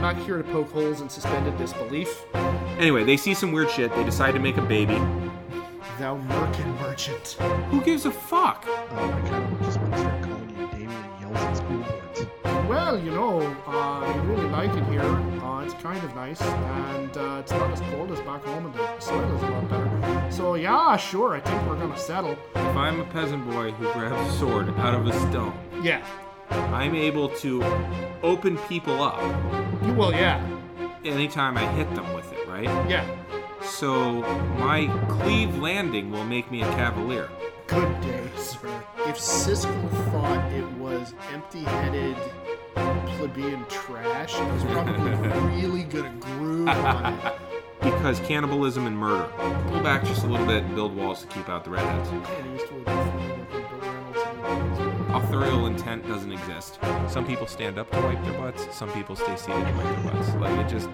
I'm 0.00 0.16
not 0.16 0.24
here 0.24 0.38
to 0.38 0.44
poke 0.44 0.70
holes 0.70 1.02
in 1.02 1.10
suspended 1.10 1.58
disbelief. 1.58 2.24
Anyway, 2.78 3.04
they 3.04 3.18
see 3.18 3.34
some 3.34 3.52
weird 3.52 3.70
shit. 3.70 3.94
They 3.94 4.02
decide 4.02 4.32
to 4.32 4.38
make 4.40 4.56
a 4.56 4.62
baby. 4.62 4.94
Thou 5.98 6.16
merkin 6.16 6.80
merchant. 6.80 7.32
Who 7.68 7.82
gives 7.82 8.06
a 8.06 8.10
fuck? 8.10 8.64
Oh 8.66 8.94
my 8.94 9.28
god, 9.28 9.52
we 9.60 9.66
just 9.66 9.78
want 9.78 9.92
to 9.92 9.98
start 9.98 10.22
calling 10.22 10.56
you 10.58 10.66
Damien 10.68 11.04
Yells 11.20 11.36
at 11.36 11.52
school 11.58 11.82
boards. 11.82 12.26
Well, 12.66 12.98
you 12.98 13.10
know, 13.10 13.40
uh, 13.66 14.10
we 14.14 14.20
really 14.34 14.48
like 14.48 14.74
it 14.74 14.84
here. 14.86 15.02
Uh, 15.02 15.64
it's 15.66 15.74
kind 15.74 16.02
of 16.02 16.14
nice, 16.14 16.40
and 16.40 17.14
uh, 17.18 17.36
it's 17.40 17.52
not 17.52 17.70
as 17.70 17.80
cold 17.90 18.10
as 18.10 18.20
back 18.20 18.42
home, 18.42 18.64
and 18.64 18.74
the 18.74 18.98
soil 19.00 19.36
is 19.36 19.42
a 19.42 19.46
lot 19.50 19.68
better. 19.68 20.32
So 20.32 20.54
yeah, 20.54 20.96
sure, 20.96 21.34
I 21.34 21.40
think 21.40 21.68
we're 21.68 21.76
gonna 21.78 21.98
settle. 21.98 22.38
If 22.54 22.74
I'm 22.74 23.00
a 23.00 23.04
peasant 23.04 23.44
boy 23.50 23.72
who 23.72 23.92
grabs 23.92 24.34
a 24.34 24.38
sword 24.38 24.70
out 24.78 24.94
of 24.94 25.06
a 25.06 25.12
stone, 25.28 25.52
Yeah. 25.82 26.02
I'm 26.50 26.94
able 26.94 27.28
to 27.36 27.62
open 28.22 28.56
people 28.68 29.02
up 29.02 29.20
You 29.84 29.92
will, 29.94 30.12
yeah. 30.12 30.44
anytime 31.04 31.56
I 31.56 31.66
hit 31.72 31.92
them 31.94 32.12
with 32.12 32.32
it, 32.32 32.46
right? 32.48 32.64
Yeah. 32.88 33.04
So 33.62 34.22
my 34.58 34.86
cleave 35.08 35.58
landing 35.58 36.10
will 36.10 36.24
make 36.24 36.50
me 36.50 36.62
a 36.62 36.66
cavalier. 36.72 37.28
Good 37.66 38.00
day, 38.00 38.26
sir. 38.36 38.58
If 39.06 39.16
Siskel 39.16 39.90
thought 40.10 40.52
it 40.52 40.66
was 40.72 41.14
empty-headed 41.32 42.16
plebeian 43.16 43.64
trash, 43.68 44.34
it 44.34 44.52
was 44.52 44.62
probably 44.64 45.10
really 45.62 45.84
gonna 45.84 46.10
groove 46.20 46.68
on 46.68 47.14
it. 47.14 47.34
Because 47.80 48.20
cannibalism 48.20 48.86
and 48.86 48.96
murder. 48.96 49.26
Pull 49.68 49.80
back 49.80 50.04
just 50.04 50.22
a 50.24 50.26
little 50.26 50.44
bit 50.44 50.64
and 50.64 50.74
build 50.74 50.94
walls 50.94 51.22
to 51.22 51.26
keep 51.28 51.48
out 51.48 51.64
the 51.64 51.70
redheads. 51.70 52.10
Man, 52.12 52.20
Authorial 55.12 55.66
intent 55.66 56.06
doesn't 56.06 56.30
exist. 56.30 56.78
Some 57.08 57.26
people 57.26 57.46
stand 57.46 57.78
up 57.78 57.90
to 57.90 58.00
wipe 58.00 58.22
their 58.24 58.38
butts, 58.38 58.66
some 58.76 58.90
people 58.92 59.16
stay 59.16 59.36
seated 59.36 59.66
to 59.66 59.72
wipe 59.72 60.02
their 60.02 60.12
butts. 60.12 60.34
Like 60.34 60.58
it 60.58 60.68
just 60.68 60.88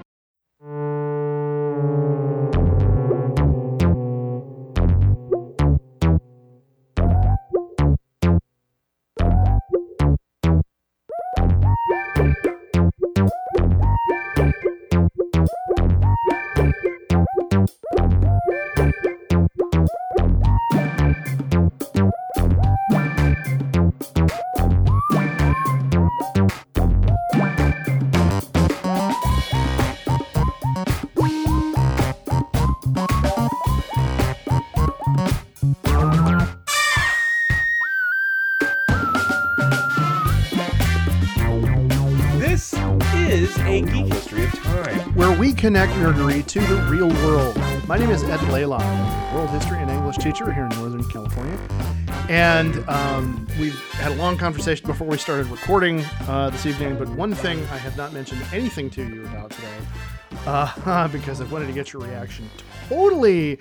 connect 45.67 45.93
nerdery 45.95 46.47
to 46.47 46.61
the 46.61 46.77
real 46.89 47.09
world. 47.27 47.57
My 47.89 47.99
name 47.99 48.11
is 48.11 48.23
Ed 48.23 48.41
Laylock, 48.53 48.85
world 49.35 49.51
history 49.51 49.79
and 49.79 49.91
English 49.91 50.17
teacher 50.19 50.53
here 50.53 50.63
in 50.63 50.69
Northern 50.79 51.03
California. 51.09 51.59
And 52.29 52.89
um, 52.89 53.49
we've 53.59 53.77
had 53.95 54.13
a 54.13 54.15
long 54.15 54.39
conversation 54.39 54.87
before 54.87 55.09
we 55.09 55.19
started 55.19 55.47
recording 55.47 56.05
uh, 56.29 56.51
this 56.51 56.67
evening, 56.67 56.97
but 56.97 57.09
one 57.09 57.35
thing 57.35 57.59
I 57.65 57.79
have 57.79 57.97
not 57.97 58.13
mentioned 58.13 58.45
anything 58.53 58.89
to 58.91 59.03
you 59.03 59.25
about 59.25 59.51
today, 59.51 59.77
uh, 60.47 61.09
because 61.13 61.41
I 61.41 61.45
wanted 61.47 61.67
to 61.67 61.73
get 61.73 61.93
your 61.93 62.01
reaction 62.03 62.49
totally 62.89 63.59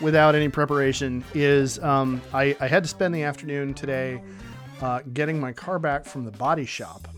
without 0.00 0.36
any 0.36 0.48
preparation, 0.48 1.24
is 1.34 1.80
um, 1.80 2.22
I, 2.32 2.56
I 2.60 2.68
had 2.68 2.84
to 2.84 2.88
spend 2.88 3.12
the 3.12 3.24
afternoon 3.24 3.74
today 3.74 4.22
uh, 4.80 5.00
getting 5.12 5.40
my 5.40 5.52
car 5.52 5.80
back 5.80 6.04
from 6.04 6.24
the 6.24 6.30
body 6.30 6.66
shop 6.66 7.08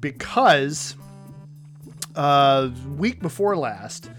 because 0.00 0.94
uh, 2.14 2.70
week 2.96 3.20
before 3.20 3.56
last, 3.56 4.10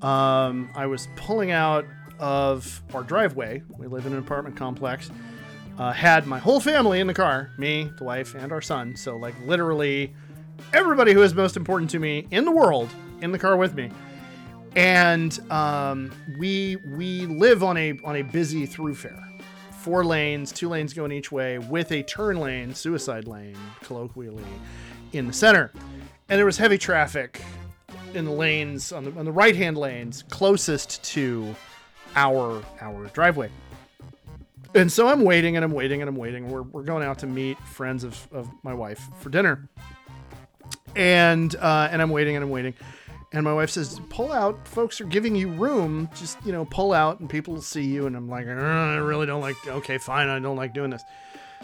um, 0.00 0.70
I 0.74 0.86
was 0.86 1.08
pulling 1.16 1.50
out 1.50 1.86
of 2.18 2.82
our 2.94 3.02
driveway. 3.02 3.62
We 3.78 3.86
live 3.86 4.06
in 4.06 4.12
an 4.12 4.18
apartment 4.18 4.56
complex. 4.56 5.10
Uh, 5.78 5.92
had 5.92 6.26
my 6.26 6.38
whole 6.38 6.60
family 6.60 7.00
in 7.00 7.06
the 7.06 7.14
car, 7.14 7.50
me, 7.56 7.90
the 7.98 8.04
wife, 8.04 8.34
and 8.34 8.52
our 8.52 8.60
son. 8.60 8.94
So 8.94 9.16
like 9.16 9.34
literally 9.46 10.14
everybody 10.72 11.12
who 11.12 11.22
is 11.22 11.34
most 11.34 11.56
important 11.56 11.90
to 11.90 11.98
me 11.98 12.26
in 12.30 12.44
the 12.44 12.52
world 12.52 12.90
in 13.20 13.32
the 13.32 13.38
car 13.38 13.56
with 13.56 13.74
me. 13.74 13.90
And 14.74 15.38
um, 15.50 16.12
we 16.38 16.76
we 16.86 17.26
live 17.26 17.62
on 17.62 17.76
a 17.76 17.98
on 18.04 18.16
a 18.16 18.22
busy 18.22 18.64
thoroughfare, 18.64 19.22
four 19.70 20.04
lanes, 20.04 20.50
two 20.50 20.68
lanes 20.68 20.94
going 20.94 21.12
each 21.12 21.30
way, 21.30 21.58
with 21.58 21.92
a 21.92 22.02
turn 22.02 22.38
lane, 22.38 22.74
suicide 22.74 23.26
lane, 23.26 23.56
colloquially, 23.82 24.44
in 25.12 25.26
the 25.26 25.32
center. 25.32 25.72
And 26.32 26.38
there 26.38 26.46
was 26.46 26.56
heavy 26.56 26.78
traffic 26.78 27.42
in 28.14 28.24
the 28.24 28.30
lanes 28.30 28.90
on 28.90 29.04
the 29.04 29.10
on 29.18 29.26
the 29.26 29.32
right 29.32 29.54
hand 29.54 29.76
lanes 29.76 30.24
closest 30.30 31.04
to 31.12 31.54
our 32.16 32.62
our 32.80 33.08
driveway. 33.08 33.50
And 34.74 34.90
so 34.90 35.08
I'm 35.08 35.24
waiting 35.24 35.56
and 35.56 35.62
I'm 35.62 35.72
waiting 35.72 36.00
and 36.00 36.08
I'm 36.08 36.16
waiting. 36.16 36.50
We're, 36.50 36.62
we're 36.62 36.84
going 36.84 37.04
out 37.04 37.18
to 37.18 37.26
meet 37.26 37.58
friends 37.58 38.02
of, 38.02 38.26
of 38.32 38.48
my 38.62 38.72
wife 38.72 39.10
for 39.18 39.28
dinner. 39.28 39.68
And 40.96 41.54
uh, 41.56 41.90
and 41.92 42.00
I'm 42.00 42.08
waiting 42.08 42.34
and 42.34 42.42
I'm 42.42 42.50
waiting. 42.50 42.72
And 43.34 43.44
my 43.44 43.52
wife 43.52 43.68
says, 43.68 44.00
pull 44.08 44.32
out. 44.32 44.66
Folks 44.66 45.02
are 45.02 45.04
giving 45.04 45.36
you 45.36 45.48
room. 45.48 46.08
Just, 46.14 46.38
you 46.46 46.52
know, 46.52 46.64
pull 46.64 46.94
out 46.94 47.20
and 47.20 47.28
people 47.28 47.52
will 47.52 47.60
see 47.60 47.84
you. 47.84 48.06
And 48.06 48.16
I'm 48.16 48.30
like, 48.30 48.46
"Uh, 48.46 48.52
I 48.52 48.96
really 48.96 49.26
don't 49.26 49.42
like, 49.42 49.56
okay, 49.66 49.98
fine. 49.98 50.28
I 50.28 50.38
don't 50.38 50.56
like 50.56 50.72
doing 50.72 50.88
this. 50.88 51.02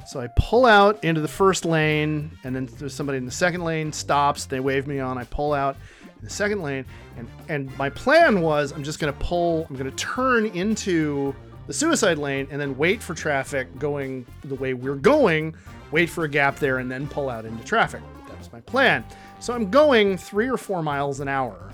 So 0.07 0.21
I 0.21 0.29
pull 0.37 0.65
out 0.65 1.03
into 1.05 1.21
the 1.21 1.29
first 1.29 1.65
lane, 1.65 2.31
and 2.45 2.55
then 2.55 2.69
there's 2.79 2.95
somebody 2.95 3.19
in 3.19 3.27
the 3.27 3.31
second 3.31 3.63
lane 3.63 3.93
stops. 3.93 4.47
They 4.47 4.61
wave 4.61 4.87
me 4.87 5.01
on. 5.01 5.19
I 5.19 5.25
pull 5.25 5.53
out 5.53 5.77
in 6.19 6.25
the 6.25 6.31
second 6.31 6.63
lane, 6.63 6.85
and 7.17 7.29
and 7.49 7.77
my 7.79 7.91
plan 7.91 8.41
was 8.41 8.73
I'm 8.73 8.85
just 8.85 8.99
gonna 8.99 9.13
pull. 9.15 9.67
I'm 9.69 9.77
gonna 9.77 9.91
turn 9.93 10.47
into 10.47 11.35
the 11.67 11.73
suicide 11.73 12.19
lane, 12.19 12.49
and 12.51 12.61
then 12.61 12.77
wait 12.79 13.03
for 13.03 13.15
traffic 13.15 13.79
going 13.79 14.27
the 14.45 14.55
way 14.55 14.75
we're 14.75 14.95
going. 14.95 15.55
Wait 15.91 16.09
for 16.09 16.25
a 16.25 16.29
gap 16.29 16.59
there, 16.59 16.79
and 16.79 16.91
then 16.91 17.07
pull 17.07 17.29
out 17.29 17.45
into 17.45 17.65
traffic. 17.65 18.03
That 18.29 18.39
was 18.39 18.53
my 18.53 18.61
plan. 18.61 19.05
So 19.41 19.55
I'm 19.55 19.71
going 19.71 20.17
three 20.17 20.49
or 20.49 20.57
four 20.57 20.83
miles 20.83 21.21
an 21.21 21.29
hour, 21.29 21.71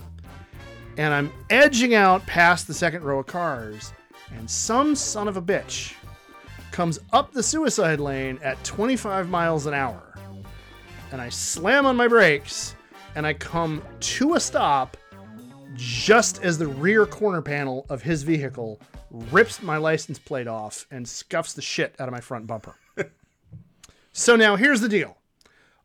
and 0.97 1.15
I'm 1.15 1.33
edging 1.51 1.95
out 1.95 2.27
past 2.27 2.67
the 2.67 2.75
second 2.75 3.05
row 3.05 3.21
of 3.21 3.27
cars, 3.27 3.93
and 4.37 4.51
some 4.51 4.95
son 4.95 5.29
of 5.29 5.37
a 5.37 5.43
bitch 5.43 5.95
comes 6.75 6.99
up 7.13 7.31
the 7.31 7.41
suicide 7.41 8.01
lane 8.01 8.37
at 8.43 8.63
25 8.65 9.29
miles 9.29 9.67
an 9.67 9.75
hour. 9.75 10.19
And 11.13 11.21
I 11.21 11.29
slam 11.29 11.87
on 11.87 11.95
my 11.95 12.09
brakes 12.09 12.75
and 13.15 13.25
I 13.25 13.33
come 13.33 13.81
to 14.01 14.35
a 14.35 14.41
stop 14.41 14.97
just 15.75 16.43
as 16.43 16.59
the 16.59 16.67
rear 16.67 17.07
corner 17.07 17.43
panel 17.43 17.87
of 17.89 18.03
his 18.03 18.25
vehicle 18.25 18.81
rips 19.31 19.63
my 19.63 19.77
license 19.77 20.19
plate 20.19 20.49
off 20.49 20.89
and 20.91 21.07
scuffs 21.07 21.53
the 21.53 21.63
shit 21.63 21.95
out 22.01 22.09
of 22.09 22.13
my 22.13 22.21
front 22.21 22.49
bumper. 22.49 22.75
so 24.13 24.35
now 24.35 24.57
here's 24.57 24.81
the 24.81 24.89
deal. 24.89 25.19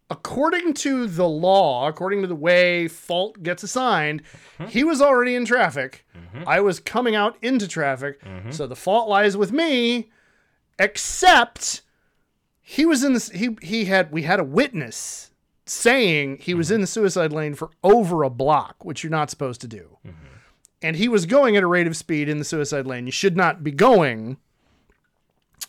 According 0.09 0.73
to 0.73 1.05
the 1.05 1.29
law, 1.29 1.87
according 1.87 2.23
to 2.23 2.27
the 2.27 2.33
way 2.33 2.87
fault 2.87 3.43
gets 3.43 3.61
assigned, 3.61 4.23
mm-hmm. 4.23 4.65
he 4.65 4.83
was 4.83 5.03
already 5.03 5.35
in 5.35 5.45
traffic. 5.45 6.03
Mm-hmm. 6.17 6.49
I 6.49 6.61
was 6.61 6.79
coming 6.79 7.13
out 7.13 7.37
into 7.43 7.67
traffic. 7.67 8.23
Mm-hmm. 8.23 8.49
So 8.49 8.65
the 8.65 8.75
fault 8.75 9.07
lies 9.07 9.37
with 9.37 9.51
me 9.51 10.09
except 10.79 11.81
he 12.61 12.85
was 12.85 13.03
in 13.03 13.13
this 13.13 13.29
he 13.29 13.57
he 13.61 13.85
had 13.85 14.11
we 14.11 14.23
had 14.23 14.39
a 14.39 14.43
witness 14.43 15.31
saying 15.65 16.37
he 16.37 16.53
was 16.53 16.71
in 16.71 16.81
the 16.81 16.87
suicide 16.87 17.31
lane 17.31 17.53
for 17.53 17.69
over 17.83 18.23
a 18.23 18.29
block 18.29 18.83
which 18.83 19.03
you're 19.03 19.11
not 19.11 19.29
supposed 19.29 19.61
to 19.61 19.67
do. 19.67 19.97
Mm-hmm. 20.05 20.25
And 20.81 20.95
he 20.95 21.09
was 21.09 21.25
going 21.25 21.57
at 21.57 21.63
a 21.63 21.67
rate 21.67 21.87
of 21.87 21.97
speed 21.97 22.29
in 22.29 22.39
the 22.39 22.45
suicide 22.45 22.87
lane. 22.87 23.05
You 23.05 23.11
should 23.11 23.35
not 23.35 23.63
be 23.63 23.71
going. 23.71 24.37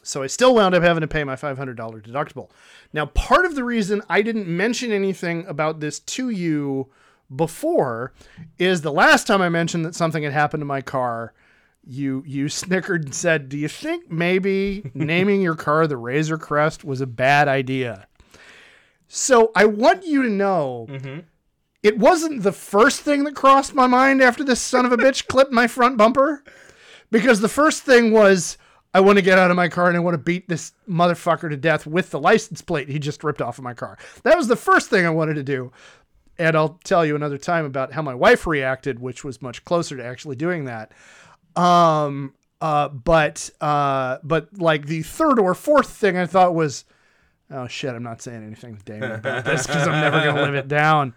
So 0.02 0.22
i 0.22 0.26
still 0.26 0.54
wound 0.54 0.74
up 0.74 0.82
having 0.82 1.02
to 1.02 1.08
pay 1.08 1.24
my 1.24 1.36
$500 1.36 1.76
deductible. 1.76 2.48
Now 2.92 3.06
part 3.06 3.44
of 3.44 3.54
the 3.54 3.64
reason 3.64 4.02
i 4.08 4.22
didn't 4.22 4.46
mention 4.46 4.92
anything 4.92 5.44
about 5.46 5.80
this 5.80 6.00
to 6.00 6.30
you 6.30 6.88
before 7.34 8.12
is 8.58 8.82
the 8.82 8.92
last 8.92 9.26
time 9.26 9.40
i 9.40 9.48
mentioned 9.48 9.84
that 9.84 9.94
something 9.94 10.22
had 10.22 10.32
happened 10.32 10.60
to 10.60 10.66
my 10.66 10.80
car 10.80 11.32
you 11.86 12.22
you 12.26 12.48
snickered 12.48 13.04
and 13.04 13.14
said, 13.14 13.48
"Do 13.48 13.56
you 13.56 13.68
think 13.68 14.10
maybe 14.10 14.90
naming 14.94 15.42
your 15.42 15.54
car 15.54 15.86
the 15.86 15.96
Razor 15.96 16.38
Crest 16.38 16.84
was 16.84 17.00
a 17.00 17.06
bad 17.06 17.48
idea?" 17.48 18.06
So 19.08 19.50
I 19.56 19.64
want 19.64 20.04
you 20.06 20.22
to 20.22 20.28
know 20.28 20.86
mm-hmm. 20.88 21.20
it 21.82 21.98
wasn't 21.98 22.42
the 22.42 22.52
first 22.52 23.00
thing 23.00 23.24
that 23.24 23.34
crossed 23.34 23.74
my 23.74 23.86
mind 23.86 24.22
after 24.22 24.44
this 24.44 24.60
son 24.60 24.86
of 24.86 24.92
a 24.92 24.96
bitch 24.96 25.26
clipped 25.26 25.52
my 25.52 25.66
front 25.66 25.96
bumper, 25.96 26.44
because 27.10 27.40
the 27.40 27.48
first 27.48 27.82
thing 27.82 28.12
was 28.12 28.56
I 28.94 29.00
want 29.00 29.18
to 29.18 29.22
get 29.22 29.38
out 29.38 29.50
of 29.50 29.56
my 29.56 29.68
car 29.68 29.88
and 29.88 29.96
I 29.96 30.00
want 30.00 30.14
to 30.14 30.18
beat 30.18 30.48
this 30.48 30.72
motherfucker 30.88 31.48
to 31.48 31.56
death 31.56 31.86
with 31.86 32.10
the 32.10 32.20
license 32.20 32.60
plate 32.60 32.88
he 32.88 32.98
just 32.98 33.24
ripped 33.24 33.40
off 33.40 33.58
of 33.58 33.64
my 33.64 33.74
car. 33.74 33.98
That 34.22 34.36
was 34.36 34.48
the 34.48 34.56
first 34.56 34.90
thing 34.90 35.06
I 35.06 35.10
wanted 35.10 35.34
to 35.34 35.42
do. 35.42 35.72
and 36.40 36.56
I'll 36.56 36.80
tell 36.84 37.04
you 37.04 37.14
another 37.14 37.36
time 37.36 37.66
about 37.66 37.92
how 37.92 38.00
my 38.00 38.14
wife 38.14 38.46
reacted, 38.46 38.98
which 38.98 39.22
was 39.22 39.42
much 39.42 39.62
closer 39.66 39.96
to 39.96 40.04
actually 40.04 40.36
doing 40.36 40.64
that. 40.64 40.90
Um, 41.56 42.35
uh, 42.61 42.88
but 42.88 43.50
uh, 43.61 44.19
but 44.23 44.49
like 44.58 44.87
the 44.87 45.02
third 45.02 45.38
or 45.38 45.55
fourth 45.55 45.88
thing 45.91 46.17
I 46.17 46.26
thought 46.26 46.55
was, 46.55 46.85
oh 47.50 47.67
shit, 47.69 47.94
I'm 47.94 48.02
not 48.02 48.20
saying 48.23 48.44
anything 48.44 48.76
to 48.76 48.85
Damon 48.85 49.12
about 49.12 49.44
this 49.44 49.67
because 49.67 49.88
I'm 49.88 50.00
never 50.00 50.20
gonna 50.23 50.43
live 50.43 50.55
it 50.55 50.69
down. 50.69 51.14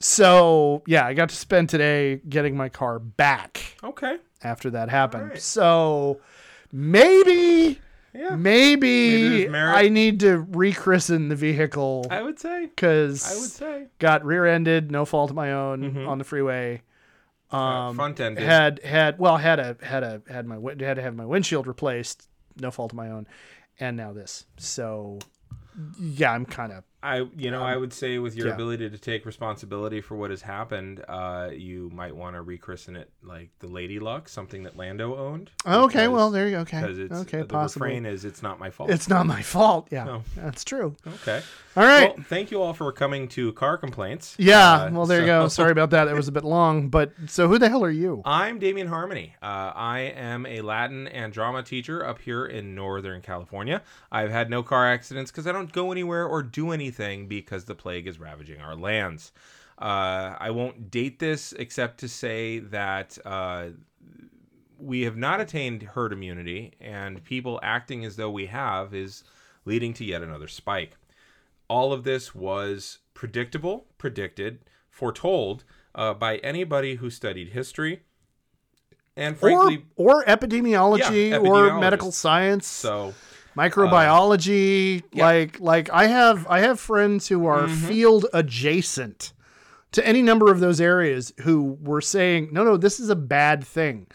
So 0.00 0.82
yeah, 0.86 1.06
I 1.06 1.14
got 1.14 1.28
to 1.30 1.36
spend 1.36 1.68
today 1.68 2.20
getting 2.28 2.56
my 2.56 2.68
car 2.68 2.98
back 2.98 3.76
Okay. 3.82 4.18
after 4.42 4.70
that 4.70 4.88
happened. 4.90 5.22
Alright. 5.24 5.42
So 5.42 6.20
maybe, 6.70 7.80
Yeah. 8.14 8.36
maybe, 8.36 9.48
merit. 9.48 9.74
I 9.76 9.88
need 9.88 10.20
to 10.20 10.44
rechristen 10.44 11.28
the 11.28 11.34
vehicle 11.36 12.06
I 12.10 12.22
would 12.22 12.38
say. 12.38 12.66
because 12.66 13.24
I 13.30 13.40
would 13.40 13.50
say. 13.50 13.86
got 13.98 14.24
rear-ended, 14.24 14.90
no 14.92 15.04
fault 15.04 15.30
of 15.30 15.36
my 15.36 15.52
own 15.52 16.06
on 16.06 16.18
the 16.18 16.24
freeway. 16.24 16.82
Um, 17.50 17.96
front-ended. 17.96 18.44
had 18.44 18.84
had 18.84 19.18
well 19.18 19.38
had 19.38 19.58
a 19.58 19.76
had 19.82 20.02
a 20.02 20.22
had 20.28 20.46
my 20.46 20.56
had 20.80 20.96
to 20.96 21.02
have 21.02 21.14
my 21.14 21.24
windshield 21.24 21.66
replaced, 21.66 22.28
no 22.56 22.70
fault 22.70 22.92
of 22.92 22.96
my 22.96 23.10
own, 23.10 23.26
and 23.80 23.96
now 23.96 24.12
this. 24.12 24.44
So 24.58 25.18
yeah, 25.98 26.32
I'm 26.32 26.44
kind 26.44 26.72
of 26.72 26.84
I, 27.02 27.26
you 27.36 27.52
know, 27.52 27.62
I 27.62 27.76
would 27.76 27.92
say 27.92 28.18
with 28.18 28.34
your 28.34 28.48
yeah. 28.48 28.54
ability 28.54 28.90
to 28.90 28.98
take 28.98 29.24
responsibility 29.24 30.00
for 30.00 30.16
what 30.16 30.30
has 30.30 30.42
happened, 30.42 31.04
uh, 31.08 31.50
you 31.52 31.90
might 31.94 32.14
want 32.16 32.34
to 32.34 32.42
rechristen 32.42 32.96
it 32.96 33.08
like 33.22 33.50
the 33.60 33.68
Lady 33.68 34.00
Luck, 34.00 34.28
something 34.28 34.64
that 34.64 34.76
Lando 34.76 35.16
owned. 35.16 35.52
okay. 35.64 35.86
because- 35.86 36.08
Well, 36.08 36.30
there 36.32 36.46
you 36.48 36.56
go. 36.56 36.60
Okay, 36.62 36.80
Because 36.80 36.98
it's 36.98 37.14
okay, 37.20 37.42
the 37.42 37.56
refrain 37.56 38.04
is 38.04 38.24
it's 38.24 38.42
not 38.42 38.58
my 38.58 38.70
fault. 38.70 38.90
It's 38.90 39.08
not 39.08 39.26
my 39.26 39.42
fault. 39.42 39.86
Yeah, 39.92 40.04
No. 40.04 40.24
that's 40.36 40.64
true. 40.64 40.96
okay. 41.06 41.40
All 41.76 41.84
right. 41.84 42.16
Well, 42.16 42.24
thank 42.28 42.50
you 42.50 42.60
all 42.60 42.74
for 42.74 42.90
coming 42.90 43.28
to 43.28 43.52
car 43.52 43.78
complaints. 43.78 44.34
yeah. 44.36 44.72
Uh, 44.86 44.90
well, 44.90 45.06
there 45.06 45.20
you 45.20 45.26
go. 45.26 45.46
Sorry 45.46 45.70
about 45.70 45.90
that. 45.90 46.08
It 46.08 46.14
was 46.14 46.26
a 46.26 46.32
bit 46.32 46.42
long. 46.42 46.88
But 46.88 47.12
so 47.28 47.46
who 47.46 47.58
the 47.58 47.68
hell 47.68 47.84
are 47.84 47.90
you? 47.90 48.22
I'm 48.24 48.58
Damien 48.58 48.88
Harmony. 48.88 49.36
Uh, 49.40 49.70
I 49.76 50.00
am 50.16 50.44
a 50.46 50.62
Latin 50.62 51.06
and 51.06 51.32
drama 51.32 51.62
teacher 51.62 52.04
up 52.04 52.18
here 52.20 52.44
in 52.44 52.74
Northern 52.74 53.22
California. 53.22 53.82
I've 54.10 54.32
had 54.32 54.50
no 54.50 54.64
car 54.64 54.88
accidents 54.88 55.30
because 55.30 55.46
I 55.46 55.52
don't 55.52 55.70
go 55.70 55.92
anywhere 55.92 56.26
or 56.26 56.42
do 56.42 56.72
anything 56.72 56.87
because 56.90 57.64
the 57.64 57.74
plague 57.74 58.06
is 58.06 58.18
ravaging 58.18 58.60
our 58.60 58.76
lands. 58.76 59.32
Uh, 59.80 60.34
I 60.38 60.50
won't 60.50 60.90
date 60.90 61.18
this 61.18 61.52
except 61.52 62.00
to 62.00 62.08
say 62.08 62.58
that 62.58 63.16
uh, 63.24 63.68
we 64.78 65.02
have 65.02 65.16
not 65.16 65.40
attained 65.40 65.82
herd 65.82 66.12
immunity, 66.12 66.72
and 66.80 67.22
people 67.24 67.60
acting 67.62 68.04
as 68.04 68.16
though 68.16 68.30
we 68.30 68.46
have 68.46 68.94
is 68.94 69.24
leading 69.64 69.92
to 69.94 70.04
yet 70.04 70.22
another 70.22 70.48
spike. 70.48 70.96
All 71.68 71.92
of 71.92 72.04
this 72.04 72.34
was 72.34 72.98
predictable, 73.14 73.86
predicted, 73.98 74.60
foretold 74.90 75.64
uh, 75.94 76.14
by 76.14 76.38
anybody 76.38 76.96
who 76.96 77.10
studied 77.10 77.50
history. 77.50 78.02
And 79.16 79.36
frankly, 79.36 79.84
or 79.96 80.22
or 80.22 80.24
epidemiology, 80.24 81.30
Yeah, 81.30 81.38
or 81.38 81.78
medical 81.80 82.12
science, 82.12 82.68
so 82.68 83.14
microbiology. 83.58 85.02
yeah. 85.12 85.24
Like 85.24 85.60
like 85.60 85.90
I 85.90 86.06
have 86.06 86.46
I 86.48 86.60
have 86.60 86.78
friends 86.80 87.28
who 87.28 87.46
are 87.46 87.62
Mm-hmm. 87.62 87.86
field 87.86 88.26
adjacent 88.32 89.32
to 89.92 90.06
any 90.06 90.22
number 90.22 90.50
of 90.50 90.60
those 90.60 90.80
areas 90.80 91.32
who 91.40 91.78
were 91.82 92.00
saying, 92.02 92.50
no, 92.52 92.62
no, 92.62 92.76
this 92.76 93.00
is 93.00 93.08
a 93.08 93.16
bad 93.16 93.64
thing. 93.64 94.06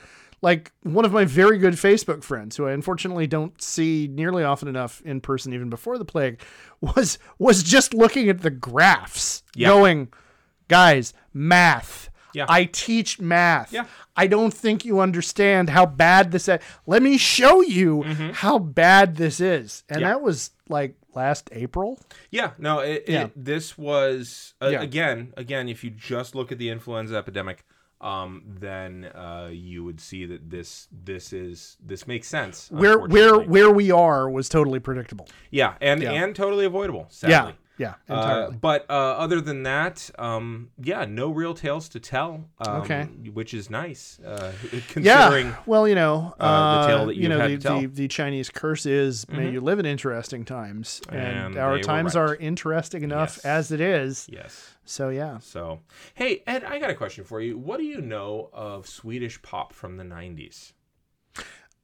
Like 0.41 0.71
one 0.83 1.05
of 1.05 1.11
my 1.13 1.25
very 1.25 1.57
good 1.57 1.73
Facebook 1.75 2.21
friends, 2.23 2.57
who 2.57 2.67
I 2.67 2.73
unfortunately 2.73 3.27
don't 3.27 3.59
see 3.61 4.09
nearly 4.11 4.43
often 4.43 4.67
enough 4.67 5.01
in 5.05 5.21
person, 5.21 5.53
even 5.53 5.69
before 5.69 5.97
the 5.97 6.05
plague, 6.05 6.41
was 6.81 7.17
was 7.39 7.63
just 7.63 7.93
looking 7.93 8.29
at 8.29 8.41
the 8.41 8.49
graphs, 8.51 9.41
Yeah. 9.55 9.69
going, 9.69 10.09
guys, 10.67 11.13
math. 11.33 12.09
Yeah. 12.33 12.45
I 12.49 12.65
teach 12.65 13.19
math. 13.19 13.71
Yeah. 13.73 13.85
I 14.15 14.27
don't 14.27 14.53
think 14.53 14.85
you 14.85 14.99
understand 14.99 15.69
how 15.69 15.85
bad 15.85 16.31
this 16.31 16.47
is. 16.47 16.59
Let 16.87 17.01
me 17.03 17.17
show 17.17 17.61
you 17.61 18.03
how 18.33 18.59
bad 18.59 19.15
this 19.17 19.39
is. 19.39 19.83
And 19.89 19.97
Mm-hmm. 19.97 20.01
Yeah. 20.01 20.09
that 20.09 20.21
was 20.21 20.51
like 20.69 20.95
last 21.15 21.49
April. 21.51 21.99
Yeah, 22.31 22.51
no, 22.57 22.79
it, 22.79 23.05
Yeah. 23.07 23.25
it 23.25 23.31
this 23.35 23.77
was 23.77 24.53
uh, 24.61 24.67
Yeah. 24.69 24.81
again, 24.81 25.33
again. 25.37 25.69
If 25.69 25.83
you 25.83 25.89
just 25.89 26.35
look 26.35 26.51
at 26.51 26.57
the 26.57 26.69
influenza 26.69 27.15
epidemic, 27.15 27.65
um, 28.01 28.43
then 28.59 29.05
uh, 29.15 29.49
you 29.51 29.83
would 29.83 30.01
see 30.01 30.25
that 30.25 30.49
this 30.49 30.87
this 30.91 31.31
is 31.31 31.77
this 31.79 32.05
makes 32.07 32.27
sense. 32.27 32.69
Where 32.71 32.99
where 32.99 33.39
where 33.39 33.69
we 33.71 33.91
are 33.91 34.29
was 34.29 34.49
totally 34.49 34.79
predictable. 34.79 35.27
yeah, 35.51 35.75
and 35.81 36.01
Yeah. 36.01 36.11
and 36.11 36.35
totally 36.35 36.65
avoidable. 36.65 37.05
Sadly. 37.09 37.55
Yeah. 37.77 37.95
Uh, 38.07 38.51
but 38.51 38.85
uh, 38.87 38.93
other 38.93 39.41
than 39.41 39.63
that, 39.63 40.09
um, 40.19 40.69
yeah, 40.81 41.05
no 41.05 41.31
real 41.31 41.55
tales 41.55 41.89
to 41.89 41.99
tell. 41.99 42.45
Um, 42.59 42.81
Okay. 42.81 43.03
which 43.33 43.53
is 43.55 43.69
nice, 43.71 44.19
uh, 44.19 44.51
considering. 44.89 45.47
yeah. 45.47 45.55
Well, 45.65 45.87
you 45.87 45.95
know, 45.95 46.35
uh, 46.39 46.81
the 46.81 46.87
tale 46.87 47.05
that 47.07 47.15
you 47.15 47.23
you've 47.23 47.29
know, 47.31 47.47
the. 47.47 47.57
Mm-hmm. 47.57 47.79
the 47.81 47.87
the 47.87 48.07
Chinese 48.07 48.49
curse 48.51 48.85
is 48.85 49.27
may 49.27 49.49
you 49.49 49.59
live 49.59 49.79
in 49.79 49.85
interesting 49.87 50.45
times, 50.45 51.01
and, 51.09 51.19
And 51.19 51.57
our 51.57 51.79
times 51.79 52.15
right. 52.15 52.21
are 52.21 52.35
interesting 52.35 53.01
enough 53.03 53.37
Yes. 53.37 53.45
as 53.45 53.71
it 53.71 53.81
is. 53.81 54.27
Yes. 54.31 54.75
So 54.85 55.09
yeah. 55.09 55.39
So, 55.39 55.79
hey 56.13 56.43
Ed, 56.45 56.63
I 56.65 56.77
got 56.79 56.89
a 56.91 56.95
question 56.95 57.23
for 57.23 57.41
you. 57.41 57.57
What 57.57 57.77
do 57.79 57.85
you 57.85 58.01
know 58.01 58.49
of 58.53 58.85
Swedish 58.87 59.41
pop 59.41 59.73
from 59.73 59.97
the 59.97 60.03
'90s? 60.03 60.73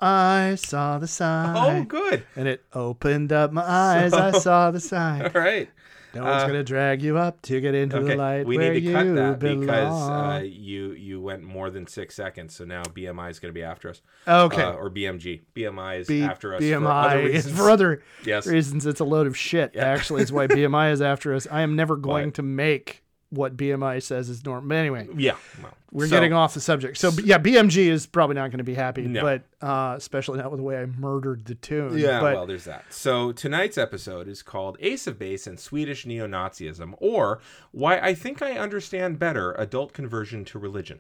I 0.02 0.56
saw 0.56 0.98
the 0.98 1.08
sign. 1.08 1.56
Oh, 1.58 1.84
good. 1.84 2.24
And 2.36 2.48
it 2.48 2.64
opened 2.74 3.34
up 3.34 3.52
my 3.52 3.64
eyes. 3.66 4.14
I 4.14 4.32
saw 4.40 4.72
the 4.72 4.80
sign. 4.80 5.24
All 5.36 5.42
right. 5.42 5.70
No 6.16 6.24
one's 6.24 6.44
Uh, 6.44 6.48
gonna 6.48 6.64
drag 6.64 7.02
you 7.04 7.18
up 7.18 7.42
to 7.44 7.62
get 7.62 7.76
into 7.76 7.98
the 8.00 8.04
Okay, 8.06 8.16
light 8.16 8.46
we 8.46 8.58
need 8.58 8.80
to 8.84 8.92
cut 8.94 9.16
that 9.16 9.40
belong. 9.40 9.60
because 9.62 10.10
uh, 10.10 10.42
you 10.44 10.92
you 10.94 11.22
went 11.22 11.44
more 11.44 11.70
than 11.70 11.86
six 11.86 12.16
seconds. 12.16 12.56
So 12.56 12.66
now 12.66 12.82
BMI 12.84 13.30
is 13.30 13.40
going 13.40 13.54
to 13.54 13.58
be 13.58 13.64
after 13.64 13.90
us. 13.90 14.02
okay. 14.28 14.64
Uh, 14.64 14.72
or 14.74 14.90
BMG. 14.90 15.42
BMI 15.56 16.00
is 16.00 16.08
B- 16.08 16.24
after 16.24 16.56
us. 16.56 16.64
for 16.64 16.88
other 16.88 17.24
reasons. 17.24 17.58
for 17.58 17.70
other 17.70 18.02
Yes. 18.26 18.48
reasons. 18.48 18.86
It's 18.86 19.00
a 19.00 19.06
load 19.06 19.28
of 19.28 19.38
shit. 19.38 19.72
Yeah. 19.76 19.86
Actually, 19.86 20.24
is 20.24 20.32
why 20.32 20.48
BMI 20.48 20.92
is 20.92 21.02
after 21.02 21.34
us. 21.36 21.48
I 21.52 21.62
am 21.62 21.76
never 21.76 21.96
going 22.10 22.30
But- 22.30 22.36
to 22.36 22.42
make 22.44 23.04
what 23.32 23.56
BMI 23.56 24.02
says 24.02 24.28
is 24.30 24.44
normal. 24.44 24.70
But 24.70 24.76
anyway, 24.78 25.08
Yeah. 25.16 25.36
Well, 25.62 25.74
we're 25.92 26.08
so- 26.08 26.16
getting 26.16 26.34
off 26.34 26.54
the 26.56 26.60
subject. 26.62 26.98
So 26.98 27.12
yeah, 27.24 27.38
BMG 27.38 27.88
is 27.88 28.06
probably 28.08 28.36
not 28.36 28.50
going 28.50 28.58
to 28.60 28.64
be 28.64 28.74
happy, 28.74 29.04
No. 29.04 29.22
but 29.22 29.44
uh, 29.66 29.94
especially 29.98 30.40
not 30.40 30.50
with 30.52 30.60
the 30.60 30.64
way 30.64 30.78
I 30.80 30.86
murdered 30.86 31.46
the 31.46 31.56
tune. 31.56 31.98
Yeah, 31.98 32.20
but 32.22 32.34
well, 32.34 32.46
there's 32.48 32.64
that. 32.66 32.86
So 32.90 33.32
tonight's 33.32 33.78
episode 33.78 34.28
is 34.28 34.42
called 34.42 34.78
Ace 34.80 35.06
of 35.08 35.20
Base 35.20 35.46
and 35.48 35.60
Swedish 35.60 36.06
Neo 36.06 36.28
Nazism, 36.28 36.94
or 36.98 37.40
Why 37.72 38.00
I 38.00 38.14
Think 38.16 38.42
I 38.42 38.54
Understand 38.54 39.20
Better 39.20 39.54
Adult 39.54 39.94
Conversion 39.94 40.44
to 40.46 40.60
Religion. 40.60 41.00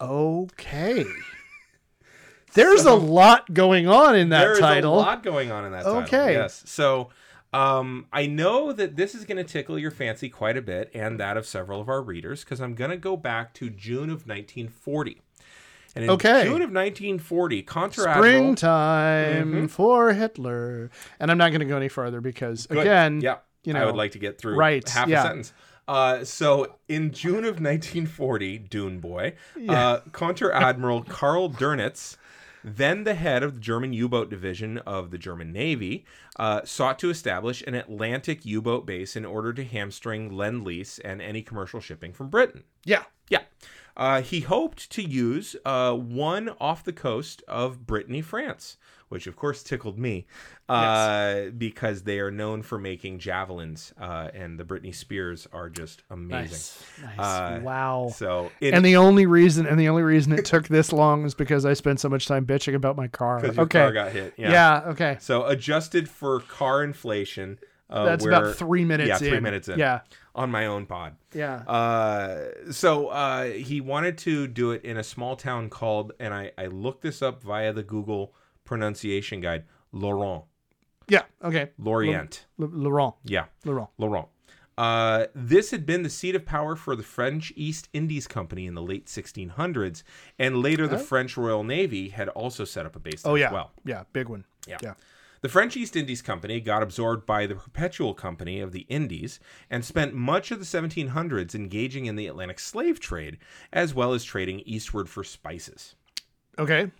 okay. 0.00 1.04
There's 2.54 2.84
a 2.86 2.94
lot 2.94 3.52
going 3.52 3.88
on 3.88 4.16
in 4.16 4.30
that 4.30 4.40
There 4.40 4.52
is 4.52 4.58
title. 4.58 4.96
There's 4.96 5.04
a 5.04 5.08
lot 5.10 5.22
going 5.22 5.50
on 5.52 5.66
in 5.66 5.72
that 5.72 5.84
title. 5.84 6.02
Okay. 6.02 6.32
Yes. 6.32 6.62
So 6.66 7.10
um, 7.52 8.06
I 8.12 8.26
know 8.26 8.72
that 8.72 8.96
this 8.96 9.14
is 9.14 9.24
going 9.24 9.38
to 9.38 9.44
tickle 9.44 9.78
your 9.78 9.90
fancy 9.90 10.28
quite 10.28 10.56
a 10.56 10.62
bit 10.62 10.90
and 10.94 11.18
that 11.18 11.36
of 11.36 11.46
several 11.46 11.80
of 11.80 11.88
our 11.88 12.02
readers 12.02 12.44
because 12.44 12.60
I'm 12.60 12.74
going 12.74 12.90
to 12.90 12.96
go 12.96 13.16
back 13.16 13.54
to 13.54 13.70
June 13.70 14.10
of 14.10 14.26
1940. 14.26 15.22
And 15.94 16.04
in 16.04 16.10
Okay. 16.10 16.42
June 16.44 16.60
of 16.62 16.70
1940, 16.70 17.62
Contra 17.62 18.10
Admiral. 18.10 18.22
Springtime 18.22 19.68
for 19.68 20.12
Hitler. 20.12 20.90
And 21.18 21.30
I'm 21.30 21.38
not 21.38 21.48
going 21.48 21.60
to 21.60 21.66
go 21.66 21.76
any 21.76 21.88
further 21.88 22.20
because 22.20 22.66
Mm-hmm. 22.66 22.74
Good. 22.74 22.80
again, 22.82 23.20
yeah, 23.22 23.36
you 23.64 23.72
know, 23.72 23.82
I 23.82 23.86
would 23.86 23.96
like 23.96 24.12
to 24.12 24.18
get 24.18 24.38
through 24.38 24.56
right, 24.56 24.86
half 24.88 25.08
yeah. 25.08 25.20
a 25.20 25.22
sentence. 25.22 25.52
Uh, 25.86 26.22
so 26.22 26.76
in 26.88 27.12
June 27.12 27.44
of 27.44 27.60
1940, 27.62 28.58
Dune 28.58 29.00
Boy, 29.00 29.32
uh, 29.68 30.00
Contra 30.12 30.54
Admiral 30.54 31.02
Karl 31.02 31.48
Dönitz, 31.48 32.18
then 32.64 33.04
the 33.04 33.14
head 33.14 33.42
of 33.42 33.54
the 33.54 33.60
German 33.60 33.92
U-boat 33.92 34.30
division 34.30 34.78
of 34.78 35.10
the 35.10 35.18
German 35.18 35.52
Navy, 35.52 36.04
uh, 36.38 36.62
sought 36.64 36.98
to 37.00 37.10
establish 37.10 37.62
an 37.66 37.74
Atlantic 37.74 38.44
U-boat 38.44 38.86
base 38.86 39.16
in 39.16 39.24
order 39.24 39.52
to 39.52 39.64
hamstring 39.64 40.32
Lend-Lease 40.32 40.98
and 41.00 41.20
any 41.20 41.42
commercial 41.42 41.80
shipping 41.80 42.12
from 42.12 42.28
Britain. 42.28 42.64
yeah. 42.84 43.04
Yeah. 43.30 43.42
Uh, 43.98 44.22
he 44.22 44.40
hoped 44.40 44.90
to 44.92 45.02
use 45.02 45.56
uh, 45.64 45.92
one 45.92 46.50
off 46.60 46.84
the 46.84 46.92
coast 46.92 47.42
of 47.48 47.84
Brittany, 47.84 48.22
France, 48.22 48.76
which 49.08 49.26
of 49.26 49.34
course 49.34 49.64
tickled 49.64 49.98
me 49.98 50.24
uh, 50.68 51.46
because 51.56 52.02
they 52.02 52.20
are 52.20 52.30
known 52.30 52.62
for 52.62 52.78
making 52.78 53.18
javelins, 53.18 53.92
uh, 54.00 54.28
and 54.34 54.56
the 54.56 54.64
Brittany 54.64 54.92
spears 54.92 55.48
are 55.52 55.68
just 55.68 56.02
amazing. 56.10 56.50
Nice. 56.50 56.84
Nice. 57.02 57.18
Uh, 57.18 57.60
wow. 57.64 58.12
So, 58.14 58.52
in, 58.60 58.74
and 58.74 58.84
the 58.84 58.96
only 58.96 59.26
reason 59.26 59.66
and 59.66 59.80
the 59.80 59.88
only 59.88 60.02
reason 60.02 60.32
it 60.32 60.44
took 60.44 60.68
this 60.68 60.92
long 60.92 61.24
is 61.24 61.34
because 61.34 61.64
I 61.64 61.72
spent 61.72 61.98
so 61.98 62.08
much 62.08 62.26
time 62.28 62.46
bitching 62.46 62.74
about 62.74 62.96
my 62.96 63.08
car. 63.08 63.40
your 63.44 63.60
Okay. 63.62 63.80
car 63.80 63.92
got 63.92 64.12
hit. 64.12 64.34
Yeah. 64.36 64.50
yeah. 64.52 64.82
okay. 64.90 65.16
So 65.20 65.44
adjusted 65.46 66.08
for 66.08 66.40
car 66.40 66.84
inflation. 66.84 67.58
Uh, 67.90 68.04
That's 68.04 68.24
where- 68.24 68.34
about 68.34 68.56
three 68.56 68.84
minutes 68.84 69.08
Yeah, 69.08 69.14
in. 69.26 69.30
three 69.32 69.40
minutes 69.40 69.68
in. 69.68 69.78
Yeah. 69.78 70.00
On 70.34 70.50
my 70.50 70.66
own 70.66 70.84
pod. 70.86 71.16
Yeah. 71.34 71.56
Uh, 71.66 72.50
so 72.70 73.08
uh, 73.08 73.44
he 73.44 73.80
wanted 73.80 74.18
to 74.18 74.46
do 74.46 74.72
it 74.72 74.84
in 74.84 74.96
a 74.98 75.02
small 75.04 75.36
town 75.36 75.70
called, 75.70 76.12
and 76.20 76.34
I, 76.34 76.52
I 76.58 76.66
looked 76.66 77.02
this 77.02 77.22
up 77.22 77.42
via 77.42 77.72
the 77.72 77.82
Google 77.82 78.34
pronunciation 78.64 79.40
guide, 79.40 79.64
Laurent. 79.92 80.44
yeah. 81.08 81.22
Okay. 81.42 81.70
Lorient. 81.78 82.46
L- 82.60 82.68
Laurent. 82.72 83.14
Yeah, 83.24 83.46
Laurent. 83.64 83.88
Laurent. 83.98 84.28
Uh, 84.76 85.26
this 85.34 85.72
had 85.72 85.84
been 85.86 86.02
the 86.04 86.10
seat 86.10 86.36
of 86.36 86.44
power 86.44 86.76
for 86.76 86.94
the 86.94 87.02
French 87.02 87.52
East 87.56 87.88
Indies 87.92 88.28
Company 88.28 88.66
in 88.66 88.74
the 88.74 88.82
late 88.82 89.06
1600s, 89.06 90.02
and 90.38 90.62
later 90.62 90.86
the 90.86 90.98
French 90.98 91.36
Royal 91.36 91.64
Navy 91.64 92.10
had 92.10 92.28
also 92.28 92.64
set 92.64 92.86
up 92.86 92.94
a 92.94 93.00
base 93.00 93.22
there 93.22 93.32
Oh 93.32 93.34
yeah, 93.34 93.46
as 93.46 93.52
well. 93.52 93.72
yeah, 93.84 94.04
big 94.12 94.28
one. 94.28 94.44
Yeah. 94.68 94.76
yeah. 94.82 94.94
The 95.40 95.48
French 95.48 95.76
East 95.76 95.94
Indies 95.94 96.22
Company 96.22 96.60
got 96.60 96.82
absorbed 96.82 97.24
by 97.24 97.46
the 97.46 97.54
Perpetual 97.54 98.12
Company 98.12 98.60
of 98.60 98.72
the 98.72 98.86
Indies 98.88 99.38
and 99.70 99.84
spent 99.84 100.14
much 100.14 100.50
of 100.50 100.58
the 100.58 100.64
1700s 100.64 101.54
engaging 101.54 102.06
in 102.06 102.16
the 102.16 102.26
Atlantic 102.26 102.58
slave 102.58 102.98
trade, 102.98 103.38
as 103.72 103.94
well 103.94 104.12
as 104.12 104.24
trading 104.24 104.60
eastward 104.60 105.08
for 105.08 105.22
spices. 105.22 105.94
Okay. 106.58 106.90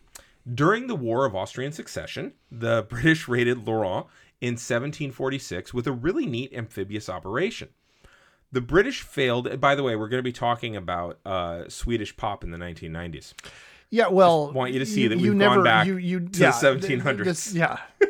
During 0.52 0.86
the 0.86 0.94
War 0.94 1.24
of 1.24 1.34
Austrian 1.34 1.72
Succession, 1.72 2.32
the 2.50 2.82
British 2.88 3.26
raided 3.26 3.66
Laurent 3.66 4.06
in 4.40 4.52
1746 4.52 5.74
with 5.74 5.86
a 5.86 5.92
really 5.92 6.26
neat 6.26 6.52
amphibious 6.54 7.08
operation. 7.08 7.68
The 8.52 8.60
British 8.60 9.02
failed. 9.02 9.60
By 9.60 9.74
the 9.74 9.82
way, 9.82 9.94
we're 9.96 10.08
going 10.08 10.20
to 10.20 10.22
be 10.22 10.32
talking 10.32 10.74
about 10.76 11.18
uh, 11.26 11.68
Swedish 11.68 12.16
pop 12.16 12.44
in 12.44 12.50
the 12.50 12.56
1990s. 12.56 13.34
Yeah, 13.90 14.08
well, 14.08 14.52
want 14.52 14.72
you 14.72 14.78
to 14.78 14.86
see 14.86 15.08
that 15.08 15.18
we've 15.18 15.38
gone 15.38 15.64
back 15.64 15.86
you, 15.86 15.96
you, 15.96 16.20
to 16.20 16.40
yeah, 16.40 16.50
the 16.50 16.78
1700s. 16.78 17.24
this- 17.24 17.54
yeah, 17.54 17.78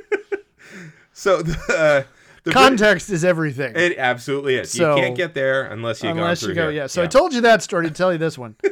So 1.18 1.42
the, 1.42 1.52
uh, 1.52 2.02
the 2.44 2.52
Brit- 2.52 2.54
context 2.54 3.10
is 3.10 3.24
everything. 3.24 3.74
it 3.76 3.98
absolutely 3.98 4.54
is. 4.54 4.70
So- 4.70 4.94
you 4.96 5.02
can't 5.02 5.16
get 5.16 5.34
there 5.34 5.64
unless 5.64 6.02
you 6.02 6.10
Unless 6.10 6.42
you 6.42 6.54
go, 6.54 6.70
here. 6.70 6.70
yeah. 6.82 6.86
So 6.86 7.02
I 7.02 7.06
told 7.08 7.32
you 7.34 7.40
that 7.40 7.60
story 7.62 7.86
to 7.88 7.92
tell 7.92 8.12
you 8.12 8.18
this 8.18 8.38
one. 8.38 8.54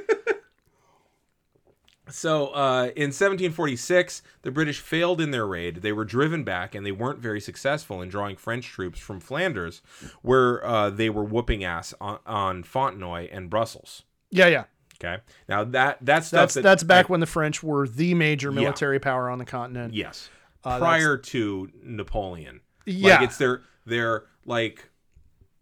So 2.09 2.49
uh, 2.51 2.85
in 2.95 3.09
1746, 3.11 4.23
the 4.43 4.53
British 4.53 4.79
failed 4.79 5.21
in 5.21 5.33
their 5.33 5.45
raid. 5.45 5.79
They 5.83 5.91
were 5.91 6.05
driven 6.05 6.45
back, 6.45 6.77
and 6.77 6.87
they 6.87 6.93
weren't 6.93 7.19
very 7.19 7.41
successful 7.41 8.01
in 8.01 8.09
drawing 8.09 8.37
French 8.37 8.65
troops 8.69 9.01
from 9.01 9.19
Flanders, 9.19 9.83
where 10.23 10.65
uh, 10.65 10.89
they 10.91 11.11
were 11.11 11.25
whooping 11.25 11.65
ass 11.65 11.95
on, 12.01 12.21
on 12.25 12.63
Fontenoy 12.63 13.29
and 13.33 13.51
Brussels. 13.51 14.05
Yeah, 14.31 14.47
yeah. 14.47 14.65
Okay, 15.03 15.21
now 15.49 15.65
that 15.65 15.99
that's 16.01 16.29
stuff 16.29 16.43
That's 16.43 16.55
that 16.55 16.63
that's 16.63 16.83
back 16.85 17.07
I- 17.07 17.09
when 17.09 17.19
the 17.21 17.27
French 17.27 17.61
were 17.63 17.89
the 17.89 18.15
major 18.15 18.53
military 18.53 19.01
power 19.01 19.29
on 19.29 19.39
the 19.39 19.45
continent. 19.45 19.93
yes, 19.93 20.31
Uh, 20.67 20.79
prior 20.79 21.17
to 21.17 21.71
Napoleon. 21.83 22.61
Yeah. 22.87 23.15
like 23.17 23.23
it's 23.29 23.39
their 23.39 23.63
their 23.87 24.25
like 24.45 24.91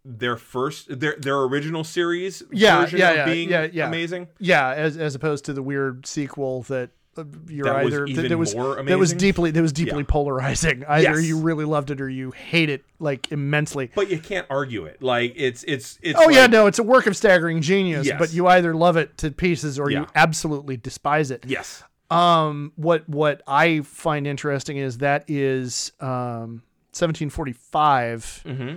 their 0.05 0.37
first 0.37 0.99
their 1.01 1.17
their 1.19 1.39
original 1.43 1.85
series 1.85 2.43
Yeah, 2.53 2.81
version 2.83 2.99
yeah, 2.99 3.11
of 3.11 3.17
yeah, 3.17 3.25
being 3.27 3.51
yeah, 3.51 3.69
yeah. 3.73 3.87
amazing. 3.89 4.29
Yeah, 4.39 4.71
as 4.73 4.97
as 4.97 5.15
opposed 5.15 5.45
to 5.47 5.53
the 5.53 5.63
weird 5.63 6.07
sequel 6.07 6.63
that 6.65 6.91
uh, 7.17 7.25
you're 7.49 7.65
That 7.65 7.85
was 7.85 7.95
either 7.95 8.07
even 8.07 8.29
that 8.29 8.37
was 8.39 8.55
more 8.55 8.83
that 8.83 8.99
was 8.99 9.13
deeply 9.15 9.51
that 9.53 9.63
was 9.63 9.73
deeply 9.73 9.99
Yeah. 10.01 10.05
polarizing. 10.09 10.85
Either 10.89 11.03
Yes. 11.21 11.25
you 11.27 11.39
really 11.39 11.65
loved 11.65 11.91
it 11.91 12.01
or 12.01 12.09
you 12.11 12.33
hate 12.33 12.69
it 12.69 12.85
like 12.99 13.31
immensely. 13.33 13.91
But 13.95 14.11
you 14.11 14.19
can't 14.19 14.47
argue 14.51 14.85
it. 14.87 15.03
Like 15.03 15.33
it's 15.37 15.65
it's 15.65 15.99
it's. 16.03 16.19
Oh 16.21 16.29
yeah, 16.29 16.47
no, 16.49 16.67
it's 16.67 16.79
a 16.79 16.83
work 16.83 17.07
of 17.07 17.17
staggering 17.17 17.61
genius, 17.63 18.07
Yes. 18.07 18.19
but 18.19 18.33
you 18.33 18.47
either 18.49 18.75
love 18.75 18.97
it 18.97 19.17
to 19.19 19.31
pieces 19.31 19.79
or 19.79 19.91
you 19.91 20.07
absolutely 20.15 20.77
despise 20.77 21.31
it. 21.31 21.45
Yes. 21.47 21.83
Um, 22.11 22.73
what 22.77 23.09
what 23.09 23.43
I 23.47 23.81
find 23.81 24.27
interesting 24.27 24.77
is 24.77 24.99
that 24.99 25.25
is 25.29 25.93
um, 26.01 26.63
1745 26.93 28.43
Mm-hmm. 28.47 28.77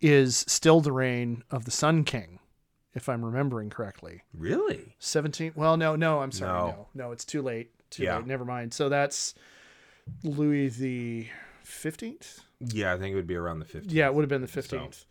is 0.00 0.44
still 0.48 0.80
the 0.80 0.92
reign 0.92 1.42
of 1.50 1.64
the 1.64 1.70
Sun 1.70 2.04
King, 2.04 2.38
if 2.94 3.08
I'm 3.08 3.24
remembering 3.24 3.70
correctly. 3.70 4.22
Really? 4.36 4.96
17. 4.98 5.52
Well, 5.54 5.76
no, 5.76 5.96
no, 5.96 6.20
I'm 6.20 6.32
sorry, 6.32 6.52
No. 6.52 6.66
no, 6.66 6.86
no, 7.06 7.12
it's 7.12 7.24
too 7.24 7.42
late. 7.42 7.70
Too 7.90 8.02
Yeah. 8.04 8.16
late. 8.18 8.26
Never 8.26 8.44
mind. 8.44 8.74
So 8.74 8.88
that's 8.88 9.34
Louis 10.22 10.68
the 10.68 11.28
15th. 11.64 12.40
Yeah, 12.60 12.92
I 12.92 12.98
think 12.98 13.12
it 13.12 13.16
would 13.16 13.26
be 13.26 13.36
around 13.36 13.60
the 13.60 13.64
15th. 13.66 13.92
Yeah, 13.92 14.06
it 14.08 14.14
would 14.14 14.22
have 14.22 14.28
been 14.28 14.42
the 14.42 14.48
15th. 14.48 14.94
So 14.94 15.06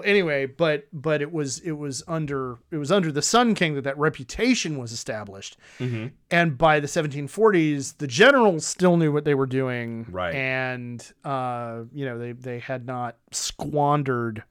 anyway, 0.00 0.44
but 0.44 0.86
but 0.92 1.22
it 1.22 1.32
was 1.32 1.60
it 1.60 1.72
was 1.72 2.02
under 2.06 2.58
it 2.70 2.76
was 2.76 2.92
under 2.92 3.10
the 3.10 3.22
Sun 3.22 3.54
King 3.54 3.74
that 3.74 3.84
that 3.84 3.96
reputation 3.98 4.76
was 4.76 4.92
established, 4.92 5.56
Mhm. 5.78 6.10
and 6.30 6.58
by 6.58 6.78
the 6.78 6.86
1740s, 6.86 7.94
the 7.96 8.06
generals 8.06 8.66
still 8.66 8.98
knew 8.98 9.10
what 9.12 9.24
they 9.24 9.34
were 9.34 9.46
doing, 9.46 10.04
Right. 10.10 10.34
And 10.34 11.02
uh, 11.24 11.84
you 11.94 12.04
know 12.04 12.18
they 12.18 12.32
they 12.32 12.58
had 12.58 12.84
not 12.86 13.16
squandered 13.32 14.42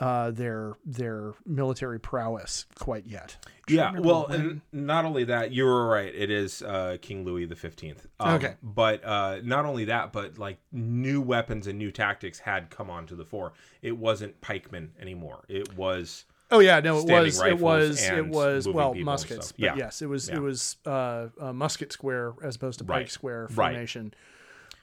uh, 0.00 0.30
their 0.30 0.74
their 0.84 1.32
military 1.44 1.98
prowess 1.98 2.66
quite 2.78 3.06
yet. 3.06 3.36
Trying 3.66 3.94
Yeah, 3.94 4.00
well, 4.00 4.26
when- 4.28 4.40
and 4.40 4.60
not 4.72 5.04
only 5.04 5.24
that, 5.24 5.52
you 5.52 5.64
were 5.64 5.88
right. 5.88 6.14
It 6.14 6.30
is 6.30 6.62
uh, 6.62 6.98
King 7.02 7.24
Louis 7.24 7.46
the 7.46 7.56
Fifteenth. 7.56 8.06
Um, 8.20 8.34
Okay. 8.34 8.54
but 8.62 9.04
uh, 9.04 9.40
not 9.42 9.64
only 9.64 9.86
that, 9.86 10.12
but 10.12 10.38
like 10.38 10.58
new 10.72 11.20
weapons 11.20 11.66
and 11.66 11.78
new 11.78 11.90
tactics 11.90 12.38
had 12.38 12.70
come 12.70 12.90
onto 12.90 13.16
the 13.16 13.24
fore. 13.24 13.52
It 13.82 13.96
wasn't 13.96 14.40
pikemen 14.40 14.92
anymore. 15.00 15.44
It 15.48 15.74
was 15.76 16.24
Oh 16.50 16.60
yeah, 16.60 16.80
no, 16.80 16.98
it 17.00 17.04
was, 17.04 17.40
it 17.42 17.58
was, 17.58 18.02
it 18.08 18.26
was. 18.26 18.66
Well, 18.66 18.94
muskets, 18.94 19.52
but 19.52 19.60
Yeah. 19.60 19.74
yes, 19.76 20.00
it 20.00 20.06
was, 20.06 20.28
Yeah. 20.30 20.36
it 20.36 20.40
was 20.40 20.76
uh, 20.86 21.26
uh, 21.38 21.52
musket 21.52 21.92
square 21.92 22.32
as 22.42 22.56
opposed 22.56 22.78
to 22.78 22.86
pike 22.86 22.94
Right. 22.94 23.10
square 23.10 23.48
formation. 23.48 24.04
Right. 24.04 24.14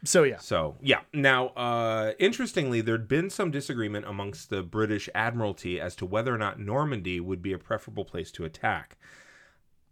So 0.05 0.23
yeah, 0.23 0.37
So 0.37 0.77
yeah. 0.81 1.01
Now, 1.13 1.47
uh, 1.49 2.13
interestingly, 2.19 2.81
there'd 2.81 3.07
been 3.07 3.29
some 3.29 3.51
disagreement 3.51 4.05
amongst 4.07 4.49
the 4.49 4.63
British 4.63 5.09
Admiralty 5.13 5.79
as 5.79 5.95
to 5.97 6.05
whether 6.05 6.33
or 6.33 6.37
not 6.37 6.59
Normandy 6.59 7.19
would 7.19 7.41
be 7.41 7.53
a 7.53 7.57
preferable 7.57 8.05
place 8.05 8.31
to 8.33 8.45
attack. 8.45 8.97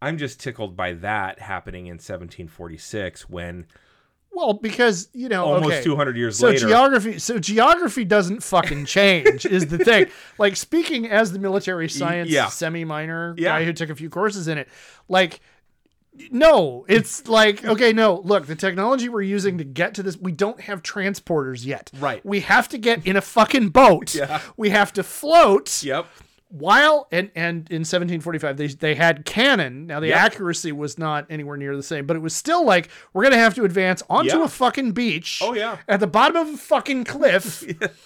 I'm 0.02 0.18
just 0.18 0.40
tickled 0.40 0.76
by 0.76 0.94
that 0.94 1.40
happening 1.40 1.88
in 1.88 1.94
1746 1.94 3.30
when 3.30 3.68
well, 4.34 4.54
because 4.54 5.10
you 5.14 5.30
know, 5.30 5.46
almost 5.46 5.76
okay. 5.76 5.84
200 5.84 6.18
years 6.18 6.40
so 6.40 6.48
later. 6.48 6.60
So 6.60 6.68
geography, 6.68 7.20
so 7.20 7.38
geography 7.38 8.04
doesn't 8.04 8.42
fucking 8.42 8.86
change 8.86 9.46
is 9.46 9.68
the 9.68 9.78
thing. 9.78 10.08
Like 10.40 10.56
speaking 10.56 11.08
as 11.08 11.32
the 11.32 11.40
military 11.40 11.88
science 11.88 12.30
yeah. 12.30 12.48
semi 12.48 12.84
minor 12.84 13.36
Yeah. 13.38 13.60
guy 13.60 13.66
who 13.66 13.74
took 13.74 13.90
a 13.90 13.96
few 13.96 14.10
courses 14.10 14.48
in 14.48 14.58
it, 14.58 14.68
like. 15.08 15.40
No, 16.32 16.86
it's 16.88 17.28
like 17.28 17.64
okay. 17.66 17.92
No, 17.94 18.22
look, 18.24 18.46
the 18.48 18.56
technology 18.56 19.10
we're 19.10 19.22
using 19.24 19.58
to 19.58 19.64
get 19.64 19.96
to 19.96 20.04
this, 20.04 20.18
we 20.18 20.32
don't 20.32 20.62
have 20.62 20.84
transporters 20.84 21.66
yet. 21.66 21.90
Right. 22.00 22.24
We 22.26 22.42
have 22.42 22.70
to 22.70 22.78
get 22.78 23.06
in 23.06 23.16
a 23.16 23.22
fucking 23.22 23.70
boat. 23.70 24.14
Yeah. 24.14 24.42
We 24.56 24.70
have 24.70 24.94
to 24.94 25.04
float. 25.04 25.84
Yep. 25.84 26.06
while 26.50 27.08
and 27.12 27.32
and 27.36 27.68
in 27.72 27.80
1745 27.82 28.58
they 28.58 28.68
they 28.68 28.94
had 28.94 29.26
cannon 29.26 29.88
now 29.88 30.00
the 30.00 30.10
Yep. 30.10 30.18
accuracy 30.20 30.72
was 30.72 31.00
not 31.00 31.26
anywhere 31.32 31.58
near 31.58 31.76
the 31.76 31.82
same 31.82 32.06
but 32.06 32.16
it 32.16 32.20
was 32.20 32.36
still 32.36 32.64
like 32.64 32.90
we're 33.12 33.24
gonna 33.24 33.38
have 33.38 33.56
to 33.56 33.64
advance 33.64 34.04
onto 34.08 34.38
Yeah. 34.38 34.44
a 34.44 34.48
fucking 34.48 34.92
beach 34.92 35.40
Oh, 35.44 35.56
yeah. 35.56 35.78
at 35.88 36.00
the 36.00 36.06
bottom 36.06 36.36
of 36.36 36.54
a 36.54 36.58
fucking 36.58 37.06
cliff 37.06 37.64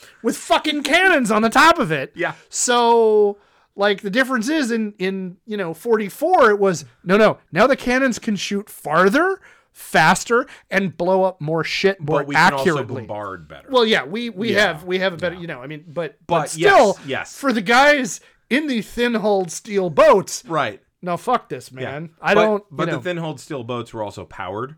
with 0.23 0.37
fucking 0.37 0.83
cannons 0.83 1.29
on 1.29 1.41
the 1.41 1.49
top 1.49 1.77
of 1.77 1.91
it 1.91 2.13
Yeah. 2.15 2.35
so 2.47 3.37
like 3.77 4.01
the 4.01 4.09
difference 4.09 4.49
is 4.49 4.71
in 4.71 4.93
in 4.99 5.37
you 5.45 5.55
know 5.55 5.73
44 5.73 6.51
it 6.51 6.59
was 6.59 6.83
no 7.03 7.15
no 7.17 7.37
now 7.51 7.67
the 7.67 7.75
cannons 7.75 8.19
can 8.19 8.35
shoot 8.35 8.69
farther 8.69 9.39
faster 9.71 10.47
and 10.71 10.97
blow 10.97 11.23
up 11.23 11.39
more 11.39 11.63
shit 11.63 11.99
more 11.99 12.19
But 12.21 12.27
we 12.27 12.35
can 12.35 12.51
also 12.53 12.69
accurately 12.71 13.03
bombard 13.03 13.47
better. 13.47 13.67
well, 13.69 13.85
yeah, 13.85 14.03
we 14.05 14.29
we 14.31 14.53
Yeah. 14.53 14.67
have 14.69 14.83
we 14.85 14.97
have 14.99 15.13
a 15.13 15.17
better, 15.17 15.35
you 15.35 15.45
know, 15.45 15.61
I 15.61 15.67
mean, 15.67 15.83
but 15.87 16.17
but, 16.25 16.39
But 16.41 16.49
still, 16.49 16.97
yes, 16.99 16.99
yes. 17.05 17.37
for 17.37 17.53
the 17.53 17.61
guys 17.61 18.19
in 18.49 18.65
the 18.67 18.81
thin-hulled 18.81 19.51
steel 19.51 19.91
boats, 19.91 20.43
right. 20.47 20.81
no, 21.03 21.15
fuck 21.15 21.47
this, 21.49 21.69
Yeah. 21.71 21.79
man. 21.91 22.09
I 22.19 22.33
But- 22.33 22.41
don't. 22.43 22.63
But 22.71 22.87
know, 22.87 22.95
the 22.95 23.01
thin-hulled 23.03 23.39
steel 23.39 23.63
boats 23.63 23.93
were 23.93 24.01
also 24.01 24.25
powered. 24.25 24.77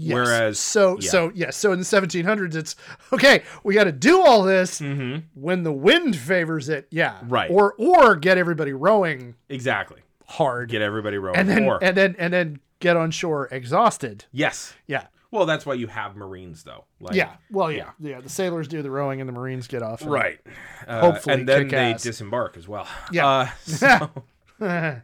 Yes. 0.00 0.14
whereas- 0.14 0.58
so 0.58 0.98
yeah. 1.00 1.10
so 1.10 1.32
yes, 1.34 1.56
so 1.56 1.72
in 1.72 1.78
the 1.78 1.84
1700s, 1.84 2.54
it's 2.54 2.76
okay. 3.12 3.42
We 3.64 3.74
got 3.74 3.84
to 3.84 3.92
do 3.92 4.22
all 4.22 4.42
this 4.42 4.80
Mm-hmm. 4.80 5.20
when 5.34 5.62
the 5.62 5.72
wind 5.72 6.16
favors 6.16 6.68
it, 6.68 6.86
yeah, 6.90 7.18
Right. 7.28 7.50
or 7.50 7.74
or 7.78 8.16
get 8.16 8.38
everybody 8.38 8.72
rowing 8.72 9.34
Exactly. 9.48 10.00
hard, 10.26 10.70
Get 10.70 10.82
everybody 10.82 11.18
rowing. 11.18 11.36
and 11.36 11.48
then 11.48 11.64
or 11.64 11.82
and 11.82 11.96
then 11.96 12.16
and 12.18 12.32
then 12.32 12.60
get 12.80 12.96
on 12.96 13.10
shore 13.10 13.48
exhausted. 13.52 14.24
yes. 14.32 14.74
Yeah. 14.86 15.06
Well, 15.32 15.46
that's 15.46 15.64
why 15.64 15.74
you 15.74 15.86
have 15.86 16.16
Marines, 16.16 16.64
though. 16.64 16.86
Like, 16.98 17.14
Yeah, 17.14 17.34
well, 17.52 17.70
yeah, 17.70 17.90
yeah. 18.00 18.20
The 18.20 18.28
sailors 18.28 18.66
do 18.66 18.82
the 18.82 18.90
rowing, 18.90 19.20
and 19.20 19.28
the 19.28 19.32
Marines 19.32 19.68
get 19.68 19.80
off. 19.80 20.00
and- 20.02 20.10
Right. 20.10 20.40
Uh, 20.88 21.00
Hopefully 21.02 21.34
and 21.36 21.48
then 21.48 21.68
they 21.68 21.92
ass. 21.92 22.02
disembark 22.02 22.56
as 22.56 22.66
well. 22.66 22.88
Yeah. 23.12 23.28
Uh, 23.28 23.48
so 23.64 24.10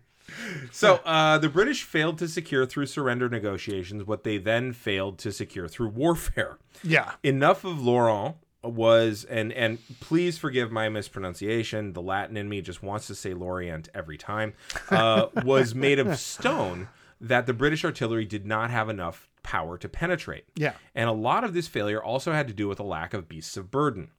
so 0.73 0.97
uh, 1.05 1.39
the 1.39 1.49
British 1.49 1.83
failed 1.83 2.19
to 2.19 2.29
secure 2.29 2.67
through 2.67 2.87
surrender 2.87 3.29
negotiations 3.29 4.05
what 4.05 4.25
they 4.25 4.39
then 4.39 4.73
failed 4.73 5.19
to 5.19 5.33
secure 5.33 5.69
through 5.69 5.89
warfare. 5.89 6.59
yeah, 6.83 7.13
enough 7.23 7.65
of 7.65 7.81
Laurent 7.81 8.37
was 8.63 9.25
and 9.25 9.53
and 9.53 9.79
please 10.01 10.39
forgive 10.39 10.73
my 10.73 10.89
mispronunciation 10.89 11.93
the 11.93 12.03
latin 12.03 12.37
in 12.37 12.49
me 12.49 12.61
just 12.61 12.83
wants 12.83 13.07
to 13.07 13.15
say 13.15 13.33
lorient 13.33 13.89
every 13.95 14.17
time 14.19 14.55
uh, 14.91 15.27
was 15.45 15.73
made 15.73 16.01
of 16.01 16.19
stone 16.19 16.89
that 17.21 17.47
the 17.47 17.53
british 17.53 17.85
artillery 17.85 18.25
did 18.25 18.45
not 18.45 18.69
have 18.71 18.89
enough 18.89 19.29
power 19.45 19.79
to 19.79 19.89
penetrate 19.89 20.47
Yeah. 20.57 20.73
and 20.97 21.09
a 21.09 21.13
lot 21.13 21.45
of 21.45 21.55
this 21.55 21.69
failure 21.69 22.03
also 22.03 22.33
had 22.33 22.49
to 22.49 22.55
do 22.55 22.67
with 22.67 22.81
a 22.81 22.83
lack 22.83 23.15
of 23.15 23.29
beasts 23.29 23.57
of 23.57 23.71
burden 23.71 24.11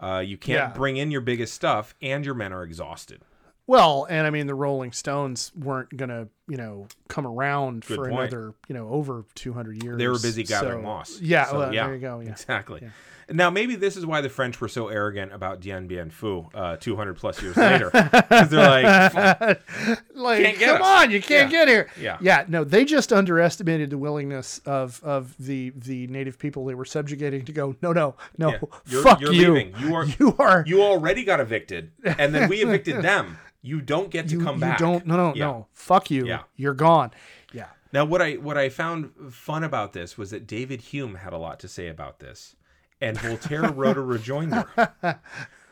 uh, 0.00 0.22
you 0.24 0.38
can't 0.38 0.70
Yeah. 0.70 0.72
bring 0.74 0.96
in 0.96 1.10
your 1.10 1.20
biggest 1.20 1.52
stuff 1.52 1.94
and 2.00 2.24
your 2.24 2.34
men 2.34 2.54
are 2.54 2.62
exhausted 2.62 3.20
Well, 3.66 4.06
and 4.10 4.26
I 4.26 4.30
mean 4.30 4.46
the 4.46 4.54
Rolling 4.54 4.92
Stones 4.92 5.50
weren't 5.56 5.96
gonna, 5.96 6.28
you 6.48 6.56
know, 6.58 6.86
come 7.08 7.26
around 7.26 7.86
Good 7.86 7.94
for 7.96 8.08
point. 8.10 8.32
another, 8.32 8.54
you 8.68 8.74
know, 8.74 8.88
over 8.88 9.24
200 9.36 9.82
years. 9.82 9.96
They 9.98 10.06
were 10.08 10.18
busy 10.18 10.42
gathering 10.44 10.80
So- 10.80 10.82
moss. 10.82 11.20
Yeah, 11.20 11.46
So, 11.46 11.58
well, 11.60 11.70
there 11.72 11.94
you 11.94 12.00
go. 12.00 12.20
Yeah. 12.20 12.30
Exactly. 12.30 12.82
Now, 13.30 13.48
maybe 13.48 13.74
this 13.74 13.96
is 13.96 14.04
why 14.04 14.20
the 14.20 14.28
French 14.28 14.60
were 14.60 14.68
so 14.68 14.88
arrogant 14.88 15.32
about 15.32 15.60
Dien 15.60 15.86
Bien 15.86 16.10
Phu 16.10 16.46
uh, 16.54 16.76
200 16.76 17.14
plus 17.14 17.40
years 17.40 17.56
later. 17.70 17.88
They're 17.88 18.82
like, 18.84 19.60
like, 20.14 20.60
come 20.60 20.82
us. 20.82 21.04
on, 21.04 21.10
you 21.10 21.22
can't 21.22 21.50
Yeah. 21.50 21.64
get 21.64 21.68
here. 21.68 21.88
Yeah. 21.98 22.18
yeah. 22.20 22.44
No, 22.48 22.64
they 22.64 22.84
just 22.84 23.14
underestimated 23.14 23.88
the 23.88 23.96
willingness 23.96 24.58
of 24.66 25.00
of 25.02 25.34
the 25.38 25.72
the 25.74 26.06
native 26.08 26.38
people 26.38 26.66
they 26.66 26.74
were 26.74 26.84
subjugating 26.84 27.46
to 27.46 27.52
go. 27.52 27.74
No, 27.80 27.94
no, 27.94 28.14
no. 28.36 28.50
Yeah. 28.50 28.58
You're- 28.88 29.02
Fuck 29.02 29.20
you're 29.22 29.32
you. 29.32 29.54
leaving. 29.54 29.74
You 29.78 29.94
are- 29.94 30.04
You 30.20 30.36
are. 30.38 30.64
you 30.66 30.82
already 30.82 31.24
got 31.24 31.40
evicted, 31.40 31.92
and 32.04 32.34
then 32.34 32.48
we 32.50 32.58
evicted 32.62 33.00
them. 33.02 33.38
You 33.64 33.80
don't 33.80 34.10
get 34.10 34.28
to 34.28 34.34
you, 34.34 34.44
come 34.44 34.56
you 34.56 34.60
back. 34.60 34.78
don't. 34.78 35.06
No, 35.06 35.16
no, 35.16 35.34
Yeah. 35.34 35.46
no. 35.46 35.66
Fuck 35.72 36.10
you. 36.10 36.26
Yeah. 36.26 36.42
You're 36.54 36.74
gone. 36.74 37.12
Yeah. 37.52 37.68
Now, 37.94 38.04
what 38.04 38.20
I 38.20 38.34
what 38.34 38.58
I 38.58 38.68
found 38.68 39.10
fun 39.32 39.64
about 39.64 39.94
this 39.94 40.18
was 40.18 40.30
that 40.30 40.46
David 40.46 40.80
Hume 40.82 41.14
had 41.14 41.32
a 41.32 41.38
lot 41.38 41.58
to 41.60 41.68
say 41.68 41.88
about 41.88 42.18
this, 42.18 42.56
and 43.04 43.18
Voltaire 43.18 43.70
wrote 43.70 43.96
a 43.96 44.00
rejoinder. 44.14 44.64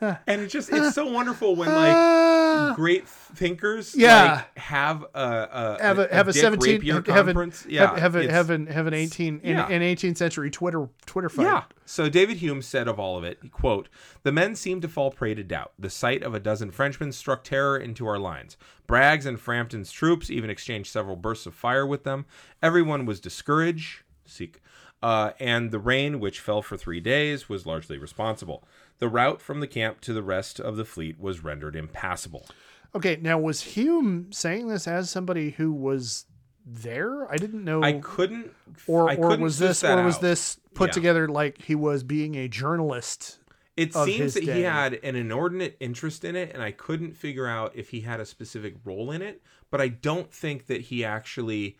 And 0.01 0.41
it's 0.43 0.53
just 0.53 0.69
it's 0.73 0.97
so 0.97 1.07
wonderful 1.07 1.55
when 1.55 1.69
like 1.73 2.75
great 2.75 3.09
thinkers 3.09 3.95
Yeah. 3.95 4.33
like 4.35 4.59
have 4.59 5.03
a, 5.15 5.79
a 5.79 5.79
have 5.81 5.99
a 6.01 6.09
have 6.13 6.27
a, 6.29 6.33
17 6.33 6.83
have, 6.83 7.07
have, 7.07 7.27
conference. 7.27 7.65
an, 7.65 7.71
yeah, 7.71 7.91
have, 7.91 8.15
have, 8.15 8.17
a, 8.17 8.31
have 8.33 8.51
an 8.51 8.67
have 8.67 8.87
an 8.89 8.95
18 8.95 9.41
an, 9.45 9.49
Yeah. 9.49 9.69
an 9.69 9.81
18th 9.81 10.17
century 10.17 10.51
Twitter 10.51 10.89
Twitter 11.07 11.29
fight. 11.29 11.45
Yeah. 11.45 11.63
So 11.85 12.09
David 12.09 12.39
Hume 12.39 12.63
said 12.63 12.89
of 12.89 12.99
all 12.99 13.17
of 13.17 13.23
it, 13.23 13.53
quote, 13.53 13.89
The 14.25 14.33
men 14.33 14.57
seemed 14.57 14.83
to 14.83 14.89
fall 14.89 15.13
prey 15.13 15.35
to 15.35 15.45
doubt. 15.45 15.73
The 15.79 15.91
sight 15.91 16.25
of 16.25 16.35
a 16.35 16.41
dozen 16.41 16.73
Frenchmen 16.73 17.13
struck 17.13 17.45
terror 17.45 17.77
into 17.79 18.05
our 18.07 18.19
lines. 18.19 18.57
Bragg's 18.89 19.25
and 19.27 19.39
Frampton's 19.39 19.93
troops 19.93 20.31
even 20.31 20.51
exchanged 20.51 20.91
several 20.91 21.15
bursts 21.17 21.47
of 21.47 21.55
fire 21.55 21.87
with 21.87 22.03
them. 22.03 22.27
Everyone 22.61 23.07
was 23.07 23.21
discouraged. 23.21 24.01
Seek. 24.27 24.61
Uh, 25.03 25.33
and 25.41 25.71
the 25.73 25.79
rain, 25.79 26.21
which 26.21 26.39
fell 26.41 26.63
for 26.63 26.77
three 26.77 27.01
days, 27.01 27.49
was 27.49 27.67
largely 27.67 27.99
responsible. 27.99 28.63
The 28.99 29.09
route 29.09 29.41
from 29.41 29.61
the 29.61 29.67
camp 29.67 30.01
to 30.03 30.13
the 30.13 30.23
rest 30.23 30.61
of 30.61 30.77
the 30.77 30.85
fleet 30.85 31.19
was 31.19 31.43
rendered 31.43 31.75
impassable. 31.75 32.47
Okay, 32.95 33.19
now 33.21 33.39
was 33.39 33.63
Hume 33.63 34.33
saying 34.33 34.69
this 34.69 34.87
as 34.87 35.11
somebody 35.11 35.51
who 35.51 35.73
was 35.73 36.27
there? 36.65 37.31
I 37.33 37.37
didn't 37.37 37.65
know 37.65 37.83
I 37.83 37.95
couldn't. 37.95 38.53
or 38.87 39.11
I 39.11 39.17
or 39.17 39.31
couldn't 39.31 39.41
was 39.43 39.59
this 39.59 39.83
or 39.83 40.03
was 40.05 40.17
out. 40.17 40.21
this 40.21 40.61
put 40.75 40.91
Yeah. 40.91 40.93
together 40.93 41.29
like 41.29 41.63
he 41.63 41.75
was 41.75 42.05
being 42.05 42.37
a 42.37 42.47
journalist? 42.49 43.39
It 43.77 43.95
seems 43.95 44.35
that 44.35 44.45
day. 44.45 44.53
he 44.57 44.61
had 44.63 45.01
an 45.03 45.17
inordinate 45.17 45.77
interest 45.81 46.25
in 46.25 46.37
it, 46.37 46.51
and 46.53 46.63
I 46.63 46.71
couldn't 46.73 47.15
figure 47.17 47.47
out 47.47 47.73
if 47.75 47.89
he 47.89 48.03
had 48.03 48.21
a 48.21 48.27
specific 48.27 48.75
role 48.85 49.11
in 49.11 49.23
it. 49.23 49.43
But 49.71 49.81
I 49.81 49.89
don't 49.89 50.31
think 50.31 50.67
that 50.67 50.83
he 50.83 51.03
actually 51.05 51.79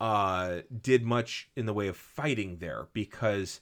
uh, 0.00 0.58
did 0.82 1.04
much 1.04 1.50
in 1.56 1.66
the 1.66 1.72
way 1.72 1.86
of 1.88 1.96
fighting 1.96 2.58
there 2.58 2.88
because 2.92 3.60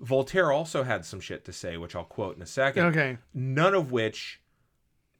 Voltaire 0.00 0.50
also 0.52 0.82
had 0.84 1.04
some 1.04 1.20
shit 1.20 1.44
to 1.44 1.52
say, 1.52 1.76
which 1.76 1.94
I'll 1.96 2.04
quote 2.04 2.36
in 2.36 2.42
a 2.42 2.46
second. 2.46 2.86
Okay. 2.86 3.18
None 3.34 3.74
of 3.74 3.92
which 3.92 4.40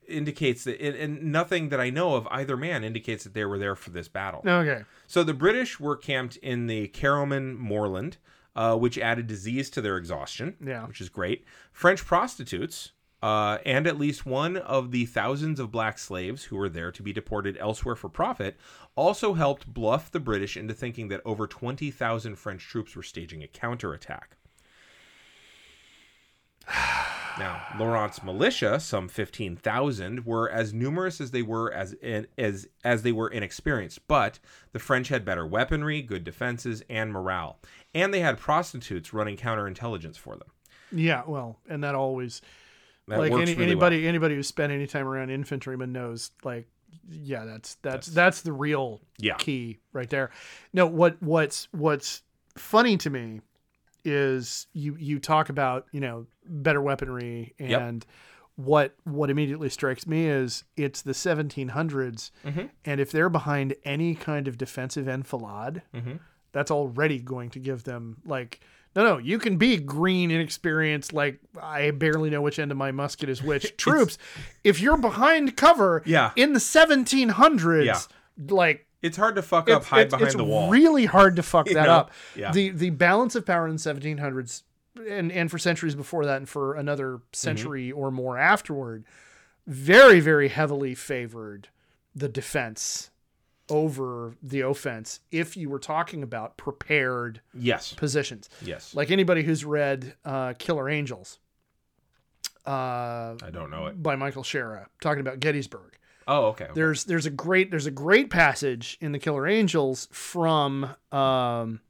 indicates 0.09 0.65
that, 0.65 0.81
and, 0.81 0.97
and 0.97 1.33
nothing 1.33 1.69
that 1.69 1.81
I 1.81 1.91
know 1.91 2.15
of 2.15 2.27
either 2.31 2.57
man 2.57 2.85
indicates 2.85 3.25
that 3.25 3.35
they 3.35 3.45
were 3.45 3.59
there 3.59 3.77
for 3.77 3.91
this 3.91 4.09
battle. 4.09 4.43
Okay. 4.47 4.83
So 5.07 5.23
the 5.23 5.35
British 5.35 5.79
were 5.79 5.97
camped 5.97 6.37
in 6.39 6.67
the 6.67 6.89
Caroman 6.89 7.57
moorland, 7.57 8.17
uh, 8.57 8.77
which 8.77 8.99
added 8.99 9.27
disease 9.27 9.71
to 9.71 9.81
their 9.81 9.97
exhaustion, 9.97 10.57
Yeah. 10.65 10.87
which 10.87 11.01
is 11.01 11.09
great. 11.09 11.45
French 11.73 12.05
prostitutes 12.05 12.93
uh, 13.23 13.59
and 13.65 13.87
at 13.87 13.99
least 13.99 14.27
one 14.27 14.57
of 14.57 14.91
the 14.91 15.07
thousands 15.07 15.61
of 15.61 15.71
black 15.71 15.99
slaves 15.99 16.45
who 16.45 16.57
were 16.57 16.69
there 16.69 16.91
to 16.91 17.03
be 17.03 17.13
deported 17.13 17.57
elsewhere 17.59 17.95
for 17.95 18.09
profit 18.09 18.57
also 18.97 19.35
helped 19.35 19.73
bluff 19.73 20.11
the 20.11 20.21
British 20.21 20.57
into 20.57 20.75
thinking 20.75 21.09
that 21.09 21.23
over 21.25 21.47
20,000 21.47 22.37
French 22.37 22.67
troops 22.67 22.97
were 22.97 23.03
staging 23.03 23.43
a 23.43 23.49
counterattack. 23.49 24.37
Now, 27.39 27.63
Laurent's 27.79 28.23
militia, 28.23 28.79
some 28.79 29.09
15,000, 29.09 30.27
were 30.27 30.51
as 30.51 30.75
numerous 30.75 31.19
as 31.19 31.31
they 31.31 31.41
were 31.41 31.73
as 31.73 31.95
as 32.37 32.69
as 32.85 33.03
they 33.03 33.11
were 33.11 33.29
inexperienced, 33.29 34.07
but 34.07 34.39
the 34.73 34.79
French 34.79 35.09
had 35.09 35.25
better 35.25 35.47
weaponry, 35.47 36.03
good 36.03 36.25
defenses, 36.25 36.83
and 36.91 37.11
morale. 37.11 37.59
And 37.95 38.13
they 38.13 38.21
had 38.21 38.39
prostitutes 38.39 39.15
running 39.15 39.39
counterintelligence 39.39 40.19
for 40.19 40.37
them. 40.37 40.49
Yeah, 40.93 41.23
well, 41.27 41.59
and 41.67 41.83
that 41.83 41.95
always 41.95 42.43
That 43.09 43.19
like 43.19 43.33
any, 43.33 43.53
really 43.55 43.63
anybody 43.65 44.07
anybody 44.07 44.35
who's 44.37 44.47
spent 44.49 44.73
any 44.73 44.87
time 44.87 45.07
around 45.09 45.31
infantrymen 45.31 45.93
knows 45.93 46.31
like 46.45 46.69
yeah, 47.11 47.45
that's 47.45 47.75
that's 47.77 48.07
that's, 48.07 48.43
the 48.43 48.53
real 48.53 49.01
Yeah. 49.19 49.35
key 49.35 49.79
right 49.93 50.09
there. 50.09 50.31
No, 50.73 50.87
what 50.87 51.17
what's 51.21 51.67
what's 51.73 52.23
funny 52.57 52.97
to 52.99 53.11
me 53.11 53.41
is 54.05 54.67
you 54.73 54.97
you 54.99 55.19
talk 55.19 55.49
about, 55.49 55.87
you 55.93 56.01
know, 56.01 56.27
better 56.47 56.81
weaponry 56.81 57.55
Yep. 57.59 57.81
and 57.81 58.07
what 58.57 58.95
what 59.05 59.31
immediately 59.31 59.69
strikes 59.71 60.07
me 60.07 60.27
is 60.27 60.65
it's 60.77 61.03
the 61.03 61.13
1700s 61.15 62.31
Mhm. 62.45 62.71
and 62.85 63.01
if 63.01 63.11
they're 63.11 63.31
behind 63.31 63.75
any 63.85 64.15
kind 64.15 64.47
of 64.47 64.59
defensive 64.59 65.09
enfilade, 65.09 65.83
Mhm. 65.95 66.21
that's 66.53 66.71
already 66.71 67.19
going 67.19 67.49
to 67.51 67.59
give 67.59 67.85
them 67.85 68.19
like 68.25 68.61
no 68.97 69.03
no 69.03 69.19
you 69.19 69.39
can 69.39 69.57
be 69.57 69.77
green 69.77 70.31
inexperienced 70.31 71.13
like 71.13 71.39
i 71.63 71.91
barely 71.91 72.31
know 72.31 72.41
which 72.43 72.59
end 72.59 72.71
of 72.71 72.77
my 72.77 72.91
musket 72.93 73.29
is 73.29 73.43
which 73.43 73.77
troops 73.85 74.19
if 74.65 74.81
you're 74.81 74.97
behind 74.99 75.57
cover 75.57 76.03
Yeah. 76.05 76.31
in 76.37 76.53
the 76.53 76.59
1700s 76.61 77.85
Yeah. 77.85 77.99
like 78.49 78.87
It's 79.03 79.17
hard 79.17 79.35
to 79.37 79.43
fuck 79.43 79.69
up, 79.71 79.85
hide 79.85 80.07
it's- 80.07 80.11
behind 80.11 80.27
it's 80.27 80.37
the 80.37 80.45
wall. 80.45 80.71
really 80.71 81.07
hard 81.07 81.37
to 81.37 81.43
fuck 81.43 81.67
You 81.69 81.75
that 81.75 81.87
know? 81.87 81.93
up 81.93 82.11
Yeah. 82.37 82.53
the 82.53 82.71
the 82.71 82.91
balance 82.91 83.35
of 83.35 83.47
power 83.47 83.67
in 83.67 83.77
the 83.77 83.81
1700s 83.81 84.63
and 85.09 85.33
and 85.33 85.51
for 85.51 85.59
centuries 85.59 85.95
before 85.95 86.27
that 86.27 86.37
and 86.37 86.49
for 86.49 86.75
another 86.75 87.21
century 87.33 87.89
Mm-hmm. 87.89 87.99
or 87.99 88.11
more 88.11 88.37
afterward 88.39 89.05
very 89.67 90.21
very 90.21 90.49
heavily 90.49 90.95
favored 90.95 91.69
the 92.15 92.29
defense 92.29 93.11
over 93.69 94.35
the 94.43 94.61
offense 94.61 95.21
if 95.31 95.57
you 95.57 95.69
were 95.71 95.79
talking 95.79 96.23
about 96.23 96.57
prepared 96.57 97.41
yes. 97.55 97.93
positions 97.93 98.51
Yes. 98.61 98.95
like 98.95 99.11
anybody 99.11 99.43
who's 99.43 99.65
read 99.65 100.15
uh, 100.25 100.55
Killer 100.59 100.89
Angels 100.91 101.39
uh, 102.67 102.71
I 103.43 103.51
don't 103.53 103.71
know 103.71 103.87
it. 103.87 104.03
by 104.03 104.15
Michael 104.17 104.43
Shaara 104.45 104.87
talking 105.01 105.21
about 105.21 105.41
Gettysburg. 105.41 105.99
Oh, 106.29 106.47
okay. 106.47 106.65
okay. 106.65 106.73
There's 106.75 107.05
there's 107.05 107.27
a 107.27 107.31
great 107.31 107.71
there's 107.73 107.87
a 107.87 107.91
great 107.91 108.31
passage 108.31 108.97
in 109.01 109.11
the 109.11 109.19
Killer 109.19 109.49
Angels 109.49 110.07
from 110.13 110.95
um, 111.11 111.81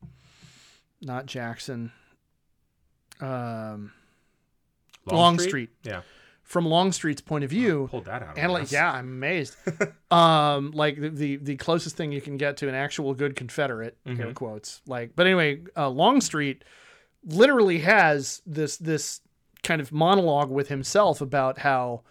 not 1.03 1.27
Jackson, 1.27 1.93
um, 3.21 3.93
Longstreet. 5.05 5.69
Yeah. 5.83 6.01
From 6.53 6.67
Longstreet's 6.67 7.23
point 7.23 7.45
of 7.45 7.51
view, 7.51 7.89
Pulled 7.91 8.05
that 8.05 8.23
out. 8.23 8.37
And 8.37 8.53
like 8.53 8.71
yeah, 8.71 8.93
I'm 8.93 9.09
amazed. 9.09 9.57
um, 10.11 10.71
like 10.73 11.01
the, 11.01 11.09
the 11.09 11.37
the 11.37 11.57
closest 11.57 11.97
thing 11.97 12.13
you 12.13 12.21
can 12.21 12.37
get 12.37 12.59
to 12.59 12.69
an 12.69 12.75
actual 12.75 13.15
good 13.15 13.37
Confederate 13.37 13.97
air 14.05 14.15
Mhm. 14.17 14.35
quotes. 14.35 14.83
Like, 14.87 15.17
but 15.17 15.25
anyway, 15.27 15.63
uh, 15.77 15.89
Longstreet 15.89 16.63
literally 17.25 17.79
has 17.79 18.43
this 18.45 18.77
this 18.77 19.23
kind 19.63 19.81
of 19.81 19.93
monologue 19.93 20.51
with 20.51 20.69
himself 20.69 21.23
about 21.23 21.59
how 21.61 22.03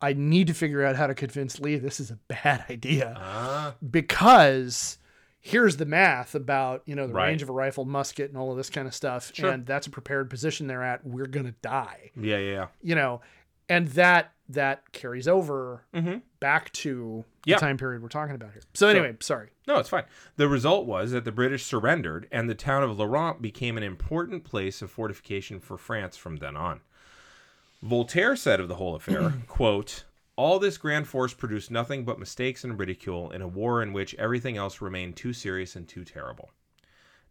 I 0.00 0.14
need 0.14 0.48
to 0.48 0.54
figure 0.54 0.84
out 0.84 0.96
how 0.96 1.06
to 1.06 1.14
convince 1.14 1.60
Lee 1.60 1.76
this 1.76 2.00
is 2.00 2.10
a 2.10 2.18
bad 2.26 2.64
idea 2.70 3.14
Ah, 3.16 3.74
because 3.88 4.98
here's 5.40 5.76
the 5.76 5.86
math 5.86 6.34
about 6.34 6.82
you 6.86 6.96
know 6.96 7.06
the 7.06 7.12
Right. 7.14 7.28
range 7.28 7.42
of 7.42 7.48
a 7.48 7.52
rifle, 7.52 7.84
musket, 7.84 8.30
and 8.30 8.36
all 8.36 8.50
of 8.50 8.56
this 8.56 8.68
kind 8.68 8.88
of 8.88 8.94
stuff, 8.94 9.30
Sure. 9.32 9.52
and 9.52 9.64
that's 9.64 9.86
a 9.86 9.90
prepared 9.90 10.28
position 10.28 10.66
they're 10.66 10.82
at. 10.82 11.06
We're 11.06 11.26
gonna 11.28 11.54
die, 11.62 12.10
yeah, 12.20 12.38
yeah, 12.38 12.50
yeah. 12.50 12.66
you 12.82 12.96
know, 12.96 13.20
and 13.68 13.88
that 13.88 14.32
that 14.48 14.92
carries 14.92 15.26
over 15.26 15.82
Mm-hmm. 15.92 16.18
back 16.38 16.72
to 16.72 17.24
Yeah. 17.44 17.56
the 17.56 17.60
time 17.60 17.76
period 17.76 18.00
we're 18.00 18.08
talking 18.08 18.34
about 18.36 18.52
here. 18.52 18.62
So 18.74 18.86
anyway, 18.88 19.16
sorry. 19.20 19.48
No, 19.66 19.78
it's 19.78 19.88
fine. 19.88 20.04
The 20.36 20.46
result 20.48 20.86
was 20.86 21.10
that 21.10 21.24
the 21.24 21.32
British 21.32 21.64
surrendered, 21.64 22.28
and 22.30 22.48
the 22.48 22.54
town 22.54 22.84
of 22.84 22.96
Laurent 22.96 23.42
became 23.42 23.76
an 23.76 23.82
important 23.82 24.44
place 24.44 24.82
of 24.82 24.90
fortification 24.90 25.58
for 25.58 25.76
France 25.76 26.16
from 26.16 26.36
then 26.36 26.56
on. 26.56 26.80
Voltaire 27.82 28.36
said 28.36 28.60
of 28.60 28.68
the 28.68 28.76
whole 28.76 28.94
affair, 28.94 29.32
quote, 29.48 30.04
All 30.36 30.58
this 30.58 30.78
grand 30.78 31.08
force 31.08 31.34
produced 31.34 31.70
nothing 31.70 32.04
but 32.04 32.18
mistakes 32.20 32.62
and 32.64 32.78
ridicule 32.78 33.30
in 33.32 33.42
a 33.42 33.48
war 33.48 33.82
in 33.82 33.92
which 33.92 34.14
everything 34.14 34.56
else 34.56 34.80
remained 34.80 35.16
too 35.16 35.32
serious 35.32 35.74
and 35.76 35.88
too 35.88 36.04
terrible. 36.04 36.50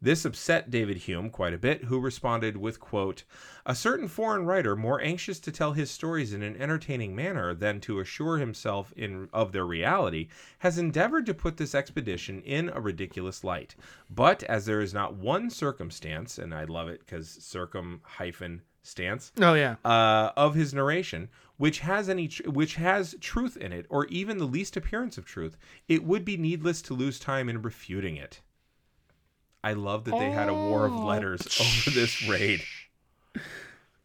This 0.06 0.24
upset 0.24 0.70
David 0.70 0.98
Hume 0.98 1.32
quite 1.32 1.56
a 1.56 1.58
bit, 1.58 1.86
who 1.86 2.00
responded 2.00 2.58
with, 2.58 2.80
quote, 2.80 3.24
A 3.66 3.74
certain 3.74 4.08
foreign 4.08 4.46
writer, 4.46 4.76
more 4.76 5.02
anxious 5.02 5.40
to 5.40 5.52
tell 5.52 5.74
his 5.74 5.90
stories 5.90 6.32
in 6.32 6.44
an 6.44 6.56
entertaining 6.62 7.16
manner 7.16 7.56
than 7.56 7.82
to 7.82 8.00
assure 8.00 8.38
himself 8.38 8.94
in 8.96 9.28
of 9.34 9.52
their 9.52 9.66
reality, 9.66 10.28
has 10.60 10.78
endeavored 10.78 11.26
to 11.26 11.34
put 11.34 11.58
this 11.58 11.74
expedition 11.74 12.44
in 12.44 12.70
a 12.70 12.80
ridiculous 12.80 13.44
light. 13.44 13.76
But 14.08 14.44
as 14.44 14.68
there 14.68 14.80
is 14.80 14.94
not 14.94 15.16
one 15.16 15.50
circumstance, 15.50 16.38
and 16.38 16.54
I 16.54 16.66
love 16.66 16.88
it 16.88 17.00
because 17.00 17.28
circum 17.28 18.02
hyphen 18.04 18.62
stance, 18.84 19.32
Oh 19.42 19.56
yeah. 19.56 19.78
uh, 19.84 20.34
of 20.38 20.54
his 20.54 20.72
narration, 20.72 21.30
which 21.58 21.80
has 21.80 22.10
any 22.10 22.28
tr- 22.28 22.48
which 22.52 22.76
has 22.76 23.16
truth 23.22 23.58
in 23.58 23.74
it 23.74 23.88
or 23.90 24.06
even 24.06 24.38
the 24.38 24.46
least 24.46 24.78
appearance 24.78 25.18
of 25.18 25.26
truth, 25.26 25.58
it 25.88 26.04
would 26.04 26.24
be 26.24 26.38
needless 26.38 26.84
to 26.84 26.94
lose 26.94 27.18
time 27.18 27.50
in 27.50 27.64
refuting 27.64 28.18
it. 28.18 28.42
I 29.66 29.74
love 29.74 30.04
that 30.06 30.18
they 30.20 30.30
had 30.32 30.48
a 30.48 30.54
war 30.54 30.86
of 30.86 30.94
Oh. 30.94 31.06
letters 31.06 31.42
over 31.60 31.90
this 31.90 32.28
raid. 32.30 32.62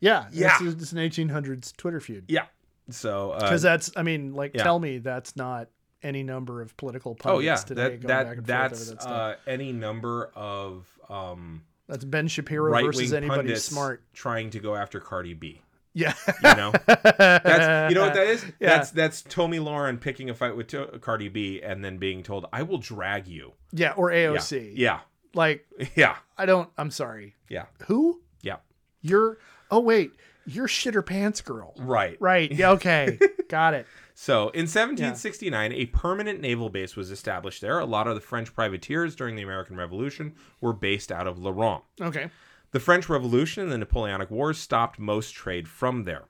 Yeah, 0.00 0.26
Yeah. 0.32 0.56
It's, 0.60 0.82
it's 0.82 0.92
an 0.92 0.98
1800s 0.98 1.76
Twitter 1.76 2.00
feud. 2.00 2.24
Yeah. 2.28 2.46
So 2.90 3.32
uh, 3.32 3.40
Because 3.40 3.62
that's, 3.62 3.90
I 3.96 4.02
mean, 4.02 4.32
like, 4.34 4.52
yeah. 4.54 4.62
tell 4.62 4.78
me 4.78 4.98
that's 4.98 5.36
not 5.36 5.68
any 6.02 6.22
number 6.22 6.62
of 6.62 6.74
political 6.78 7.14
pundits 7.14 7.36
oh 7.36 7.40
yeah, 7.40 7.56
today 7.56 7.82
that 7.82 7.88
going 8.00 8.00
back 8.06 8.36
that 8.36 8.46
that's 8.46 8.88
that 8.88 9.02
stuff. 9.02 9.12
uh, 9.12 9.34
any 9.46 9.70
number 9.70 10.30
of 10.34 10.86
um, 11.10 11.62
that's 11.88 12.04
Ben 12.06 12.26
Shapiro 12.26 12.72
versus 12.82 13.12
anybody 13.12 13.54
smart. 13.56 14.02
trying 14.14 14.48
to 14.50 14.60
go 14.60 14.74
after 14.74 14.98
Cardi 14.98 15.34
B. 15.34 15.60
Yeah. 15.92 16.14
You 16.42 16.54
know, 16.54 16.72
that's 16.86 17.90
you 17.92 17.96
know 17.96 18.04
what 18.04 18.14
that 18.14 18.28
is. 18.28 18.44
Yeah. 18.60 18.68
That's 18.76 18.90
that's 18.92 19.22
Tomi 19.22 19.58
Lahren 19.58 20.00
picking 20.00 20.30
a 20.30 20.34
fight 20.34 20.56
with 20.56 20.68
to- 20.68 20.98
Cardi 21.00 21.28
B 21.28 21.60
and 21.60 21.84
then 21.84 21.98
being 21.98 22.22
told, 22.22 22.46
"I 22.52 22.62
will 22.62 22.78
drag 22.78 23.26
you." 23.28 23.52
Yeah, 23.72 23.92
or 23.92 24.10
Yeah. 24.12 24.28
AOC. 24.28 24.72
Yeah, 24.76 25.00
Like, 25.34 25.66
yeah, 25.94 26.16
I 26.36 26.46
don't, 26.46 26.68
I'm 26.76 26.90
sorry. 26.90 27.34
yeah, 27.48 27.66
Who? 27.86 28.20
yeah. 28.42 28.56
You're, 29.02 29.38
oh, 29.70 29.80
wait, 29.80 30.12
you're 30.46 30.66
shitter 30.68 31.04
pants 31.04 31.40
girl. 31.40 31.74
Right. 31.78 32.16
Right. 32.20 32.50
Yeah, 32.50 32.70
okay. 32.72 33.18
Got 33.48 33.74
it. 33.74 33.86
So 34.14 34.50
in 34.50 34.66
1769, 34.66 35.72
a 35.72 35.86
permanent 35.86 36.40
naval 36.40 36.68
base 36.68 36.96
was 36.96 37.10
established 37.10 37.62
there. 37.62 37.78
A 37.78 37.86
lot 37.86 38.06
of 38.06 38.14
the 38.14 38.20
French 38.20 38.54
privateers 38.54 39.16
during 39.16 39.36
the 39.36 39.42
American 39.42 39.76
Revolution 39.76 40.34
were 40.60 40.74
based 40.74 41.10
out 41.10 41.26
of 41.26 41.38
Laurent. 41.38 41.82
Okay. 42.00 42.30
The 42.72 42.80
French 42.80 43.08
Revolution 43.08 43.62
and 43.62 43.72
the 43.72 43.78
Napoleonic 43.78 44.30
Wars 44.30 44.58
stopped 44.58 44.98
most 44.98 45.32
trade 45.32 45.66
from 45.68 46.04
there. 46.04 46.24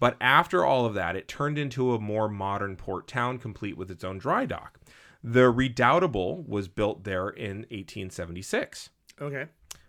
But 0.00 0.16
after 0.20 0.64
all 0.64 0.86
of 0.86 0.94
that, 0.94 1.16
it 1.16 1.28
turned 1.28 1.58
into 1.58 1.92
a 1.92 2.00
more 2.00 2.28
modern 2.28 2.76
port 2.76 3.06
town, 3.06 3.38
complete 3.38 3.76
with 3.76 3.90
its 3.90 4.04
own 4.04 4.18
dry 4.18 4.44
dock. 4.46 4.80
The 5.26 5.48
Redoubtable 5.50 6.42
was 6.46 6.68
built 6.68 7.04
there 7.04 7.30
in 7.30 7.60
1876, 7.70 8.90
Okay. 9.22 9.46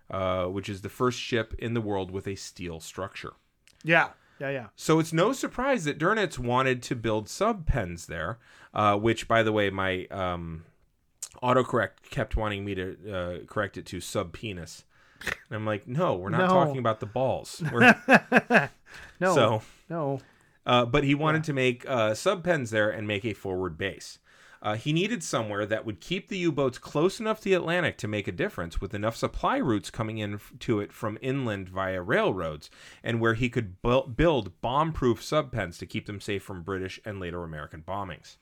uh, 0.09 0.45
which 0.45 0.69
is 0.69 0.81
the 0.81 0.87
first 0.89 1.19
ship 1.19 1.53
in 1.59 1.73
the 1.73 1.81
world 1.81 2.09
with 2.09 2.25
a 2.25 2.35
steel 2.35 2.79
structure. 2.79 3.33
Yeah. 3.83 4.09
Yeah. 4.39 4.49
Yeah. 4.49 4.67
So 4.77 4.99
it's 4.99 5.11
no 5.11 5.33
surprise 5.33 5.83
that 5.83 5.99
Dönitz 5.99 6.39
wanted 6.39 6.81
to 6.83 6.95
build 6.95 7.27
sub 7.27 7.65
pens 7.67 8.05
there, 8.07 8.37
uh, 8.73 8.97
which, 8.97 9.27
by 9.27 9.43
the 9.43 9.51
way, 9.51 9.69
my 9.69 10.05
um, 10.07 10.63
autocorrect 11.43 12.09
kept 12.09 12.35
wanting 12.37 12.63
me 12.63 12.73
to 12.75 12.97
uh, 13.13 13.45
correct 13.45 13.75
it 13.77 13.85
to 13.87 13.99
sub 13.99 14.31
penis. 14.31 14.85
And 15.21 15.55
I'm 15.57 15.65
like, 15.65 15.85
no, 15.87 16.15
we're 16.15 16.29
not 16.29 16.41
No. 16.41 16.47
talking 16.47 16.77
about 16.77 16.99
the 17.01 17.05
balls. 17.07 17.61
No. 19.19 19.35
So, 19.35 19.61
no. 19.89 20.19
uh, 20.65 20.85
but 20.85 21.03
he 21.03 21.15
wanted 21.15 21.43
to 21.45 21.53
make 21.53 21.87
uh, 21.89 22.13
sub 22.13 22.43
pens 22.43 22.71
there 22.71 22.89
and 22.89 23.05
make 23.07 23.25
a 23.25 23.33
forward 23.33 23.77
base. 23.77 24.19
Uh, 24.65 24.73
he 24.75 24.91
needed 24.91 25.21
somewhere 25.23 25.63
that 25.67 25.85
would 25.85 26.01
keep 26.01 26.27
the 26.27 26.39
U-boats 26.39 26.79
close 26.79 27.19
enough 27.19 27.37
to 27.37 27.43
the 27.43 27.53
Atlantic 27.53 27.97
to 27.99 28.07
make 28.07 28.27
a 28.27 28.31
difference, 28.31 28.81
with 28.81 28.95
enough 28.95 29.15
supply 29.15 29.57
routes 29.57 29.91
coming 29.91 30.17
in 30.17 30.33
f- 30.33 30.51
to 30.59 30.79
it 30.79 30.91
from 30.91 31.19
inland 31.21 31.69
via 31.69 32.01
railroads, 32.01 32.71
and 33.03 33.19
where 33.21 33.35
he 33.35 33.47
could 33.47 33.79
bu- 33.83 34.07
build 34.07 34.59
bomb-proof 34.61 35.21
sub-pens 35.23 35.77
to 35.77 35.85
keep 35.85 36.07
them 36.07 36.19
safe 36.19 36.41
from 36.41 36.63
British 36.63 36.99
and 37.05 37.19
later 37.19 37.43
American 37.43 37.83
bombings. 37.87 38.37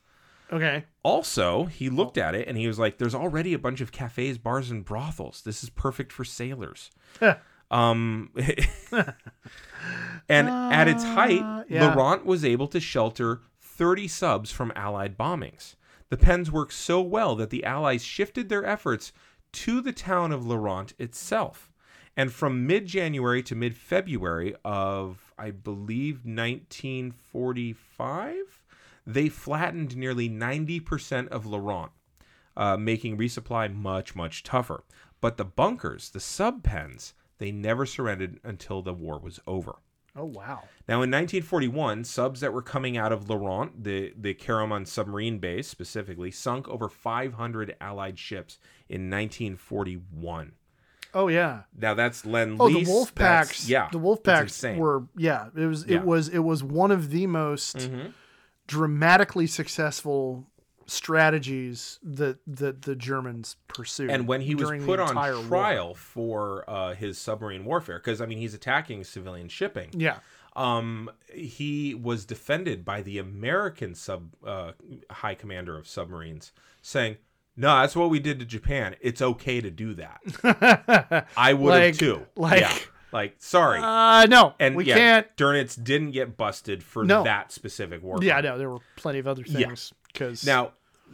Okay. 0.52 0.86
Also, 1.04 1.66
he 1.66 1.90
looked 1.90 2.18
at 2.18 2.36
it 2.36 2.48
and 2.48 2.58
he 2.58 2.68
was 2.68 2.80
like, 2.80 3.00
"There's 3.00 3.16
already 3.16 3.54
a 3.54 3.60
bunch 3.60 3.82
of 3.82 3.92
cafes, 3.92 4.38
bars, 4.38 4.72
and 4.72 4.86
brothels. 4.86 5.42
This 5.42 5.62
is 5.62 5.70
perfect 5.70 6.14
for 6.14 6.24
sailors." 6.24 6.90
um, 7.72 8.30
and 10.30 10.48
at 10.50 10.88
its 10.88 11.04
height, 11.04 11.42
Uh, 11.42 11.64
yeah. 11.68 11.94
Laurent 11.94 12.26
was 12.26 12.46
able 12.46 12.68
to 12.68 12.80
shelter 12.80 13.42
30 13.62 14.08
subs 14.08 14.52
from 14.52 14.72
Allied 14.76 15.18
bombings. 15.18 15.76
The 16.14 16.18
pens 16.18 16.52
worked 16.52 16.74
so 16.74 17.02
well 17.02 17.36
that 17.38 17.50
the 17.50 17.64
Allies 17.64 18.04
shifted 18.04 18.48
their 18.48 18.64
efforts 18.64 19.12
to 19.54 19.82
the 19.82 19.92
town 19.92 20.32
of 20.32 20.46
Laurent 20.46 20.94
itself. 21.00 21.72
And 22.16 22.32
from 22.32 22.68
mid 22.68 22.86
January 22.86 23.42
to 23.42 23.56
mid 23.56 23.76
February 23.76 24.54
of, 24.64 25.34
I 25.40 25.50
believe, 25.50 26.18
1945, 26.18 28.36
they 29.08 29.28
flattened 29.28 29.98
nearly 29.98 30.30
90% 30.30 31.30
of 31.30 31.48
Laurent, 31.48 31.92
uh, 32.56 32.78
making 32.78 33.18
resupply 33.18 33.74
much, 33.74 34.16
much 34.16 34.44
tougher. 34.44 34.84
But 35.20 35.38
the 35.38 35.46
bunkers, 35.46 36.12
the 36.12 36.20
sub 36.20 36.62
pens, 36.62 37.16
they 37.40 37.52
never 37.52 37.88
surrendered 37.88 38.40
until 38.44 38.84
the 38.84 38.94
war 38.94 39.18
was 39.18 39.40
over. 39.48 39.78
Oh 40.16 40.26
wow. 40.26 40.64
Now, 40.88 40.96
in 41.02 41.10
1941, 41.10 42.04
subs 42.04 42.40
that 42.42 42.54
were 42.54 42.62
coming 42.62 42.98
out 42.98 43.12
of 43.12 43.30
Laurent, 43.30 43.84
the, 43.84 44.14
the 44.20 44.34
Keroman 44.36 44.86
submarine 44.86 45.40
base 45.40 45.68
specifically, 45.68 46.30
sunk 46.30 46.68
over 46.68 46.88
500 46.88 47.76
Allied 47.82 48.20
ships 48.20 48.60
in 48.90 49.10
1941. 49.10 50.52
Oh 51.16 51.28
yeah. 51.28 51.62
Now, 51.78 51.94
that's 51.94 52.26
Len 52.26 52.58
Oh, 52.60 52.70
the 52.70 52.86
wolf 52.86 53.14
packs. 53.16 53.68
Yeah. 53.70 53.88
The 53.92 53.98
wolf 54.00 54.24
packs 54.24 54.64
were 54.64 55.04
yeah. 55.16 55.48
It 55.56 55.66
was 55.66 55.86
Yeah. 55.88 55.98
it 55.98 56.06
was 56.06 56.28
it 56.30 56.40
was 56.40 56.64
one 56.64 56.92
of 56.92 57.10
the 57.12 57.28
most 57.28 57.78
Mhm. 57.78 58.14
dramatically 58.68 59.48
successful 59.48 60.48
strategies 60.88 62.00
that 62.04 62.38
that 62.48 62.82
the 62.84 62.96
Germans 62.96 63.56
pursued. 63.68 64.10
And 64.10 64.28
when 64.28 64.42
he 64.42 64.56
was 64.56 64.70
put 64.84 65.00
on 65.00 65.10
entire 65.10 65.36
war. 65.38 65.48
trial 65.48 65.94
for 65.96 66.64
uh, 66.70 66.94
his 66.96 67.18
submarine 67.18 67.66
warfare, 67.66 68.00
because, 68.00 68.22
I 68.22 68.26
mean, 68.26 68.38
he's 68.40 68.54
attacking 68.54 69.04
civilian 69.04 69.48
shipping. 69.50 69.90
Yeah. 69.94 70.18
um 70.56 71.10
he 71.34 71.96
was 71.96 72.26
defended 72.26 72.86
by 72.86 73.02
the 73.02 73.18
american 73.18 73.96
sub 73.96 74.36
uh 74.46 74.74
high 75.10 75.34
commander 75.34 75.76
of 75.76 75.88
submarines 75.88 76.52
saying 76.84 77.18
no 77.58 77.70
that's 77.80 77.96
what 77.96 78.12
we 78.12 78.20
did 78.20 78.38
to 78.40 78.46
japan 78.46 78.96
it's 79.02 79.20
okay 79.20 79.60
to 79.62 79.72
do 79.72 79.96
that 79.96 80.22
i 81.36 81.54
would 81.54 81.70
Like- 81.70 81.84
have 81.86 81.98
too 81.98 82.28
like- 82.36 82.62
yeah. 82.62 82.78
like 83.12 83.34
sorry 83.40 83.80
Uh 83.82 84.28
no. 84.28 84.54
and 84.60 84.76
we 84.76 84.86
yeah, 84.86 84.96
can't 84.96 85.36
Dönitz 85.38 85.84
didn't 85.84 86.12
get 86.12 86.38
busted 86.38 86.84
for 86.84 87.04
No. 87.04 87.24
that 87.24 87.52
specific 87.52 88.04
war 88.04 88.20
Yeah, 88.22 88.40
no, 88.42 88.60
there 88.60 88.70
were 88.70 88.80
plenty 88.96 89.18
of 89.18 89.28
other 89.28 89.42
Yeah. 89.48 89.74
Cuz 90.14 90.46
now 90.46 90.72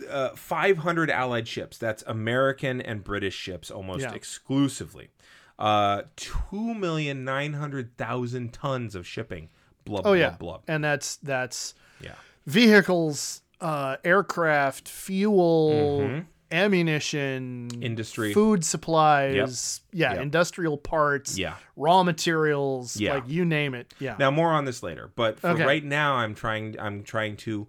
uh, 0.10 0.30
500 0.36 1.10
allied 1.10 1.48
ships 1.48 1.78
that's 1.78 2.04
american 2.08 2.82
and 2.82 3.04
british 3.04 3.36
ships 3.36 3.70
almost 3.70 4.02
Yeah. 4.04 4.14
exclusively 4.14 5.10
uh 5.58 6.04
2,900,000 6.16 8.50
tons 8.52 8.96
of 8.96 9.06
shipping 9.08 9.50
blub 9.86 10.02
Oh 10.06 10.12
blub 10.12 10.18
yeah. 10.18 10.36
blub 10.38 10.62
And 10.68 10.84
that's 10.84 11.16
that's 11.18 11.74
yeah 12.02 12.16
vehicles, 12.46 13.42
uh 13.62 13.98
aircraft, 14.04 14.88
fuel, 14.88 16.00
Mhm. 16.02 16.26
ammunition, 16.52 17.70
Industry. 17.82 18.34
food 18.34 18.64
supplies, 18.66 19.82
yeah, 19.92 20.14
Yep. 20.14 20.22
industrial 20.22 20.78
parts, 20.78 21.38
Yeah. 21.38 21.56
raw 21.76 22.02
materials, 22.04 23.00
Yeah. 23.00 23.16
like 23.16 23.28
you 23.28 23.46
name 23.46 23.76
it. 23.76 23.94
Yeah. 24.00 24.16
Now 24.18 24.32
more 24.32 24.52
on 24.52 24.66
this 24.66 24.82
later, 24.82 25.12
but 25.16 25.40
for 25.40 25.50
Okay. 25.50 25.66
right 25.66 25.84
now, 25.84 26.16
I'm 26.16 26.34
trying. 26.34 26.80
I'm 26.80 27.04
trying 27.04 27.38
to 27.38 27.68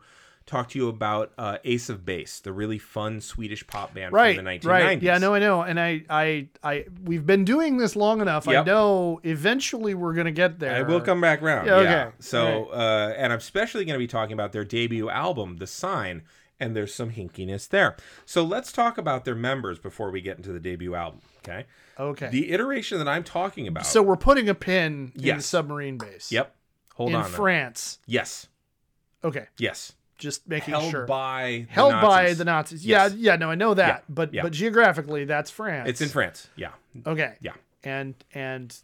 talk 0.50 0.68
to 0.70 0.78
you 0.78 0.88
about 0.88 1.32
uh, 1.38 1.58
Ace 1.64 1.88
of 1.88 2.04
Base, 2.04 2.40
the 2.40 2.52
really 2.52 2.78
fun 2.78 3.20
Swedish 3.20 3.66
pop 3.66 3.94
band 3.94 4.12
right, 4.12 4.36
from 4.36 4.44
the 4.44 4.50
1990s. 4.50 4.64
right. 4.66 5.02
Yeah, 5.02 5.18
no, 5.18 5.34
I 5.34 5.38
know, 5.38 5.62
and 5.62 5.78
I, 5.78 6.02
I, 6.10 6.48
I, 6.62 6.86
we've 7.04 7.24
been 7.24 7.44
doing 7.44 7.76
this 7.76 7.96
long 7.96 8.20
enough. 8.20 8.48
I 8.48 8.62
know 8.62 9.20
eventually 9.22 9.94
we're 9.94 10.14
gonna 10.14 10.32
get 10.32 10.58
there. 10.58 10.74
I 10.74 10.82
will 10.82 11.00
come 11.00 11.20
back 11.20 11.40
round. 11.40 11.66
Yeah, 11.66 11.80
Yeah. 11.80 12.04
okay. 12.06 12.16
So, 12.18 12.66
uh, 12.66 13.14
and 13.16 13.32
I'm 13.32 13.38
especially 13.38 13.84
going 13.84 13.94
to 13.94 13.98
be 13.98 14.06
talking 14.06 14.32
about 14.32 14.52
their 14.52 14.64
debut 14.64 15.08
album, 15.08 15.56
The 15.56 15.66
Sign, 15.66 16.22
and 16.58 16.76
there's 16.76 16.94
some 16.94 17.10
hinkiness 17.12 17.68
there. 17.68 17.96
So 18.26 18.44
let's 18.44 18.72
talk 18.72 18.98
about 18.98 19.24
their 19.24 19.34
members 19.34 19.78
before 19.78 20.10
we 20.10 20.20
get 20.20 20.36
into 20.36 20.52
the 20.52 20.60
debut 20.60 20.94
album. 20.94 21.20
Okay. 21.38 21.66
Okay. 21.98 22.28
The 22.28 22.52
iteration 22.52 22.98
that 22.98 23.08
I'm 23.08 23.24
talking 23.24 23.66
about. 23.66 23.86
so 23.86 24.02
we're 24.02 24.16
putting 24.16 24.48
a 24.48 24.54
pin 24.54 25.12
in 25.14 25.36
the 25.36 25.42
submarine 25.42 25.98
base. 25.98 26.30
yep. 26.30 26.54
Hold 26.94 27.10
in 27.10 27.16
on. 27.16 27.22
now. 27.22 27.28
France. 27.28 27.98
Yes. 28.06 28.46
Okay, 29.22 29.46
Yes. 29.58 29.92
Just 30.20 30.46
making 30.48 30.74
Held 30.74 30.90
sure. 30.92 31.06
by 31.06 31.66
the 31.68 31.72
Held 31.74 31.92
by 32.00 32.34
the 32.34 32.44
Nazis. 32.44 32.86
Yes. 32.86 33.12
Yeah, 33.14 33.32
yeah, 33.32 33.36
no, 33.36 33.50
I 33.50 33.56
know 33.56 33.74
that, 33.74 33.86
Yeah, 33.88 34.00
but 34.08 34.32
yeah. 34.32 34.42
but 34.42 34.52
geographically, 34.52 35.24
that's 35.24 35.50
France. 35.50 35.88
It's 35.88 36.00
in 36.00 36.08
France. 36.08 36.48
Yeah. 36.54 36.70
Okay. 37.04 37.34
Yeah. 37.40 37.52
And 37.82 38.14
and 38.34 38.76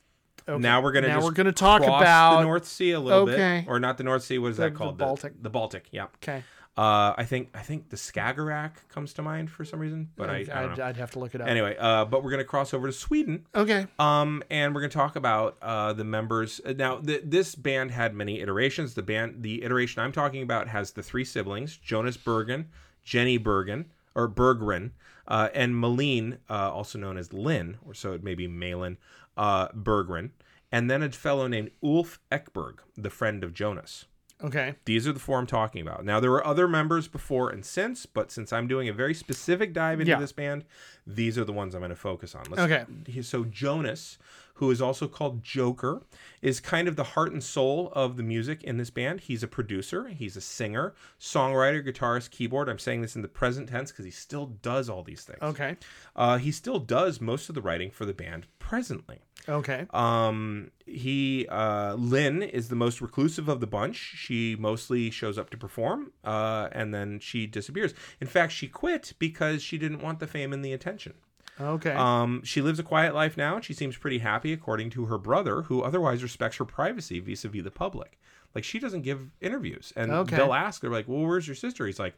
okay. 0.49 0.61
Now 0.61 0.83
we're 0.83 0.93
gonna 0.93 1.09
now 1.09 1.17
just 1.17 1.25
we're 1.27 1.33
gonna 1.33 1.53
talk 1.53 1.83
about 1.83 2.39
the 2.39 2.43
North 2.43 2.67
Sea 2.67 2.93
a 2.93 3.01
little 3.01 3.29
Okay. 3.29 3.63
bit, 3.65 3.71
or 3.71 3.79
not 3.79 3.99
the 3.99 4.05
North 4.05 4.25
Sea. 4.25 4.39
What 4.39 4.51
is 4.53 4.57
The- 4.57 4.65
that 4.65 4.75
called? 4.75 4.99
the? 4.99 5.05
Baltic. 5.05 5.43
The, 5.43 5.51
Baltic. 5.51 5.87
Yeah. 5.93 6.07
Okay. 6.23 6.43
Uh, 6.77 7.15
I 7.17 7.25
think 7.25 7.49
I 7.55 7.61
think 7.63 7.89
the 7.89 7.97
Skagerrak 7.97 8.73
comes 8.91 9.15
to 9.15 9.23
mind 9.23 9.51
for 9.51 9.65
some 9.65 9.81
reason, 9.81 10.11
but 10.15 10.29
I, 10.29 10.35
I 10.35 10.39
I'd, 10.39 10.47
don't 10.47 10.79
know. 10.79 10.85
I'd 10.85 10.97
have 10.99 11.11
to 11.13 11.19
look 11.19 11.35
it 11.35 11.41
up. 11.41 11.49
Anyway, 11.49 11.75
uh, 11.79 12.05
but 12.05 12.23
we're 12.23 12.31
gonna 12.31 12.45
cross 12.45 12.75
over 12.75 12.87
to 12.87 12.93
Sweden. 12.93 13.47
Okay. 13.55 13.87
Um, 13.99 14.43
and 14.51 14.75
we're 14.75 14.83
gonna 14.83 14.91
talk 14.91 15.17
about 15.17 15.57
uh, 15.63 15.95
the 15.95 16.05
members. 16.05 16.61
uh, 16.67 16.75
Now, 16.77 16.99
th- 16.99 17.23
this 17.25 17.55
band 17.55 17.93
had 17.93 18.15
many 18.15 18.41
iterations. 18.41 18.93
The 18.93 19.03
band, 19.03 19.43
the 19.43 19.63
iteration 19.65 20.03
I'm 20.03 20.13
talking 20.13 20.43
about, 20.43 20.69
has 20.69 20.91
the 20.91 21.03
three 21.03 21.25
siblings: 21.25 21.79
Jonas 21.79 22.19
Bergen, 22.19 22.69
Jenny 23.03 23.39
Bergen, 23.39 23.87
or 24.15 24.29
Berggren, 24.29 24.91
uh, 25.29 25.49
and 25.55 25.75
Malene, 25.75 26.39
uh, 26.51 26.71
also 26.73 26.99
known 26.99 27.17
as 27.17 27.33
Lynn, 27.33 27.79
or 27.87 27.95
so 27.95 28.13
it 28.13 28.23
may 28.23 28.35
be 28.35 28.47
Malin 28.49 28.99
uh, 29.39 29.69
Berggren, 29.69 30.31
and 30.71 30.91
then 30.91 31.03
a 31.03 31.11
fellow 31.11 31.47
named 31.47 31.71
Ulf 31.83 32.19
Ekberg, 32.31 32.81
the 32.99 33.09
friend 33.11 33.43
of 33.43 33.55
Jonas. 33.55 34.05
Okay. 34.45 34.75
These 34.85 35.09
are 35.09 35.13
the 35.13 35.19
four 35.19 35.39
I'm 35.39 35.47
talking 35.47 35.81
about. 35.81 36.05
Now, 36.05 36.21
there 36.21 36.31
were 36.31 36.47
other 36.47 36.69
members 36.69 37.09
before 37.09 37.49
and 37.51 37.65
since, 37.65 38.05
but 38.05 38.31
since 38.31 38.53
I'm 38.53 38.69
doing 38.69 38.89
a 38.89 38.93
very 38.93 39.15
specific 39.15 39.73
dive 39.73 39.99
into 40.01 40.11
Yeah. 40.13 40.19
this 40.21 40.33
band, 40.33 40.65
these 41.07 41.39
are 41.39 41.45
the 41.45 41.55
ones 41.55 41.75
I'm 41.75 41.81
going 41.81 41.89
to 41.89 41.97
focus 41.97 42.35
on. 42.35 42.45
Let's, 42.51 42.61
Okay. 42.63 43.23
So, 43.23 43.45
Jonas, 43.45 44.19
who 44.57 44.71
is 44.71 44.81
also 44.81 45.07
called 45.07 45.43
Joker, 45.43 46.03
is 46.43 46.61
kind 46.61 46.89
of 46.89 46.97
the 46.97 47.05
heart 47.05 47.33
and 47.33 47.43
soul 47.43 47.93
of 47.95 48.17
the 48.17 48.23
music 48.23 48.65
in 48.65 48.79
this 48.79 48.91
band. 48.91 49.21
He's 49.21 49.43
a 49.43 49.49
producer, 49.49 50.09
he's 50.09 50.37
a 50.37 50.41
singer, 50.41 50.95
songwriter, 51.21 51.87
guitarist, 51.87 52.31
keyboard. 52.31 52.69
I'm 52.69 52.79
saying 52.79 53.03
this 53.03 53.17
in 53.17 53.23
the 53.23 53.29
present 53.29 53.69
tense 53.69 53.91
because 53.91 54.05
he 54.05 54.11
still 54.11 54.47
does 54.63 54.89
all 54.89 55.03
these 55.03 55.25
things. 55.25 55.39
Okay. 55.43 55.77
Uh, 56.15 56.39
he 56.39 56.51
still 56.53 56.79
does 56.79 57.21
most 57.21 57.49
of 57.49 57.55
the 57.55 57.61
writing 57.61 57.91
for 57.91 58.07
the 58.07 58.15
band 58.15 58.47
presently. 58.59 59.21
Okay. 59.49 59.87
Um, 59.91 60.71
he, 60.87 61.47
uh, 61.49 61.95
Lynn 61.95 62.43
is 62.43 62.69
the 62.69 62.77
most 62.77 63.01
reclusive 63.01 63.49
of 63.49 63.61
the 63.61 63.67
bunch. 63.67 63.97
She 63.97 64.57
mostly 64.59 65.11
shows 65.11 65.39
up 65.39 65.51
to 65.51 65.57
perform, 65.57 66.13
uh, 66.25 66.69
and 66.73 66.93
then 66.93 67.21
she 67.21 67.47
disappears. 67.47 67.95
In 68.21 68.27
fact, 68.27 68.53
she 68.53 68.69
quit 68.69 69.13
because 69.19 69.63
she 69.63 69.79
didn't 69.79 70.01
want 70.01 70.19
the 70.19 70.27
fame 70.27 70.53
and 70.53 70.65
the 70.65 70.73
attention. 70.73 71.15
Okay. 71.61 71.93
Um, 71.93 72.43
she 72.45 72.61
lives 72.61 72.79
a 72.79 72.83
quiet 72.83 73.15
life 73.15 73.37
now, 73.37 73.57
and 73.57 73.65
she 73.65 73.73
seems 73.73 73.97
pretty 73.97 74.19
happy, 74.19 74.53
according 74.53 74.91
to 74.91 75.07
her 75.07 75.19
brother, 75.19 75.63
who 75.63 75.83
otherwise 75.83 76.23
respects 76.23 76.57
her 76.59 76.65
privacy 76.65 77.19
vis-a-vis 77.21 77.65
the 77.65 77.71
public. 77.71 78.19
Like 78.55 78.65
she 78.65 78.79
doesn't 78.79 79.03
give 79.03 79.31
interviews, 79.41 79.93
and 79.97 80.11
Okay. 80.13 80.37
they'll 80.37 80.53
ask 80.55 80.83
her 80.83 80.89
like, 80.91 81.07
"Well, 81.09 81.21
where's 81.27 81.47
your 81.49 81.55
sister?" 81.57 81.87
He's 81.87 81.99
like, 81.99 82.15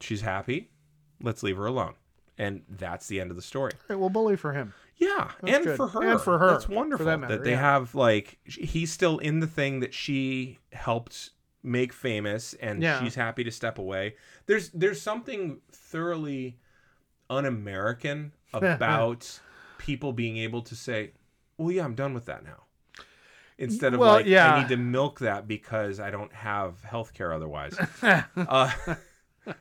"She's 0.00 0.20
happy. 0.22 0.70
Let's 1.22 1.42
leave 1.42 1.56
her 1.56 1.66
alone." 1.66 1.94
And 2.38 2.62
that's 2.68 3.06
the 3.08 3.18
end 3.20 3.30
of 3.30 3.36
the 3.36 3.42
story. 3.42 3.72
All 3.74 3.80
right, 3.88 3.98
well, 3.98 4.10
bully 4.10 4.36
for 4.36 4.52
him. 4.52 4.74
Yeah, 4.98 5.30
That's 5.40 5.56
and 5.56 5.64
good. 5.64 5.76
for 5.78 5.88
her, 5.88 6.02
And 6.02 6.20
for 6.20 6.38
her, 6.38 6.50
that's 6.52 6.68
wonderful 6.68 7.06
that 7.06 7.18
matter, 7.20 7.38
they 7.38 7.50
yeah. 7.52 7.60
have 7.60 7.94
like 7.94 8.38
he's 8.44 8.92
still 8.92 9.18
in 9.18 9.40
the 9.40 9.46
thing 9.46 9.80
that 9.80 9.92
she 9.94 10.58
helped 10.72 11.30
make 11.62 11.92
famous, 11.94 12.52
and 12.54 12.82
Yeah. 12.82 13.02
she's 13.02 13.14
happy 13.14 13.42
to 13.44 13.50
step 13.50 13.78
away. 13.78 14.16
There's 14.46 14.70
there's 14.70 15.00
something 15.00 15.60
thoroughly 15.72 16.58
un-American 17.28 18.32
about 18.76 19.40
people 19.78 20.12
being 20.12 20.36
able 20.38 20.62
to 20.62 20.74
say, 20.76 21.12
"Well, 21.58 21.70
yeah, 21.72 21.84
I'm 21.84 21.94
done 21.94 22.14
with 22.14 22.26
that 22.26 22.44
now," 22.44 22.64
instead 23.58 23.94
of 23.94 24.00
Well, 24.00 24.12
like, 24.14 24.26
yeah. 24.26 24.54
"I 24.54 24.58
need 24.60 24.68
to 24.68 24.76
milk 24.76 25.20
that 25.20 25.46
because 25.48 26.00
I 26.00 26.10
don't 26.10 26.32
have 26.32 26.82
health 26.82 27.14
care 27.14 27.32
otherwise." 27.32 27.76
uh, 28.02 28.70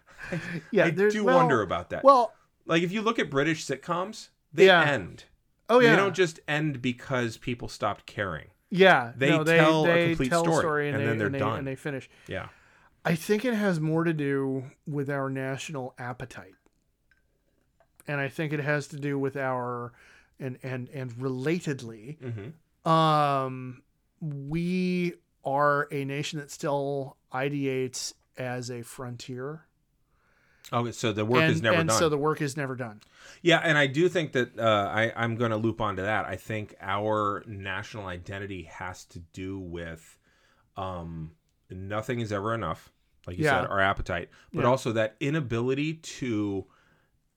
Yeah. 0.71 0.85
I 0.85 0.89
do 0.89 1.23
well- 1.23 1.37
wonder 1.37 1.61
about 1.61 1.89
that. 1.91 2.03
Well. 2.03 2.33
like 2.65 2.81
if 2.81 2.91
you 2.91 3.01
look 3.03 3.19
at 3.19 3.29
British 3.29 3.65
sitcoms, 3.65 4.29
they 4.53 4.65
Yeah. 4.67 4.83
end. 4.83 5.25
Oh 5.69 5.79
yeah. 5.79 5.91
They 5.91 5.95
don't 5.97 6.15
just 6.15 6.39
end 6.47 6.81
because 6.81 7.37
people 7.37 7.67
stopped 7.67 8.05
caring. 8.07 8.47
yeah. 8.71 9.13
they 9.15 9.29
no, 9.29 9.43
they, 9.43 9.57
tell 9.57 9.85
a 9.85 10.07
complete 10.07 10.29
tell 10.29 10.43
story, 10.43 10.59
story 10.61 10.87
and, 10.89 10.97
and 10.97 11.03
they, 11.05 11.09
then 11.09 11.17
they're 11.19 11.27
and 11.27 11.35
they, 11.35 11.39
done. 11.39 11.59
and 11.59 11.67
they 11.67 11.75
finish. 11.75 12.09
Yeah. 12.27 12.47
I 13.03 13.13
think 13.13 13.45
it 13.45 13.53
has 13.53 13.79
more 13.79 14.03
to 14.03 14.13
do 14.13 14.63
with 14.87 15.11
our 15.11 15.29
national 15.29 15.93
appetite. 15.99 16.55
And 18.07 18.19
I 18.21 18.27
think 18.27 18.53
it 18.53 18.59
has 18.59 18.87
to 18.89 18.97
do 18.97 19.17
with 19.17 19.35
our 19.35 19.93
and 20.39 20.57
and 20.63 20.89
and 20.89 21.11
relatedly, 21.13 22.17
Mm-hmm. 22.19 22.89
um 22.89 23.81
we 24.21 25.13
are 25.43 25.87
a 25.91 26.05
nation 26.05 26.39
that 26.39 26.49
still 26.51 27.17
ideates 27.33 28.13
as 28.37 28.69
a 28.71 28.81
frontier. 28.81 29.65
Okay, 30.73 30.91
so 30.91 31.11
the 31.13 31.23
work 31.25 31.43
and, 31.43 31.51
is 31.51 31.61
never 31.61 31.77
and 31.77 31.89
done. 31.89 31.99
so 31.99 32.09
the 32.09 32.17
work 32.17 32.41
is 32.41 32.57
never 32.57 32.75
done. 32.75 32.99
yeah, 33.43 33.59
and 33.59 33.77
I 33.77 33.85
do 33.85 34.09
think 34.09 34.31
that 34.31 34.57
uh, 34.57 34.89
I, 34.91 35.11
I'm 35.15 35.35
going 35.35 35.51
to 35.51 35.57
loop 35.57 35.79
onto 35.79 36.01
that. 36.01 36.25
I 36.25 36.37
think 36.37 36.75
our 36.81 37.43
national 37.45 38.07
identity 38.07 38.63
has 38.63 39.05
to 39.05 39.19
do 39.19 39.59
with 39.59 40.17
um, 40.75 41.33
nothing 41.69 42.19
is 42.19 42.31
ever 42.33 42.55
enough, 42.55 42.91
like 43.27 43.37
you 43.37 43.43
Yeah. 43.43 43.61
said, 43.61 43.69
our 43.69 43.79
appetite, 43.79 44.29
but 44.53 44.61
Yeah. 44.63 44.67
also 44.69 44.91
that 44.93 45.15
inability 45.19 45.93
to 45.95 46.65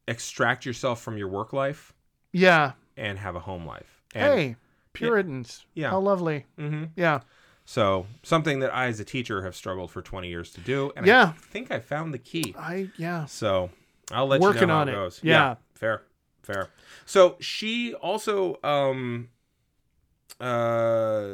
extract 0.08 0.64
yourself 0.66 1.00
from 1.02 1.16
your 1.18 1.28
work 1.28 1.52
life 1.52 1.92
Yeah. 2.32 2.72
and 2.96 3.18
have 3.18 3.36
a 3.36 3.40
home 3.40 3.66
life. 3.66 4.02
And, 4.14 4.34
hey, 4.38 4.56
Puritans. 4.92 5.66
Yeah. 5.74 5.90
How 5.90 5.98
lovely. 6.00 6.46
hmm 6.56 6.84
Yeah. 6.96 7.20
So 7.64 8.06
something 8.22 8.60
that 8.60 8.74
I, 8.74 8.86
as 8.86 8.98
a 8.98 9.04
teacher, 9.04 9.42
have 9.44 9.54
struggled 9.54 9.90
for 9.90 10.00
20 10.00 10.28
years 10.28 10.50
to 10.52 10.60
do, 10.60 10.90
and 10.96 11.06
Yeah. 11.06 11.32
I 11.36 11.40
think 11.40 11.70
I 11.70 11.80
found 11.80 12.14
the 12.14 12.18
key. 12.18 12.54
I 12.58 12.88
yeah. 12.96 13.26
So 13.26 13.70
I'll 14.10 14.26
let 14.26 14.40
Working 14.40 14.62
you 14.62 14.66
know 14.68 14.74
how 14.74 14.80
on 14.80 14.88
it 14.88 14.92
it. 14.92 14.94
goes. 14.94 15.20
Yeah. 15.22 15.56
fair, 15.74 16.02
fair. 16.42 16.70
So 17.04 17.36
she 17.40 17.92
also 17.94 18.58
um 18.64 19.28
uh 20.40 21.30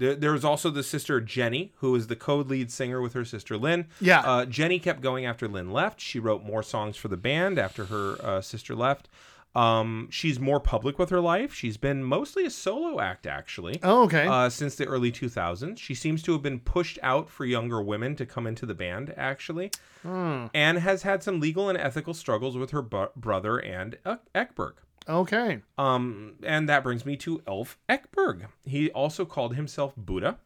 there, 0.00 0.16
there 0.16 0.32
was 0.32 0.44
also 0.44 0.70
the 0.70 0.82
sister 0.82 1.20
Jenny, 1.20 1.72
who 1.76 1.94
is 1.94 2.08
the 2.08 2.16
code 2.16 2.48
lead 2.48 2.72
singer 2.72 3.00
with 3.00 3.12
her 3.12 3.24
sister 3.24 3.56
Lynn. 3.56 3.86
Yeah. 4.00 4.20
Uh, 4.20 4.44
Jenny 4.46 4.78
kept 4.80 5.00
going 5.00 5.24
after 5.26 5.46
Lynn 5.46 5.70
left. 5.72 6.00
She 6.00 6.18
wrote 6.18 6.42
more 6.42 6.62
songs 6.64 6.96
for 6.96 7.08
the 7.08 7.16
band 7.16 7.58
after 7.58 7.84
her 7.84 8.16
uh, 8.22 8.40
sister 8.40 8.74
left. 8.74 9.08
Um, 9.54 10.06
she's 10.12 10.38
more 10.38 10.60
public 10.60 10.96
with 10.98 11.10
her 11.10 11.20
life. 11.20 11.52
She's 11.52 11.76
been 11.76 12.04
mostly 12.04 12.44
a 12.44 12.50
solo 12.50 13.00
act, 13.00 13.26
actually 13.26 13.80
Oh, 13.82 14.04
okay. 14.04 14.24
uh, 14.26 14.48
since 14.48 14.76
the 14.76 14.84
early 14.86 15.10
2000s. 15.10 15.76
She 15.76 15.92
seems 15.94 16.22
to 16.22 16.32
have 16.32 16.42
been 16.42 16.60
pushed 16.60 17.00
out 17.02 17.28
for 17.28 17.44
younger 17.44 17.82
women 17.82 18.14
to 18.16 18.26
come 18.26 18.46
into 18.46 18.64
the 18.64 18.74
band, 18.74 19.12
actually, 19.16 19.72
Hmm. 20.02 20.46
and 20.54 20.78
has 20.78 21.02
had 21.02 21.22
some 21.24 21.40
legal 21.40 21.68
and 21.68 21.76
ethical 21.76 22.14
struggles 22.14 22.56
with 22.56 22.70
her 22.70 22.80
bu- 22.80 23.08
brother 23.16 23.58
and 23.58 23.98
uh, 24.06 24.16
Ekberg. 24.36 24.74
Okay. 25.10 25.60
Um, 25.76 26.34
and 26.44 26.68
that 26.68 26.82
brings 26.82 27.04
me 27.04 27.16
to 27.18 27.42
Ulf 27.46 27.76
Ekberg. 27.88 28.46
He 28.64 28.90
also 28.92 29.24
called 29.24 29.54
himself 29.56 29.92
Buddha. 29.96 30.38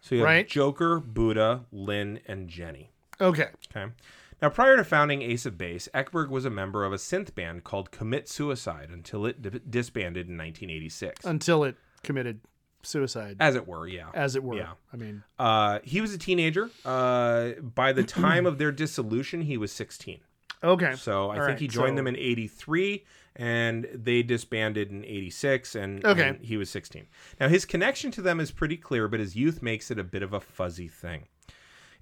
So 0.00 0.14
you 0.14 0.20
have 0.20 0.26
Right. 0.26 0.48
Joker, 0.48 1.00
Buddha, 1.00 1.64
Lynn, 1.72 2.20
and 2.26 2.48
Jenny. 2.48 2.90
Okay. 3.20 3.48
Okay. 3.76 3.92
Now, 4.40 4.48
prior 4.48 4.76
to 4.78 4.84
founding 4.84 5.20
Ace 5.20 5.44
of 5.44 5.58
Base, 5.58 5.88
Ekberg 5.94 6.30
was 6.30 6.46
a 6.46 6.50
member 6.50 6.84
of 6.84 6.92
a 6.92 6.96
synth 6.96 7.34
band 7.34 7.64
called 7.64 7.90
Commit 7.90 8.26
Suicide 8.28 8.88
until 8.90 9.26
it 9.26 9.42
di- 9.42 9.60
disbanded 9.68 10.28
in 10.28 10.38
1986. 10.38 11.24
Until 11.26 11.64
it 11.64 11.76
committed 12.02 12.40
suicide, 12.82 13.36
As 13.40 13.54
it 13.56 13.68
were, 13.68 13.86
yeah. 13.86 14.08
as 14.14 14.36
it 14.36 14.42
were. 14.42 14.56
yeah. 14.56 14.72
I 14.90 14.96
mean, 14.96 15.22
Uh, 15.38 15.80
he 15.82 16.00
was 16.00 16.14
a 16.14 16.18
teenager. 16.18 16.70
Uh, 16.86 17.50
by 17.60 17.92
the 17.92 18.02
time 18.22 18.46
of 18.46 18.56
their 18.56 18.72
dissolution, 18.72 19.42
he 19.42 19.58
was 19.58 19.70
16. 19.72 20.20
Okay. 20.62 20.94
So 20.96 21.30
I 21.30 21.38
All 21.40 21.46
think 21.46 21.58
he 21.58 21.68
joined 21.68 21.92
so- 21.92 21.96
them 21.96 22.06
in 22.06 22.16
83 22.16 23.04
and 23.36 23.88
they 23.94 24.22
disbanded 24.22 24.90
in 24.90 25.04
86 25.04 25.74
and, 25.74 26.04
Okay. 26.04 26.28
and 26.28 26.44
he 26.44 26.56
was 26.56 26.68
16. 26.70 27.06
Now 27.38 27.48
his 27.48 27.64
connection 27.64 28.10
to 28.12 28.22
them 28.22 28.40
is 28.40 28.50
pretty 28.50 28.76
clear, 28.76 29.08
but 29.08 29.20
his 29.20 29.36
youth 29.36 29.62
makes 29.62 29.90
it 29.90 29.98
a 29.98 30.04
bit 30.04 30.22
of 30.22 30.32
a 30.32 30.40
fuzzy 30.40 30.88
thing. 30.88 31.26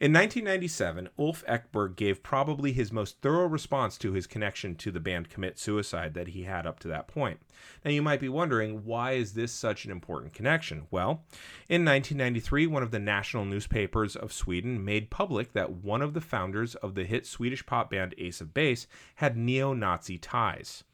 In 0.01 0.13
1997, 0.13 1.09
Ulf 1.19 1.45
Ekberg 1.49 1.97
gave 1.97 2.23
probably 2.23 2.73
his 2.73 2.93
most 2.93 3.21
thorough 3.21 3.49
response 3.49 3.99
to 3.99 4.13
his 4.13 4.29
connection 4.29 4.77
to 4.77 4.93
the 4.93 5.01
band 5.01 5.29
Commit 5.29 5.59
Suicide 5.59 6.15
that 6.15 6.29
he 6.29 6.45
had 6.45 6.69
up 6.69 6.79
to 6.81 6.89
that 6.89 7.09
point. 7.09 7.41
Now, 7.85 7.91
you 7.91 8.01
might 8.01 8.21
be 8.21 8.29
wondering, 8.29 8.85
why 8.85 9.13
is 9.13 9.33
this 9.33 9.51
such 9.51 9.85
an 9.85 9.91
important 9.91 10.35
connection? 10.35 10.87
Well, 10.93 11.25
in 11.69 11.85
1993, 11.85 12.69
one 12.69 12.85
of 12.85 12.93
the 12.93 13.01
national 13.01 13.45
newspapers 13.45 14.15
of 14.15 14.33
Sweden 14.33 14.85
made 14.85 15.11
public 15.11 15.53
that 15.55 15.73
one 15.73 16.03
of 16.03 16.15
the 16.15 16.21
founders 16.21 16.77
of 16.77 16.95
the 16.95 17.05
hit 17.05 17.27
Swedish 17.27 17.67
pop 17.67 17.91
band 17.91 18.15
Ace 18.19 18.41
of 18.41 18.55
Base 18.55 18.87
had 19.17 19.37
neo 19.37 19.73
Nazi 19.73 20.17
ties. 20.17 20.85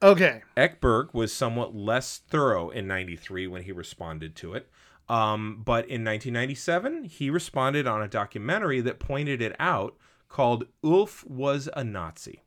Okay. 0.00 0.42
Ekberg 0.56 1.12
was 1.12 1.30
somewhat 1.32 1.74
less 1.74 2.22
thorough 2.28 2.70
in 2.70 2.86
93 2.86 3.48
when 3.48 3.64
he 3.64 3.72
responded 3.72 4.34
to 4.36 4.54
it. 4.54 4.70
Um, 5.08 5.62
but 5.64 5.84
in 5.86 6.04
1997, 6.04 7.04
he 7.04 7.30
responded 7.30 7.86
on 7.86 8.02
a 8.02 8.08
documentary 8.08 8.80
that 8.82 8.98
pointed 8.98 9.40
it 9.40 9.56
out 9.58 9.96
called 10.28 10.64
Ulf 10.84 11.24
Was 11.26 11.68
a 11.74 11.82
Nazi. 11.82 12.42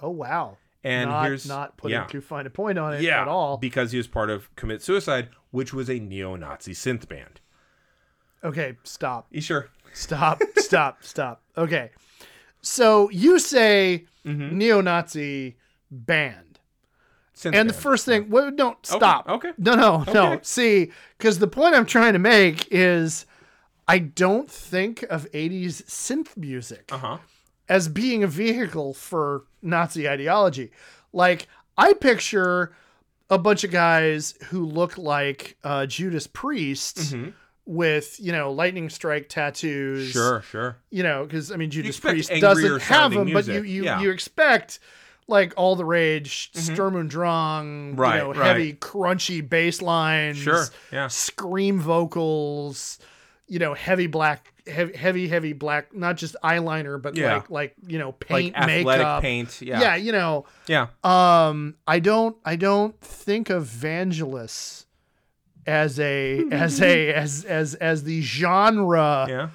Oh 0.00 0.10
wow. 0.10 0.56
And 0.84 1.10
not, 1.10 1.24
here's 1.24 1.46
not 1.46 1.76
putting 1.76 1.94
yeah. 1.96 2.06
too 2.06 2.20
fine 2.20 2.44
a 2.44 2.50
point 2.50 2.76
on 2.76 2.92
it 2.92 3.02
yeah, 3.02 3.22
at 3.22 3.28
all. 3.28 3.56
because 3.56 3.92
he 3.92 3.98
was 3.98 4.08
part 4.08 4.30
of 4.30 4.52
Commit 4.56 4.82
Suicide, 4.82 5.28
which 5.52 5.72
was 5.72 5.88
a 5.88 6.00
neo-Nazi 6.00 6.72
synth 6.72 7.06
band. 7.06 7.40
okay. 8.42 8.76
Stop. 8.82 9.28
You 9.30 9.40
sure? 9.40 9.68
Stop. 9.94 10.42
stop. 10.56 10.98
Stop. 11.04 11.42
Okay. 11.56 11.90
So 12.62 13.08
you 13.10 13.38
say 13.38 14.06
Mm-hmm. 14.26 14.56
neo-Nazi 14.56 15.56
band, 15.90 16.51
Synth 17.34 17.54
and 17.54 17.68
the 17.68 17.74
first 17.74 18.04
thing. 18.04 18.28
Well, 18.28 18.50
don't 18.50 18.84
stop. 18.84 19.28
okay. 19.28 19.52
No, 19.58 19.74
no, 19.74 20.04
no. 20.12 20.32
Okay. 20.32 20.40
See, 20.42 20.92
because 21.16 21.38
the 21.38 21.46
point 21.46 21.74
I'm 21.74 21.86
trying 21.86 22.12
to 22.12 22.18
make 22.18 22.68
is, 22.70 23.24
I 23.88 23.98
don't 23.98 24.50
think 24.50 25.02
of 25.04 25.30
'80s 25.32 25.84
synth 25.84 26.36
music. 26.36 26.90
Uh 26.92 26.98
huh. 26.98 27.18
as 27.68 27.88
being 27.88 28.22
a 28.22 28.26
vehicle 28.26 28.92
for 28.94 29.44
Nazi 29.62 30.08
ideology. 30.08 30.70
Like 31.12 31.48
I 31.78 31.94
picture 31.94 32.74
a 33.30 33.38
bunch 33.38 33.64
of 33.64 33.70
guys 33.70 34.34
who 34.50 34.66
look 34.66 34.98
like 34.98 35.56
uh, 35.64 35.86
Judas 35.86 36.26
Priest 36.26 37.14
with 37.64 38.18
you 38.20 38.32
know 38.32 38.52
lightning 38.52 38.90
strike 38.90 39.28
tattoos. 39.28 40.10
Sure, 40.10 40.42
sure. 40.42 40.76
you 40.90 41.02
know 41.02 41.24
because 41.24 41.50
I 41.50 41.56
mean 41.56 41.70
Judas 41.70 41.98
Priest 41.98 42.30
doesn't 42.40 42.82
have 42.82 43.12
them, 43.12 43.32
but 43.32 43.46
you 43.46 43.62
you 43.62 43.84
yeah. 43.84 44.00
you 44.00 44.10
expect. 44.10 44.78
Like 45.32 45.54
all 45.56 45.74
the 45.76 45.84
rage, 45.84 46.50
Sturm 46.54 46.94
und 46.94 47.08
Drang, 47.10 47.96
Right, 47.96 48.16
you 48.18 48.22
know, 48.22 48.32
right. 48.34 48.46
heavy, 48.46 48.72
crunchy 48.74 49.40
bass 49.48 49.80
lines, 49.82 50.36
Sure, 50.38 50.66
yeah. 50.92 51.08
scream 51.08 51.80
vocals, 51.80 52.98
you 53.48 53.58
know, 53.58 53.74
heavy 53.74 54.06
black, 54.06 54.52
heavy, 54.66 54.96
heavy, 54.96 55.28
heavy 55.28 55.52
black, 55.52 55.94
not 55.94 56.16
just 56.16 56.36
eyeliner, 56.44 57.00
but 57.00 57.16
Yeah. 57.16 57.34
like, 57.36 57.50
like 57.50 57.74
you 57.86 57.98
know, 57.98 58.08
like 58.08 58.20
paint, 58.20 58.56
athletic 58.56 58.84
makeup. 59.06 59.22
paint. 59.22 59.62
Yeah. 59.62 59.80
Yeah. 59.80 59.96
you 59.96 60.12
know, 60.12 60.44
Yeah. 60.68 60.86
um, 61.02 61.74
I 61.86 61.98
don't, 61.98 62.36
I 62.44 62.56
don't 62.56 62.98
think 63.00 63.50
of 63.50 63.64
Vangelis 63.66 64.84
as 65.66 65.98
a, 65.98 66.44
as 66.50 66.80
a, 66.82 67.12
as, 67.14 67.44
as, 67.44 67.74
as 67.74 68.04
the 68.04 68.20
genre 68.22 69.26
Yeah. 69.28 69.48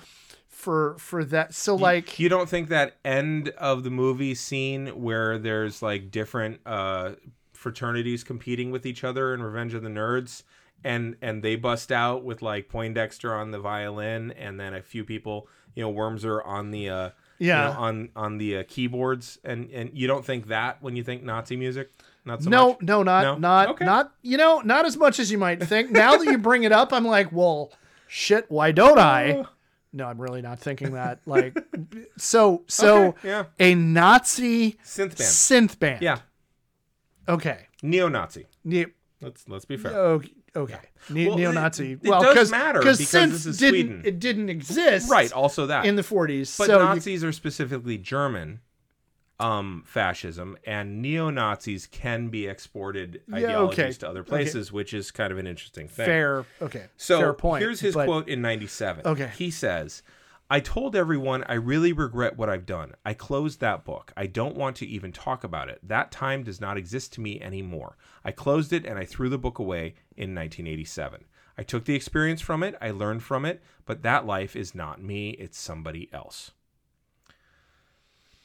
For, 0.57 0.95
for 0.97 1.23
that. 1.23 1.53
So 1.53 1.75
like, 1.75 2.17
You 2.19 2.29
don't 2.29 2.49
think 2.49 2.69
that 2.69 2.95
end 3.05 3.49
of 3.57 3.83
the 3.83 3.91
movie 3.91 4.33
scene 4.33 4.87
where 5.01 5.37
there's 5.37 5.81
like 5.83 6.09
different 6.09 6.59
uh 6.65 7.11
fraternities 7.53 8.23
competing 8.23 8.71
with 8.71 8.85
each 8.85 9.03
other 9.03 9.33
in 9.33 9.41
Revenge 9.41 9.73
of 9.73 9.83
the 9.83 9.89
Nerds 9.89 10.43
and 10.83 11.15
and 11.21 11.43
they 11.43 11.55
bust 11.55 11.91
out 11.91 12.23
with 12.23 12.41
like 12.41 12.69
Poindexter 12.69 13.33
on 13.33 13.51
the 13.51 13.59
violin 13.59 14.31
and 14.31 14.59
then 14.59 14.73
a 14.73 14.81
few 14.81 15.03
people, 15.03 15.47
you 15.75 15.83
know, 15.83 15.91
Wormser 15.93 16.41
on 16.45 16.71
the 16.71 16.89
uh 16.89 17.09
you 17.39 17.47
Yeah. 17.47 17.65
know, 17.65 17.71
on 17.79 18.09
on 18.15 18.37
the 18.39 18.57
uh, 18.57 18.63
keyboards 18.67 19.37
and 19.43 19.69
and 19.71 19.91
you 19.93 20.07
don't 20.07 20.25
think 20.25 20.47
that 20.47 20.81
when 20.81 20.95
you 20.95 21.03
think 21.03 21.23
Nazi 21.23 21.55
music? 21.55 21.91
Not 22.25 22.43
so 22.43 22.49
no, 22.49 22.67
much. 22.69 22.81
no, 22.81 23.03
not, 23.03 23.23
No? 23.23 23.35
not, 23.37 23.69
Okay. 23.69 23.85
not, 23.85 24.11
you 24.21 24.37
know, 24.37 24.59
not 24.61 24.85
as 24.85 24.97
much 24.97 25.17
as 25.19 25.31
you 25.31 25.37
might 25.37 25.63
think. 25.63 25.91
Now 25.91 26.17
that 26.17 26.25
you 26.25 26.37
bring 26.37 26.63
it 26.63 26.71
up, 26.73 26.91
I'm 26.91 27.05
like, 27.05 27.31
well, 27.31 27.71
shit, 28.07 28.45
why 28.49 28.71
don't 28.73 28.99
I? 28.99 29.45
No, 29.97 30.05
I'm 30.05 30.21
really 30.21 30.41
not 30.41 30.59
thinking 30.59 30.93
that. 30.93 31.19
Like, 31.25 31.57
so, 32.17 32.63
so 32.67 33.07
Okay, 33.07 33.27
yeah. 33.29 33.43
a 33.59 33.75
Nazi 33.75 34.73
Synth 34.85 35.17
band. 35.17 35.73
synth 35.73 35.79
band. 35.79 36.01
Yeah. 36.01 36.19
Okay. 37.27 37.67
Neo-Nazi. 37.83 38.45
Ne- 38.63 38.85
Let's 39.21 39.47
let's 39.49 39.65
be 39.65 39.77
fair. 39.77 39.91
okay. 39.97 40.31
Okay. 40.55 40.79
Ne- 41.09 41.27
Well, 41.27 41.37
neo-Nazi. 41.37 41.93
it- 41.93 41.99
it 42.03 42.09
well, 42.09 42.21
does 42.21 42.49
matter 42.51 42.81
'cause 42.81 42.97
because 42.99 43.11
synth 43.29 43.31
this 43.31 43.45
is 43.47 43.57
didn't, 43.57 43.73
Sweden. 43.73 44.01
It 44.05 44.19
didn't 44.19 44.49
exist. 44.49 45.09
Right, 45.09 45.31
also 45.31 45.65
that. 45.67 45.85
In 45.85 45.95
the 45.95 46.03
40s. 46.03 46.57
But 46.57 46.67
so 46.67 46.79
you- 46.79 46.85
Nazis 46.85 47.23
are 47.23 47.31
specifically 47.31 47.97
German 47.97 48.61
um, 49.39 49.83
fascism, 49.85 50.57
and 50.65 51.01
neo 51.01 51.29
Nazis 51.29 51.85
can 51.85 52.29
be 52.29 52.47
exported 52.47 53.21
Yeah, 53.27 53.35
ideologies 53.35 53.79
okay. 53.79 53.91
to 53.93 54.09
other 54.09 54.19
Okay. 54.21 54.29
places, 54.29 54.71
which 54.71 54.93
is 54.93 55.11
kind 55.11 55.31
of 55.31 55.37
an 55.37 55.45
interesting 55.47 55.87
thing. 55.87 56.05
fair. 56.05 56.45
Okay. 56.61 56.85
So 56.97 57.19
fair 57.19 57.33
point. 57.33 57.61
here's 57.61 57.79
his 57.79 57.93
but- 57.93 58.05
quote 58.05 58.27
in 58.27 58.41
97. 58.41 59.05
Okay. 59.05 59.31
He 59.37 59.51
says, 59.51 60.01
I 60.49 60.59
told 60.61 60.95
everyone 60.95 61.43
I 61.49 61.55
really 61.55 61.91
regret 61.91 62.37
what 62.37 62.49
I've 62.49 62.65
done. 62.65 62.93
I 63.05 63.13
closed 63.13 63.59
that 63.59 63.83
book. 63.83 64.13
I 64.15 64.27
don't 64.27 64.55
want 64.55 64.77
to 64.77 64.87
even 64.87 65.11
talk 65.11 65.43
about 65.43 65.69
it. 65.69 65.79
That 65.83 66.09
time 66.11 66.43
does 66.43 66.61
not 66.61 66.77
exist 66.77 67.11
to 67.13 67.21
me 67.21 67.39
anymore. 67.41 67.97
I 68.23 68.31
closed 68.31 68.71
it 68.71 68.85
and 68.85 68.97
I 68.97 69.03
threw 69.05 69.27
the 69.29 69.37
book 69.37 69.59
away 69.59 69.95
in 70.15 70.33
1987. 70.33 71.25
I 71.59 71.63
took 71.63 71.85
the 71.85 71.95
experience 71.95 72.39
from 72.39 72.63
it, 72.63 72.75
I 72.79 72.91
learned 72.91 73.23
from 73.23 73.43
it, 73.43 73.61
but 73.85 74.03
that 74.03 74.25
life 74.25 74.55
is 74.55 74.73
not 74.75 75.01
me, 75.01 75.31
it's 75.31 75.59
somebody 75.59 76.07
else. 76.13 76.51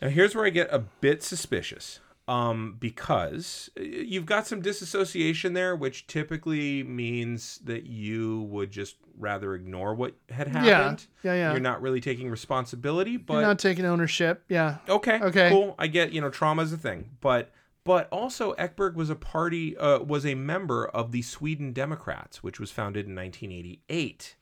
Now 0.02 0.08
here's 0.08 0.34
where 0.34 0.44
I 0.44 0.50
get 0.50 0.68
a 0.70 0.80
bit 0.80 1.22
suspicious. 1.22 2.00
Um, 2.28 2.76
because 2.78 3.68
uh, 3.76 3.82
you've 3.82 4.26
got 4.26 4.46
some 4.46 4.62
disassociation 4.62 5.54
there, 5.54 5.74
which 5.74 6.06
typically 6.06 6.84
means 6.84 7.58
that 7.64 7.86
you 7.86 8.42
would 8.42 8.70
just 8.70 8.94
rather 9.18 9.54
ignore 9.54 9.92
what 9.94 10.14
had 10.30 10.46
happened. 10.46 11.06
Yeah, 11.24 11.34
yeah. 11.34 11.34
yeah. 11.34 11.50
You're 11.50 11.60
not 11.60 11.82
really 11.82 12.00
taking 12.00 12.30
responsibility, 12.30 13.16
but 13.16 13.34
You're 13.34 13.42
not 13.42 13.58
taking 13.58 13.84
ownership. 13.84 14.44
Yeah. 14.48 14.76
okay, 14.88 15.20
Okay. 15.20 15.50
cool. 15.50 15.74
I 15.80 15.88
get 15.88 16.12
you 16.12 16.20
know 16.20 16.30
trauma 16.30 16.62
is 16.62 16.72
a 16.72 16.76
thing, 16.78 17.10
but 17.20 17.50
but 17.84 18.08
also 18.10 18.54
Ekberg 18.54 18.94
was 18.94 19.10
a 19.10 19.16
party 19.16 19.76
uh, 19.76 19.98
was 19.98 20.24
a 20.24 20.36
member 20.36 20.86
of 20.86 21.10
the 21.10 21.22
Sweden 21.22 21.72
Democrats, 21.72 22.40
which 22.40 22.60
was 22.60 22.70
founded 22.70 23.06
in 23.06 23.16
1988. 23.16 24.36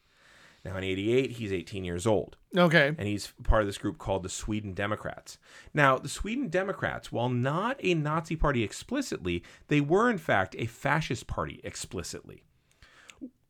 Now 0.64 0.77
in 0.77 0.85
88, 0.85 1.31
he's 1.33 1.53
18 1.53 1.85
years 1.85 2.07
old 2.07 2.37
Okay. 2.57 2.88
and 2.88 3.09
he's 3.09 3.33
part 3.44 3.62
of 3.62 3.66
this 3.66 3.79
group 3.79 3.96
called 3.99 4.23
the 4.23 4.29
Sweden 4.29 4.75
Democrats. 4.75 5.38
Now, 5.73 5.96
the 5.96 6.09
Sweden 6.09 6.49
Democrats, 6.49 7.11
while 7.11 7.31
not 7.31 7.77
a 7.81 7.94
Nazi 7.94 8.37
party 8.37 8.62
explicitly, 8.62 9.42
they 9.68 9.81
were 9.81 10.11
in 10.11 10.18
fact 10.18 10.55
a 10.59 10.66
fascist 10.66 11.27
party 11.27 11.61
explicitly. 11.64 12.42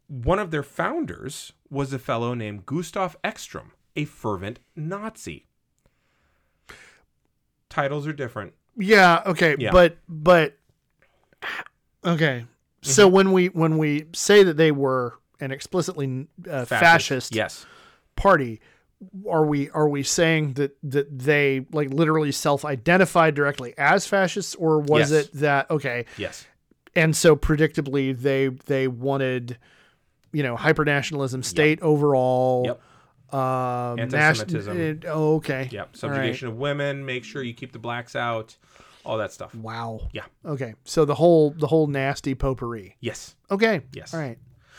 One 0.06 0.38
of 0.38 0.50
their 0.52 0.62
founders 0.62 1.52
was 1.68 1.92
a 1.92 1.98
fellow 1.98 2.34
named 2.34 2.64
Gustav 2.66 3.16
Ekstrom, 3.24 3.72
a 3.96 4.04
fervent 4.04 4.60
Nazi. 4.76 5.46
Titles 7.68 8.06
are 8.06 8.12
different. 8.12 8.52
Yeah. 8.76 9.22
Okay. 9.26 9.56
Yeah. 9.58 9.70
But 9.72 9.98
but 10.08 10.56
okay. 12.04 12.46
So 12.82 13.06
Mm-hmm. 13.06 13.14
when 13.14 13.32
we 13.32 13.46
when 13.48 13.78
we 13.78 14.06
say 14.12 14.42
that 14.42 14.56
they 14.56 14.72
were 14.72 15.18
an 15.40 15.50
explicitly 15.52 16.26
uh, 16.50 16.64
fascist, 16.64 17.34
Yes. 17.34 17.66
party, 18.16 18.60
are 19.28 19.44
we 19.46 19.70
are 19.70 19.88
we 19.88 20.02
saying 20.02 20.54
that 20.54 20.76
that 20.82 21.18
they 21.18 21.66
like 21.72 21.90
literally 21.90 22.32
self-identified 22.32 23.34
directly 23.34 23.72
as 23.78 24.06
fascists, 24.06 24.54
or 24.56 24.80
was 24.80 25.10
Yes. 25.10 25.26
it 25.26 25.32
that 25.34 25.70
okay? 25.70 26.04
Yes. 26.18 26.46
And 26.94 27.14
so 27.16 27.34
predictably 27.36 28.18
they 28.18 28.48
they 28.66 28.88
wanted 28.88 29.56
you 30.32 30.42
know 30.42 30.56
hypernationalism, 30.56 31.44
state 31.44 31.80
overall. 31.82 32.64
Yep. 32.66 32.82
Um, 33.32 34.00
Anti-Semitism. 34.00 34.76
nation- 34.76 35.02
oh, 35.06 35.36
okay. 35.36 35.68
Yep. 35.70 35.72
All 35.72 35.86
right. 35.86 35.96
Subjugation 35.96 36.48
of 36.48 36.56
women, 36.58 37.06
make 37.06 37.22
sure 37.24 37.44
you 37.44 37.54
keep 37.54 37.70
the 37.72 37.78
blacks 37.78 38.16
out, 38.16 38.56
all 39.04 39.18
that 39.18 39.32
stuff. 39.32 39.54
Wow. 39.54 40.08
Yeah. 40.12 40.24
Okay. 40.44 40.74
So 40.84 41.04
the 41.04 41.14
whole 41.14 41.50
the 41.50 41.68
whole 41.68 41.86
nasty 41.86 42.34
potpourri. 42.34 42.96
Yes. 43.00 43.36
Okay. 43.50 43.82
Yes. 43.92 44.12
All 44.12 44.20
right. 44.20 44.36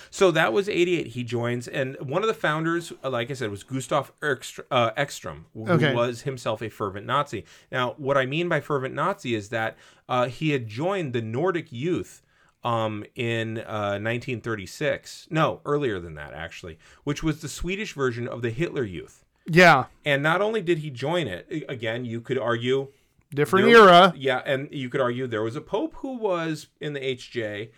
So 0.09 0.31
that 0.31 0.51
was 0.53 0.67
88. 0.67 1.07
He 1.07 1.23
joins, 1.23 1.67
and 1.67 1.95
one 1.99 2.23
of 2.23 2.27
the 2.27 2.33
founders, 2.33 2.91
uh, 3.03 3.09
like 3.09 3.29
I 3.29 3.33
said, 3.33 3.51
was 3.51 3.63
Gustav 3.63 4.11
Erkstr- 4.21 4.65
uh, 4.71 4.91
Ekstrom, 4.97 5.45
who 5.53 5.69
Okay. 5.69 5.93
was 5.93 6.21
himself 6.23 6.61
a 6.61 6.69
fervent 6.69 7.05
Nazi. 7.05 7.45
Now, 7.71 7.95
what 7.97 8.17
I 8.17 8.25
mean 8.25 8.49
by 8.49 8.59
fervent 8.61 8.93
Nazi 8.95 9.35
is 9.35 9.49
that 9.49 9.77
uh, 10.09 10.27
he 10.27 10.51
had 10.51 10.67
joined 10.67 11.13
the 11.13 11.21
Nordic 11.21 11.71
Youth 11.71 12.21
um, 12.63 13.03
in 13.15 13.57
uh, 13.59 13.97
1936. 13.99 15.27
No, 15.29 15.61
earlier 15.65 15.99
than 15.99 16.15
that, 16.15 16.33
actually, 16.33 16.77
which 17.03 17.23
was 17.23 17.41
the 17.41 17.47
Swedish 17.49 17.93
version 17.93 18.27
of 18.27 18.41
the 18.41 18.49
Hitler 18.51 18.83
Youth. 18.83 19.25
Yeah. 19.47 19.85
And 20.05 20.21
not 20.21 20.41
only 20.41 20.61
did 20.61 20.79
he 20.79 20.89
join 20.89 21.27
it, 21.27 21.47
again, 21.67 22.05
you 22.05 22.21
could 22.21 22.37
argue 22.37 22.89
Different 23.33 23.65
there- 23.65 23.77
era. 23.77 24.13
Yeah, 24.15 24.41
and 24.45 24.67
you 24.71 24.89
could 24.89 25.01
argue 25.01 25.25
there 25.25 25.41
was 25.41 25.55
a 25.55 25.61
pope 25.61 25.95
who 25.97 26.17
was 26.17 26.67
in 26.79 26.93
the 26.93 26.99
HJ, 26.99 27.69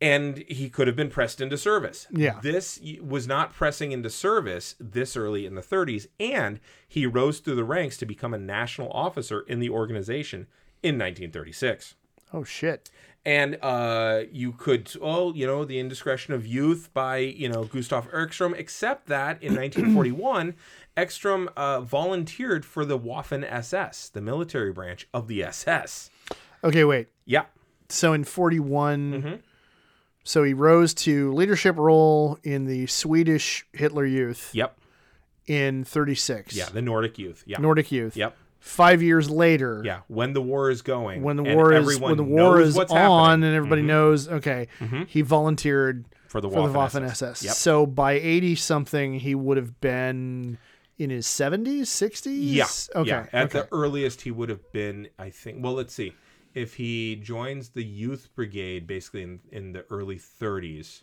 and 0.00 0.38
he 0.48 0.68
could 0.68 0.86
have 0.86 0.96
been 0.96 1.08
pressed 1.10 1.40
into 1.40 1.56
service. 1.56 2.06
Yeah. 2.10 2.38
This 2.42 2.78
was 3.00 3.26
not 3.26 3.54
pressing 3.54 3.92
into 3.92 4.10
service 4.10 4.74
this 4.78 5.16
early 5.16 5.46
in 5.46 5.54
the 5.54 5.62
30s, 5.62 6.06
and 6.20 6.60
he 6.86 7.06
rose 7.06 7.38
through 7.40 7.54
the 7.54 7.64
ranks 7.64 7.96
to 7.98 8.06
become 8.06 8.34
a 8.34 8.38
national 8.38 8.90
officer 8.92 9.40
in 9.40 9.58
the 9.60 9.70
organization 9.70 10.46
in 10.82 10.96
1936. 10.96 11.94
Oh 12.32 12.44
shit. 12.44 12.90
And 13.24 13.58
uh, 13.60 14.22
you 14.30 14.52
could, 14.52 14.92
oh, 15.00 15.32
you 15.34 15.46
know, 15.46 15.64
the 15.64 15.80
indiscretion 15.80 16.32
of 16.32 16.46
youth 16.46 16.90
by, 16.94 17.16
you 17.18 17.48
know, 17.48 17.64
Gustav 17.64 18.08
Ekstrom, 18.14 18.54
except 18.54 19.06
that 19.06 19.42
in 19.42 19.54
1941, 19.56 20.54
Ekstrom 20.96 21.50
uh, 21.56 21.80
volunteered 21.80 22.64
for 22.64 22.84
the 22.84 22.98
Waffen 22.98 23.42
SS, 23.50 24.10
the 24.10 24.20
military 24.20 24.70
branch 24.72 25.08
of 25.12 25.26
the 25.26 25.42
SS. 25.42 26.08
Okay. 26.62 26.84
Wait. 26.84 27.08
Yeah. 27.24 27.46
So 27.88 28.12
in 28.12 28.22
41, 28.24 29.12
Mm-hmm. 29.12 29.34
So 30.26 30.42
he 30.42 30.52
rose 30.52 30.92
to 30.94 31.32
leadership 31.32 31.76
role 31.76 32.38
in 32.42 32.66
the 32.66 32.86
Swedish 32.86 33.64
Hitler 33.72 34.04
Youth 34.04 34.50
Yep. 34.52 34.76
in 35.46 35.84
36. 35.84 36.54
Yeah. 36.54 36.68
The 36.72 36.82
Nordic 36.82 37.18
youth. 37.18 37.44
Yeah. 37.46 37.58
Nordic 37.60 37.92
Youth. 37.92 38.16
Yep. 38.16 38.36
Five 38.58 39.00
years 39.02 39.30
later, 39.30 39.82
Yeah. 39.84 40.00
When 40.08 40.32
the 40.32 40.42
war 40.42 40.70
is 40.70 40.82
going. 40.82 41.22
when 41.22 41.36
the 41.36 41.44
war 41.44 41.72
is 41.72 42.00
when 42.00 42.16
the 42.16 42.24
war 42.24 42.60
is 42.60 42.76
on 42.76 42.88
happening. 42.88 43.46
and 43.48 43.56
everybody 43.56 43.82
Mhm. 43.82 43.86
knows, 43.86 44.28
okay, 44.28 44.66
Mhm. 44.80 45.06
he 45.06 45.22
volunteered 45.22 46.04
for 46.26 46.40
the 46.40 46.50
for 46.50 46.56
Waffen, 46.68 46.72
the 46.72 46.78
Waffen 46.78 47.02
SS. 47.04 47.22
SS. 47.22 47.42
Yep. 47.44 47.54
So 47.54 47.86
by 47.86 48.12
80 48.14 48.56
something, 48.56 49.20
he 49.20 49.36
would 49.36 49.56
have 49.56 49.80
been 49.80 50.58
in 50.98 51.10
his 51.10 51.26
70s, 51.28 51.88
60s. 51.88 52.56
Yeah. 52.56 52.66
Okay. 53.00 53.08
yeah. 53.10 53.26
At 53.32 53.44
okay. 53.54 53.60
the 53.60 53.68
earliest, 53.72 54.22
he 54.22 54.32
would 54.32 54.48
have 54.48 54.72
been, 54.72 55.08
I 55.18 55.30
think. 55.30 55.62
Well, 55.62 55.74
let's 55.74 55.94
see. 55.94 56.14
If 56.56 56.74
he 56.74 57.16
joins 57.16 57.68
the 57.68 57.84
youth 57.84 58.30
brigade, 58.34 58.86
basically 58.86 59.22
in 59.22 59.40
in 59.52 59.72
the 59.72 59.84
early 59.90 60.16
30s, 60.16 61.02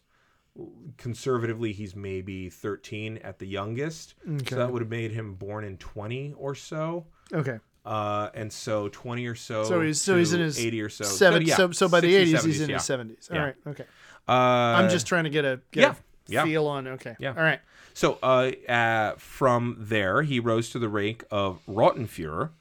conservatively, 0.97 1.71
he's 1.73 1.95
maybe 1.95 2.49
13 2.49 3.17
at 3.17 3.39
the 3.39 3.45
youngest. 3.45 4.15
Okay. 4.27 4.49
So 4.49 4.55
that 4.55 4.71
would 4.71 4.81
have 4.81 4.89
made 4.89 5.11
him 5.11 5.35
born 5.35 5.63
in 5.63 5.77
20 5.77 6.33
or 6.37 6.55
so. 6.55 7.05
okay. 7.31 7.59
Uh, 7.85 8.29
and 8.33 8.51
so 8.51 8.87
20 8.89 9.27
or 9.27 9.35
so. 9.35 9.65
So 9.65 9.81
he's 9.81 9.99
so 10.01 10.17
he's 10.17 10.31
in 10.31 10.39
his 10.39 10.57
80 10.57 10.81
or 10.81 10.89
so. 10.89 11.03
Seven, 11.03 11.41
yeah, 11.45 11.55
so, 11.57 11.71
so 11.71 11.89
by 11.89 11.99
the 11.99 12.07
60s, 12.13 12.33
80s, 12.33 12.45
he's 12.45 12.61
in 12.61 12.69
yeah. 12.69 12.75
his 12.77 12.83
70s. 12.83 13.29
All 13.29 13.35
Yeah. 13.37 13.43
right. 13.43 13.55
Okay. 13.67 13.83
Uh, 14.27 14.31
I'm 14.31 14.89
just 14.89 15.05
trying 15.05 15.25
to 15.25 15.29
get 15.29 15.43
a 15.43 15.59
get 15.71 15.81
yeah, 15.81 15.89
a 15.91 15.95
yeah. 16.31 16.43
feel 16.45 16.65
on. 16.67 16.87
Okay. 16.87 17.15
Yeah. 17.19 17.33
All 17.35 17.43
right. 17.43 17.59
So 17.93 18.19
uh, 18.23 18.51
uh, 18.69 19.15
from 19.17 19.75
there, 19.79 20.21
he 20.21 20.39
rose 20.39 20.69
to 20.69 20.79
the 20.79 20.87
rank 20.87 21.25
of 21.29 21.59
Rottenführer, 21.67 22.51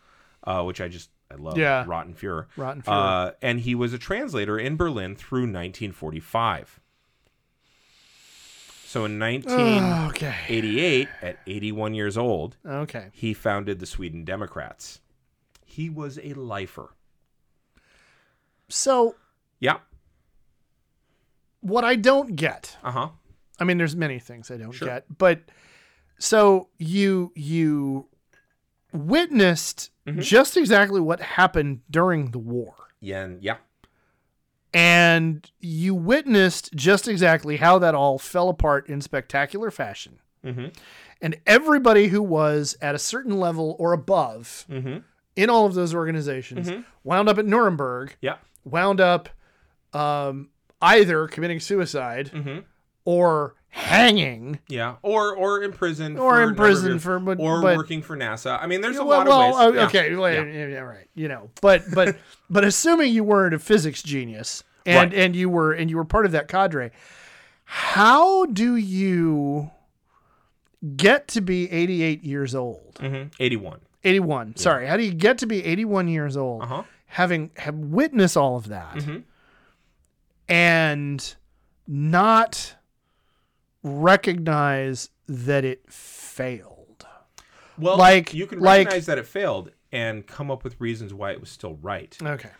uh, 0.44 0.62
which 0.64 0.80
I 0.80 0.88
just 0.88 1.08
I 1.32 1.36
love. 1.36 1.56
Yeah. 1.56 1.84
Rottenführer. 1.86 2.46
Rottenführer. 2.56 3.28
Uh, 3.28 3.32
and 3.40 3.60
he 3.60 3.74
was 3.74 3.92
a 3.92 3.98
translator 3.98 4.58
in 4.58 4.76
Berlin 4.76 5.16
through 5.16 5.42
1945. 5.44 6.78
So 8.84 9.06
in 9.06 9.18
1988, 9.18 11.08
Okay. 11.08 11.26
at 11.26 11.38
81 11.46 11.94
years 11.94 12.18
old, 12.18 12.56
Okay. 12.66 13.08
he 13.12 13.32
founded 13.32 13.78
the 13.78 13.86
Sweden 13.86 14.24
Democrats. 14.24 15.00
He 15.64 15.88
was 15.88 16.18
a 16.22 16.34
lifer. 16.34 16.90
So 18.68 19.14
Yeah. 19.60 19.78
what 21.60 21.84
I 21.84 21.96
don't 21.96 22.36
get, 22.36 22.76
Uh 22.82 22.90
huh. 22.90 23.08
I 23.58 23.64
mean, 23.64 23.78
there's 23.78 23.96
many 23.96 24.18
things 24.18 24.50
I 24.50 24.56
don't 24.58 24.72
Sure. 24.72 24.88
get, 24.88 25.06
but 25.18 25.40
so 26.18 26.68
you 26.78 27.32
you 27.34 28.08
witnessed 28.92 29.90
Mm-hmm. 30.04 30.20
just 30.20 30.56
exactly 30.56 31.00
what 31.00 31.20
happened 31.20 31.82
during 31.88 32.32
the 32.32 32.38
war. 32.40 32.74
Yeah. 33.00 33.22
And 33.22 33.40
yeah. 33.42 33.58
And 34.74 35.48
you 35.60 35.94
witnessed 35.94 36.72
just 36.74 37.06
exactly 37.06 37.58
how 37.58 37.78
that 37.78 37.94
all 37.94 38.18
fell 38.18 38.48
apart 38.48 38.88
in 38.88 39.00
spectacular 39.00 39.70
fashion. 39.70 40.18
Mm-hmm. 40.44 40.66
And 41.20 41.36
everybody 41.46 42.08
who 42.08 42.22
was 42.22 42.76
at 42.80 42.94
a 42.94 42.98
certain 42.98 43.38
level 43.38 43.76
or 43.78 43.92
above 43.92 44.64
Mm-hmm. 44.68 44.98
in 45.36 45.50
all 45.50 45.66
of 45.66 45.74
those 45.74 45.94
organizations 45.94 46.68
wound 47.04 47.28
up 47.28 47.38
at 47.38 47.46
Nuremberg, 47.46 48.16
Yeah. 48.20 48.36
wound 48.64 49.00
up 49.00 49.28
um, 49.92 50.48
either 50.80 51.28
committing 51.28 51.60
suicide 51.60 52.30
Mm-hmm. 52.34 52.60
Or 53.04 53.54
hanging. 53.68 54.58
Yeah. 54.68 54.96
Or 55.02 55.34
or 55.34 55.62
in 55.62 55.72
prison. 55.72 56.18
Or 56.18 56.34
for 56.34 56.42
a 56.42 56.48
in 56.48 56.54
prison 56.54 56.90
years. 56.92 57.02
for- 57.02 57.18
but- 57.18 57.38
or 57.40 57.62
but- 57.62 57.76
working 57.76 58.02
for 58.02 58.16
NASA. 58.16 58.58
I 58.62 58.66
mean, 58.66 58.80
there's 58.82 58.98
a 58.98 59.04
well, 59.04 59.18
lot 59.18 59.26
well, 59.28 59.40
of 59.40 59.54
ways. 59.54 59.54
oh, 59.58 59.72
Yeah. 59.80 59.86
okay, 59.86 60.14
well, 60.14 60.32
Yeah. 60.32 60.44
yeah. 60.44 60.66
yeah, 60.66 60.78
right. 60.80 61.08
You 61.14 61.28
know, 61.28 61.50
but 61.60 61.82
but 61.94 62.16
but 62.50 62.64
assuming 62.64 63.12
you 63.14 63.24
weren't 63.24 63.54
a 63.54 63.58
physics 63.58 64.02
genius 64.02 64.62
and 64.84 65.12
Right. 65.12 65.20
and 65.24 65.34
you 65.34 65.48
were 65.48 65.72
and 65.72 65.88
you 65.90 65.96
were 65.96 66.04
part 66.04 66.26
of 66.26 66.32
that 66.32 66.48
cadre, 66.48 66.90
how 67.64 68.44
do 68.46 68.76
you 68.76 69.70
get 70.96 71.28
to 71.28 71.40
be 71.40 71.70
88 71.70 72.22
years 72.24 72.54
old? 72.54 72.96
Mhm. 72.96 73.32
81. 73.40 73.80
81. 74.04 74.56
Sorry, 74.56 74.86
how 74.86 74.96
do 74.96 75.02
you 75.04 75.14
get 75.14 75.38
to 75.38 75.46
be 75.46 75.64
81 75.64 76.08
years 76.08 76.36
old, 76.36 76.62
Uh 76.62 76.66
huh. 76.66 76.82
having 77.06 77.50
have 77.56 77.76
witnessed 77.76 78.36
all 78.36 78.56
of 78.56 78.68
that, 78.68 78.96
Mhm. 78.96 79.22
and 80.48 81.34
not 81.86 82.74
recognize 83.82 85.10
that 85.28 85.64
it 85.64 85.90
failed? 85.90 87.06
Well, 87.78 87.96
Like- 87.96 88.34
you 88.34 88.46
can 88.46 88.60
like- 88.60 88.86
recognize 88.86 89.06
that 89.06 89.18
it 89.18 89.26
failed 89.26 89.70
and 89.90 90.26
come 90.26 90.50
up 90.50 90.64
with 90.64 90.80
reasons 90.80 91.12
why 91.12 91.32
it 91.32 91.40
was 91.40 91.50
still 91.50 91.74
right. 91.82 92.16
Okay. 92.22 92.50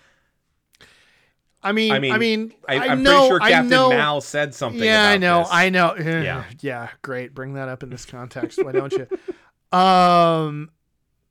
I 1.65 1.71
mean, 1.71 1.93
I 1.93 1.97
I 1.97 1.99
mean, 2.01 2.19
mean, 2.19 2.53
I, 2.69 2.75
am 2.89 3.05
pretty 3.05 3.29
sure 3.29 3.39
Captain 3.39 3.69
know, 3.69 3.91
Mal 3.91 4.21
said 4.21 4.53
something. 4.53 4.83
Yeah, 4.83 5.07
I 5.09 5.17
know, 5.17 5.41
this. 5.41 5.49
I 5.53 5.69
know. 5.71 5.95
Yeah. 5.99 6.45
yeah, 6.61 6.89
great. 7.03 7.35
Bring 7.35 7.55
that 7.55 7.69
up 7.69 7.85
in 7.85 7.91
this 7.91 8.05
context. 8.05 8.63
Why 8.63 8.73
don't 8.73 8.93
you? 8.93 9.07
Um, 9.73 10.69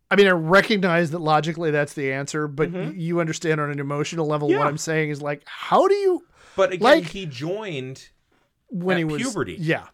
I 0.10 0.16
mean, 0.16 0.26
I 0.26 0.32
recognize 0.32 1.12
that 1.12 1.20
logically 1.20 1.70
that's 1.70 1.94
the 1.94 2.12
answer, 2.12 2.48
but 2.48 2.72
y- 2.72 2.92
you 2.96 3.20
understand 3.20 3.62
on 3.62 3.70
an 3.70 3.80
emotional 3.80 4.26
level 4.26 4.48
Mm-hmm. 4.48 4.54
Yeah. 4.54 4.60
what 4.62 4.68
I'm 4.68 4.80
saying 4.80 5.12
is 5.12 5.22
like, 5.22 5.44
how 5.46 5.88
do 5.88 5.94
you 5.94 6.26
But 6.56 6.72
again, 6.72 6.84
Like- 6.84 7.04
he 7.10 7.28
joined 7.28 8.10
when 8.72 8.96
At 8.96 9.00
he 9.00 9.04
was 9.04 9.22
puberty. 9.22 9.58
Yeah. 9.60 9.88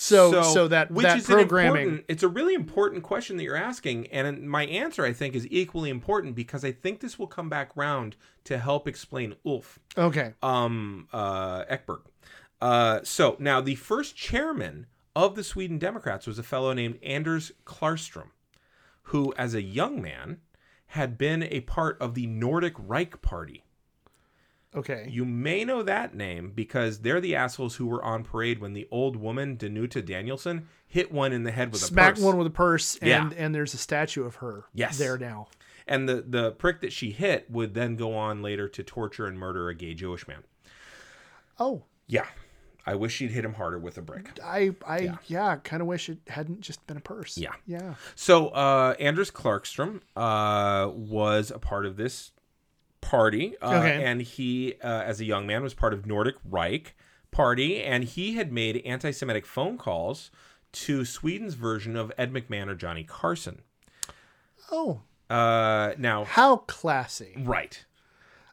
So 0.00 0.42
so, 0.42 0.68
that 0.68 0.92
which 0.92 1.02
that 1.02 1.18
is 1.18 1.26
programming. 1.26 1.82
important- 1.82 2.04
it's 2.06 2.22
a 2.22 2.28
really 2.28 2.54
important 2.54 3.02
question 3.02 3.36
that 3.36 3.42
you're 3.42 3.56
asking, 3.56 4.06
and 4.08 4.48
my 4.48 4.64
answer 4.66 5.04
I 5.04 5.12
think 5.12 5.34
is 5.34 5.44
equally 5.50 5.90
important 5.90 6.36
because 6.36 6.64
I 6.64 6.70
think 6.70 7.00
this 7.00 7.18
will 7.18 7.26
come 7.26 7.48
back 7.48 7.72
round 7.74 8.14
to 8.44 8.58
help 8.58 8.86
explain 8.86 9.34
Ulf 9.44 9.80
Okay. 9.96 10.34
um, 10.40 11.08
uh, 11.12 11.64
Ekberg. 11.64 12.02
Uh, 12.60 13.00
so 13.02 13.34
now 13.40 13.60
the 13.60 13.74
first 13.74 14.14
chairman 14.16 14.86
of 15.16 15.34
the 15.34 15.42
Sweden 15.42 15.78
Democrats 15.78 16.28
was 16.28 16.38
a 16.38 16.44
fellow 16.44 16.72
named 16.72 17.00
Anders 17.02 17.50
Klarstrom, 17.64 18.30
who, 19.02 19.34
as 19.36 19.52
a 19.54 19.62
young 19.62 20.00
man, 20.00 20.38
had 20.92 21.18
been 21.18 21.42
a 21.42 21.60
part 21.62 22.00
of 22.00 22.14
the 22.14 22.26
Nordic 22.28 22.74
Reich 22.78 23.20
Party. 23.20 23.64
Okay. 24.78 25.06
You 25.10 25.24
may 25.24 25.64
know 25.64 25.82
that 25.82 26.14
name 26.14 26.52
because 26.54 27.00
they're 27.00 27.20
the 27.20 27.34
assholes 27.36 27.76
who 27.76 27.86
were 27.86 28.02
on 28.04 28.24
parade 28.24 28.60
when 28.60 28.72
the 28.72 28.86
old 28.90 29.16
woman 29.16 29.56
Danuta 29.56 30.02
Danielsson 30.04 30.66
hit 30.86 31.12
one 31.12 31.32
in 31.32 31.42
the 31.42 31.50
head 31.50 31.72
with 31.72 31.82
a 31.82 31.86
Smack 31.86 32.14
purse. 32.14 32.22
one 32.24 32.36
with 32.38 32.46
a 32.46 32.50
purse, 32.50 32.96
and 32.96 33.08
Yeah. 33.08 33.30
and 33.36 33.54
there's 33.54 33.74
a 33.74 33.78
statue 33.78 34.24
of 34.24 34.36
her. 34.36 34.64
Yes. 34.74 34.98
There 34.98 35.18
now. 35.18 35.48
and 35.86 36.06
the 36.08 36.22
the 36.26 36.50
prick 36.52 36.80
that 36.82 36.92
she 36.92 37.10
hit 37.12 37.50
would 37.50 37.72
then 37.74 37.96
go 37.96 38.14
on 38.14 38.42
later 38.42 38.68
to 38.68 38.82
torture 38.82 39.26
and 39.26 39.38
murder 39.38 39.68
a 39.70 39.74
gay 39.74 39.94
Jewish 39.94 40.28
man. 40.28 40.42
Oh, 41.58 41.84
Yeah, 42.06 42.26
I 42.86 42.94
wish 42.94 43.14
she'd 43.14 43.30
hit 43.32 43.44
him 43.44 43.54
harder 43.54 43.78
with 43.78 43.98
a 43.98 44.02
brick. 44.02 44.38
I 44.44 44.74
I 44.86 44.98
Yeah. 45.00 45.16
yeah, 45.26 45.56
kind 45.56 45.82
of 45.82 45.88
wish 45.88 46.08
it 46.08 46.18
hadn't 46.28 46.60
just 46.60 46.86
been 46.86 46.96
a 46.96 47.00
purse. 47.00 47.36
Yeah. 47.36 47.52
Yeah. 47.66 47.94
So 48.14 48.48
uh, 48.48 48.94
Anders 48.98 49.30
Klarstrom 49.30 50.00
uh, 50.16 50.90
was 50.90 51.50
a 51.50 51.58
part 51.58 51.84
of 51.86 51.96
this 51.96 52.32
party, 53.00 53.56
uh, 53.62 53.74
Okay. 53.78 54.02
and 54.02 54.22
he, 54.22 54.74
uh, 54.82 55.02
as 55.02 55.20
a 55.20 55.24
young 55.24 55.46
man, 55.46 55.62
was 55.62 55.74
part 55.74 55.92
of 55.92 56.06
Nordic 56.06 56.36
Reich 56.48 56.94
Party, 57.30 57.82
and 57.82 58.04
he 58.04 58.34
had 58.34 58.52
made 58.52 58.78
anti-Semitic 58.84 59.46
phone 59.46 59.78
calls 59.78 60.30
to 60.72 61.04
Sweden's 61.04 61.54
version 61.54 61.96
of 61.96 62.12
Ed 62.18 62.32
McMahon 62.32 62.68
or 62.68 62.74
Johnny 62.74 63.04
Carson. 63.04 63.62
Oh, 64.70 65.02
Uh, 65.30 65.92
now, 65.98 66.24
how 66.24 66.56
classy. 66.56 67.34
right? 67.38 67.84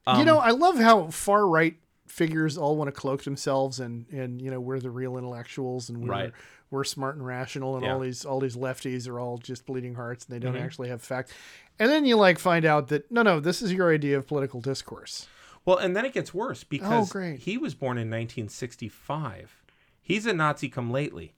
you 0.07 0.13
Um, 0.19 0.25
know, 0.25 0.39
I 0.39 0.51
love 0.51 0.77
how 0.77 1.07
far 1.07 1.47
right 1.47 1.77
figures 2.07 2.57
all 2.57 2.75
want 2.77 2.87
to 2.87 2.91
cloak 2.93 3.23
themselves 3.23 3.79
and 3.79 4.05
and 4.09 4.41
you 4.41 4.49
know 4.51 4.59
we're 4.59 4.79
the 4.79 4.89
real 4.91 5.17
intellectuals 5.17 5.89
and 5.89 6.01
we're 6.03 6.09
Right. 6.09 6.33
We're 6.71 6.83
smart 6.83 7.15
and 7.15 7.25
rational 7.25 7.75
and 7.75 7.85
Yeah. 7.85 7.93
all 7.93 7.99
these 7.99 8.25
all 8.25 8.39
these 8.39 8.55
lefties 8.55 9.07
are 9.07 9.19
all 9.19 9.37
just 9.37 9.65
bleeding 9.65 9.95
hearts 9.95 10.25
and 10.25 10.33
they 10.35 10.39
don't 10.39 10.55
Mhm. 10.55 10.63
actually 10.63 10.89
have 10.89 11.01
facts. 11.01 11.31
And 11.79 11.89
then 11.89 12.05
you 12.05 12.15
like 12.17 12.39
find 12.39 12.65
out 12.65 12.87
that 12.89 13.09
no 13.11 13.21
no 13.21 13.39
this 13.39 13.61
is 13.61 13.71
your 13.73 13.93
idea 13.93 14.17
of 14.17 14.27
political 14.27 14.61
discourse. 14.61 15.27
Well, 15.65 15.77
and 15.77 15.95
then 15.95 16.05
it 16.05 16.13
gets 16.13 16.33
worse 16.33 16.63
because 16.63 17.15
Oh, 17.15 17.33
he 17.33 17.57
was 17.57 17.73
born 17.73 17.97
in 17.97 18.09
1965. 18.09 19.63
He's 20.01 20.25
a 20.25 20.33
Nazi 20.33 20.69
come 20.69 20.91
lately. 20.91 21.33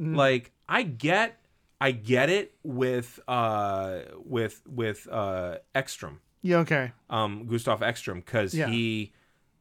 Mm. 0.00 0.16
Like 0.16 0.52
I 0.68 0.82
get, 0.82 1.38
I 1.80 1.90
get 1.92 2.30
it 2.30 2.54
with 2.62 3.20
uh 3.28 4.00
with 4.24 4.62
with 4.66 5.06
uh 5.10 5.58
Ekstrom, 5.74 6.20
Yeah, 6.42 6.58
okay. 6.58 6.92
um 7.10 7.46
Gustav 7.46 7.82
Ekstrom, 7.82 8.20
because 8.20 8.54
Yeah. 8.54 8.68
he 8.68 9.12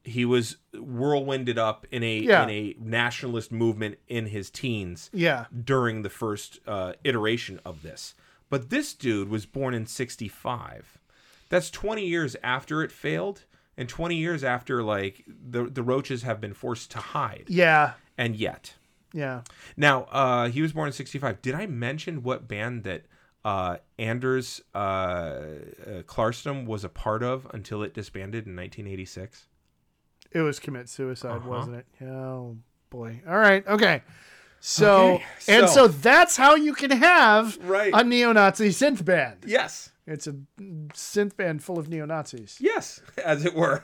he 0.03 0.25
was 0.25 0.57
whirlwinded 0.73 1.57
up 1.57 1.85
in 1.91 2.03
a 2.03 2.17
Yeah. 2.19 2.43
in 2.43 2.49
a 2.49 2.75
nationalist 2.79 3.51
movement 3.51 3.99
in 4.07 4.27
his 4.27 4.49
teens 4.49 5.09
Yeah. 5.13 5.45
during 5.63 6.01
the 6.01 6.09
first 6.09 6.59
uh, 6.67 6.93
iteration 7.03 7.59
of 7.65 7.81
this. 7.83 8.15
But 8.49 8.69
this 8.69 8.93
dude 8.93 9.29
was 9.29 9.45
born 9.45 9.73
in 9.73 9.85
65. 9.85 10.97
That's 11.49 11.69
20 11.69 12.05
years 12.05 12.35
after 12.43 12.81
it 12.83 12.91
failed 12.91 13.45
and 13.77 13.87
20 13.87 14.15
years 14.15 14.43
after 14.43 14.83
like 14.83 15.23
the 15.27 15.63
the 15.65 15.83
roaches 15.83 16.23
have 16.23 16.41
been 16.41 16.53
forced 16.53 16.91
to 16.91 16.97
hide. 16.99 17.45
Yeah. 17.47 17.93
And 18.17 18.35
yet. 18.35 18.75
Yeah. 19.13 19.41
Now, 19.77 20.03
uh 20.05 20.49
he 20.49 20.61
was 20.61 20.73
born 20.73 20.87
in 20.87 20.93
65. 20.93 21.41
Did 21.41 21.55
I 21.55 21.65
mention 21.67 22.23
what 22.23 22.47
band 22.47 22.83
that 22.83 23.05
uh 23.43 23.77
Anders 23.97 24.61
uh, 24.75 24.77
uh 24.77 26.01
Klarstrom 26.05 26.65
was 26.65 26.83
a 26.83 26.89
part 26.89 27.23
of 27.23 27.47
until 27.53 27.83
it 27.83 27.93
disbanded 27.93 28.45
in 28.47 28.55
1986? 28.55 29.47
It 30.31 30.39
was 30.41 30.59
commit 30.59 30.87
suicide, 30.89 31.37
Uh-huh. 31.37 31.49
wasn't 31.49 31.75
it? 31.77 32.05
Oh 32.05 32.57
boy. 32.89 33.21
All 33.27 33.37
right. 33.37 33.65
Okay. 33.67 34.01
So 34.59 35.13
Okay, 35.15 35.23
and 35.47 35.67
so- 35.69 35.73
so 35.73 35.87
that's 35.87 36.37
how 36.37 36.55
you 36.55 36.73
can 36.73 36.91
have 36.91 37.57
Right. 37.63 37.91
a 37.93 38.03
neo-Nazi 38.03 38.69
synth 38.69 39.03
band. 39.03 39.43
Yes. 39.45 39.91
It's 40.05 40.27
a 40.27 40.35
synth 40.93 41.35
band 41.35 41.63
full 41.63 41.79
of 41.79 41.87
neo 41.89 42.05
Nazis. 42.05 42.57
Yes, 42.59 43.01
as 43.23 43.43
it 43.45 43.53
were. 43.55 43.83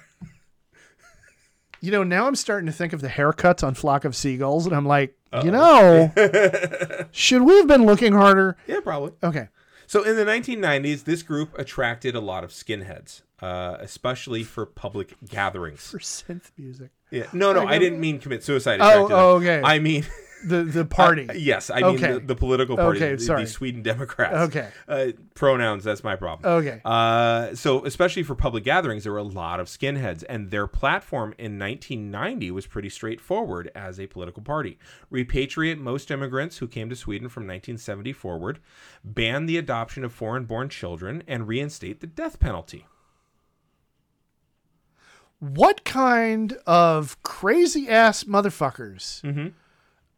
You 1.80 1.91
know, 1.91 2.04
now 2.04 2.26
I'm 2.28 2.36
starting 2.36 2.66
to 2.66 2.72
think 2.72 2.91
of 2.93 3.02
the 3.02 3.08
haircuts 3.08 3.64
on 3.66 3.76
Flock 3.76 4.04
of 4.04 4.16
Seagulls, 4.16 4.66
and 4.66 4.76
I'm 4.76 4.86
like, 4.88 5.16
you 5.43 5.52
know, 5.52 6.12
should 7.12 7.43
we 7.43 7.56
have 7.58 7.68
been 7.68 7.86
looking 7.86 8.14
harder? 8.14 8.58
Yeah, 8.66 8.80
probably. 8.80 9.12
Okay. 9.22 9.50
So 9.86 10.04
in 10.04 10.16
the 10.16 10.26
1990s, 10.26 11.04
this 11.04 11.22
group 11.22 11.58
attracted 11.58 12.16
a 12.16 12.20
lot 12.20 12.43
of 12.43 12.50
skinheads, 12.50 13.22
uh, 13.41 13.77
especially 13.79 14.43
for 14.43 14.65
public 14.65 15.15
gatherings. 15.27 15.88
For 15.91 15.99
synth 15.99 16.51
music. 16.57 16.91
Yeah. 17.11 17.27
No, 17.33 17.53
no, 17.53 17.65
I 17.65 17.73
I, 17.73 17.79
didn't 17.79 17.99
mean 17.99 18.19
commit 18.19 18.43
suicide. 18.43 18.79
Oh, 18.81 19.07
oh, 19.09 19.35
okay. 19.38 19.61
I 19.63 19.79
mean 19.79 20.05
The 20.45 20.63
the 20.63 20.85
party. 20.99 21.27
yes, 21.35 21.69
I 21.71 21.81
mean 21.81 21.99
the, 21.99 22.19
the 22.19 22.35
political 22.35 22.75
party, 22.75 22.99
Okay, 22.99 23.15
the, 23.15 23.21
sorry. 23.21 23.43
the 23.45 23.49
Sweden 23.49 23.81
Democrats. 23.81 24.35
Okay. 24.55 24.67
Uh, 24.88 25.07
pronouns, 25.33 25.83
that's 25.83 26.03
my 26.03 26.15
problem. 26.15 26.51
Okay. 26.59 26.79
Uh, 26.85 27.55
so 27.55 27.83
especially 27.85 28.23
for 28.23 28.35
public 28.35 28.63
gatherings, 28.63 29.03
there 29.03 29.13
were 29.13 29.17
a 29.19 29.23
lot 29.23 29.59
of 29.59 29.67
skinheads, 29.67 30.23
and 30.29 30.51
their 30.51 30.67
platform 30.67 31.33
in 31.39 31.57
1990 31.57 32.51
was 32.51 32.67
pretty 32.67 32.89
straightforward 32.89 33.71
as 33.73 33.99
a 33.99 34.05
political 34.07 34.43
party: 34.43 34.77
repatriate 35.11 35.79
most 35.79 36.11
immigrants 36.11 36.57
who 36.57 36.67
came 36.67 36.89
to 36.89 36.95
Sweden 36.95 37.29
from 37.29 37.43
1970 37.43 38.13
forward, 38.13 38.59
ban 39.03 39.45
the 39.47 39.57
adoption 39.57 40.03
of 40.03 40.11
foreign-born 40.13 40.69
children, 40.69 41.23
and 41.27 41.47
reinstate 41.47 41.99
the 42.01 42.07
death 42.07 42.39
penalty. 42.39 42.85
What 45.39 45.83
kind 45.85 46.57
of 46.65 47.21
crazy 47.23 47.88
ass 47.89 48.23
motherfuckers 48.23 49.21
Mhm. 49.21 49.53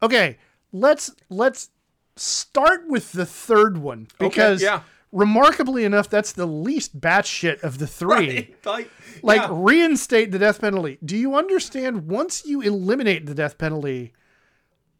Okay, 0.02 0.38
let's 0.72 1.10
let's 1.28 1.68
start 2.16 2.86
with 2.88 3.12
the 3.12 3.26
third 3.26 3.76
one 3.78 4.08
because 4.18 4.62
yeah. 4.62 4.80
remarkably 5.12 5.84
enough, 5.84 6.08
that's 6.08 6.32
the 6.32 6.46
least 6.46 6.98
batshit 7.00 7.62
of 7.62 7.78
the 7.78 7.86
three. 7.86 8.54
Like, 8.64 8.90
Like 9.22 9.40
yeah. 9.42 9.48
reinstate 9.50 10.30
the 10.32 10.38
death 10.38 10.60
penalty. 10.60 10.98
Do 11.04 11.16
you 11.16 11.34
understand? 11.34 12.06
Once 12.08 12.44
you 12.46 12.62
eliminate 12.62 13.26
the 13.26 13.34
death 13.34 13.58
penalty, 13.58 14.12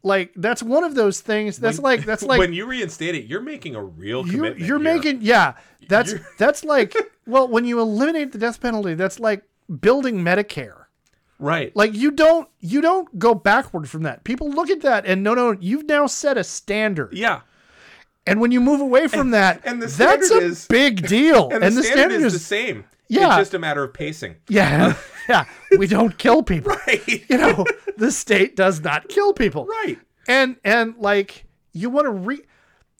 like 0.03 0.31
that's 0.35 0.61
one 0.63 0.83
of 0.83 0.93
those 0.95 1.21
things. 1.21 1.57
That's 1.57 1.77
When- 1.79 1.97
like 1.97 2.05
that's 2.05 2.21
like 2.31 2.39
when 2.39 2.53
you 2.53 2.65
reinstate 2.67 3.15
it, 3.15 3.25
you're 3.25 3.41
making 3.41 3.75
a 3.75 3.83
real 3.83 4.23
commitment. 4.23 4.59
you're 4.59 4.77
here. 4.79 4.93
making 4.93 5.21
yeah. 5.21 5.53
That's 5.89 6.11
You're- 6.11 6.23
that's 6.37 6.63
like 6.63 6.95
well, 7.25 7.47
when 7.47 7.65
you 7.65 7.79
eliminate 7.79 8.31
the 8.33 8.37
death 8.37 8.59
penalty, 8.61 8.93
that's 8.93 9.19
like 9.19 9.43
building 9.79 10.17
Medicare. 10.23 10.85
right. 11.39 11.75
Like 11.75 11.93
you 11.93 12.11
don't 12.11 12.47
you 12.59 12.81
don't 12.81 13.17
go 13.17 13.33
backward 13.33 13.89
from 13.89 14.03
that. 14.03 14.23
People 14.23 14.49
look 14.49 14.69
at 14.69 14.81
that 14.81 15.05
and 15.05 15.23
no 15.23 15.33
no, 15.33 15.51
you've 15.59 15.85
now 15.85 16.07
set 16.07 16.37
a 16.37 16.43
standard. 16.43 17.13
yeah, 17.13 17.41
And 18.27 18.39
when 18.41 18.51
you 18.51 18.59
move 18.61 18.81
away 18.81 19.07
from 19.07 19.31
that, 19.31 19.61
and 19.63 19.81
the 19.81 19.87
that's 19.87 20.29
a 20.31 20.37
is- 20.39 20.67
big 20.67 21.07
deal. 21.07 21.49
and, 21.49 21.63
And, 21.63 21.75
the, 21.75 21.81
the 21.81 21.83
standard, 21.87 22.01
standard 22.11 22.25
is, 22.27 22.33
is, 22.33 22.41
the 22.41 22.45
same. 22.45 22.85
Yeah. 23.07 23.27
it's 23.27 23.35
just 23.37 23.53
a 23.53 23.59
matter 23.59 23.83
of 23.83 23.93
pacing. 23.93 24.35
yeah, 24.47 24.95
yeah. 25.29 25.45
We 25.77 25.87
don't 25.87 26.17
kill 26.17 26.43
people. 26.43 26.73
Right. 26.87 27.29
You 27.29 27.37
know, 27.37 27.65
the 27.97 28.11
state 28.11 28.55
does 28.55 28.79
not 28.81 29.09
kill 29.09 29.33
people. 29.33 29.65
right. 29.65 29.97
And 30.27 30.55
and 30.63 30.95
like 30.97 31.45
you 31.73 31.89
want 31.89 32.05
to 32.05 32.11
re 32.11 32.41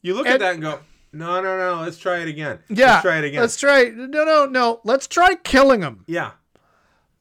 You 0.02 0.14
look 0.14 0.26
at 0.26 0.40
that 0.40 0.54
and 0.54 0.62
go, 0.62 0.80
no, 1.12 1.40
no, 1.40 1.56
no. 1.56 1.82
Let's 1.82 1.96
try 1.98 2.18
it 2.18 2.28
again. 2.28 2.58
yeah. 2.68 2.86
Let's 2.94 3.02
try 3.02 3.18
it 3.18 3.24
again. 3.24 3.40
Let's 3.40 3.56
try 3.56 3.84
no 3.94 4.24
no 4.24 4.46
no. 4.46 4.80
Let's 4.84 5.06
try 5.06 5.36
killing 5.36 5.80
them. 5.80 6.04
yeah. 6.08 6.32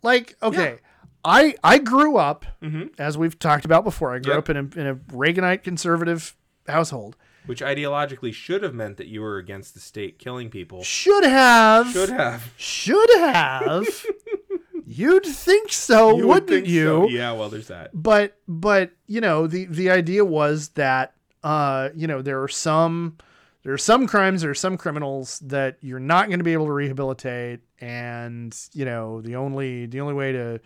Like 0.04 0.36
okay. 0.42 0.80
I 1.24 1.56
I 1.64 1.78
grew 1.78 2.18
up 2.18 2.46
Mm-hmm. 2.64 3.00
as 3.00 3.18
we've 3.18 3.38
talked 3.38 3.66
about 3.66 3.84
before. 3.84 4.14
I 4.14 4.20
grew 4.20 4.34
Yep. 4.34 4.40
up 4.40 4.50
in 4.50 4.58
a 4.58 4.80
in 4.80 4.88
a 4.88 4.96
Reaganite 5.16 5.64
conservative 5.64 6.36
household. 6.68 7.16
Which 7.48 7.62
ideologically 7.62 8.34
should 8.34 8.62
have 8.62 8.74
meant 8.76 8.98
that 8.98 9.08
you 9.08 9.22
were 9.22 9.38
against 9.38 9.74
the 9.74 9.80
state 9.80 10.20
killing 10.20 10.50
people. 10.52 10.84
Should 10.84 11.24
have 11.24 11.88
Should 11.92 12.10
have. 12.10 12.54
should 12.58 13.10
have. 13.18 13.88
You'd 14.86 15.26
think 15.26 15.72
so, 15.72 16.10
You 16.18 16.28
would 16.28 16.44
wouldn't 16.44 16.50
think 16.50 16.68
you? 16.68 16.86
so. 16.86 17.08
Yeah. 17.10 17.32
Well, 17.34 17.50
there's 17.50 17.68
that. 17.68 17.92
But 17.94 18.36
but 18.48 18.92
you 19.08 19.22
know 19.22 19.48
the 19.48 19.66
the 19.66 19.90
idea 19.90 20.26
was 20.26 20.70
that 20.70 21.14
uh 21.44 21.90
you 21.96 22.08
know 22.08 22.22
there 22.22 22.42
are 22.44 22.48
some 22.48 23.18
there 23.64 23.74
are 23.74 23.78
some 23.78 24.08
crimes 24.08 24.42
there 24.42 24.52
are 24.52 24.56
some 24.56 24.78
criminals 24.78 25.40
that 25.40 25.78
you're 25.82 26.00
not 26.00 26.28
going 26.28 26.40
to 26.40 26.44
be 26.44 26.54
able 26.54 26.66
to 26.66 26.74
rehabilitate 26.74 27.60
and 27.80 28.58
you 28.74 28.86
know 28.86 29.22
the 29.22 29.36
only 29.36 29.86
the 29.86 30.02
only 30.02 30.14
way 30.14 30.32
to 30.32 30.60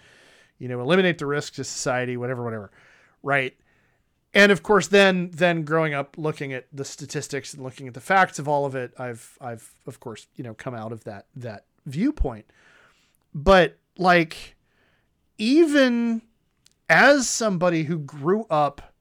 you 0.60 0.68
know 0.68 0.80
eliminate 0.80 1.18
the 1.18 1.26
risk 1.26 1.56
to 1.56 1.64
society 1.64 2.18
whatever 2.18 2.44
whatever 2.44 2.72
right? 3.26 3.56
And 4.34 4.52
of 4.52 4.64
course 4.64 4.88
then 4.88 5.32
then 5.34 5.64
growing 5.64 5.94
up 5.94 6.18
looking 6.18 6.54
at 6.54 6.68
the 6.72 6.86
statistics 6.86 7.54
and 7.54 7.64
looking 7.64 7.88
at 7.88 7.94
the 7.94 8.02
facts 8.02 8.38
of 8.38 8.48
all 8.48 8.66
of 8.66 8.76
it 8.76 8.94
i've 8.98 9.38
i've 9.42 9.74
of 9.88 10.00
course 10.00 10.28
you 10.36 10.44
know 10.44 10.54
come 10.54 10.76
out 10.76 10.92
of 10.92 11.04
that 11.06 11.26
that 11.36 11.66
viewpoint. 11.86 12.46
But 13.34 13.78
like 13.98 14.56
even 15.38 16.22
as 16.90 17.28
somebody 17.28 17.84
who 17.84 17.98
grew 17.98 18.46
up 18.50 18.94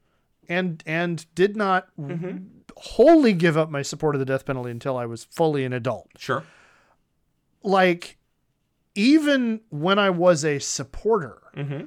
and 0.48 0.82
and 0.86 1.26
did 1.34 1.56
not 1.56 1.88
mm-hmm. 1.98 2.38
Wholly 2.76 3.32
give 3.32 3.56
up 3.56 3.70
my 3.70 3.82
support 3.82 4.14
of 4.14 4.18
the 4.18 4.24
death 4.24 4.44
penalty 4.46 4.70
until 4.70 4.96
I 4.96 5.06
was 5.06 5.24
fully 5.24 5.64
an 5.64 5.72
adult 5.72 6.08
Sure. 6.18 6.44
like 7.62 8.16
even 8.94 9.60
when 9.70 9.98
I 9.98 10.10
was 10.10 10.44
a 10.44 10.58
supporter 10.58 11.38
Mm-hmm. 11.56 11.84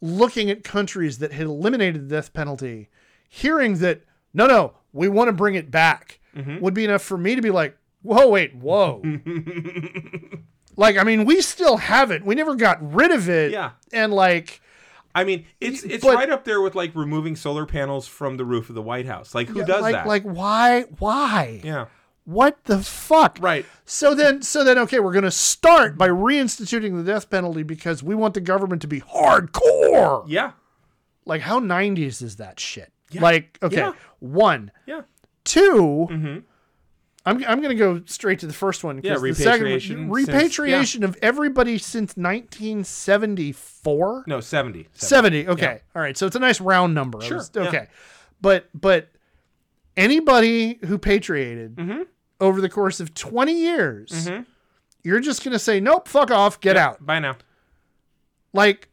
looking 0.00 0.50
at 0.50 0.64
countries 0.64 1.18
that 1.18 1.32
had 1.32 1.46
eliminated 1.46 2.08
the 2.08 2.16
death 2.16 2.32
penalty, 2.32 2.88
hearing 3.28 3.78
that 3.78 4.02
no, 4.32 4.46
no, 4.46 4.74
we 4.92 5.08
want 5.08 5.28
to 5.28 5.32
bring 5.32 5.54
it 5.54 5.70
back 5.70 6.20
Mm-hmm. 6.36 6.60
would 6.60 6.74
be 6.74 6.84
enough 6.84 7.02
for 7.02 7.18
me 7.18 7.34
to 7.34 7.42
be 7.42 7.50
like, 7.50 7.76
whoa, 8.02 8.28
wait, 8.28 8.54
whoa. 8.54 9.02
like, 10.76 10.96
I 10.96 11.02
mean, 11.02 11.24
we 11.24 11.40
still 11.40 11.78
have 11.78 12.10
it. 12.12 12.24
We 12.24 12.34
never 12.36 12.54
got 12.54 12.92
rid 12.94 13.10
of 13.10 13.28
it. 13.28 13.50
Yeah. 13.50 13.72
And 13.92 14.12
like, 14.12 14.60
I 15.18 15.24
mean, 15.24 15.46
it's 15.60 15.82
it's 15.82 16.04
But- 16.04 16.14
right 16.16 16.30
up 16.30 16.44
there 16.44 16.60
with 16.60 16.74
like 16.74 16.94
removing 16.94 17.36
solar 17.36 17.66
panels 17.66 18.06
from 18.06 18.36
the 18.36 18.44
roof 18.44 18.68
of 18.68 18.74
the 18.74 18.82
White 18.82 19.06
House. 19.06 19.34
Like, 19.34 19.48
who 19.48 19.64
does 19.64 19.82
like, 19.82 19.94
that? 19.94 20.06
like, 20.06 20.22
why, 20.22 20.82
why? 20.98 21.60
yeah. 21.64 21.86
What 22.24 22.62
the 22.64 22.80
fuck? 22.80 23.38
Right. 23.40 23.64
So 23.86 24.14
then, 24.14 24.42
so 24.42 24.62
then, 24.62 24.76
okay, 24.80 25.00
we're 25.00 25.12
going 25.12 25.24
to 25.24 25.30
start 25.30 25.96
by 25.96 26.08
reinstituting 26.08 26.94
the 26.96 27.02
death 27.02 27.30
penalty 27.30 27.62
because 27.62 28.02
we 28.02 28.14
want 28.14 28.34
the 28.34 28.42
government 28.42 28.82
to 28.82 28.88
be 28.88 29.00
hardcore. 29.00 30.24
Yeah. 30.28 30.52
Like, 31.24 31.40
how 31.40 31.58
90s 31.58 32.20
is 32.22 32.36
that 32.36 32.60
shit? 32.60 32.92
Like, 33.14 33.58
okay, 33.62 33.76
Yeah. 33.76 33.92
one. 34.18 34.70
Yeah. 34.86 35.02
2 35.44 35.62
Mm-hmm. 36.10 36.38
I'm, 37.28 37.44
I'm 37.46 37.58
going 37.60 37.70
to 37.70 37.74
go 37.74 38.02
straight 38.06 38.38
to 38.40 38.46
the 38.46 38.52
first 38.52 38.84
one. 38.84 39.00
Yeah, 39.02 39.18
the 39.18 39.34
second 39.34 39.64
repatriation 39.64 39.96
since- 40.14 40.28
repatriation 40.28 41.04
of 41.04 41.16
everybody 41.22 41.78
since 41.78 42.16
1974. 42.16 44.24
No, 44.26 44.40
70. 44.40 44.88
70. 44.94 45.48
Okay. 45.48 45.80
All 45.94 46.02
right. 46.02 46.16
So 46.16 46.26
it's 46.26 46.36
a 46.36 46.40
nice 46.40 46.60
round 46.60 46.94
number. 46.94 47.20
Sure, 47.20 47.38
was- 47.38 47.50
yeah. 47.54 47.62
okay. 47.68 47.86
But, 48.40 48.68
but 48.74 49.08
anybody 49.96 50.78
who 50.86 50.98
patriated 50.98 51.76
Mm-hmm. 51.76 52.02
over 52.40 52.60
the 52.60 52.68
course 52.68 53.00
of 53.00 53.14
20 53.14 53.52
years, 53.52 54.28
you're 55.02 55.20
just 55.20 55.42
going 55.44 55.52
to 55.52 55.58
say, 55.58 55.80
nope, 55.80 56.08
fuck 56.08 56.30
off, 56.30 56.60
get 56.60 56.76
out. 56.76 57.04
Bye 57.04 57.18
now. 57.20 57.36
Like, 58.52 58.88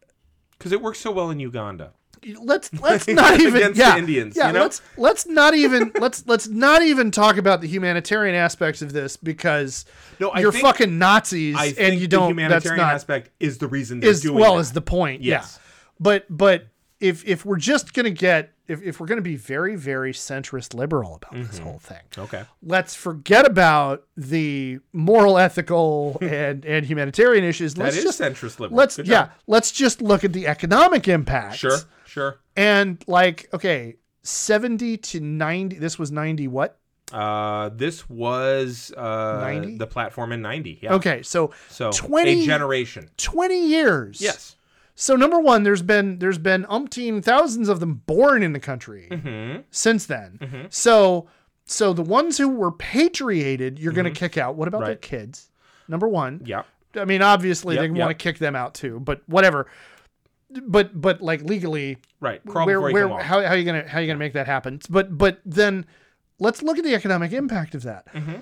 Because 0.58 0.72
it 0.72 0.82
works 0.82 1.00
so 1.00 1.12
well 1.12 1.30
in 1.30 1.40
Uganda. 1.40 1.94
Let's 2.40 2.74
let's 2.82 3.08
not 3.08 3.40
even 3.40 3.56
Against 3.58 3.80
yeah, 3.80 3.94
the 3.94 3.98
Indians, 4.00 4.36
Yeah, 4.36 4.48
you 4.48 4.54
know? 4.54 4.62
let's 4.64 4.82
let's 4.98 5.26
not 5.28 5.54
even 5.54 5.92
let's 6.00 6.26
let's 6.28 6.48
not 6.48 6.82
even 6.82 7.12
talk 7.12 7.38
about 7.38 7.62
the 7.62 7.68
humanitarian 7.68 8.36
aspects 8.36 8.82
of 8.82 8.94
this 8.94 9.18
because 9.18 9.86
No, 10.20 10.30
I 10.30 10.40
you're 10.40 10.52
think- 10.52 10.64
fucking 10.66 10.98
Nazis 10.98 11.56
and 11.78 12.00
you 12.00 12.08
don't. 12.08 12.36
That's 12.36 12.66
humanitarian 12.66 12.78
not 12.82 12.94
aspect 12.96 13.30
is 13.40 13.58
the 13.60 13.68
reason 13.68 14.00
they're 14.00 14.10
is 14.10 14.22
doing 14.22 14.40
well 14.40 14.56
that. 14.56 14.62
is 14.62 14.72
the 14.74 14.82
point. 14.82 15.22
Yes. 15.22 15.60
Yeah, 15.60 15.70
but 16.00 16.26
but 16.30 16.68
if 17.00 17.26
if 17.28 17.46
we're 17.46 17.58
just 17.58 17.94
gonna 17.94 18.10
get 18.10 18.54
if 18.68 18.82
if 18.82 19.00
we're 19.00 19.06
gonna 19.06 19.22
be 19.22 19.36
very 19.36 19.76
very 19.76 20.12
centrist 20.14 20.74
liberal 20.74 21.16
about 21.16 21.34
this 21.34 21.58
Mm-hmm. 21.58 21.64
whole 21.64 21.78
thing, 21.80 22.00
Okay. 22.18 22.44
let's 22.64 22.96
forget 22.96 23.46
about 23.46 24.06
the 24.18 24.80
moral, 24.94 25.38
ethical, 25.38 26.18
and 26.22 26.66
and 26.66 26.86
humanitarian 26.86 27.44
issues. 27.44 27.74
That 27.76 27.84
Let's 27.84 27.98
is 27.98 28.04
just 28.06 28.20
centrist 28.22 28.60
liberal. 28.60 28.78
let's 28.78 28.98
yeah 29.04 29.30
let's 29.46 29.72
just 29.72 30.02
look 30.02 30.24
at 30.24 30.34
the 30.34 30.48
economic 30.48 31.08
impact. 31.08 31.58
Sure. 31.58 31.78
Sure. 32.16 32.40
And 32.56 33.04
like, 33.08 33.50
okay, 33.54 33.98
70 34.24 34.96
to 34.98 35.20
90, 35.20 35.76
this 35.80 36.00
was 36.00 36.12
90 36.14 36.48
what? 36.48 36.80
Uh, 37.12 37.70
this 37.76 38.10
was 38.10 38.94
uh 38.96 39.40
90? 39.42 39.78
the 39.80 39.86
platform 39.86 40.32
in 40.32 40.42
90. 40.42 40.80
Yeah. 40.82 40.94
Okay, 40.94 41.22
so 41.24 41.52
So 41.70 41.92
20 41.92 42.44
a 42.44 42.46
generation. 42.46 43.10
20 43.18 43.68
years. 43.68 44.22
Yes. 44.22 44.56
So 44.96 45.18
number 45.18 45.40
one, 45.42 45.64
there's 45.64 45.82
been 45.82 46.20
there's 46.20 46.38
been 46.38 46.64
umpteen 46.64 47.22
thousands 47.22 47.68
of 47.68 47.82
them 47.82 47.96
born 48.06 48.42
in 48.44 48.54
the 48.54 48.62
country 48.62 49.10
Mm-hmm. 49.12 49.62
since 49.72 50.06
then. 50.06 50.68
So 50.70 51.28
so 51.66 51.92
the 51.92 52.02
ones 52.02 52.38
who 52.38 52.48
were 52.48 52.72
patriated, 52.72 53.78
you're 53.78 53.92
gonna 53.94 54.10
kick 54.12 54.38
out. 54.38 54.56
What 54.56 54.70
about 54.70 54.86
their 54.86 54.96
Mm-hmm. 54.96 55.02
Kids? 55.18 55.50
Number 55.90 56.08
one. 56.08 56.42
Yeah. 56.46 56.64
I 56.96 57.04
mean, 57.04 57.22
obviously 57.22 57.76
Yep, 57.76 57.82
they 57.84 57.90
want 57.92 58.12
to 58.18 58.24
kick 58.24 58.38
them 58.40 58.56
out 58.56 58.74
too, 58.74 59.02
but 59.02 59.22
whatever. 59.28 59.68
But 60.50 61.00
but 61.00 61.22
like 61.22 61.42
legally, 61.42 61.98
Right. 62.20 62.42
Crawl 62.48 62.66
where 62.66 62.80
where 62.82 63.08
how, 63.20 63.42
how 63.42 63.48
are 63.50 63.58
you 63.58 63.64
gonna 63.66 63.88
how 63.88 63.98
are 63.98 64.02
you 64.02 64.08
gonna 64.08 64.20
make 64.20 64.34
that 64.34 64.48
happen? 64.48 64.80
But 64.90 65.18
but 65.18 65.40
then 65.46 65.86
let's 66.40 66.62
look 66.62 66.78
at 66.78 66.84
the 66.84 66.94
economic 66.96 67.32
impact 67.34 67.76
of 67.76 67.84
that. 67.84 68.06
Mm-hmm. 68.14 68.36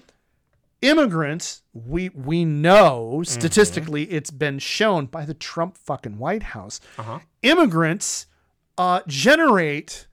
Immigrants, 0.82 1.62
we 1.74 2.10
we 2.10 2.44
know 2.44 3.12
Mm-hmm. 3.16 3.24
statistically 3.24 4.04
it's 4.12 4.32
been 4.32 4.60
shown 4.60 5.06
by 5.06 5.24
the 5.26 5.34
Trump 5.34 5.78
fucking 5.78 6.18
White 6.18 6.44
House. 6.44 6.82
Uh-huh. 6.98 7.20
Immigrants 7.42 8.26
uh, 8.78 9.00
generate 9.08 10.08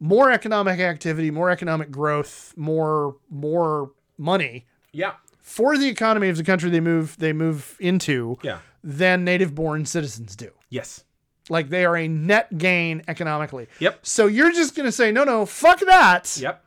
more 0.00 0.30
economic 0.30 0.80
activity, 0.80 1.30
more 1.30 1.50
economic 1.50 1.90
growth, 1.90 2.54
more 2.56 3.16
more 3.28 3.92
money 4.16 4.66
Yeah. 4.92 5.12
for 5.40 5.76
the 5.76 5.88
economy 5.88 6.28
of 6.30 6.36
the 6.38 6.44
country 6.44 6.70
they 6.70 6.80
move 6.80 7.16
they 7.18 7.32
move 7.34 7.76
into 7.80 8.38
Yeah. 8.42 8.58
than 8.82 9.24
native 9.24 9.54
born 9.54 9.84
citizens 9.84 10.34
do. 10.36 10.50
Yes. 10.70 11.03
Like 11.50 11.68
they 11.68 11.84
are 11.84 11.96
a 11.96 12.08
net 12.08 12.56
gain 12.56 13.02
economically. 13.08 13.68
Yep. 13.78 14.06
So 14.06 14.26
you're 14.26 14.52
just 14.52 14.74
going 14.74 14.86
to 14.86 14.92
say, 14.92 15.12
no, 15.12 15.24
no, 15.24 15.44
fuck 15.46 15.80
that. 15.80 16.36
Yep. 16.40 16.64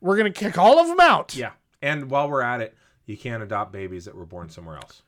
We're 0.00 0.16
going 0.16 0.32
to 0.32 0.38
kick 0.38 0.58
all 0.58 0.78
of 0.78 0.86
them 0.88 1.00
out. 1.00 1.34
Yeah. 1.34 1.50
And 1.80 2.08
while 2.10 2.28
we're 2.28 2.42
at 2.42 2.60
it, 2.60 2.76
you 3.06 3.16
can't 3.16 3.42
adopt 3.42 3.72
babies 3.72 4.04
that 4.04 4.14
were 4.14 4.26
born 4.26 4.48
somewhere 4.48 4.76
else. 4.76 5.02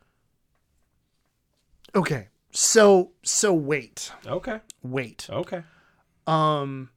Okay. 1.95 2.29
So, 2.51 3.13
so 3.23 3.53
wait, 3.53 4.13
Okay. 4.27 4.61
wait. 4.83 5.29
Okay. 5.31 5.63
Um, 6.27 6.91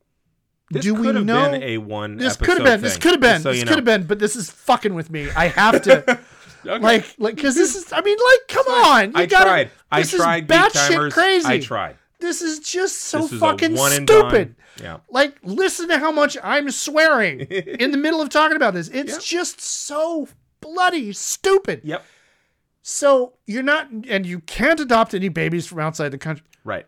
This 0.69 0.83
do 0.83 0.93
could 0.93 1.01
we 1.01 1.07
have 1.07 1.25
know? 1.25 1.51
been 1.51 1.63
a 1.63 1.77
one. 1.79 2.17
this 2.17 2.35
episode 2.35 2.45
could 2.45 2.57
have 2.57 2.65
been, 2.65 2.81
this 2.81 2.97
could 2.97 3.11
have 3.11 3.19
been, 3.21 3.41
so 3.41 3.51
this 3.53 3.63
could 3.63 3.75
have 3.77 3.85
been, 3.85 4.03
but 4.05 4.19
this 4.19 4.35
is 4.35 4.49
fucking 4.51 4.93
with 4.93 5.09
me. 5.09 5.29
I 5.35 5.47
have 5.47 5.81
to, 5.83 6.19
Okay. 6.65 6.79
like, 6.83 7.15
like, 7.17 7.37
cause 7.41 7.55
this 7.55 7.75
is, 7.75 7.91
I 7.93 8.01
mean, 8.01 8.17
like, 8.17 8.47
come 8.49 8.67
on. 8.67 9.11
You 9.11 9.17
I 9.17 9.25
gotta, 9.25 9.45
tried. 9.45 9.71
I 9.91 10.03
tried. 10.03 10.47
Batshit 10.47 11.11
crazy. 11.11 11.47
I 11.47 11.59
tried. 11.59 11.95
This 12.19 12.41
is 12.41 12.59
just 12.59 12.97
so 12.99 13.21
was 13.21 13.33
fucking 13.33 13.73
a 13.73 13.79
one 13.79 13.93
and 13.93 14.09
stupid. 14.09 14.55
Yeah. 14.81 14.97
Like, 15.09 15.37
listen 15.43 15.87
to 15.89 15.97
how 15.99 16.11
much 16.11 16.37
I'm 16.43 16.69
swearing 16.71 17.39
in 17.41 17.91
the 17.91 17.97
middle 17.97 18.21
of 18.21 18.29
talking 18.29 18.55
about 18.55 18.73
this. 18.73 18.87
It's 18.89 19.13
Yeah. 19.13 19.19
just 19.39 19.59
so 19.61 20.27
bloody 20.61 21.13
stupid. 21.13 21.81
Yep. 21.83 22.05
So 22.81 23.33
you're 23.45 23.63
not, 23.63 23.89
and 24.07 24.25
you 24.25 24.39
can't 24.41 24.79
adopt 24.79 25.13
any 25.13 25.29
babies 25.29 25.65
from 25.67 25.79
outside 25.79 26.09
the 26.09 26.17
country. 26.17 26.45
Right. 26.63 26.85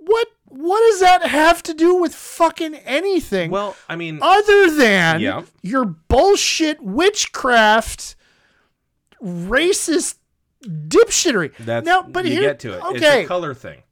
What? 0.00 0.28
What 0.48 0.78
does 0.90 1.00
that 1.00 1.22
have 1.26 1.62
to 1.64 1.74
do 1.74 1.96
with 1.96 2.14
fucking 2.14 2.76
anything? 2.76 3.50
Well, 3.50 3.76
I 3.88 3.96
mean, 3.96 4.20
other 4.22 4.70
than 4.70 5.20
Yeah. 5.20 5.42
your 5.62 5.84
bullshit 5.84 6.80
witchcraft, 6.80 8.14
racist 9.22 10.16
dipshittery. 10.64 11.52
that's 11.58 11.84
now, 11.84 12.02
but 12.02 12.24
you 12.24 12.32
here, 12.32 12.42
get 12.42 12.60
to 12.60 12.72
it. 12.74 12.76
It's 12.76 12.84
Okay, 13.02 13.24
a 13.24 13.26
color 13.26 13.54
thing. 13.54 13.82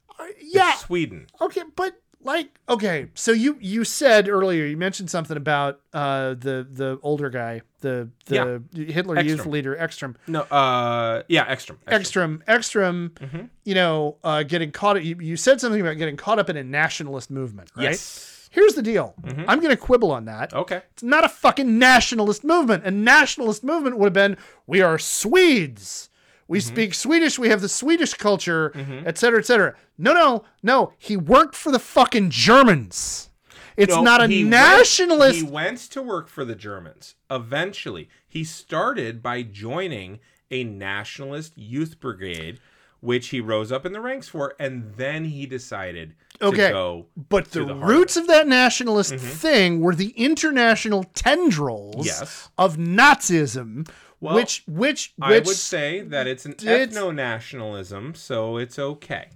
Yeah, 0.41 0.73
It's 0.73 0.81
Sweden. 0.81 1.27
okay, 1.41 1.63
but 1.75 1.95
like, 2.21 2.49
okay, 2.67 3.07
so 3.13 3.31
you 3.31 3.57
you 3.61 3.83
said 3.83 4.27
earlier 4.27 4.65
you 4.65 4.77
mentioned 4.77 5.09
something 5.11 5.37
about 5.37 5.79
uh 5.93 6.29
the 6.33 6.67
the 6.71 6.97
older 7.03 7.29
guy, 7.29 7.61
the 7.81 8.09
the 8.25 8.63
Hitler 8.73 9.21
Youth 9.21 9.45
leader 9.45 9.77
Ekstrom. 9.77 10.17
No, 10.27 10.41
uh, 10.41 11.21
yeah, 11.27 11.45
Ekstrom. 11.47 11.77
Ekstrom, 11.87 12.43
Ekstrom, 12.47 13.11
Mm-hmm. 13.19 13.41
you 13.63 13.75
know, 13.75 14.17
uh, 14.23 14.41
getting 14.43 14.71
caught. 14.71 15.03
You, 15.03 15.17
you 15.19 15.37
said 15.37 15.61
something 15.61 15.79
about 15.81 15.97
getting 15.97 16.17
caught 16.17 16.39
up 16.39 16.49
in 16.49 16.57
a 16.57 16.63
nationalist 16.63 17.29
movement, 17.29 17.69
right? 17.75 17.83
Yes. 17.91 18.31
Here's 18.49 18.73
the 18.73 18.81
deal. 18.81 19.13
Mm-hmm. 19.21 19.49
I'm 19.49 19.59
going 19.59 19.71
to 19.75 19.77
quibble 19.77 20.11
on 20.11 20.25
that. 20.25 20.53
Okay. 20.53 20.81
It's 20.93 21.03
not 21.03 21.25
a 21.25 21.29
fucking 21.29 21.77
nationalist 21.77 22.43
movement. 22.45 22.85
A 22.85 22.91
nationalist 22.91 23.65
movement 23.65 23.97
would 23.97 24.05
have 24.05 24.13
been 24.13 24.37
we 24.65 24.81
are 24.81 24.97
Swedes. 24.97 26.09
We 26.47 26.59
Mm-hmm. 26.59 26.67
speak 26.73 26.93
Swedish. 26.93 27.39
We 27.39 27.49
have 27.49 27.61
the 27.61 27.69
Swedish 27.69 28.13
culture, 28.13 28.71
et 29.05 29.17
cetera, 29.17 29.39
et 29.39 29.45
cetera. 29.45 29.75
No, 29.97 30.13
no, 30.13 30.43
no. 30.61 30.93
He 30.97 31.17
worked 31.17 31.55
for 31.55 31.71
the 31.71 31.79
fucking 31.79 32.29
Germans. 32.29 33.29
It's 33.77 33.93
No, 33.95 34.03
not 34.03 34.21
a 34.21 34.27
he 34.27 34.43
went- 34.43 34.51
nationalist. 34.51 35.37
he 35.37 35.43
went 35.43 35.79
to 35.91 36.01
work 36.01 36.27
for 36.29 36.45
the 36.45 36.55
Germans. 36.55 37.15
Eventually, 37.31 38.09
he 38.27 38.43
started 38.43 39.21
by 39.23 39.41
joining 39.41 40.19
a 40.51 40.63
nationalist 40.63 41.57
youth 41.57 41.99
brigade, 41.99 42.59
which 43.01 43.29
he 43.29 43.41
rose 43.41 43.71
up 43.71 43.85
in 43.85 43.91
the 43.91 43.99
ranks 43.99 44.27
for, 44.29 44.53
and 44.59 44.93
then 44.95 45.25
he 45.25 45.45
decided 45.45 46.15
to 46.39 46.45
Okay, 46.47 46.69
go. 46.69 47.07
but 47.29 47.51
to 47.51 47.59
the, 47.59 47.65
the 47.65 47.75
roots 47.75 48.15
of 48.15 48.27
that 48.27 48.47
nationalist 48.47 49.15
thing 49.15 49.81
were 49.81 49.93
the 49.95 50.09
international 50.11 51.03
tendrils 51.13 52.05
Yes. 52.05 52.49
of 52.57 52.77
Nazism, 52.77 53.87
Well, 54.25 54.35
which 54.35 54.63
which 54.67 55.13
which 55.17 55.27
I 55.29 55.31
would 55.39 55.47
say 55.47 56.01
that 56.01 56.27
it's 56.27 56.45
an 56.45 56.51
It's- 56.53 56.93
ethno 56.95 57.13
nationalism, 57.13 58.15
so 58.15 58.57
it's 58.57 58.77
okay. 58.77 59.29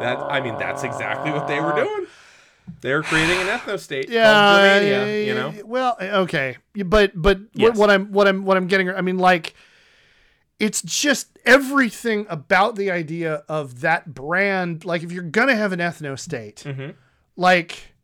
That 0.00 0.18
I 0.18 0.40
mean, 0.40 0.56
that's 0.58 0.84
exactly 0.84 1.30
what 1.32 1.48
they 1.48 1.60
were 1.60 1.72
doing. 1.74 2.06
They 2.80 2.92
were 2.94 3.02
creating 3.02 3.38
an 3.40 3.46
ethno 3.48 3.78
state 3.78 4.08
yeah, 4.08 4.32
called 4.32 4.60
Germania. 4.60 5.26
You 5.26 5.34
know, 5.34 5.54
Well, 5.64 5.96
okay, 6.00 6.56
but 6.84 7.12
but 7.20 7.38
what, 7.38 7.48
Yes. 7.54 7.76
what 7.76 7.90
I'm 7.90 8.12
what 8.12 8.28
I'm 8.28 8.44
what 8.44 8.56
I'm 8.56 8.66
getting, 8.68 8.88
I 8.90 9.00
mean, 9.00 9.18
like, 9.18 9.54
it's 10.60 10.82
just 10.82 11.36
everything 11.44 12.26
about 12.28 12.76
the 12.76 12.90
idea 12.90 13.42
of 13.48 13.80
that 13.80 14.14
brand. 14.14 14.84
Like, 14.84 15.02
if 15.02 15.10
you're 15.10 15.22
gonna 15.24 15.56
have 15.56 15.72
an 15.72 15.80
ethno 15.80 16.18
state, 16.18 16.62
Mhm. 16.64 16.94
like. 17.36 17.94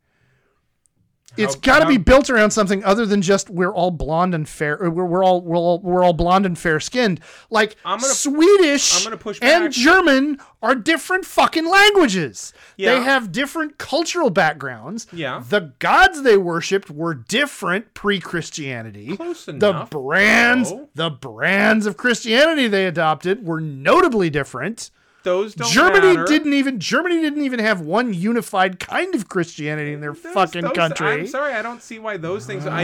It's 1.36 1.56
got 1.56 1.80
to 1.80 1.86
be 1.86 1.96
built 1.96 2.30
around 2.30 2.50
something 2.50 2.84
other 2.84 3.06
than 3.06 3.22
just 3.22 3.50
we're 3.50 3.72
all 3.72 3.90
blonde 3.90 4.34
and 4.34 4.48
fair. 4.48 4.84
Uh, 4.84 4.90
we're, 4.90 5.04
we're 5.04 5.24
all 5.24 5.40
we're 5.42 5.56
all 5.56 5.80
we're 5.80 6.04
all 6.04 6.12
blonde 6.12 6.46
and 6.46 6.58
fair 6.58 6.80
skinned. 6.80 7.20
Like 7.50 7.76
I'm 7.84 7.98
gonna- 7.98 8.12
Swedish 8.12 8.96
I'm 8.98 9.04
gonna 9.04 9.16
push 9.16 9.38
and. 9.42 9.72
German 9.72 10.38
are 10.62 10.74
different 10.74 11.24
fucking 11.26 11.68
languages. 11.68 12.52
Yeah. 12.76 12.94
They 12.94 13.00
have 13.02 13.32
different 13.32 13.76
cultural 13.78 14.30
backgrounds. 14.30 15.06
Yeah. 15.12 15.42
The 15.48 15.72
gods 15.78 16.22
they 16.22 16.36
worshipped 16.38 16.90
were 16.90 17.14
different 17.14 17.92
pre-Christianity. 17.94 19.16
Close 19.16 19.46
enough. 19.48 19.90
the 19.90 19.98
brands, 19.98 20.70
though. 20.70 20.88
the 20.94 21.10
brands 21.10 21.86
of 21.86 21.96
Christianity 21.96 22.66
they 22.68 22.86
adopted 22.86 23.44
were 23.46 23.60
notably 23.60 24.30
different. 24.30 24.90
Those 25.24 25.54
don't 25.54 25.70
Germany 25.72 26.14
matter. 26.14 26.24
didn't 26.26 26.52
even 26.52 26.78
Germany 26.78 27.20
didn't 27.20 27.42
even 27.42 27.58
have 27.58 27.80
one 27.80 28.14
unified 28.14 28.78
kind 28.78 29.14
of 29.14 29.28
Christianity 29.28 29.92
in 29.92 30.00
their 30.00 30.12
Those- 30.12 30.32
fucking 30.32 30.62
those- 30.62 30.72
country. 30.76 31.06
I'm 31.20 31.26
sorry, 31.26 31.52
I 31.54 31.62
don't 31.62 31.82
see 31.82 31.98
why 31.98 32.16
those 32.16 32.46
things. 32.46 32.66
I 32.66 32.82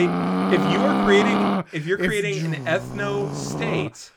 if 0.52 0.60
you 0.72 0.78
are 0.80 1.04
creating 1.04 1.64
if 1.72 1.86
you're 1.86 1.98
If 2.00 2.06
creating 2.06 2.54
an 2.54 2.64
ethno 2.66 3.32
state, 3.34 4.10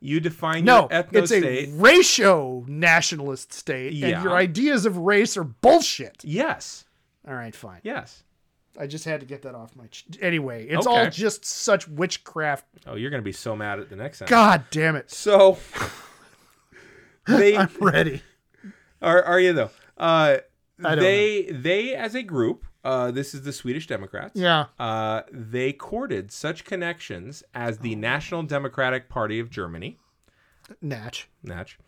you 0.00 0.20
define 0.20 0.64
No, 0.64 0.80
your 0.80 0.88
ethno 1.02 1.14
it's 1.22 1.30
a 1.32 1.40
state. 1.40 1.68
ratio 1.72 2.64
nationalist 2.68 3.52
state, 3.52 4.02
and 4.02 4.22
your 4.22 4.34
ideas 4.36 4.84
of 4.86 4.96
race 4.98 5.36
are 5.36 5.44
bullshit. 5.44 6.22
Yes, 6.24 6.84
All 7.26 7.34
right, 7.34 7.54
fine. 7.54 7.80
yes. 7.82 8.22
I 8.78 8.86
just 8.86 9.04
had 9.04 9.18
to 9.20 9.26
get 9.26 9.42
that 9.42 9.54
off 9.54 9.74
my. 9.74 9.86
Ch- 9.88 10.04
anyway, 10.22 10.66
it's 10.66 10.86
all 10.86 11.10
just 11.10 11.44
such 11.44 11.88
witchcraft. 11.88 12.64
Oh, 12.86 12.94
you're 12.94 13.10
gonna 13.10 13.20
be 13.22 13.32
so 13.32 13.56
mad 13.56 13.80
at 13.80 13.90
the 13.90 13.96
next. 13.96 14.24
God 14.26 14.64
damn 14.70 14.94
it! 14.96 15.10
So 15.10 15.58
they 17.26 17.56
I'm 17.56 17.70
ready. 17.80 18.22
are 19.02 19.22
are 19.22 19.40
you 19.40 19.52
though? 19.52 19.70
Uh, 19.96 20.38
they 20.78 21.50
they 21.50 21.94
as 21.94 22.14
a 22.14 22.22
group. 22.22 22.64
Uh, 22.82 23.10
this 23.10 23.34
is 23.34 23.42
the 23.42 23.52
Swedish 23.52 23.86
Democrats. 23.86 24.32
Yeah. 24.34 24.66
Uh, 24.78 25.22
they 25.30 25.72
courted 25.72 26.32
such 26.32 26.64
connections 26.64 27.42
as 27.54 27.78
the 27.78 27.94
National 27.94 28.42
Democratic 28.42 29.10
Party 29.10 29.38
of 29.38 29.50
Germany. 29.50 29.98
Natch. 30.80 31.28
Natch, 31.42 31.78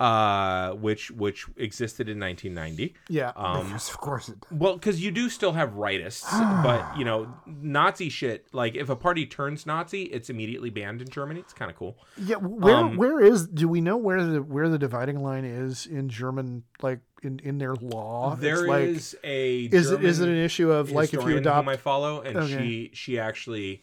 uh, 0.00 0.72
which 0.72 1.10
which 1.10 1.46
existed 1.56 2.08
in 2.08 2.18
1990. 2.18 2.94
Yeah. 3.08 3.32
Um, 3.36 3.66
because 3.66 3.90
of 3.90 3.98
course 3.98 4.28
it. 4.30 4.38
Well, 4.50 4.74
because 4.74 5.02
you 5.02 5.10
do 5.10 5.28
still 5.28 5.52
have 5.52 5.72
rightists, 5.72 6.30
but 6.62 6.96
you 6.98 7.04
know, 7.04 7.32
Nazi 7.46 8.08
shit. 8.08 8.46
Like 8.52 8.74
if 8.74 8.88
a 8.88 8.96
party 8.96 9.26
turns 9.26 9.66
Nazi, 9.66 10.04
it's 10.04 10.30
immediately 10.30 10.70
banned 10.70 11.02
in 11.02 11.08
Germany. 11.08 11.40
It's 11.40 11.52
kind 11.52 11.70
of 11.70 11.76
cool. 11.76 11.98
Yeah. 12.16 12.36
Where 12.36 12.76
um, 12.76 12.96
where 12.96 13.20
is? 13.20 13.46
Do 13.46 13.68
we 13.68 13.80
know 13.80 13.98
where 13.98 14.24
the 14.24 14.42
where 14.42 14.68
the 14.68 14.78
dividing 14.78 15.22
line 15.22 15.44
is 15.44 15.86
in 15.86 16.08
German? 16.08 16.64
Like 16.80 17.00
in 17.22 17.38
in 17.40 17.58
their 17.58 17.74
law? 17.74 18.36
There 18.36 18.64
is 18.82 19.14
like. 19.14 19.24
a 19.24 19.64
Is 19.66 19.90
it 19.90 20.02
is 20.02 20.20
it 20.20 20.28
an 20.28 20.36
issue 20.38 20.72
of 20.72 20.90
like 20.92 21.12
if 21.12 21.22
you 21.22 21.36
adopt? 21.36 21.64
whom 21.64 21.68
I 21.68 21.76
follow, 21.76 22.22
and 22.22 22.38
Okay. 22.38 22.56
she 22.56 22.90
she 22.94 23.18
actually 23.18 23.82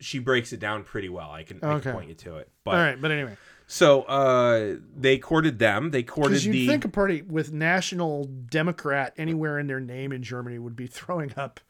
she 0.00 0.18
breaks 0.18 0.52
it 0.52 0.60
down 0.60 0.82
pretty 0.84 1.08
well. 1.08 1.30
I 1.30 1.44
can, 1.44 1.62
I 1.62 1.78
can 1.78 1.92
point 1.92 2.08
you 2.08 2.14
to 2.16 2.36
it. 2.38 2.48
But 2.64 2.74
all 2.74 2.80
right, 2.80 3.00
but 3.00 3.10
anyway, 3.10 3.36
so 3.66 4.02
uh, 4.02 4.76
they 4.96 5.18
courted 5.18 5.58
them. 5.58 5.90
They 5.90 6.02
courted 6.02 6.44
you'd 6.44 6.52
the 6.52 6.66
think 6.66 6.84
a 6.84 6.88
party 6.88 7.22
with 7.22 7.52
National 7.52 8.24
Democrat 8.24 9.14
anywhere 9.16 9.58
in 9.58 9.66
their 9.66 9.80
name 9.80 10.12
in 10.12 10.22
Germany 10.22 10.58
would 10.58 10.76
be 10.76 10.86
throwing 10.98 11.32
up 11.36 11.60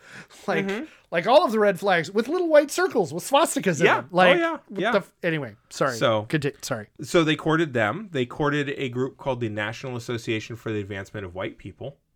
like 0.47 0.69
like 1.11 1.27
all 1.27 1.45
of 1.45 1.53
the 1.53 1.59
red 1.61 1.79
flags 1.79 2.11
with 2.11 2.29
little 2.29 2.49
white 2.49 2.71
circles 2.71 3.15
with 3.15 3.23
swastikas 3.29 3.79
in 3.81 3.87
Yeah. 3.87 3.97
them. 4.03 4.09
Like, 4.11 4.37
Oh, 4.37 4.39
yeah. 4.41 4.57
Yeah. 4.71 4.91
the 4.93 4.99
f- 4.99 5.13
anyway, 5.23 5.55
sorry. 5.71 5.97
So- 5.97 6.27
Conti- 6.29 6.53
sorry. 6.63 6.89
so 7.03 7.23
they 7.25 7.37
courted 7.37 7.73
them. 7.73 8.09
They 8.13 8.27
courted 8.27 8.71
a 8.77 8.89
group 8.89 9.17
called 9.17 9.41
the 9.41 9.49
National 9.49 9.97
Association 9.97 10.57
for 10.57 10.73
the 10.73 10.81
Advancement 10.81 11.25
of 11.25 11.35
White 11.35 11.59
People. 11.59 11.99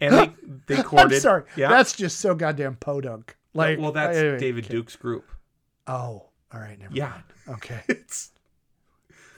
And 0.00 0.14
they 0.14 0.30
they 0.76 0.82
courted. 0.82 1.14
I'm 1.14 1.20
sorry. 1.20 1.44
Yeah. 1.56 1.70
That's 1.70 1.94
just 1.94 2.20
so 2.20 2.34
goddamn 2.34 2.76
podunk. 2.76 3.34
Like, 3.54 3.78
well, 3.78 3.92
that's 3.92 4.18
anyway, 4.18 4.38
David 4.38 4.64
okay. 4.66 4.74
Duke's 4.74 4.94
group. 4.96 5.24
Oh, 5.86 6.26
all 6.52 6.60
right. 6.60 6.78
Never 6.78 6.92
Yeah. 6.94 7.08
mind. 7.08 7.22
Okay. 7.48 7.80
It's 7.88 8.30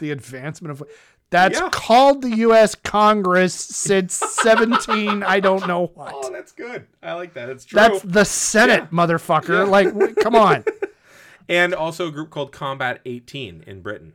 the 0.00 0.11
advancement 0.12 0.70
of 0.72 0.88
that's 1.30 1.59
Yeah. 1.61 1.68
called 1.70 2.22
the 2.22 2.36
U.S. 2.36 2.74
Congress 2.74 3.52
since 3.54 4.14
17. 4.42 5.22
I 5.22 5.40
don't 5.40 5.66
know 5.66 5.86
what. 5.94 6.12
oh, 6.14 6.30
that's 6.32 6.52
good. 6.52 6.86
I 7.02 7.12
like 7.14 7.34
that. 7.34 7.48
It's 7.50 7.64
true. 7.64 7.76
That's 7.76 8.00
the 8.02 8.24
Senate, 8.24 8.90
motherfucker. 8.90 9.64
Yeah. 9.66 9.70
Like, 9.70 10.16
come 10.16 10.34
on. 10.34 10.64
and 11.48 11.74
also 11.74 12.09
a 12.09 12.11
group 12.11 12.30
called 12.30 12.52
Combat 12.52 13.00
18 13.04 13.64
in 13.66 13.82
Britain. 13.82 14.14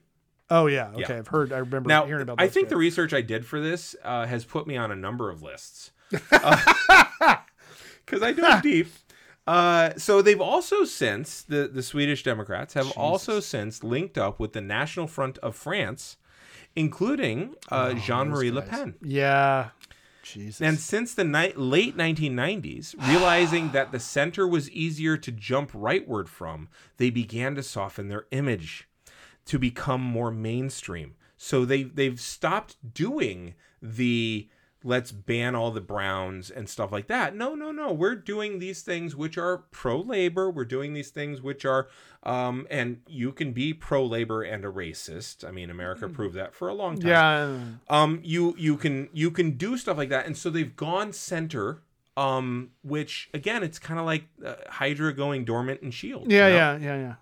Oh 0.50 0.68
yeah. 0.68 0.89
Okay, 0.89 1.02
Yeah. 1.14 1.18
I've 1.20 1.28
heard. 1.28 1.52
I 1.54 1.58
remember 1.60 1.88
Now, 1.88 2.06
hearing 2.06 2.22
about. 2.24 2.38
That. 2.38 2.44
I 2.44 2.48
think 2.48 2.70
the 2.70 2.78
research 2.78 3.14
I 3.14 3.22
did 3.22 3.46
for 3.46 3.60
this 3.60 3.96
uh, 4.04 4.26
has 4.26 4.44
put 4.46 4.66
me 4.68 4.76
on 4.78 4.91
a 4.91 4.96
number 4.96 5.30
of 5.30 5.41
lists 5.44 5.91
because 6.10 6.32
I 8.22 8.32
dug 8.34 8.62
deep. 8.64 8.88
Uh, 9.46 9.91
so 9.98 10.22
they've 10.22 10.39
also 10.41 10.86
since 10.86 11.41
the 11.41 11.68
the 11.68 11.84
Swedish 11.84 12.24
Democrats 12.24 12.74
have 12.76 12.91
also 12.91 13.39
since 13.39 13.84
linked 13.84 14.18
up 14.18 14.39
with 14.39 14.54
the 14.54 14.62
National 14.62 15.08
Front 15.08 15.38
of 15.39 15.56
France, 15.56 16.18
including 16.76 17.56
uh, 17.70 17.94
Jean 17.94 18.30
Marie 18.30 18.52
Le 18.52 18.62
Oh. 18.62 18.66
Pen. 18.68 18.96
Yeah. 19.02 19.70
Jesus. 20.24 20.62
And 20.62 20.80
since 20.80 21.14
the 21.14 21.26
ni- 21.26 21.52
late 21.58 21.98
1990s, 21.98 22.96
realizing 23.10 23.72
that 23.72 23.91
the 23.91 24.00
center 24.00 24.48
was 24.48 24.72
easier 24.72 25.18
to 25.18 25.32
jump 25.34 25.74
rightward 25.74 26.30
from, 26.30 26.70
they 26.96 27.10
began 27.10 27.56
to 27.56 27.64
soften 27.64 28.08
their 28.08 28.26
image 28.32 28.88
to 29.48 29.60
become 29.60 30.00
more 30.02 30.32
mainstream. 30.32 31.16
So 31.36 31.66
they 31.66 31.84
they've 31.84 32.20
stopped 32.22 32.78
doing 32.94 33.56
the 33.82 34.48
let's 34.84 35.12
ban 35.12 35.56
all 35.56 35.72
the 35.72 35.82
browns 35.82 36.50
and 36.50 36.68
stuff 36.70 36.92
like 36.92 37.08
that. 37.08 37.36
No, 37.36 37.56
no, 37.56 37.72
no. 37.72 37.92
We're 37.92 38.16
doing 38.16 38.60
these 38.60 38.82
things 38.82 39.16
which 39.16 39.38
are 39.38 39.60
pro 39.72 40.00
labor. 40.00 40.50
We're 40.50 40.66
doing 40.66 40.94
these 40.94 41.10
things 41.10 41.42
which 41.42 41.66
are, 41.66 41.88
um, 42.24 42.68
and 42.70 43.02
you 43.08 43.32
can 43.32 43.54
be 43.54 43.74
pro 43.74 44.06
labor 44.06 44.44
and 44.44 44.66
a 44.66 44.70
racist. 44.70 45.48
I 45.48 45.52
mean, 45.52 45.70
America 45.70 46.08
proved 46.10 46.36
that 46.36 46.54
for 46.54 46.68
a 46.68 46.74
long 46.74 47.00
time. 47.00 47.10
Yeah. 47.10 47.58
Um, 47.90 48.20
you 48.24 48.56
you 48.58 48.78
can 48.78 49.10
you 49.14 49.32
can 49.32 49.52
do 49.52 49.78
stuff 49.78 49.98
like 49.98 50.10
that, 50.10 50.26
and 50.26 50.38
so 50.38 50.50
they've 50.50 50.76
gone 50.76 51.14
center. 51.14 51.82
Um, 52.16 52.70
which 52.84 53.32
again, 53.34 53.64
it's 53.64 53.80
kind 53.80 54.00
of 54.00 54.06
like 54.06 54.26
uh, 54.46 54.54
Hydra 54.70 55.14
going 55.14 55.46
dormant 55.46 55.82
and 55.82 55.92
Shield. 55.92 56.32
Yeah, 56.32 56.48
you 56.48 56.54
know? 56.54 56.58
yeah, 56.58 56.78
yeah, 56.78 57.02
yeah. 57.02 57.14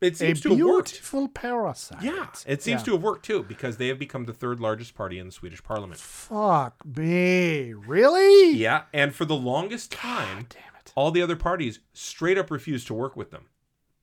It 0.00 0.12
A 0.12 0.16
seems 0.16 0.40
to 0.42 0.50
have 0.50 0.58
worked. 0.60 0.90
beautiful 0.92 1.28
parasite. 1.28 2.02
Yeah, 2.02 2.28
it 2.46 2.62
seems 2.62 2.82
Yeah. 2.82 2.84
to 2.84 2.92
have 2.92 3.02
worked 3.02 3.24
too 3.24 3.42
because 3.42 3.78
they 3.78 3.88
have 3.88 3.98
become 3.98 4.24
the 4.26 4.32
third 4.32 4.60
largest 4.60 4.94
party 4.94 5.18
in 5.18 5.26
the 5.26 5.32
Swedish 5.32 5.62
parliament. 5.62 6.00
Fuck 6.00 6.84
me. 6.86 7.72
Really? 7.72 8.52
Yeah, 8.56 8.84
and 8.92 9.12
for 9.14 9.24
the 9.24 9.34
longest 9.34 9.90
time, 9.90 10.46
Damn 10.48 10.76
it. 10.78 10.92
all 10.94 11.10
the 11.10 11.20
other 11.22 11.34
parties 11.36 11.80
straight 11.92 12.38
up 12.38 12.50
refused 12.50 12.86
to 12.86 12.94
work 12.94 13.16
with 13.16 13.32
them, 13.32 13.46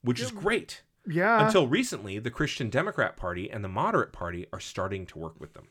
which 0.02 0.20
is 0.20 0.30
great. 0.30 0.82
Yeah. 1.08 1.46
Until 1.46 1.66
recently, 1.66 2.18
the 2.18 2.30
Christian 2.30 2.68
Democrat 2.68 3.16
Party 3.16 3.50
and 3.50 3.64
the 3.64 3.68
Moderate 3.68 4.12
Party 4.12 4.46
are 4.52 4.60
starting 4.60 5.06
to 5.06 5.18
work 5.18 5.40
with 5.40 5.54
them. 5.54 5.68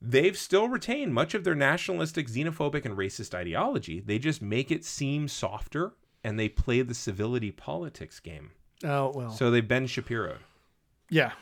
They've 0.00 0.36
still 0.36 0.68
retained 0.68 1.14
much 1.14 1.34
of 1.34 1.44
their 1.44 1.54
nationalistic, 1.54 2.26
xenophobic, 2.26 2.84
and 2.84 2.96
racist 2.96 3.34
ideology. 3.34 4.00
They 4.00 4.18
just 4.18 4.42
make 4.42 4.72
it 4.72 4.84
seem 4.84 5.28
softer 5.28 5.92
and 6.24 6.38
they 6.38 6.48
play 6.48 6.82
the 6.82 6.94
civility 6.94 7.52
politics 7.52 8.18
game. 8.18 8.50
Oh 8.84 9.12
well. 9.14 9.30
So 9.30 9.50
they 9.50 9.60
Ben 9.60 9.86
Shapiro. 9.86 10.36
yeah. 11.10 11.32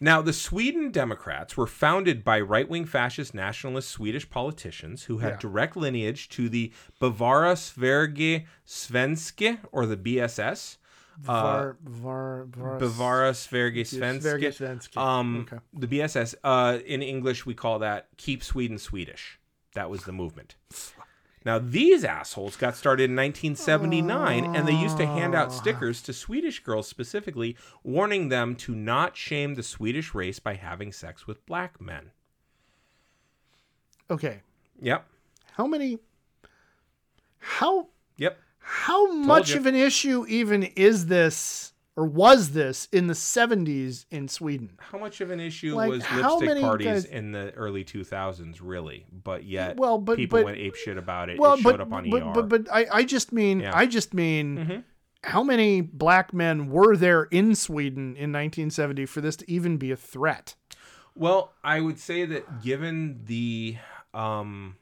Now, 0.00 0.22
the 0.22 0.32
Sweden 0.32 0.92
Democrats 0.92 1.56
were 1.56 1.66
founded 1.66 2.22
by 2.22 2.40
right 2.40 2.68
wing 2.68 2.84
fascist 2.84 3.34
nationalist 3.34 3.90
Swedish 3.90 4.30
politicians 4.30 5.02
who 5.04 5.18
had 5.18 5.32
Yeah. 5.32 5.38
direct 5.38 5.76
lineage 5.76 6.28
to 6.28 6.48
the 6.48 6.72
Bavara 7.00 7.58
Sverige 7.58 8.44
Svenske, 8.64 9.58
or 9.72 9.86
the 9.86 9.96
BSS. 9.96 10.78
Var, 11.20 11.76
var, 11.82 12.44
var, 12.56 12.78
Bavara 12.78 13.34
Sverige 13.34 13.84
Sverige 13.84 14.52
Svenske. 14.52 14.52
Svenske. 14.52 14.96
Um, 15.00 15.40
Okay. 15.50 15.58
The 15.76 15.88
BSS, 15.88 16.36
uh, 16.44 16.78
in 16.86 17.02
English, 17.02 17.44
we 17.44 17.54
call 17.54 17.80
that 17.80 18.06
Keep 18.18 18.44
Sweden 18.44 18.78
Swedish. 18.78 19.40
That 19.74 19.90
was 19.90 20.02
the 20.04 20.12
movement. 20.12 20.54
Now, 21.44 21.58
these 21.58 22.04
assholes 22.04 22.56
got 22.56 22.76
started 22.76 23.04
in 23.04 23.16
1979, 23.16 24.48
and 24.52 24.66
they 24.66 24.72
used 24.72 24.96
to 24.98 25.06
hand 25.06 25.34
out 25.34 25.52
stickers 25.52 26.02
to 26.02 26.12
Swedish 26.12 26.60
girls 26.60 26.88
specifically, 26.88 27.56
warning 27.82 28.28
them 28.28 28.54
to 28.56 28.74
not 28.74 29.16
shame 29.16 29.54
the 29.54 29.62
Swedish 29.62 30.14
race 30.14 30.38
by 30.38 30.54
having 30.54 30.92
sex 30.92 31.26
with 31.26 31.44
black 31.46 31.80
men. 31.80 32.10
Okay. 34.10 34.40
Yep. 34.80 35.06
How 35.52 35.66
many? 35.66 35.98
How 37.38 37.88
Yep. 38.16 38.38
how 38.58 39.12
much 39.12 39.50
you. 39.50 39.56
of 39.56 39.66
an 39.66 39.74
issue 39.74 40.24
even 40.28 40.62
is 40.62 41.06
this 41.06 41.72
or 41.98 42.04
was 42.06 42.50
this 42.50 42.86
in 42.92 43.08
the 43.08 43.14
70s 43.14 44.06
in 44.12 44.28
Sweden? 44.28 44.70
How 44.78 44.98
much 44.98 45.20
of 45.20 45.30
an 45.32 45.40
issue 45.40 45.74
Like, 45.74 45.90
was 45.90 46.04
lipstick 46.12 46.60
parties 46.60 46.86
guys- 46.86 47.04
in 47.06 47.32
the 47.32 47.50
early 47.52 47.82
2000s, 47.84 48.60
really? 48.62 49.04
But 49.12 49.42
yet, 49.44 49.76
Well, 49.78 49.98
but- 49.98 50.16
people 50.16 50.38
but- 50.38 50.44
went 50.44 50.58
ape 50.58 50.76
shit 50.76 50.96
about 50.96 51.28
it. 51.28 51.40
Well, 51.40 51.54
it 51.54 51.60
showed 51.60 51.72
but 51.72 51.80
up 51.80 51.92
on 51.92 52.08
but, 52.08 52.22
ER. 52.22 52.32
but 52.34 52.48
but 52.48 52.72
I 52.72 52.86
I 52.92 53.04
just 53.04 53.32
mean 53.32 53.60
Yeah. 53.60 53.72
I 53.74 53.86
just 53.86 54.14
mean 54.14 54.56
Mhm. 54.58 54.84
how 55.24 55.42
many 55.42 55.80
black 55.80 56.32
men 56.32 56.68
were 56.68 56.96
there 56.96 57.24
in 57.24 57.56
Sweden 57.56 58.14
in 58.16 58.30
1970 58.30 59.04
for 59.04 59.20
this 59.20 59.34
to 59.36 59.50
even 59.50 59.76
be 59.76 59.90
a 59.90 59.96
threat? 59.96 60.54
Well, 61.16 61.52
I 61.64 61.80
would 61.80 61.98
say 61.98 62.24
that 62.26 62.62
given 62.62 63.22
the 63.24 63.76
um, 64.14 64.76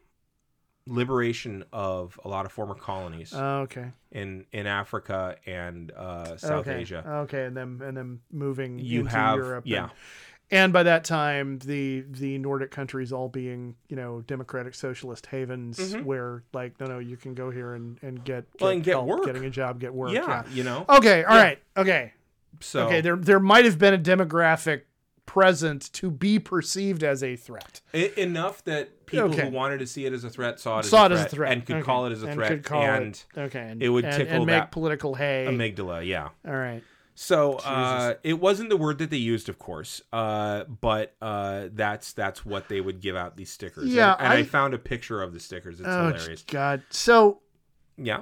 liberation 0.87 1.64
of 1.72 2.18
a 2.24 2.28
lot 2.28 2.47
of 2.47 2.53
former 2.53 2.74
colonies 2.74 3.32
Oh, 3.34 3.61
okay. 3.62 3.91
in 4.12 4.47
in 4.53 4.66
Africa 4.66 5.37
and 5.47 5.91
uh, 5.93 6.37
South 6.37 6.66
okay. 6.66 6.80
Asia, 6.80 7.05
Okay, 7.24 7.45
and 7.45 7.57
then 7.57 7.80
and 7.82 7.97
then 7.97 8.20
moving 8.32 8.78
you 8.78 9.01
into 9.01 9.11
have 9.12 9.37
Europe. 9.37 9.64
yeah, 9.66 9.89
And, 10.51 10.72
by 10.72 10.84
that 10.84 11.03
time, 11.05 11.59
the 11.59 12.05
the 12.09 12.39
Nordic 12.39 12.70
countries 12.70 13.12
all 13.12 13.28
being 13.28 13.74
you 13.89 13.97
know 13.97 14.22
democratic 14.28 14.74
socialist 14.74 15.26
havens, 15.26 15.78
Mhm. 15.95 16.05
where 16.05 16.45
like 16.53 16.78
no 16.78 16.87
no 16.87 16.99
you 17.01 17.16
can 17.16 17.34
go 17.34 17.51
here 17.51 17.74
and 17.74 17.99
and 18.03 18.24
get, 18.24 18.45
Well, 18.61 18.70
and 18.70 18.82
get 18.84 18.93
help 18.93 19.07
work. 19.07 19.24
getting 19.24 19.45
a 19.45 19.51
job, 19.51 19.80
get 19.80 19.93
work. 19.93 20.12
yeah, 20.14 20.45
you 20.51 20.62
know. 20.62 20.84
Okay. 20.89 21.24
all 21.24 21.37
right, 21.37 21.61
Okay. 21.76 22.12
So 22.61 22.87
okay. 22.87 23.01
There 23.01 23.16
there 23.16 23.41
might 23.41 23.64
have 23.64 23.78
been 23.78 23.93
a 23.93 23.99
demographic 23.99 24.82
present 25.27 25.93
to 25.93 26.11
be 26.11 26.39
perceived 26.39 27.03
as 27.03 27.22
a 27.22 27.37
threat. 27.37 27.81
e- 27.93 28.11
enough 28.16 28.64
that 28.64 29.05
people 29.07 29.31
Okay. 29.31 29.43
who 29.43 29.51
wanted 29.51 29.79
to 29.79 29.87
see 29.87 30.07
it 30.07 30.12
as 30.12 30.24
a 30.24 30.31
threat 30.31 30.59
saw 30.61 30.77
it 30.79 30.85
as, 30.85 30.89
Saw 30.91 31.03
a, 31.03 31.07
it 31.07 31.09
threat 31.11 31.18
as 31.18 31.27
a 31.27 31.37
threat 31.37 31.53
and 31.53 31.66
could 31.66 31.77
Okay. 31.77 31.85
call 31.85 32.07
it 32.07 32.12
as 32.12 32.22
a 32.22 32.27
And 32.27 32.35
threat 32.35 32.49
could 32.51 32.64
call 32.64 32.83
and 32.83 33.14
it- 33.14 33.27
okay, 33.41 33.61
and, 33.61 33.83
it 33.83 33.89
would 33.89 34.05
and- 34.05 34.16
tickle 34.16 34.37
and 34.37 34.47
make 34.47 34.55
that 34.55 34.70
political 34.70 35.14
hay. 35.16 35.47
amygdala. 35.49 36.07
Yeah. 36.07 36.29
all 36.47 36.55
right. 36.57 36.83
So 37.18 37.55
uh, 37.55 38.14
it 38.22 38.39
wasn't 38.41 38.68
the 38.68 38.77
word 38.77 38.99
that 38.99 39.09
they 39.09 39.16
used, 39.16 39.49
of 39.49 39.59
course, 39.59 40.03
uh, 40.12 40.64
but 40.64 41.14
uh, 41.22 41.68
that's 41.72 42.12
that's 42.12 42.45
what 42.45 42.68
they 42.68 42.83
would 42.83 43.01
give 43.01 43.16
out 43.16 43.39
these 43.39 43.51
stickers. 43.51 43.87
Yeah, 43.87 44.12
and, 44.12 44.20
and 44.27 44.33
I, 44.35 44.37
I- 44.39 44.43
found 44.45 44.74
a 44.74 44.79
picture 44.79 45.22
of 45.22 45.33
the 45.33 45.41
stickers. 45.41 45.81
It's 45.81 45.89
oh 45.89 46.09
hilarious. 46.09 46.45
God. 46.47 46.83
So 46.91 47.41
Yeah. 47.97 48.20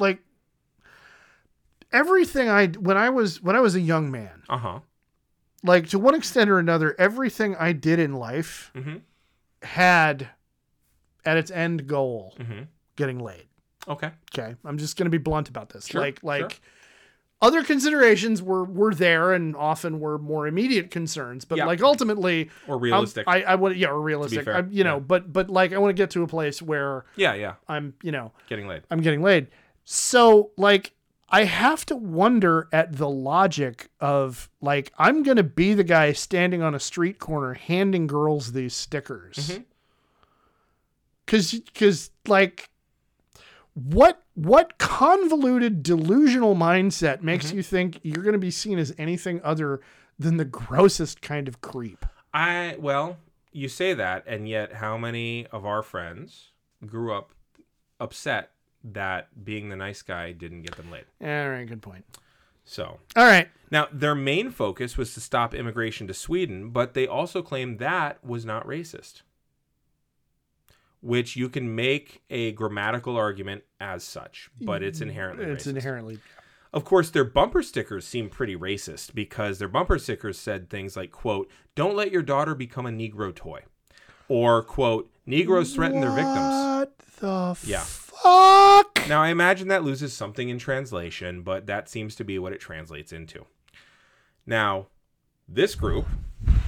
like 0.00 0.18
everything 1.92 2.48
I 2.48 2.66
when 2.68 2.96
I 2.96 3.08
was 3.10 3.40
when 3.42 3.56
I 3.56 3.60
was 3.60 3.74
a 3.76 3.80
young 3.80 4.10
man, 4.10 4.42
Uh 4.48 4.58
huh. 4.58 4.80
Like 5.62 5.88
to 5.88 5.98
one 5.98 6.14
extent 6.14 6.48
or 6.50 6.58
another, 6.58 6.94
everything 6.98 7.56
I 7.56 7.72
did 7.72 7.98
in 7.98 8.14
life 8.14 8.70
Mhm. 8.74 9.00
had 9.62 10.28
at 11.24 11.36
its 11.36 11.50
end 11.50 11.86
goal 11.86 12.34
Mhm. 12.38 12.68
getting 12.96 13.18
laid. 13.18 13.46
Okay. 13.86 14.10
Okay, 14.36 14.54
I'm 14.64 14.78
just 14.78 14.96
gonna 14.96 15.10
be 15.10 15.18
blunt 15.18 15.48
about 15.48 15.70
this. 15.70 15.86
Sure, 15.86 16.00
like 16.00 16.22
like 16.22 16.52
sure. 16.52 16.60
other 17.40 17.62
considerations 17.62 18.42
were 18.42 18.64
were 18.64 18.94
there 18.94 19.32
and 19.32 19.56
often 19.56 19.98
were 20.00 20.18
more 20.18 20.46
immediate 20.46 20.90
concerns, 20.90 21.44
but 21.44 21.58
Yeah. 21.58 21.66
like 21.66 21.82
ultimately, 21.82 22.50
Or 22.66 22.74
I'm- 22.74 22.82
realistic. 22.82 23.24
I 23.26 23.42
I 23.42 23.54
would 23.54 23.76
yeah, 23.76 23.88
or 23.88 24.00
realistic. 24.00 24.46
I, 24.46 24.60
you 24.70 24.84
know, 24.84 24.94
yeah. 24.96 25.00
but 25.00 25.32
but 25.32 25.48
like 25.50 25.72
I 25.72 25.78
want 25.78 25.90
to 25.90 26.00
get 26.00 26.10
to 26.10 26.22
a 26.22 26.26
place 26.28 26.60
where 26.62 27.04
yeah. 27.16 27.34
Yeah. 27.34 27.54
I'm 27.68 27.94
you 28.02 28.12
know 28.12 28.32
Getting 28.48 28.68
laid. 28.68 28.82
I'm 28.90 29.00
getting 29.00 29.22
laid. 29.22 29.48
So 29.84 30.50
like 30.56 30.92
I 31.30 31.44
have 31.44 31.84
to 31.86 31.96
wonder 31.96 32.68
at 32.72 32.96
the 32.96 33.08
logic 33.08 33.90
of 34.00 34.48
like 34.60 34.92
I'm 34.98 35.22
gonna 35.22 35.42
be 35.42 35.74
the 35.74 35.84
guy 35.84 36.12
standing 36.12 36.62
on 36.62 36.74
a 36.74 36.80
street 36.80 37.18
corner 37.18 37.54
handing 37.54 38.06
girls 38.06 38.52
these 38.52 38.74
stickers. 38.74 39.36
Mhm. 39.36 39.64
Cause 41.26 41.60
cause 41.74 42.10
like 42.26 42.70
what 43.74 44.22
what 44.34 44.78
convoluted 44.78 45.82
delusional 45.82 46.54
mindset 46.56 47.22
makes 47.22 47.48
Mm-hmm. 47.48 47.56
you 47.58 47.62
think 47.62 48.00
you're 48.02 48.24
gonna 48.24 48.38
be 48.38 48.50
seen 48.50 48.78
as 48.78 48.94
anything 48.98 49.40
other 49.44 49.80
than 50.18 50.36
the 50.38 50.44
grossest 50.46 51.20
kind 51.20 51.46
of 51.46 51.60
creep? 51.60 52.04
I 52.32 52.76
well, 52.78 53.18
you 53.52 53.68
say 53.68 53.92
that, 53.94 54.24
and 54.26 54.48
yet 54.48 54.74
how 54.74 54.96
many 54.96 55.46
of 55.48 55.66
our 55.66 55.82
friends 55.82 56.52
grew 56.86 57.12
up 57.12 57.32
upset 58.00 58.50
that 58.84 59.44
being 59.44 59.68
the 59.68 59.76
nice 59.76 60.02
guy 60.02 60.32
didn't 60.32 60.62
get 60.62 60.76
them 60.76 60.90
laid? 60.90 61.04
All 61.20 61.48
right, 61.50 61.66
good 61.66 61.82
point. 61.82 62.04
So 62.64 62.98
All 63.16 63.24
right. 63.24 63.48
now 63.70 63.88
their 63.90 64.14
main 64.14 64.50
focus 64.50 64.96
was 64.98 65.14
to 65.14 65.20
stop 65.20 65.54
immigration 65.54 66.06
to 66.06 66.14
Sweden, 66.14 66.68
but 66.70 66.92
they 66.94 67.06
also 67.06 67.40
claimed 67.42 67.78
that 67.78 68.22
was 68.24 68.44
not 68.44 68.66
racist. 68.66 69.22
Which 71.00 71.36
you 71.36 71.48
can 71.48 71.74
make 71.76 72.22
a 72.28 72.52
grammatical 72.52 73.16
argument 73.16 73.62
as 73.80 74.02
such, 74.02 74.50
but 74.60 74.82
it's 74.82 75.00
inherently 75.00 75.44
It's 75.46 75.64
racist. 75.64 75.76
inherently 75.76 76.18
Of 76.72 76.84
course, 76.84 77.08
their 77.10 77.24
bumper 77.24 77.62
stickers 77.62 78.04
seem 78.04 78.28
pretty 78.28 78.56
racist 78.56 79.14
because 79.14 79.58
their 79.60 79.68
bumper 79.68 79.98
stickers 79.98 80.38
said 80.38 80.68
things 80.68 80.96
like, 80.96 81.12
quote, 81.12 81.48
don't 81.76 81.94
let 81.96 82.10
your 82.10 82.22
daughter 82.22 82.54
become 82.54 82.84
a 82.84 82.90
Negro 82.90 83.32
toy. 83.34 83.62
Or, 84.28 84.62
quote, 84.62 85.10
Negroes 85.24 85.72
threaten 85.72 86.00
their 86.00 86.10
victims. 86.10 86.36
What 86.52 86.98
the 87.20 87.56
Yeah. 87.64 87.84
Fuck? 88.22 89.08
Now, 89.08 89.22
I 89.22 89.28
imagine 89.28 89.68
that 89.68 89.84
loses 89.84 90.12
something 90.12 90.48
in 90.48 90.58
translation, 90.58 91.42
but 91.42 91.66
that 91.66 91.88
seems 91.88 92.14
to 92.16 92.24
be 92.24 92.38
what 92.38 92.52
it 92.52 92.60
translates 92.60 93.12
into. 93.12 93.46
Now, 94.46 94.86
this 95.48 95.74
group, 95.74 96.06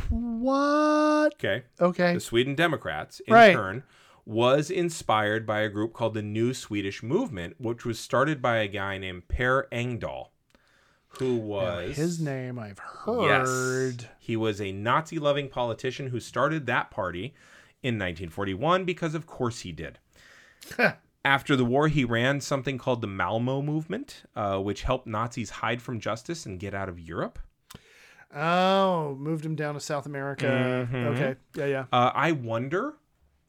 What? 0.08 1.34
okay, 1.34 1.64
Okay. 1.80 2.14
the 2.14 2.20
Sweden 2.20 2.54
Democrats, 2.54 3.20
in 3.20 3.34
Right. 3.34 3.52
turn, 3.52 3.82
was 4.26 4.70
inspired 4.70 5.46
by 5.46 5.60
a 5.60 5.68
group 5.68 5.92
called 5.92 6.14
the 6.14 6.22
New 6.22 6.54
Swedish 6.54 7.02
Movement, 7.02 7.56
which 7.58 7.84
was 7.84 7.98
started 7.98 8.40
by 8.42 8.58
a 8.58 8.68
guy 8.68 8.98
named 8.98 9.28
Per 9.28 9.66
Engdahl, 9.72 10.32
who 11.18 11.36
Now, 11.38 11.42
was 11.44 11.96
his 11.96 12.20
name 12.20 12.58
I've 12.58 12.78
heard. 12.78 14.02
Yes. 14.02 14.10
He 14.18 14.36
was 14.36 14.60
a 14.60 14.72
Nazi 14.72 15.18
loving 15.18 15.48
politician 15.48 16.08
who 16.08 16.20
started 16.20 16.66
that 16.66 16.90
party 16.90 17.34
in 17.82 17.94
1941 17.98 18.84
because, 18.84 19.14
of 19.14 19.26
course, 19.26 19.60
he 19.60 19.72
did. 19.72 19.98
After 21.24 21.54
the 21.54 21.64
war, 21.64 21.88
he 21.88 22.04
ran 22.04 22.40
something 22.40 22.78
called 22.78 23.02
the 23.02 23.06
Malmo 23.06 23.60
movement, 23.60 24.22
uh, 24.34 24.58
which 24.58 24.82
helped 24.82 25.06
Nazis 25.06 25.50
hide 25.50 25.82
from 25.82 26.00
justice 26.00 26.46
and 26.46 26.58
get 26.58 26.72
out 26.74 26.88
of 26.88 26.98
Europe. 26.98 27.38
Oh, 28.34 29.16
moved 29.18 29.44
him 29.44 29.54
down 29.56 29.74
to 29.74 29.80
South 29.80 30.06
America. 30.06 30.88
Mhm. 30.90 31.06
Okay. 31.06 31.36
Yeah, 31.56 31.66
yeah. 31.66 31.84
Uh, 31.92 32.12
I 32.14 32.32
wonder, 32.32 32.94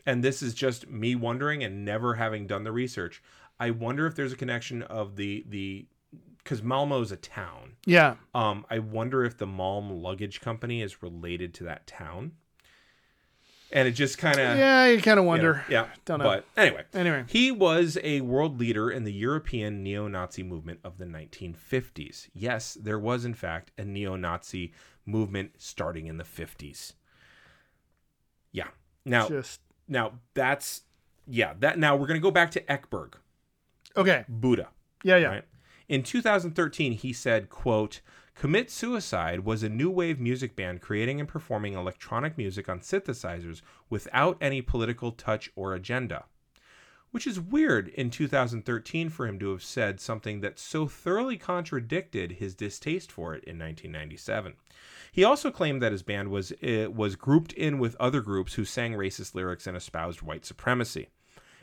and 0.06 0.24
this 0.24 0.42
is 0.42 0.54
just 0.54 0.90
me 0.90 1.16
wondering 1.16 1.64
and 1.64 1.86
never 1.86 2.16
having 2.16 2.48
done 2.48 2.64
the 2.64 2.72
research. 2.72 3.22
I 3.60 3.70
wonder 3.70 4.08
if 4.08 4.16
there's 4.16 4.34
a 4.34 4.38
connection 4.38 4.82
of 4.84 5.16
the 5.16 5.46
the 5.48 5.86
because 6.44 6.64
Malmo's 6.64 7.12
a 7.12 7.18
town. 7.18 7.74
Yeah. 7.86 8.16
Um, 8.34 8.66
I 8.72 8.80
wonder 8.80 9.24
if 9.24 9.38
the 9.38 9.46
Malm 9.46 10.02
Luggage 10.02 10.42
Company 10.42 10.82
is 10.82 11.04
related 11.04 11.54
to 11.56 11.64
that 11.66 11.86
town. 11.86 12.32
And 13.74 13.88
it 13.88 13.92
just 13.92 14.18
kind 14.18 14.38
of 14.40 14.58
Yeah, 14.58 14.88
you 14.88 15.02
kind 15.02 15.18
of 15.20 15.26
wonder. 15.26 15.64
yeah. 15.70 15.88
Don't 16.06 16.20
know. 16.20 16.26
But 16.26 16.46
anyway, 16.58 16.84
Anyway. 16.94 17.24
he 17.28 17.52
was 17.52 17.98
a 18.04 18.20
world 18.22 18.60
leader 18.60 18.90
in 18.92 19.06
the 19.06 19.14
European 19.14 19.82
neo-Nazi 19.82 20.44
movement 20.44 20.80
of 20.84 20.98
the 20.98 21.06
1950s. 21.06 22.28
Yes, 22.34 22.74
there 22.74 23.00
was 23.00 23.24
in 23.24 23.34
fact 23.34 23.72
a 23.78 23.86
neo-Nazi 23.86 24.74
movement 25.06 25.52
starting 25.58 26.08
in 26.08 26.18
the 26.18 26.24
50s. 26.26 26.94
Yeah. 28.52 28.68
Now, 29.06 29.28
Just 29.30 29.62
now 29.88 30.14
that's 30.34 30.82
yeah, 31.28 31.54
that 31.60 31.80
now 31.80 31.96
we're 31.96 32.08
going 32.08 32.20
to 32.20 32.24
go 32.24 32.32
back 32.32 32.52
to 32.52 32.62
Ekberg. 32.64 33.14
okay. 33.96 34.26
Buddha. 34.28 34.68
Yeah, 35.04 35.18
yeah. 35.18 35.28
Right. 35.28 35.44
In 35.88 36.04
2013, 36.04 36.94
he 36.94 37.14
said, 37.14 37.50
quote, 37.50 38.02
Commit 38.36 38.72
Suicide 38.72 39.42
was 39.42 39.62
a 39.62 39.70
new 39.70 39.90
wave 39.90 40.20
music 40.20 40.56
band 40.56 40.82
creating 40.82 41.20
and 41.20 41.30
performing 41.30 41.74
electronic 41.74 42.38
music 42.38 42.68
on 42.68 42.80
synthesizers 42.80 43.62
without 43.90 44.38
any 44.42 44.62
political 44.62 45.12
touch 45.12 45.52
or 45.56 45.76
agenda. 45.76 46.26
Which 47.12 47.28
is 47.28 47.40
weird 47.40 47.90
in 47.90 48.10
2013 48.10 49.10
for 49.10 49.28
him 49.28 49.38
to 49.40 49.52
have 49.52 49.62
said 49.62 50.00
something 50.00 50.40
that 50.42 50.58
so 50.58 50.88
thoroughly 50.88 51.38
contradicted 51.38 52.34
his 52.34 52.56
distaste 52.56 53.12
for 53.12 53.34
it 53.36 53.44
in 53.44 53.60
1997. 53.60 54.54
He 55.12 55.24
also 55.24 55.52
claimed 55.52 55.82
that 55.82 55.92
his 55.92 56.04
band 56.04 56.30
was 56.30 56.54
uh, 56.64 56.90
was 56.90 57.18
grouped 57.18 57.52
in 57.52 57.80
with 57.80 57.98
other 58.00 58.22
groups 58.22 58.54
who 58.54 58.64
sang 58.64 58.94
racist 58.94 59.36
lyrics 59.36 59.68
and 59.68 59.76
espoused 59.76 60.22
white 60.22 60.46
supremacy. 60.46 61.10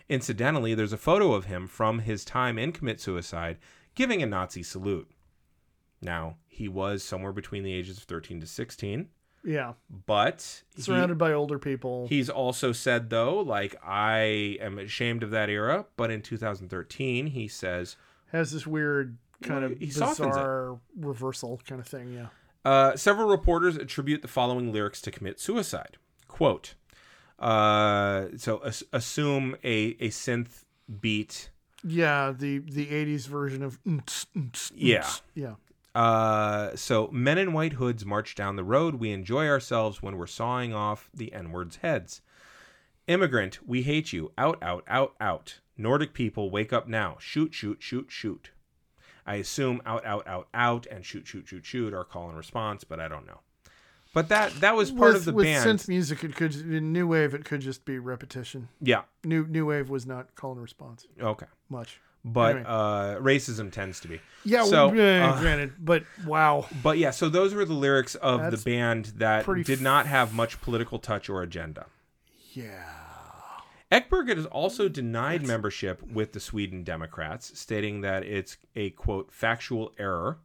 Incidentally, 0.09 0.75
there's 0.75 0.93
a 0.93 0.99
photo 0.99 1.33
of 1.33 1.47
him 1.47 1.66
from 1.66 2.01
his 2.01 2.25
time 2.25 2.59
in 2.59 2.73
Commit 2.73 3.01
Suicide 3.01 3.59
giving 3.95 4.23
a 4.23 4.27
Nazi 4.27 4.62
salute. 4.62 5.11
Now, 6.01 6.36
he 6.46 6.68
was 6.68 7.03
somewhere 7.03 7.32
between 7.32 7.62
the 7.64 7.72
ages 7.72 7.99
of 7.99 8.05
13 8.05 8.40
to 8.40 8.46
16, 8.46 9.09
Yeah. 9.44 9.74
but 10.07 10.62
he- 10.76 10.82
Surrounded 10.82 11.18
by 11.18 11.32
older 11.32 11.59
people. 11.59 12.07
he's 12.09 12.30
also 12.30 12.72
said, 12.72 13.11
though, 13.11 13.40
like, 13.40 13.74
I 13.84 14.59
am 14.61 14.78
ashamed 14.78 15.22
of 15.22 15.30
that 15.30 15.49
era, 15.51 15.86
but 15.96 16.11
in 16.11 16.22
2013, 16.22 17.26
he 17.28 17.49
says, 17.49 17.96
has 18.32 18.53
this 18.53 18.66
weird 18.66 19.16
kind 19.42 19.62
Well, 19.62 19.72
of 19.72 19.78
he 19.78 19.86
bizarre 19.86 20.78
reversal 20.96 21.61
kind 21.66 21.80
of 21.80 21.86
thing. 21.86 22.12
Yeah. 22.12 22.26
Uh, 22.64 22.96
several 22.96 23.28
reporters 23.28 23.76
attribute 23.76 24.20
the 24.22 24.28
following 24.28 24.72
lyrics 24.72 25.01
to 25.03 25.11
commit 25.11 25.40
suicide. 25.40 25.96
Quote, 26.26 26.74
uh, 27.38 28.26
so 28.36 28.59
as- 28.59 28.82
assume 28.92 29.57
a, 29.64 29.90
a 30.01 30.09
synth 30.09 30.64
beat. 31.01 31.51
Yeah. 31.84 32.32
The 32.36 32.59
the 32.59 32.86
'80s 32.88 33.26
version 33.28 33.62
of. 33.62 33.82
unts, 33.84 34.26
unts, 34.36 34.72
Yeah. 34.74 35.09
Yeah. 35.34 35.55
Uh, 35.99 36.76
so 36.76 37.09
men 37.11 37.38
in 37.38 37.53
white 37.53 37.72
hoods 37.72 38.07
march 38.07 38.36
down 38.36 38.55
the 38.55 38.62
road. 38.62 38.94
We 38.96 39.11
enjoy 39.11 39.49
ourselves 39.49 40.01
when 40.01 40.16
we're 40.16 40.28
sawing 40.28 40.72
off 40.72 41.11
the 41.12 41.32
N-word's 41.32 41.76
heads. 41.76 42.20
Immigrant, 43.09 43.59
we 43.66 43.82
hate 43.82 44.12
you. 44.12 44.30
Out, 44.38 44.62
out, 44.62 44.84
out, 44.86 45.14
out. 45.20 45.59
Nordic 45.76 46.14
people, 46.14 46.51
wake 46.51 46.72
up 46.72 46.86
now. 46.86 47.16
Shoot, 47.18 47.53
shoot, 47.53 47.78
shoot, 47.82 48.07
shoot. 48.11 48.51
I 49.26 49.36
assume 49.36 49.82
out, 49.84 50.07
out, 50.07 50.24
out, 50.28 50.46
out, 50.55 50.86
and 50.86 51.05
shoot, 51.05 51.26
shoot, 51.26 51.49
shoot, 51.49 51.66
shoot 51.66 51.92
are 51.92 52.05
call 52.05 52.28
and 52.28 52.36
response, 52.38 52.84
but 52.84 53.01
I 53.01 53.09
don't 53.09 53.26
know. 53.26 53.40
But 54.14 54.28
that 54.28 54.53
that 54.61 54.76
was 54.76 54.92
part 54.92 55.14
with, 55.14 55.16
of 55.16 55.24
the 55.26 55.32
with 55.32 55.44
band. 55.46 55.80
synth 55.80 55.88
music, 55.88 56.22
it 56.22 56.36
could 56.36 56.55
in 56.55 56.92
new 56.92 57.09
wave 57.09 57.34
it 57.34 57.44
could 57.44 57.61
just 57.61 57.84
be 57.84 57.99
repetition. 57.99 58.68
Yeah. 58.80 59.03
New 59.24 59.46
new 59.49 59.66
wave 59.66 59.90
was 59.90 60.07
not 60.07 60.34
call 60.36 60.53
and 60.53 60.62
response 60.62 61.07
Okay. 61.20 61.46
much. 61.68 62.01
But 62.25 62.57
Anyway. 62.57 62.64
uh, 62.69 63.16
racism 63.21 63.73
tends 63.73 64.01
to 64.01 64.09
be. 64.09 64.21
Yeah, 64.45 64.64
So, 64.64 64.89
well, 64.89 65.33
uh, 65.35 65.41
granted, 65.41 65.73
but 65.79 66.05
wow. 66.27 66.66
But 66.83 66.99
yeah, 66.99 67.11
so 67.11 67.29
those 67.29 67.55
were 67.55 67.64
the 67.64 67.75
lyrics 67.75 68.14
of 68.16 68.41
That's 68.41 68.62
the 68.64 68.71
band 68.71 69.07
that 69.16 69.47
did 69.64 69.81
not 69.81 70.07
have 70.07 70.35
much 70.35 70.61
political 70.61 70.99
touch 70.99 71.29
or 71.29 71.43
agenda. 71.43 71.87
Yeah. 72.53 72.85
Ekberg 73.91 74.35
has 74.35 74.45
also 74.47 74.89
denied 74.89 75.47
membership 75.47 76.03
with 76.03 76.33
the 76.33 76.41
Sweden 76.41 76.85
Democrats, 76.85 77.59
stating 77.59 78.03
that 78.03 78.23
it's 78.23 78.59
a 78.77 78.91
quote 78.91 79.33
factual 79.33 79.93
error, 79.99 80.39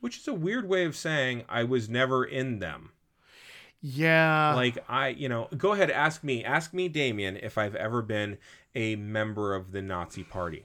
which 0.00 0.16
is 0.16 0.26
a 0.28 0.32
weird 0.32 0.66
way 0.66 0.86
of 0.86 0.96
saying 0.96 1.44
I 1.48 1.64
was 1.64 1.90
never 1.90 2.24
in 2.24 2.58
them. 2.58 2.92
Yeah. 3.82 4.54
Like 4.54 4.78
I, 4.88 5.08
you 5.08 5.28
know, 5.28 5.48
go 5.56 5.72
ahead 5.72 5.90
ask 5.90 6.22
me, 6.24 6.44
ask 6.44 6.72
me 6.72 6.88
Damien 6.88 7.36
if 7.36 7.58
I've 7.58 7.74
ever 7.74 8.00
been 8.00 8.38
a 8.74 8.96
member 8.96 9.54
of 9.54 9.72
the 9.72 9.82
Nazi 9.82 10.22
party. 10.24 10.64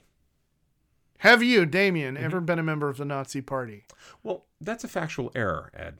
Have 1.18 1.42
you, 1.42 1.66
Damien, 1.66 2.14
Mm-hmm. 2.16 2.24
ever 2.24 2.40
been 2.40 2.58
a 2.58 2.62
member 2.62 2.88
of 2.88 2.96
the 2.98 3.04
Nazi 3.04 3.40
Party? 3.40 3.84
Well, 4.22 4.44
that's 4.60 4.84
a 4.84 4.88
factual 4.88 5.30
error, 5.34 5.70
Ed. 5.74 5.98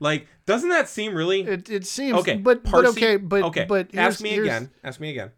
Like, 0.00 0.26
doesn't 0.46 0.68
that 0.70 0.88
seem 0.88 1.14
really 1.14 1.42
It 1.42 1.70
it 1.70 1.86
seems 1.86 2.18
okay? 2.18 2.36
but 2.36 2.64
but 2.64 2.84
okay, 2.86 3.16
but 3.16 3.42
okay. 3.44 3.64
but 3.64 3.94
ask 3.94 4.20
me 4.20 4.38
again. 4.38 4.70
Ask 4.82 5.00
me 5.00 5.10
again. 5.10 5.30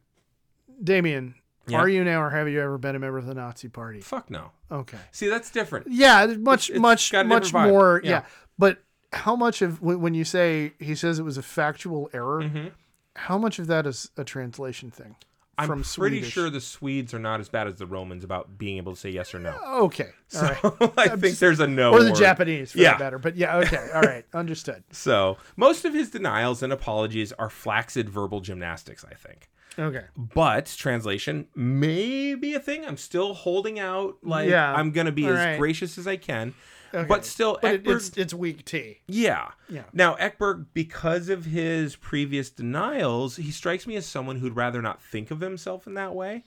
Damien. 0.82 1.34
Yeah. 1.68 1.78
Are 1.78 1.88
you 1.88 2.04
now, 2.04 2.22
or 2.22 2.30
have 2.30 2.48
you 2.48 2.60
ever 2.60 2.78
been 2.78 2.94
a 2.94 2.98
member 2.98 3.18
of 3.18 3.26
the 3.26 3.34
Nazi 3.34 3.68
Party? 3.68 4.00
Fuck 4.00 4.30
no. 4.30 4.52
Okay. 4.70 4.98
See, 5.10 5.28
that's 5.28 5.50
different. 5.50 5.88
Yeah, 5.90 6.26
much 6.38 6.70
it's 6.70 6.78
much 6.78 7.12
a 7.12 7.24
much 7.24 7.52
more. 7.52 8.00
Yeah. 8.04 8.10
Yeah. 8.10 8.22
but 8.58 8.78
how 9.12 9.34
much 9.36 9.62
of 9.62 9.80
when 9.82 10.14
you 10.14 10.24
say 10.24 10.72
he 10.78 10.94
says 10.94 11.18
it 11.18 11.22
was 11.24 11.36
a 11.38 11.42
factual 11.42 12.08
error? 12.12 12.42
Mhm. 12.42 12.70
How 13.16 13.36
much 13.38 13.58
of 13.58 13.66
that 13.66 13.86
is 13.86 14.10
a 14.16 14.24
translation 14.24 14.90
thing 14.90 15.16
I'm 15.58 15.66
from 15.68 15.82
pretty 15.82 16.18
Swedish? 16.18 16.32
sure 16.32 16.50
the 16.50 16.60
Swedes 16.60 17.14
are 17.14 17.18
not 17.18 17.40
as 17.40 17.48
bad 17.48 17.66
as 17.66 17.76
the 17.76 17.86
Romans 17.86 18.24
about 18.24 18.58
being 18.58 18.76
able 18.76 18.92
to 18.94 18.98
say 19.00 19.10
yes 19.10 19.34
or 19.34 19.38
no. 19.38 19.58
Okay, 19.84 20.10
all 20.36 20.42
right. 20.42 20.58
I 20.98 21.08
think 21.16 21.38
there's 21.38 21.60
a 21.60 21.66
no. 21.66 21.92
or 21.92 22.02
the 22.02 22.10
word. 22.10 22.18
Japanese 22.18 22.72
for 22.72 22.78
Yeah. 22.78 22.92
that 22.92 23.00
matter. 23.00 23.18
But 23.18 23.36
yeah, 23.36 23.56
okay, 23.58 23.88
all 23.94 24.02
right, 24.02 24.24
understood. 24.34 24.84
So 24.92 25.38
most 25.56 25.84
of 25.84 25.94
his 25.94 26.10
denials 26.10 26.62
and 26.62 26.72
apologies 26.72 27.32
are 27.32 27.48
flaccid 27.50 28.08
verbal 28.10 28.40
gymnastics, 28.40 29.04
I 29.10 29.14
think. 29.14 29.48
Okay, 29.78 30.04
But 30.16 30.74
translation 30.78 31.48
may 31.54 32.34
be 32.34 32.54
a 32.54 32.60
thing. 32.60 32.86
I'm 32.86 32.96
still 32.96 33.34
holding 33.34 33.78
out. 33.78 34.16
Like 34.22 34.48
Yeah. 34.48 34.72
I'm 34.74 34.90
gonna 34.90 35.12
be 35.12 35.24
All 35.26 35.32
as 35.32 35.38
right. 35.44 35.58
gracious 35.58 35.98
as 35.98 36.06
I 36.06 36.16
can. 36.16 36.54
Okay. 36.94 37.06
But 37.08 37.24
still, 37.24 37.58
but 37.60 37.82
Ekberg- 37.82 37.96
it's 37.96 38.16
it's 38.16 38.34
weak 38.34 38.64
tea. 38.64 39.00
Yeah. 39.06 39.50
Yeah. 39.68 39.82
Now, 39.92 40.14
Ekberg, 40.16 40.66
because 40.72 41.28
of 41.28 41.44
his 41.46 41.96
previous 41.96 42.48
denials, 42.50 43.36
he 43.36 43.50
strikes 43.50 43.86
me 43.86 43.96
as 43.96 44.06
someone 44.06 44.36
who'd 44.36 44.56
rather 44.56 44.80
not 44.80 45.02
think 45.02 45.30
of 45.30 45.40
himself 45.40 45.86
in 45.86 45.94
that 45.94 46.14
way 46.14 46.44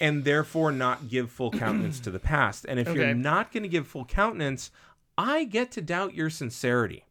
and 0.00 0.24
therefore 0.24 0.72
not 0.72 1.08
give 1.08 1.30
full 1.30 1.50
countenance 1.62 2.00
to 2.00 2.10
the 2.10 2.18
past. 2.20 2.64
And 2.68 2.78
if 2.80 2.88
Okay. 2.88 2.98
you're 3.00 3.14
not 3.14 3.52
going 3.52 3.62
to 3.64 3.68
give 3.68 3.86
full 3.86 4.04
countenance, 4.04 4.70
I 5.18 5.44
get 5.44 5.70
to 5.72 5.80
doubt 5.80 6.14
your 6.14 6.30
sincerity. 6.30 7.04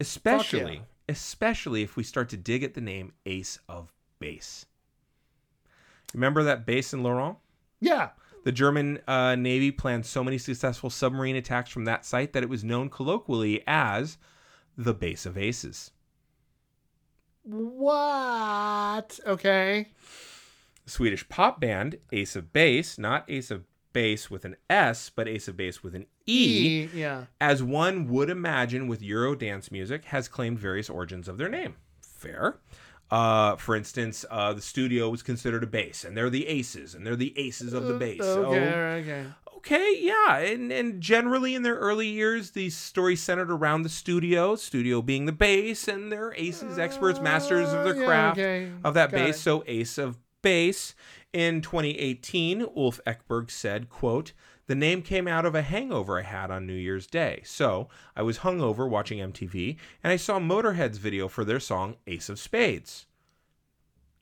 Especially, 0.00 0.82
especially 1.08 1.82
if 1.82 1.96
we 1.96 2.02
start 2.02 2.28
to 2.30 2.36
dig 2.36 2.62
at 2.64 2.74
the 2.74 2.80
name 2.80 3.12
Ace 3.26 3.58
of 3.68 3.92
Base. 4.18 4.66
Remember 6.12 6.42
that 6.44 6.66
base 6.66 6.92
in 6.92 7.02
Lorient? 7.02 7.36
Yeah. 7.80 8.10
The 8.44 8.52
German 8.52 9.00
uh, 9.08 9.34
Navy 9.36 9.70
planned 9.70 10.06
so 10.06 10.22
many 10.22 10.38
successful 10.38 10.90
submarine 10.90 11.36
attacks 11.36 11.70
from 11.70 11.84
that 11.86 12.04
site 12.04 12.32
that 12.34 12.42
it 12.42 12.48
was 12.48 12.62
known 12.62 12.88
colloquially 12.90 13.62
as 13.66 14.18
the 14.76 14.94
Base 14.94 15.24
of 15.26 15.36
Aces. 15.38 15.90
What? 17.42 19.18
Okay. 19.26 19.88
Swedish 20.86 21.28
pop 21.28 21.60
band 21.60 21.96
Ace 22.12 22.36
of 22.36 22.52
Base, 22.52 22.98
not 22.98 23.24
Ace 23.28 23.50
of 23.50 23.64
Base 23.92 24.30
with 24.30 24.44
an 24.44 24.56
S, 24.68 25.10
but 25.14 25.28
Ace 25.28 25.48
of 25.48 25.56
Base 25.56 25.82
with 25.82 25.94
an 25.94 26.06
E, 26.26 26.88
Yeah. 26.92 27.26
as 27.40 27.62
one 27.62 28.08
would 28.08 28.28
imagine 28.28 28.88
with 28.88 29.02
Euro 29.02 29.34
dance 29.34 29.70
music, 29.70 30.06
has 30.06 30.28
claimed 30.28 30.58
various 30.58 30.90
origins 30.90 31.28
of 31.28 31.38
their 31.38 31.48
name. 31.48 31.76
Fair. 32.02 32.58
Uh, 33.14 33.54
for 33.56 33.76
instance, 33.76 34.24
uh, 34.30 34.52
the 34.52 34.60
studio 34.60 35.08
was 35.08 35.22
considered 35.22 35.62
a 35.62 35.66
base, 35.66 36.04
and 36.04 36.16
they're 36.16 36.30
the 36.30 36.46
aces, 36.48 36.94
and 36.94 37.06
they're 37.06 37.14
the 37.16 37.32
aces 37.38 37.72
of 37.72 37.86
the 37.86 37.94
base. 37.94 38.20
Okay. 38.20 38.72
Oh, 38.74 38.96
Okay. 38.98 39.24
okay, 39.58 39.96
yeah, 40.00 40.38
and 40.38 40.72
and 40.72 41.00
generally 41.00 41.54
in 41.54 41.62
their 41.62 41.76
early 41.76 42.08
years, 42.08 42.50
these 42.52 42.76
stories 42.76 43.22
centered 43.22 43.50
around 43.52 43.82
the 43.82 43.88
studio, 43.88 44.56
studio 44.56 45.00
being 45.00 45.26
the 45.26 45.32
base, 45.32 45.86
and 45.86 46.10
their 46.10 46.34
aces, 46.34 46.78
experts, 46.78 47.20
masters 47.20 47.68
of 47.72 47.84
their 47.84 47.94
Uh, 47.94 48.00
yeah, 48.00 48.06
craft 48.06 48.38
okay. 48.38 48.70
of 48.82 48.94
that 48.94 49.10
Got 49.12 49.16
base. 49.18 49.36
it. 49.36 49.40
So 49.40 49.62
Ace 49.66 49.96
of 49.98 50.18
Base. 50.42 50.94
In 51.32 51.62
2018, 51.62 52.64
Ulf 52.76 53.00
Ekberg 53.06 53.50
said, 53.50 53.88
"quote 53.88 54.32
The 54.66 54.74
name 54.74 55.02
came 55.02 55.28
out 55.28 55.44
of 55.44 55.54
a 55.54 55.62
hangover 55.62 56.18
I 56.18 56.22
had 56.22 56.50
on 56.50 56.66
New 56.66 56.74
Year's 56.74 57.06
Day. 57.06 57.42
So 57.44 57.88
I 58.16 58.22
was 58.22 58.38
hungover 58.38 58.88
watching 58.88 59.18
MTV, 59.18 59.76
and 60.02 60.12
I 60.12 60.16
saw 60.16 60.38
Motorhead's 60.38 60.98
video 60.98 61.28
for 61.28 61.44
their 61.44 61.60
song 61.60 61.96
Ace 62.06 62.28
of 62.28 62.38
Spades." 62.38 63.06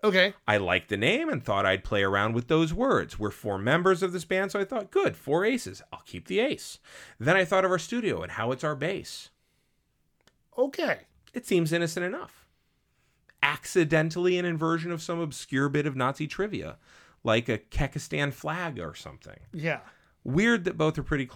Okay. 0.04 0.34
I 0.48 0.56
liked 0.56 0.88
the 0.88 0.96
name 0.96 1.28
and 1.28 1.44
thought 1.44 1.64
I'd 1.64 1.84
play 1.84 2.02
around 2.02 2.34
with 2.34 2.48
those 2.48 2.74
words. 2.74 3.18
We're 3.18 3.30
four 3.30 3.56
members 3.56 4.02
of 4.02 4.12
this 4.12 4.24
band, 4.24 4.50
so 4.50 4.58
I 4.58 4.64
thought, 4.64 4.90
good, 4.90 5.16
four 5.16 5.44
aces. 5.44 5.80
I'll 5.92 6.02
keep 6.04 6.26
the 6.26 6.40
ace. 6.40 6.80
Then 7.20 7.36
I 7.36 7.44
thought 7.44 7.64
of 7.64 7.70
our 7.70 7.78
studio 7.78 8.22
and 8.22 8.32
how 8.32 8.50
it's 8.50 8.64
our 8.64 8.74
base. 8.74 9.30
Okay. 10.58 11.02
It 11.32 11.46
seems 11.46 11.72
innocent 11.72 12.04
enough. 12.04 12.46
Accidentally 13.42 14.38
an 14.38 14.44
inversion 14.44 14.90
of 14.90 15.02
some 15.02 15.20
obscure 15.20 15.68
bit 15.68 15.86
of 15.86 15.94
Nazi 15.94 16.26
trivia, 16.26 16.78
like 17.22 17.48
a 17.48 17.58
Kekistan 17.58 18.32
flag 18.32 18.80
or 18.80 18.94
something. 18.94 19.38
Yeah. 19.52 19.80
Weird 20.24 20.64
that 20.64 20.76
both 20.78 20.98
are 20.98 21.02
pretty 21.02 21.26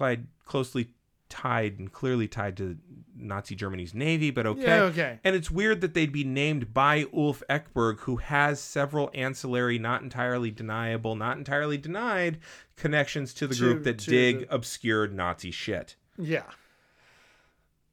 closely 0.44 0.88
tied 1.28 1.78
and 1.78 1.92
clearly 1.92 2.28
tied 2.28 2.56
to 2.56 2.78
Nazi 3.16 3.56
Germany's 3.56 3.94
navy, 3.94 4.30
but 4.30 4.46
okay. 4.46 4.62
Yeah, 4.62 4.82
okay. 4.82 5.18
And 5.24 5.34
it's 5.34 5.50
weird 5.50 5.80
that 5.80 5.92
they'd 5.94 6.12
be 6.12 6.22
named 6.22 6.72
by 6.72 7.06
Ulf 7.12 7.42
Ekberg, 7.50 8.00
who 8.00 8.16
has 8.16 8.60
several 8.60 9.10
ancillary, 9.12 9.78
not 9.78 10.02
entirely 10.02 10.50
deniable, 10.52 11.16
not 11.16 11.36
entirely 11.36 11.78
denied 11.78 12.38
connections 12.76 13.34
to 13.34 13.46
the 13.48 13.54
To- 13.56 13.60
group 13.60 13.84
that 13.84 13.98
dig 13.98 14.40
the- 14.48 14.54
obscured 14.54 15.12
Nazi 15.14 15.50
shit. 15.50 15.96
Yeah. 16.16 16.44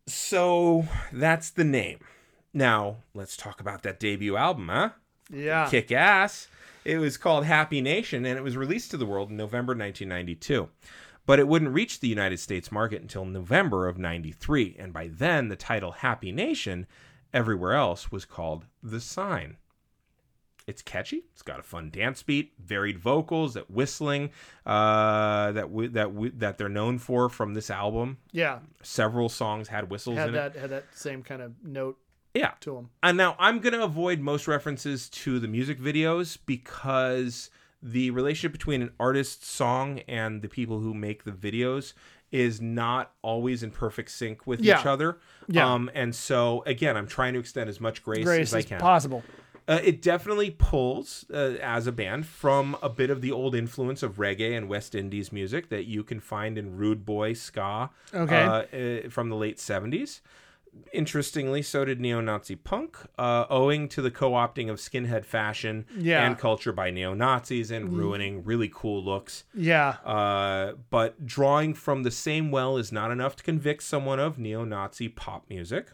So 0.07 0.87
that's 1.11 1.49
the 1.49 1.63
name. 1.63 1.99
Now, 2.53 2.97
let's 3.13 3.35
talk 3.35 3.59
about 3.59 3.81
that 3.83 3.99
debut 3.99 4.35
album, 4.35 4.67
huh? 4.69 4.89
Yeah. 5.31 5.69
Kick 5.69 5.91
ass. 5.91 6.47
It 6.85 6.97
was 6.97 7.17
called 7.17 7.45
Happy 7.45 7.79
Nation 7.81 8.25
and 8.25 8.37
it 8.37 8.41
was 8.43 8.57
released 8.57 8.91
to 8.91 8.97
the 8.97 9.05
world 9.05 9.29
in 9.29 9.37
November 9.37 9.71
1992. 9.71 10.69
But 11.25 11.39
it 11.39 11.47
wouldn't 11.47 11.71
reach 11.73 11.99
the 12.01 12.09
United 12.09 12.39
States 12.39 12.71
market 12.71 13.01
until 13.01 13.23
November 13.23 13.87
of 13.87 13.97
93. 13.97 14.75
And 14.77 14.91
by 14.91 15.07
then, 15.07 15.47
the 15.47 15.55
title 15.55 15.91
Happy 15.93 16.31
Nation 16.33 16.85
everywhere 17.33 17.73
else 17.73 18.11
was 18.11 18.25
called 18.25 18.65
The 18.83 18.99
Sign. 18.99 19.55
It's 20.67 20.81
catchy. 20.81 21.23
It's 21.33 21.41
got 21.41 21.59
a 21.59 21.63
fun 21.63 21.89
dance 21.89 22.23
beat, 22.23 22.53
varied 22.57 22.97
vocals, 22.97 23.53
that 23.55 23.69
whistling 23.69 24.29
uh, 24.65 25.51
that 25.51 25.63
w- 25.63 25.89
that 25.89 26.03
w- 26.13 26.31
that 26.37 26.57
they're 26.57 26.69
known 26.69 26.99
for 26.99 27.27
from 27.27 27.53
this 27.53 27.69
album. 27.69 28.17
Yeah. 28.31 28.59
Several 28.81 29.27
songs 29.27 29.67
had 29.67 29.89
whistles 29.89 30.17
Had 30.17 30.29
in 30.29 30.35
it. 30.35 30.53
that 30.53 30.55
had 30.59 30.69
that 30.69 30.85
same 30.93 31.21
kind 31.21 31.41
of 31.41 31.51
note 31.63 31.97
Yeah, 32.33 32.51
to 32.61 32.73
them. 32.75 32.89
and 33.03 33.15
now 33.17 33.35
I'm 33.39 33.59
going 33.59 33.73
to 33.73 33.83
avoid 33.83 34.19
most 34.19 34.47
references 34.47 35.07
to 35.09 35.39
the 35.39 35.47
music 35.47 35.79
videos 35.79 36.37
because 36.45 37.49
the 37.81 38.09
relationship 38.11 38.51
between 38.53 38.81
an 38.81 38.91
artist's 38.99 39.47
song 39.47 39.99
and 40.07 40.41
the 40.41 40.47
people 40.47 40.79
who 40.79 40.93
make 40.93 41.25
the 41.25 41.31
videos 41.31 41.93
is 42.31 42.59
not 42.59 43.11
always 43.21 43.61
in 43.61 43.69
perfect 43.69 44.09
sync 44.09 44.47
with 44.47 44.61
each 44.79 44.85
other. 44.87 45.19
Yeah. 45.47 45.71
Um, 45.71 45.91
and 45.93 46.15
so 46.15 46.63
again, 46.65 46.97
I'm 46.97 47.05
trying 47.07 47.33
to 47.33 47.39
extend 47.39 47.69
as 47.69 47.79
much 47.79 48.01
grace, 48.03 48.23
Grace 48.23 48.47
as 48.53 48.53
I 48.55 48.61
can. 48.63 48.79
possible. 48.79 49.21
Uh, 49.67 49.79
it 49.83 50.01
definitely 50.01 50.49
pulls 50.51 51.25
uh, 51.33 51.55
as 51.61 51.85
a 51.87 51.91
band 51.91 52.25
from 52.25 52.75
a 52.81 52.89
bit 52.89 53.09
of 53.09 53.21
the 53.21 53.31
old 53.31 53.53
influence 53.55 54.01
of 54.03 54.15
reggae 54.15 54.57
and 54.57 54.67
West 54.67 54.95
Indies 54.95 55.31
music 55.31 55.69
that 55.69 55.85
you 55.85 56.03
can 56.03 56.19
find 56.19 56.57
in 56.57 56.75
Rude 56.75 57.05
Boy 57.05 57.33
ska 57.33 57.89
Okay. 58.13 58.41
uh, 58.43 59.05
uh, 59.05 59.09
from 59.09 59.29
the 59.29 59.35
late 59.35 59.57
70s. 59.57 60.19
Interestingly, 60.91 61.61
so 61.63 61.85
did 61.85 61.99
neo 61.99 62.21
Nazi 62.21 62.55
punk, 62.55 62.97
uh, 63.17 63.45
owing 63.49 63.87
to 63.89 64.01
the 64.01 64.11
co 64.11 64.31
opting 64.31 64.69
of 64.69 64.77
skinhead 64.77 65.25
fashion 65.25 65.85
Yeah. 65.97 66.21
Mm. 66.23 66.27
and 66.27 66.37
culture 66.37 66.71
by 66.71 66.91
neo 66.91 67.13
Nazis 67.13 67.71
and 67.71 67.91
ruining 67.93 68.43
really 68.43 68.69
cool 68.73 69.03
looks. 69.03 69.43
Yeah. 69.55 69.97
Uh, 70.05 70.73
but 70.89 71.25
drawing 71.25 71.73
from 71.73 72.03
the 72.03 72.11
same 72.11 72.51
well 72.51 72.77
is 72.77 72.91
not 72.91 73.09
enough 73.11 73.35
to 73.37 73.43
convict 73.43 73.83
someone 73.83 74.19
of 74.19 74.37
neo 74.37 74.63
Nazi 74.65 75.09
pop 75.09 75.45
music. 75.49 75.87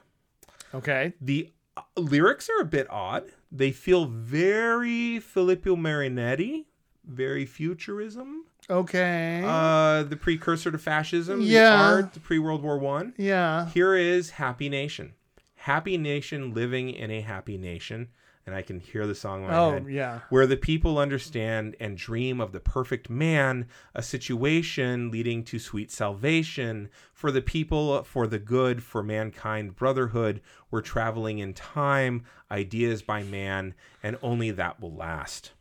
Okay. 0.73 1.13
The 1.21 1.51
uh, 1.77 1.81
lyrics 1.97 2.49
are 2.49 2.61
a 2.61 2.65
bit 2.65 2.87
odd. 2.89 3.31
They 3.51 3.71
feel 3.71 4.05
very 4.05 5.19
Filippo 5.19 5.75
Marinetti, 5.75 6.65
very 7.05 7.45
futurism. 7.45 8.45
Okay. 8.69 9.41
Uh, 9.45 10.03
the 10.03 10.15
precursor 10.15 10.71
to 10.71 10.77
fascism, 10.77 11.41
Yeah. 11.41 11.69
the 11.77 11.83
art, 11.83 12.13
the 12.13 12.19
pre 12.19 12.39
World 12.39 12.61
War 12.63 12.77
One. 12.77 13.13
yeah. 13.17 13.69
Here 13.69 13.95
is 13.95 14.31
Happy 14.31 14.69
Nation. 14.69 15.13
Happy 15.55 15.97
Nation 15.97 16.53
living 16.53 16.89
in 16.89 17.11
a 17.11 17.21
happy 17.21 17.57
nation. 17.57 18.09
And 18.45 18.55
I 18.55 18.61
can 18.63 18.79
hear 18.79 19.05
the 19.05 19.13
song 19.13 19.43
in 19.43 19.49
my 19.49 19.55
Oh, 19.55 19.71
head. 19.73 19.85
yeah. 19.89 20.19
Where 20.29 20.47
the 20.47 20.57
people 20.57 20.97
understand 20.97 21.75
and 21.79 21.95
dream 21.95 22.41
of 22.41 22.51
the 22.51 22.59
perfect 22.59 23.07
man, 23.07 23.67
a 23.93 24.01
situation 24.01 25.11
leading 25.11 25.43
to 25.43 25.59
sweet 25.59 25.91
salvation. 25.91 26.89
For 27.13 27.31
the 27.31 27.43
people, 27.43 28.01
for 28.03 28.25
the 28.25 28.39
good, 28.39 28.81
for 28.81 29.03
mankind, 29.03 29.75
brotherhood. 29.75 30.41
We're 30.71 30.81
traveling 30.81 31.37
in 31.37 31.53
time, 31.53 32.23
ideas 32.49 33.03
by 33.03 33.21
man, 33.23 33.75
and 34.01 34.17
only 34.23 34.49
that 34.51 34.79
will 34.81 34.95
last. 34.95 35.51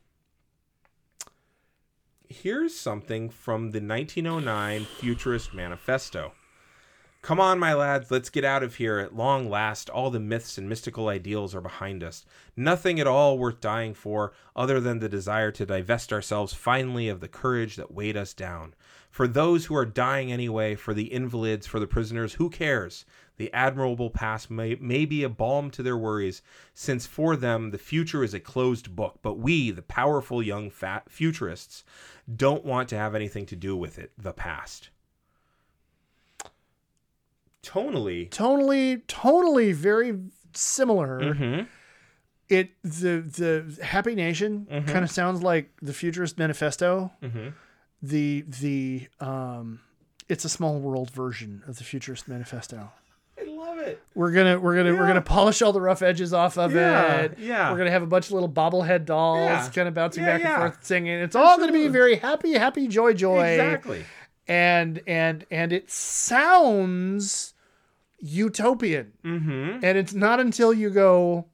Here's 2.30 2.76
something 2.76 3.30
from 3.30 3.70
the 3.70 3.80
1909 3.80 4.84
Futurist 4.84 5.54
Manifesto. 5.54 6.32
Come 7.22 7.40
on, 7.40 7.58
my 7.58 7.72
lads, 7.72 8.10
let's 8.10 8.28
get 8.28 8.44
out 8.44 8.62
of 8.62 8.74
here. 8.74 8.98
At 8.98 9.16
long 9.16 9.48
last, 9.48 9.88
all 9.88 10.10
the 10.10 10.20
myths 10.20 10.58
and 10.58 10.68
mystical 10.68 11.08
ideals 11.08 11.54
are 11.54 11.62
behind 11.62 12.04
us. 12.04 12.26
Nothing 12.54 13.00
at 13.00 13.06
all 13.06 13.38
worth 13.38 13.62
dying 13.62 13.94
for, 13.94 14.34
other 14.54 14.78
than 14.78 14.98
the 14.98 15.08
desire 15.08 15.50
to 15.52 15.64
divest 15.64 16.12
ourselves 16.12 16.52
finally 16.52 17.08
of 17.08 17.20
the 17.20 17.28
courage 17.28 17.76
that 17.76 17.94
weighed 17.94 18.16
us 18.16 18.34
down. 18.34 18.74
For 19.10 19.26
those 19.26 19.64
who 19.64 19.74
are 19.74 19.86
dying 19.86 20.30
anyway, 20.30 20.74
for 20.74 20.92
the 20.92 21.06
invalids, 21.12 21.66
for 21.66 21.80
the 21.80 21.86
prisoners, 21.86 22.34
who 22.34 22.50
cares? 22.50 23.06
The 23.38 23.52
admirable 23.52 24.10
past 24.10 24.50
may, 24.50 24.74
may 24.76 25.06
be 25.06 25.22
a 25.22 25.28
balm 25.28 25.70
to 25.72 25.82
their 25.82 25.96
worries, 25.96 26.42
since 26.74 27.06
for 27.06 27.36
them 27.36 27.70
the 27.70 27.78
future 27.78 28.22
is 28.22 28.34
a 28.34 28.40
closed 28.40 28.94
book. 28.94 29.20
But 29.22 29.38
we, 29.38 29.70
the 29.70 29.82
powerful 29.82 30.42
young 30.42 30.70
fat 30.70 31.10
futurists, 31.10 31.84
don't 32.36 32.64
want 32.64 32.88
to 32.90 32.96
have 32.96 33.14
anything 33.14 33.46
to 33.46 33.56
do 33.56 33.76
with 33.76 33.98
it, 33.98 34.12
the 34.18 34.32
past. 34.32 34.90
Tonally, 37.62 38.28
Tonally, 38.30 39.02
tonally 39.06 39.74
very 39.74 40.18
similar. 40.54 41.20
Mhm. 41.20 41.66
It 42.48 42.70
the 42.82 43.20
the 43.20 43.84
Happy 43.84 44.14
Nation 44.14 44.66
Mm-hmm. 44.70 44.88
kind 44.90 45.04
of 45.04 45.10
sounds 45.10 45.42
like 45.42 45.70
the 45.82 45.92
Futurist 45.92 46.38
Manifesto. 46.38 47.12
Mhm. 47.22 47.52
The 48.00 48.42
the 48.42 49.08
um, 49.20 49.80
it's 50.28 50.44
a 50.44 50.48
small 50.48 50.78
world 50.78 51.10
version 51.10 51.62
of 51.66 51.78
the 51.78 51.84
Futurist 51.84 52.28
Manifesto. 52.28 52.90
Love 53.58 53.78
it. 53.80 54.00
We're 54.14 54.30
gonna 54.30 54.58
we're 54.60 54.76
gonna 54.76 54.92
we're 54.94 55.06
gonna 55.08 55.20
polish 55.20 55.62
all 55.62 55.72
the 55.72 55.80
rough 55.80 56.00
edges 56.00 56.32
off 56.32 56.56
of 56.56 56.72
Yeah, 56.74 57.16
it. 57.22 57.38
yeah. 57.38 57.70
We're 57.72 57.78
gonna 57.78 57.90
have 57.90 58.04
a 58.04 58.06
bunch 58.06 58.26
of 58.26 58.32
little 58.32 58.48
bobblehead 58.48 59.04
dolls 59.04 59.40
Yeah. 59.48 59.68
kind 59.74 59.88
of 59.88 59.94
bouncing 59.94 60.22
Yeah, 60.22 60.34
back 60.36 60.42
yeah. 60.42 60.62
and 60.64 60.72
forth 60.74 60.84
singing. 60.86 61.18
It's 61.18 61.34
all 61.34 61.58
gonna 61.58 61.72
be 61.72 61.88
very 61.88 62.16
happy, 62.16 62.52
happy, 62.52 62.86
joy, 62.86 63.14
joy. 63.14 63.44
Exactly. 63.48 64.04
And 64.46 65.00
and 65.08 65.44
and 65.50 65.72
it 65.72 65.90
sounds 65.90 67.54
utopian. 68.18 69.12
Mm-hmm. 69.24 69.84
And 69.84 69.98
it's 69.98 70.14
not 70.14 70.40
until 70.40 70.72
you 70.72 70.90
go, 70.90 71.46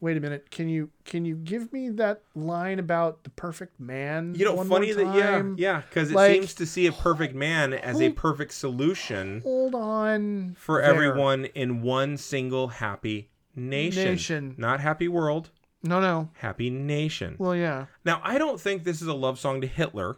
wait 0.00 0.16
a 0.16 0.20
minute, 0.20 0.50
can 0.50 0.68
you 0.68 0.90
can 1.04 1.24
you 1.24 1.36
give 1.36 1.72
me 1.72 1.88
that 1.90 2.22
line 2.34 2.78
about 2.78 3.24
the 3.24 3.30
perfect 3.30 3.78
man? 3.78 4.34
You 4.34 4.44
know, 4.46 4.64
funny 4.64 4.92
that 4.92 5.14
yeah, 5.14 5.42
yeah, 5.56 5.82
because 5.88 6.10
it 6.10 6.14
Like- 6.14 6.32
seems 6.32 6.54
to 6.54 6.66
see 6.66 6.86
a 6.86 6.92
perfect 6.92 7.34
man 7.34 7.72
as 7.74 8.00
a 8.00 8.10
perfect 8.10 8.52
solution 8.52 9.40
Hold 9.42 9.74
on. 9.74 10.54
for 10.58 10.80
there. 10.80 10.90
everyone 10.92 11.46
in 11.54 11.82
one 11.82 12.16
single 12.16 12.68
happy 12.68 13.30
nation. 13.54 14.04
Nation. 14.04 14.54
Not 14.58 14.80
happy 14.80 15.08
world, 15.08 15.50
No, 15.82 16.00
no. 16.00 16.30
happy 16.38 16.70
nation. 16.70 17.36
Well, 17.38 17.54
yeah. 17.56 17.86
Now, 18.04 18.20
I 18.24 18.38
don't 18.38 18.60
think 18.60 18.84
this 18.84 19.02
is 19.02 19.08
a 19.08 19.14
love 19.14 19.38
song 19.38 19.60
to 19.60 19.66
Hitler. 19.66 20.16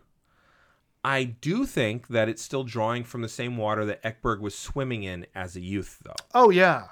I 1.04 1.24
do 1.24 1.66
think 1.66 2.08
that 2.08 2.28
it's 2.28 2.42
still 2.42 2.62
drawing 2.62 3.02
from 3.02 3.22
the 3.22 3.28
same 3.28 3.56
water 3.56 3.84
that 3.86 4.02
Ekberg 4.04 4.38
was 4.40 4.56
swimming 4.56 5.02
in 5.02 5.26
as 5.34 5.56
a 5.56 5.60
youth, 5.60 5.98
though. 6.04 6.14
Oh, 6.32 6.50
yeah. 6.50 6.84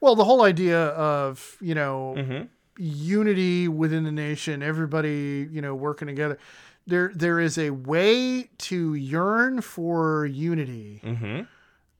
Well, 0.00 0.14
the 0.14 0.24
whole 0.24 0.42
idea 0.42 0.78
of 0.88 1.56
you 1.60 1.74
know 1.74 2.14
Mm-hmm. 2.16 2.42
unity 2.78 3.68
within 3.68 4.04
the 4.04 4.12
nation, 4.12 4.62
everybody 4.62 5.48
you 5.50 5.60
know 5.60 5.74
working 5.74 6.08
together. 6.08 6.38
There, 6.86 7.12
there 7.14 7.38
is 7.38 7.58
a 7.58 7.68
way 7.70 8.48
to 8.58 8.94
yearn 8.94 9.60
for 9.60 10.24
unity 10.24 11.02
Mm-hmm. 11.04 11.42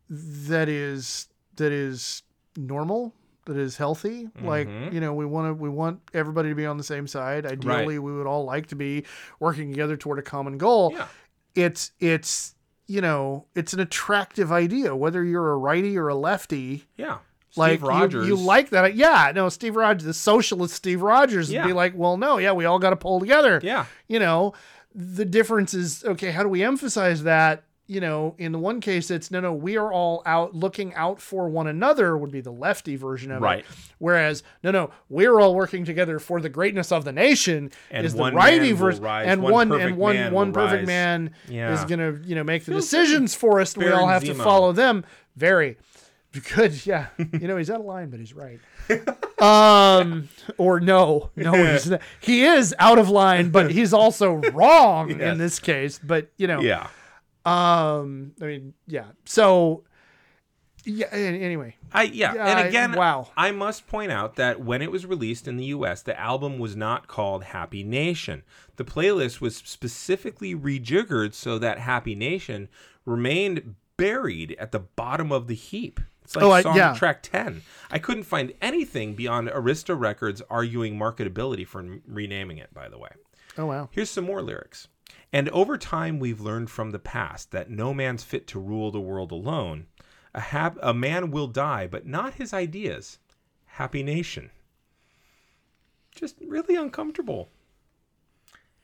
that 0.09 0.69
is 0.69 1.29
that 1.57 1.73
is 1.73 2.23
normal 2.57 3.15
that 3.45 3.57
is 3.57 3.77
healthy 3.77 4.29
like 4.43 4.67
Mhm. 4.69 4.93
you 4.93 5.01
know 5.01 5.13
we 5.15 5.25
want 5.27 5.49
to 5.49 5.55
we 5.55 5.69
want 5.69 6.01
everybody 6.15 6.49
to 6.51 6.55
be 6.55 6.67
on 6.67 6.77
the 6.77 6.83
same 6.85 7.07
side 7.07 7.47
ideally 7.47 7.99
we 7.99 8.13
would 8.13 8.27
all 8.27 8.45
like 8.45 8.67
to 8.69 8.77
be 8.77 9.05
working 9.41 9.71
together 9.71 9.97
toward 9.97 10.19
a 10.19 10.23
common 10.23 10.59
goal 10.59 10.93
Yeah. 10.95 11.07
it's 11.55 11.93
it's 12.01 12.55
you 12.87 13.01
know 13.01 13.47
it's 13.55 13.73
an 13.73 13.81
attractive 13.81 14.51
idea 14.53 14.95
whether 14.97 15.23
you're 15.25 15.51
a 15.53 15.57
righty 15.57 15.97
or 15.99 16.09
a 16.09 16.15
lefty 16.15 16.85
Yeah. 16.97 17.19
Like 17.59 17.73
Steve 17.73 17.83
you- 17.83 17.89
Rogers. 17.89 18.29
you, 18.29 18.37
like 18.37 18.71
that 18.71 18.95
yeah 18.95 19.33
no 19.35 19.49
steve 19.49 19.77
rogers 19.77 20.05
the 20.05 20.15
socialist 20.15 20.75
steve 20.75 21.03
rogers 21.03 21.51
Yeah. 21.51 21.63
would 21.63 21.69
be 21.69 21.73
like 21.75 21.93
well 21.97 22.17
no 22.17 22.39
yeah 22.39 22.53
we 22.53 22.65
all 22.65 22.79
got 22.79 22.91
to 22.91 22.97
pull 22.97 23.21
together 23.21 23.61
Yeah. 23.63 23.85
you 24.07 24.19
know 24.19 24.55
the 24.95 25.25
difference 25.25 25.75
is 25.75 26.05
okay 26.05 26.31
how 26.31 26.43
do 26.43 26.49
we 26.49 26.63
emphasize 26.65 27.23
that 27.25 27.65
you 27.91 28.01
know 28.01 28.35
in 28.39 28.53
the 28.53 28.59
one 28.59 28.81
case 28.83 29.11
it's 29.11 29.31
no 29.31 29.41
no 29.41 29.53
we 29.53 29.77
are 29.79 29.91
all 29.93 30.23
out 30.27 30.55
looking 30.55 30.93
out 30.95 31.21
for 31.23 31.49
one 31.49 31.67
another 31.67 32.19
would 32.19 32.31
be 32.31 32.41
the 32.43 32.51
lefty 32.53 32.97
version 32.97 33.31
of 33.31 33.41
Right. 33.41 33.61
it 33.61 33.65
whereas 33.99 34.43
no 34.63 34.71
no 34.71 34.91
we're 35.09 35.41
all 35.41 35.55
working 35.55 35.85
together 35.87 36.19
for 36.19 36.39
the 36.41 36.51
greatness 36.51 36.93
of 36.93 37.05
the 37.05 37.13
nation 37.13 37.71
And 37.91 38.05
is 38.05 38.15
the 38.15 38.31
righty 38.33 38.73
version 38.73 39.05
and 39.07 39.43
one 39.43 39.71
one, 39.71 39.81
and 39.81 39.97
one 39.97 40.17
man 40.17 40.33
one 40.35 40.53
perfect 40.53 40.81
rise. 40.81 40.87
man 40.87 41.31
Yeah. 41.49 41.73
is 41.73 41.85
gonna 41.87 42.19
you 42.25 42.35
know 42.35 42.45
make 42.45 42.65
the 42.67 42.73
Feels 42.73 42.85
decisions 42.91 43.35
for 43.35 43.59
us 43.61 43.75
and 43.75 43.85
we 43.85 43.91
all 43.91 44.07
have 44.09 44.25
to 44.25 44.35
follow 44.35 44.73
them 44.73 45.05
very 45.37 45.79
Good, 46.55 46.85
yeah. 46.87 47.07
You 47.19 47.47
know, 47.49 47.57
he's 47.57 47.71
out 47.71 47.81
of 47.81 47.87
line, 47.87 48.11
but 48.11 48.19
he's 48.21 48.35
right. 48.35 48.61
Um, 49.41 50.29
or 50.57 50.81
no, 50.81 51.31
no, 51.37 51.53
he's 51.53 51.89
not. 51.89 52.01
he 52.21 52.43
is 52.43 52.75
out 52.81 52.99
of 52.99 53.09
line, 53.09 53.51
but 53.51 53.71
he's 53.71 53.93
also 53.93 54.33
wrong 54.53 55.11
Yes. 55.11 55.21
in 55.21 55.39
this 55.39 55.61
case. 55.61 56.01
But 56.03 56.33
you 56.37 56.49
know, 56.49 56.61
Yeah. 56.61 56.89
um, 57.45 58.33
I 58.43 58.47
mean, 58.47 58.75
yeah. 58.89 59.05
So, 59.27 59.85
yeah. 60.85 61.07
Anyway, 61.13 61.77
I 61.93 62.03
yeah, 62.03 62.33
and 62.33 62.59
I- 62.59 62.63
again, 62.63 62.93
wow. 62.95 63.29
I 63.37 63.53
must 63.53 63.87
point 63.87 64.11
out 64.11 64.35
that 64.37 64.61
when 64.61 64.83
it 64.83 64.91
was 64.91 65.07
released 65.07 65.47
in 65.47 65.57
the 65.57 65.67
U.S., 65.67 66.03
the 66.03 66.19
album 66.19 66.59
was 66.59 66.75
not 66.75 67.07
called 67.07 67.45
Happy 67.45 67.85
Nation. 67.85 68.43
The 68.75 68.85
playlist 68.85 69.41
was 69.41 69.55
specifically 69.57 70.53
rejiggered 70.55 71.35
so 71.35 71.61
that 71.61 71.79
Happy 71.79 72.17
Nation 72.17 72.69
remained 73.05 73.77
buried 73.97 74.57
at 74.59 74.73
the 74.73 74.81
bottom 74.81 75.31
of 75.31 75.47
the 75.47 75.55
heap. 75.55 76.01
It's 76.29 76.37
like 76.37 76.45
Oh, 76.45 76.51
I- 76.51 76.61
song 76.63 76.77
yeah. 76.77 76.93
track 76.95 77.23
ten. 77.23 77.63
I 77.91 77.99
couldn't 77.99 78.25
find 78.25 78.53
anything 78.61 79.15
beyond 79.15 79.49
Arista 79.49 79.99
Records 79.99 80.43
arguing 80.51 80.99
marketability 80.99 81.67
for 81.67 81.81
n- 81.81 82.03
renaming 82.07 82.59
it. 82.59 82.73
By 82.75 82.91
the 82.91 82.99
way. 82.99 83.09
oh 83.57 83.65
wow. 83.65 83.89
Here's 83.93 84.11
some 84.11 84.25
more 84.27 84.43
lyrics. 84.43 84.89
And 85.33 85.49
over 85.49 85.79
time, 85.79 86.19
we've 86.19 86.41
learned 86.41 86.69
from 86.71 86.91
the 86.91 86.99
past 86.99 87.51
that 87.53 87.71
no 87.71 87.95
man's 87.95 88.25
fit 88.25 88.47
to 88.49 88.59
rule 88.61 88.91
the 88.91 89.01
world 89.01 89.33
alone. 89.33 89.87
A, 90.35 90.41
hap- 90.41 90.77
a 90.83 90.93
man 90.93 91.31
will 91.31 91.47
die, 91.47 91.87
but 91.87 92.07
not 92.07 92.35
his 92.35 92.53
ideas. 92.53 93.19
Happy 93.65 94.03
nation. 94.03 94.51
Just 96.15 96.37
really 96.47 96.77
uncomfortable. 96.77 97.49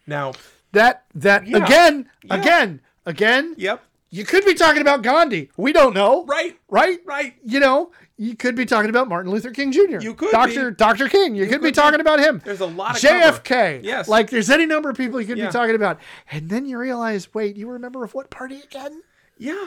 Now, 0.07 0.33
That 0.73 1.05
that 1.15 1.47
Yeah. 1.47 1.65
again, 1.65 2.11
Yeah. 2.23 2.35
again, 2.37 2.81
again. 3.07 3.55
yep, 3.59 3.85
You 4.15 4.25
could 4.25 4.45
be 4.45 4.55
talking 4.55 4.81
about 4.81 5.03
Gandhi. 5.03 5.51
We 5.57 5.73
don't 5.73 5.93
know. 5.93 6.25
right, 6.27 6.57
Right? 6.69 7.01
right. 7.05 7.35
You 7.45 7.59
know, 7.59 7.91
you 8.17 8.37
could 8.37 8.55
be 8.55 8.65
talking 8.65 8.89
about 8.89 9.09
Martin 9.09 9.33
Luther 9.33 9.51
King 9.51 9.73
Jr. 9.73 9.99
You 10.01 10.15
could 10.15 10.31
Dr. 10.31 10.71
be. 10.71 10.77
Dr. 10.77 11.09
King. 11.09 11.35
You, 11.35 11.49
could, 11.49 11.61
be 11.61 11.73
talking 11.73 11.99
be. 11.99 12.03
about 12.03 12.21
him. 12.21 12.41
There's 12.45 12.61
a 12.61 12.67
lot 12.67 12.95
of 12.95 13.03
cover. 13.03 13.41
JFK. 13.41 13.81
Yes. 13.83 14.07
Like 14.07 14.31
there's 14.31 14.51
any 14.51 14.67
number 14.67 14.89
of 14.89 14.97
people 14.97 15.21
you 15.21 15.27
could 15.27 15.37
Yeah. 15.37 15.47
be 15.47 15.53
talking 15.53 15.75
about. 15.75 15.99
And 16.31 16.49
then 16.49 16.65
you 16.65 16.79
realize, 16.79 17.35
wait, 17.35 17.57
you 17.57 17.67
were 17.67 17.75
a 17.75 17.81
member 17.81 18.05
of 18.05 18.15
what 18.15 18.31
party 18.31 18.61
again? 18.61 19.03
Yeah. 19.37 19.67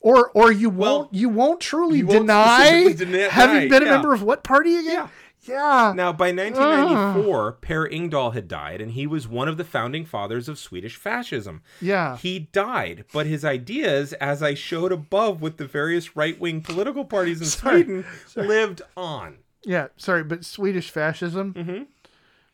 Or 0.00 0.30
or 0.34 0.50
you 0.50 0.68
Well, 0.68 0.98
won't 0.98 1.14
you 1.14 1.28
won't 1.28 1.60
truly 1.60 1.98
you 1.98 2.06
won't 2.06 2.22
deny 2.22 2.92
deny- 2.92 3.28
having 3.28 3.68
been 3.68 3.84
a 3.84 3.86
member 3.86 4.12
of 4.12 4.22
what 4.22 4.42
party 4.42 4.76
again? 4.76 4.92
Yeah. 4.94 5.08
Yeah. 5.46 5.92
Now, 5.94 6.12
by 6.12 6.32
1994, 6.32 7.52
Per 7.60 7.86
Engdahl 7.88 8.30
had 8.32 8.48
died, 8.48 8.80
and 8.80 8.92
he 8.92 9.06
was 9.06 9.28
one 9.28 9.48
of 9.48 9.56
the 9.56 9.64
founding 9.64 10.04
fathers 10.04 10.48
of 10.48 10.58
Swedish 10.58 10.96
fascism. 10.96 11.62
Yeah. 11.80 12.16
He 12.16 12.38
died, 12.52 13.04
but 13.12 13.26
his 13.26 13.44
ideas, 13.44 14.12
as 14.14 14.42
I 14.42 14.54
showed 14.54 14.92
above 14.92 15.40
with 15.42 15.56
the 15.56 15.66
various 15.66 16.16
right 16.16 16.38
wing 16.38 16.60
political 16.62 17.04
parties 17.04 17.40
in 17.40 17.46
Sorry, 17.46 17.82
Sweden, 17.82 18.04
lived 18.36 18.82
on. 18.96 19.38
Yeah, 19.64 19.88
sorry, 19.96 20.24
but 20.24 20.44
Swedish 20.44 20.90
fascism. 20.90 21.86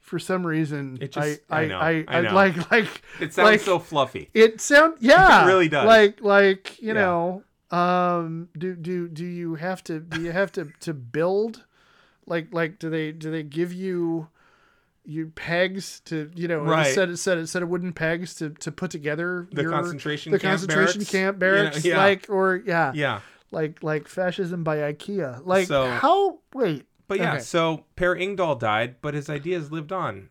For 0.00 0.18
some 0.18 0.44
reason, 0.46 0.94
Mm-hmm. 0.94 1.02
It 1.04 1.12
just- 1.12 1.40
I, 1.50 1.56
I, 1.56 1.62
I 1.62 1.66
know, 1.66 1.78
I, 1.78 2.04
I 2.08 2.20
know. 2.22 2.34
like, 2.34 2.70
like 2.70 3.02
It 3.20 3.32
sounds 3.34 3.46
like, 3.46 3.60
so 3.60 3.78
fluffy. 3.78 4.28
It 4.34 4.60
sounds, 4.60 4.96
yeah, 5.00 5.44
It 5.44 5.46
really 5.46 5.68
does. 5.68 5.86
Like, 5.86 6.20
like 6.20 6.80
you 6.82 6.88
Yeah. 6.88 6.94
know, 6.94 7.44
um, 7.70 8.48
do 8.58 8.74
do 8.74 9.06
do 9.08 9.24
you 9.24 9.54
have 9.54 9.84
to 9.84 10.00
do 10.00 10.20
you 10.22 10.32
have 10.32 10.50
to 10.52 10.72
to 10.80 10.92
build, 10.92 11.64
like 12.30 12.48
like 12.52 12.78
do 12.78 12.88
they 12.88 13.12
do 13.12 13.30
they 13.30 13.42
give 13.42 13.72
you 13.74 14.28
you 15.04 15.26
pegs 15.34 16.00
to 16.06 16.30
you 16.34 16.46
know 16.48 16.60
Right. 16.60 16.94
set 16.94 17.08
it 17.10 17.16
set 17.18 17.46
set 17.48 17.62
of 17.62 17.68
wooden 17.68 17.92
pegs 17.92 18.34
to 18.36 18.50
to 18.50 18.70
put 18.72 18.90
together 18.90 19.48
The 19.52 19.62
your- 19.62 19.70
concentration 19.72 20.32
the 20.32 20.38
camp 20.38 20.52
concentration 20.52 21.00
barracks, 21.00 21.10
camp 21.10 21.36
you 21.42 21.48
know, 21.48 21.54
barracks 21.54 21.84
yeah. 21.84 21.96
like 21.98 22.26
or 22.30 22.62
yeah 22.64 22.92
Yeah. 22.94 23.20
like 23.50 23.82
like 23.82 24.08
fascism 24.08 24.62
by 24.64 24.76
IKEA 24.92 25.42
like 25.44 25.66
So- 25.68 25.90
how 25.90 26.38
wait 26.54 26.86
But 27.08 27.18
yeah, 27.18 27.32
Okay. 27.34 27.40
so 27.42 27.86
Per 27.96 28.14
Engdahl 28.14 28.54
died, 28.54 28.96
but 29.02 29.14
his 29.14 29.28
ideas 29.28 29.72
lived 29.72 29.90
on. 29.90 30.28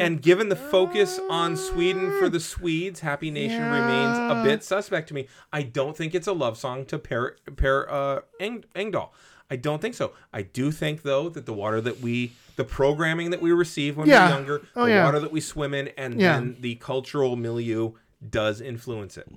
And 0.00 0.22
given 0.22 0.48
the 0.48 0.56
focus 0.56 1.18
on 1.28 1.56
Sweden 1.56 2.16
for 2.18 2.28
the 2.28 2.40
Swedes, 2.40 3.00
Happy 3.00 3.30
Nation 3.30 3.62
remains 3.64 4.16
a 4.16 4.40
bit 4.44 4.62
suspect 4.62 5.08
to 5.08 5.14
me. 5.14 5.26
I 5.52 5.62
don't 5.62 5.96
think 5.96 6.14
it's 6.14 6.26
a 6.28 6.32
love 6.32 6.56
song 6.56 6.86
to 6.86 6.98
Per, 6.98 7.36
per 7.56 7.86
uh, 7.90 8.20
Eng, 8.40 8.64
Engdahl. 8.76 9.12
I 9.50 9.56
don't 9.56 9.80
think 9.80 9.94
so. 9.94 10.12
I 10.32 10.42
do 10.42 10.70
think 10.70 11.02
though 11.02 11.28
that 11.30 11.46
the 11.46 11.52
water 11.54 11.80
that 11.80 12.00
we, 12.00 12.32
the 12.56 12.64
programming 12.64 13.30
that 13.30 13.40
we 13.40 13.50
receive 13.52 13.96
when 13.96 14.06
Yeah. 14.08 14.28
we're 14.28 14.34
younger, 14.36 14.62
Oh, 14.76 14.84
the 14.84 14.90
yeah. 14.92 15.04
water 15.04 15.20
that 15.20 15.32
we 15.32 15.40
swim 15.40 15.72
in, 15.74 15.88
and 15.96 16.20
Yeah. 16.20 16.34
then 16.34 16.56
the 16.60 16.74
cultural 16.76 17.36
milieu 17.36 17.92
does 18.28 18.60
influence 18.60 19.16
it. 19.16 19.28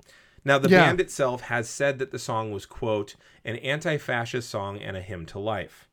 Now, 0.44 0.58
the 0.58 0.70
band 0.70 1.00
itself 1.00 1.42
has 1.44 1.70
said 1.70 2.00
that 2.00 2.12
the 2.12 2.18
song 2.18 2.52
was 2.52 2.66
quote 2.66 3.16
an 3.46 3.58
anti-fascist 3.58 4.50
song 4.50 4.80
and 4.80 4.98
a 4.98 5.02
hymn 5.02 5.26
to 5.28 5.40
life. 5.40 5.88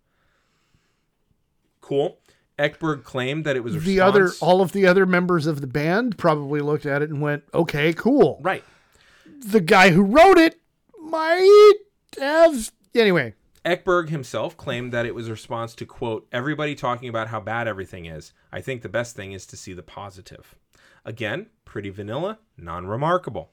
Cool. 1.80 2.18
Ekberg 2.58 3.04
claimed 3.04 3.44
that 3.44 3.54
it 3.56 3.62
was 3.62 3.76
a 3.76 3.78
the 3.78 4.00
other 4.00 4.32
all 4.40 4.60
of 4.60 4.72
the 4.72 4.84
other 4.86 5.06
members 5.06 5.46
of 5.46 5.60
the 5.60 5.66
band 5.68 6.18
probably 6.18 6.60
looked 6.60 6.86
at 6.86 7.02
it 7.02 7.08
and 7.10 7.20
went 7.20 7.44
okay 7.54 7.92
cool 7.92 8.40
right. 8.42 8.64
the 9.46 9.60
guy 9.60 9.90
who 9.90 10.02
wrote 10.02 10.38
it 10.38 10.58
might 11.00 11.74
have 12.18 12.72
anyway 12.96 13.32
Ekberg 13.68 14.08
himself 14.08 14.56
claimed 14.56 14.92
that 14.94 15.04
it 15.04 15.14
was 15.14 15.28
a 15.28 15.32
response 15.32 15.74
to 15.74 15.84
quote 15.84 16.26
everybody 16.32 16.74
talking 16.74 17.10
about 17.10 17.28
how 17.28 17.38
bad 17.38 17.68
everything 17.68 18.06
is. 18.06 18.32
I 18.50 18.62
think 18.62 18.80
the 18.80 18.88
best 18.88 19.14
thing 19.14 19.32
is 19.32 19.44
to 19.44 19.58
see 19.58 19.74
the 19.74 19.82
positive. 19.82 20.54
Again, 21.04 21.50
pretty 21.66 21.90
vanilla, 21.90 22.38
non-remarkable. 22.56 23.50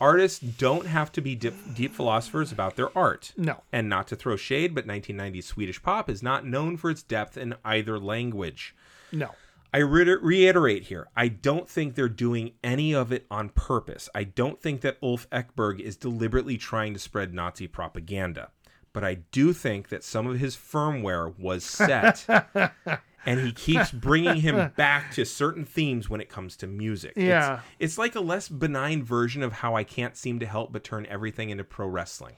Artists 0.00 0.40
don't 0.40 0.86
have 0.86 1.12
to 1.12 1.20
be 1.20 1.36
deep, 1.36 1.54
deep 1.74 1.94
philosophers 1.94 2.50
about 2.50 2.74
their 2.74 2.96
art. 2.98 3.32
No. 3.36 3.62
And 3.72 3.88
not 3.88 4.08
to 4.08 4.16
throw 4.16 4.34
shade, 4.34 4.74
but 4.74 4.88
1990s 4.88 5.44
Swedish 5.44 5.80
pop 5.80 6.10
is 6.10 6.24
not 6.24 6.44
known 6.44 6.76
for 6.76 6.90
its 6.90 7.04
depth 7.04 7.36
in 7.36 7.54
either 7.64 8.00
language. 8.00 8.74
no 9.12 9.30
I 9.72 9.78
re- 9.78 10.18
reiterate 10.20 10.82
here, 10.84 11.06
I 11.16 11.28
don't 11.28 11.68
think 11.68 11.94
they're 11.94 12.08
doing 12.08 12.52
any 12.64 12.92
of 12.94 13.12
it 13.12 13.26
on 13.30 13.50
purpose. 13.50 14.08
I 14.12 14.24
don't 14.24 14.60
think 14.60 14.80
that 14.80 14.98
Ulf 15.00 15.30
Ekberg 15.30 15.78
is 15.78 15.96
deliberately 15.96 16.58
trying 16.58 16.92
to 16.94 16.98
spread 16.98 17.32
Nazi 17.32 17.68
propaganda. 17.68 18.50
But 18.92 19.04
I 19.04 19.14
do 19.32 19.52
think 19.52 19.88
that 19.88 20.04
some 20.04 20.26
of 20.26 20.38
his 20.38 20.54
firmware 20.56 21.38
was 21.38 21.64
set. 21.64 22.26
and 23.26 23.40
he 23.40 23.52
keeps 23.52 23.90
bringing 23.90 24.36
him 24.36 24.72
back 24.76 25.12
to 25.12 25.24
certain 25.24 25.64
themes 25.64 26.10
when 26.10 26.20
it 26.20 26.28
comes 26.28 26.56
to 26.58 26.66
music. 26.66 27.12
Yeah. 27.16 27.60
It's, 27.78 27.96
like 27.96 28.14
a 28.16 28.20
less 28.20 28.48
benign 28.48 29.02
version 29.04 29.42
of 29.42 29.52
how 29.52 29.76
I 29.76 29.84
can't 29.84 30.16
seem 30.16 30.40
to 30.40 30.46
help 30.46 30.72
but 30.72 30.84
turn 30.84 31.06
everything 31.06 31.50
into 31.50 31.64
pro 31.64 31.86
wrestling. 31.86 32.34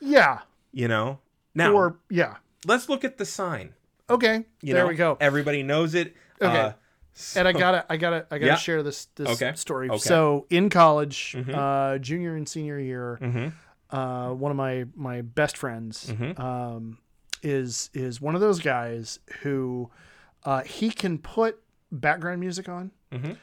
yeah 0.00 0.40
You 0.72 0.88
know? 0.88 1.18
Now, 1.54 1.72
or 1.72 1.96
yeah 2.08 2.36
let's 2.66 2.88
look 2.88 3.02
at 3.04 3.18
the 3.18 3.24
sign. 3.24 3.74
okay 4.08 4.44
You 4.62 4.74
there 4.74 4.84
know, 4.84 4.88
we 4.88 4.94
go 4.94 5.16
Everybody 5.20 5.62
knows 5.64 5.94
it. 5.96 6.14
Okay. 6.40 6.56
Uh, 6.58 6.72
and 7.34 7.48
i 7.48 7.52
gotta 7.52 7.84
i 7.90 7.96
gotta 7.96 8.24
i 8.30 8.38
gotta 8.38 8.52
Yeah. 8.52 8.56
share 8.56 8.82
this 8.84 9.06
this 9.16 9.28
Okay. 9.30 9.52
story 9.56 9.88
Okay. 9.88 9.96
Mm-hmm. 9.96 10.08
so 10.08 10.46
in 10.48 10.70
college 10.70 11.36
uh 11.52 11.98
junior 11.98 12.36
and 12.36 12.48
senior 12.48 12.78
year 12.78 13.18
Mhm. 13.20 13.52
Uh 13.92 14.30
one 14.30 14.50
of 14.50 14.56
my 14.56 14.84
my 14.94 15.20
best 15.22 15.56
friends 15.56 16.10
Mm-hmm. 16.12 16.40
um 16.40 16.98
is 17.42 17.90
is 17.94 18.20
one 18.20 18.34
of 18.34 18.40
those 18.40 18.60
guys 18.60 19.18
who 19.42 19.90
uh 20.44 20.60
he 20.62 20.90
can 20.90 21.18
put 21.18 21.60
background 21.90 22.40
music 22.40 22.68
on 22.68 22.90
Mhm. 23.12 23.36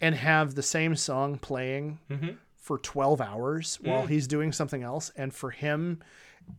and 0.00 0.14
have 0.14 0.54
the 0.54 0.62
same 0.62 0.94
song 0.96 1.38
playing 1.38 1.98
Mhm. 2.10 2.36
for 2.56 2.78
12 2.78 3.20
hours 3.20 3.78
Mm. 3.82 3.88
while 3.88 4.06
he's 4.06 4.26
doing 4.26 4.52
something 4.52 4.82
else 4.82 5.10
and 5.16 5.32
for 5.32 5.50
him 5.50 6.00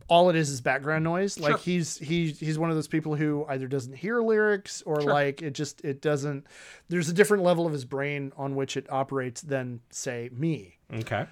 all 0.08 0.28
it 0.30 0.34
is 0.36 0.50
is 0.50 0.60
background 0.60 1.04
noise 1.04 1.38
like 1.38 1.58
he's 1.60 1.98
he's 1.98 2.40
he's 2.40 2.58
one 2.58 2.70
of 2.70 2.76
those 2.76 2.88
people 2.88 3.14
who 3.14 3.44
either 3.48 3.68
doesn't 3.68 3.92
hear 3.92 4.20
lyrics 4.20 4.82
or 4.82 5.00
Sure. 5.02 5.12
like 5.12 5.42
it 5.42 5.52
just 5.52 5.84
it 5.84 6.00
doesn't 6.02 6.44
there's 6.88 7.08
a 7.08 7.12
different 7.12 7.44
level 7.44 7.66
of 7.66 7.72
his 7.72 7.84
brain 7.84 8.32
on 8.36 8.56
which 8.56 8.76
it 8.76 8.90
operates 8.90 9.42
than 9.42 9.80
say 9.90 10.28
me 10.32 10.78
Okay. 10.92 11.26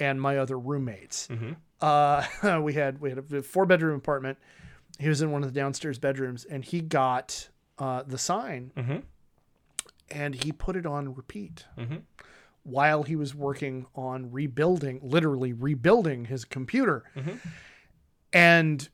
and 0.00 0.20
my 0.20 0.38
other 0.38 0.58
roommates 0.58 1.28
Mm-hmm. 1.28 1.52
Uh 1.82 2.24
we 2.62 2.74
had 2.74 3.00
we 3.00 3.10
had 3.10 3.18
a 3.32 3.42
four 3.42 3.66
bedroom 3.66 3.96
apartment 3.96 4.38
he 4.98 5.08
was 5.08 5.22
in 5.22 5.30
one 5.30 5.42
of 5.42 5.52
the 5.52 5.58
downstairs 5.58 5.98
bedrooms 5.98 6.44
and 6.44 6.64
he 6.64 6.80
got 6.80 7.48
uh 7.78 8.02
the 8.06 8.18
sign 8.18 8.72
Mhm. 8.76 9.02
and 10.10 10.34
he 10.34 10.52
put 10.52 10.76
it 10.76 10.84
on 10.86 11.14
repeat 11.14 11.64
Mhm. 11.78 12.02
while 12.62 13.02
he 13.04 13.16
was 13.16 13.34
working 13.34 13.86
on 13.94 14.30
rebuilding 14.30 15.00
literally 15.02 15.52
rebuilding 15.52 16.26
his 16.26 16.44
computer 16.44 17.04
Mhm. 17.16 17.38
and 18.32 18.88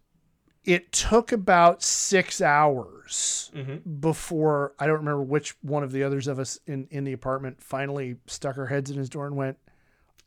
it 0.64 0.90
took 0.92 1.30
about 1.30 1.80
six 1.82 2.40
hours 2.40 3.50
Mhm. 3.54 4.00
before 4.00 4.72
I 4.80 4.86
don't 4.86 4.96
remember 4.98 5.22
which 5.22 5.56
one 5.62 5.82
of 5.84 5.92
the 5.92 6.02
others 6.02 6.26
of 6.26 6.38
us 6.40 6.58
in, 6.66 6.88
in 6.90 7.04
the 7.04 7.12
apartment 7.12 7.62
finally 7.62 8.16
stuck 8.26 8.58
our 8.58 8.66
heads 8.66 8.90
in 8.90 8.96
his 8.98 9.08
door 9.08 9.26
and 9.28 9.36
went, 9.36 9.58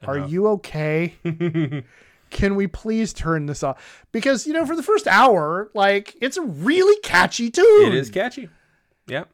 Are 0.04 0.16
Enough. 0.16 0.32
you 0.32 0.48
okay? 0.48 1.16
Can 2.30 2.56
we 2.56 2.68
please 2.68 3.14
turn 3.14 3.46
this 3.48 3.64
off? 3.64 4.06
Because, 4.12 4.46
you 4.48 4.54
know, 4.54 4.66
for 4.66 4.76
the 4.76 4.84
first 4.84 5.08
hour, 5.08 5.70
like, 5.74 6.16
it's 6.22 6.38
a 6.38 6.42
really 6.42 7.00
catchy 7.02 7.50
tune. 7.50 7.88
It 7.88 7.96
is 7.96 8.10
catchy. 8.10 8.50
Yep. 9.08 9.30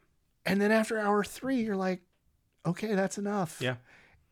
And 0.46 0.62
then 0.62 0.72
after 0.72 0.98
hour 1.00 1.24
three, 1.24 1.58
you're 1.62 1.76
like, 1.76 2.02
okay, 2.66 2.96
that's 2.96 3.18
enough. 3.18 3.58
Yeah. 3.60 3.76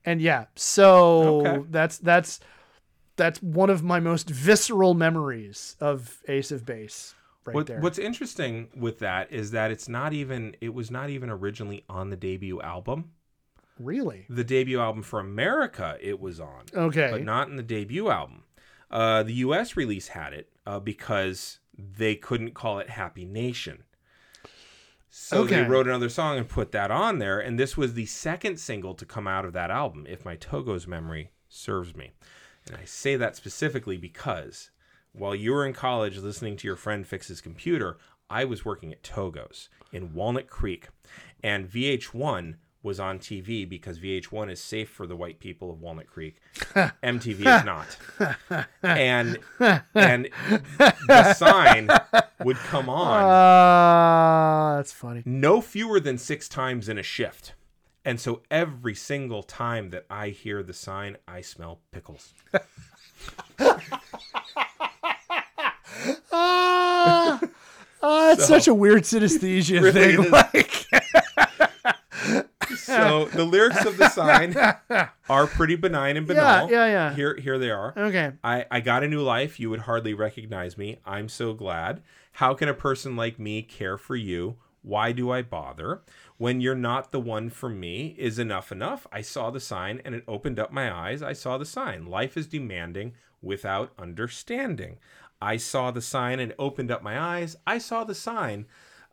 And 0.05 0.21
yeah, 0.21 0.45
so 0.55 1.45
Okay. 1.45 1.63
that's 1.71 1.97
that's 1.97 2.39
that's 3.15 3.41
one 3.41 3.69
of 3.69 3.83
my 3.83 3.99
most 3.99 4.29
visceral 4.29 4.93
memories 4.93 5.75
of 5.79 6.21
Ace 6.27 6.51
of 6.51 6.65
Base. 6.65 7.15
Right 7.45 7.53
What, 7.55 7.67
there. 7.67 7.79
what's 7.79 7.99
interesting 7.99 8.69
with 8.75 8.99
that 8.99 9.31
is 9.31 9.51
that 9.51 9.69
it's 9.71 9.89
not 9.89 10.13
even 10.13 10.55
it 10.61 10.73
was 10.73 10.89
not 10.91 11.09
even 11.09 11.29
originally 11.29 11.83
on 11.89 12.09
the 12.09 12.15
debut 12.15 12.61
album. 12.61 13.11
really 13.79 14.25
The 14.29 14.43
debut 14.43 14.79
album 14.79 15.03
for 15.03 15.19
America 15.19 15.97
it 16.01 16.19
was 16.19 16.39
on, 16.39 16.63
okay? 16.73 17.09
but 17.11 17.23
not 17.23 17.49
in 17.49 17.55
the 17.57 17.63
debut 17.63 18.09
album. 18.09 18.42
Uh, 18.91 19.23
the 19.23 19.33
U.S. 19.35 19.75
release 19.75 20.09
had 20.09 20.33
it 20.33 20.49
uh, 20.65 20.79
because 20.79 21.59
they 21.77 22.15
couldn't 22.15 22.53
call 22.53 22.79
it 22.79 22.89
Happy 22.89 23.25
Nation. 23.25 23.83
So 25.09 25.43
they 25.43 25.61
wrote 25.61 25.87
another 25.87 26.09
song 26.09 26.39
and 26.39 26.49
put 26.49 26.71
that 26.71 26.89
on 26.89 27.19
there, 27.19 27.39
and 27.39 27.59
this 27.59 27.77
was 27.77 27.93
the 27.93 28.07
second 28.07 28.59
single 28.59 28.95
to 28.95 29.05
come 29.05 29.27
out 29.27 29.45
of 29.45 29.53
that 29.53 29.69
album, 29.69 30.07
if 30.09 30.25
my 30.25 30.35
Togo's 30.35 30.87
memory 30.87 31.29
serves 31.47 31.95
me. 31.95 32.13
And 32.67 32.77
I 32.77 32.85
say 32.85 33.15
that 33.17 33.35
specifically 33.35 33.97
because 33.97 34.71
while 35.11 35.35
you 35.35 35.51
were 35.51 35.67
in 35.67 35.73
college 35.73 36.17
listening 36.17 36.57
to 36.57 36.67
your 36.67 36.75
friend 36.75 37.05
fix 37.05 37.27
his 37.27 37.41
computer, 37.41 37.97
I 38.27 38.45
was 38.45 38.65
working 38.65 38.91
at 38.91 39.03
Togo's 39.03 39.69
in 39.91 40.13
Walnut 40.15 40.47
Creek, 40.47 40.87
and 41.43 41.69
VH1 41.69 42.55
was 42.83 42.99
on 42.99 43.17
TV 43.17 43.67
because 43.67 43.97
VH1 43.99 44.51
is 44.51 44.61
safe 44.61 44.89
for 44.89 45.07
the 45.07 45.15
white 45.15 45.39
people 45.39 45.71
of 45.71 45.79
Walnut 45.81 46.07
Creek. 46.07 46.35
MTV 46.75 47.39
is 47.39 47.65
not. 47.65 47.97
And 48.83 49.39
and 49.95 50.29
the 51.07 51.33
sign 51.33 51.89
would 52.43 52.57
come 52.57 52.89
on 52.89 53.23
Ah, 53.23 54.73
that's 54.77 54.91
funny. 54.91 55.23
no 55.25 55.61
fewer 55.61 55.99
than 55.99 56.17
six 56.17 56.47
times 56.49 56.89
in 56.89 56.97
a 56.97 57.03
shift. 57.03 57.53
And 58.05 58.19
so 58.19 58.41
every 58.51 58.95
single 58.95 59.43
time 59.43 59.89
that 59.91 60.05
I 60.09 60.29
hear 60.29 60.61
the 60.61 60.73
sign, 60.73 61.15
I 61.27 61.39
smell 61.41 61.79
pickles. 61.91 62.33
Ah, 66.31 67.39
ah, 68.01 68.31
it's 68.31 68.47
such 68.47 68.67
a 68.67 68.73
weird 68.73 69.03
synesthesia 69.03 69.81
Really 69.81 70.15
thing. 70.17 70.31
Like, 70.31 70.85
So 72.85 73.25
the 73.25 73.43
lyrics 73.45 73.85
of 73.85 73.97
the 73.97 74.09
sign 74.09 74.55
are 75.29 75.47
pretty 75.47 75.75
benign 75.75 76.17
and 76.17 76.27
banal. 76.27 76.69
yeah, 76.69 76.85
yeah. 76.85 76.91
yeah. 76.91 77.13
Here, 77.15 77.35
here 77.35 77.57
they 77.57 77.71
are. 77.71 77.93
Okay. 77.95 78.31
I, 78.43 78.65
I 78.69 78.79
got 78.79 79.03
a 79.03 79.07
new 79.07 79.21
life. 79.21 79.59
You 79.59 79.69
would 79.69 79.81
hardly 79.81 80.13
recognize 80.13 80.77
me. 80.77 80.99
I'm 81.05 81.29
so 81.29 81.53
glad. 81.53 82.01
How 82.33 82.53
can 82.53 82.67
a 82.69 82.73
person 82.73 83.15
like 83.15 83.39
me 83.39 83.61
care 83.61 83.97
for 83.97 84.15
you? 84.15 84.55
Why 84.81 85.11
do 85.13 85.31
I 85.31 85.41
bother? 85.41 86.01
When 86.37 86.59
you're 86.59 86.75
not 86.75 87.11
the 87.11 87.19
one 87.21 87.49
for 87.49 87.69
me, 87.69 88.15
is 88.17 88.37
enough 88.37 88.71
enough? 88.71 89.07
I 89.11 89.21
saw 89.21 89.49
the 89.49 89.61
sign 89.61 90.01
and 90.03 90.13
it 90.13 90.23
opened 90.27 90.59
up 90.59 90.71
my 90.71 90.91
eyes. 90.91 91.21
I 91.21 91.33
saw 91.33 91.57
the 91.57 91.65
sign. 91.65 92.05
Life 92.05 92.35
is 92.35 92.47
demanding 92.47 93.13
without 93.41 93.93
understanding. 93.97 94.97
I 95.41 95.57
saw 95.57 95.91
the 95.91 96.01
sign 96.01 96.39
and 96.39 96.53
opened 96.57 96.91
up 96.91 97.03
my 97.03 97.19
eyes. 97.19 97.55
I 97.67 97.77
saw 97.77 98.03
the 98.03 98.15
sign. 98.15 98.65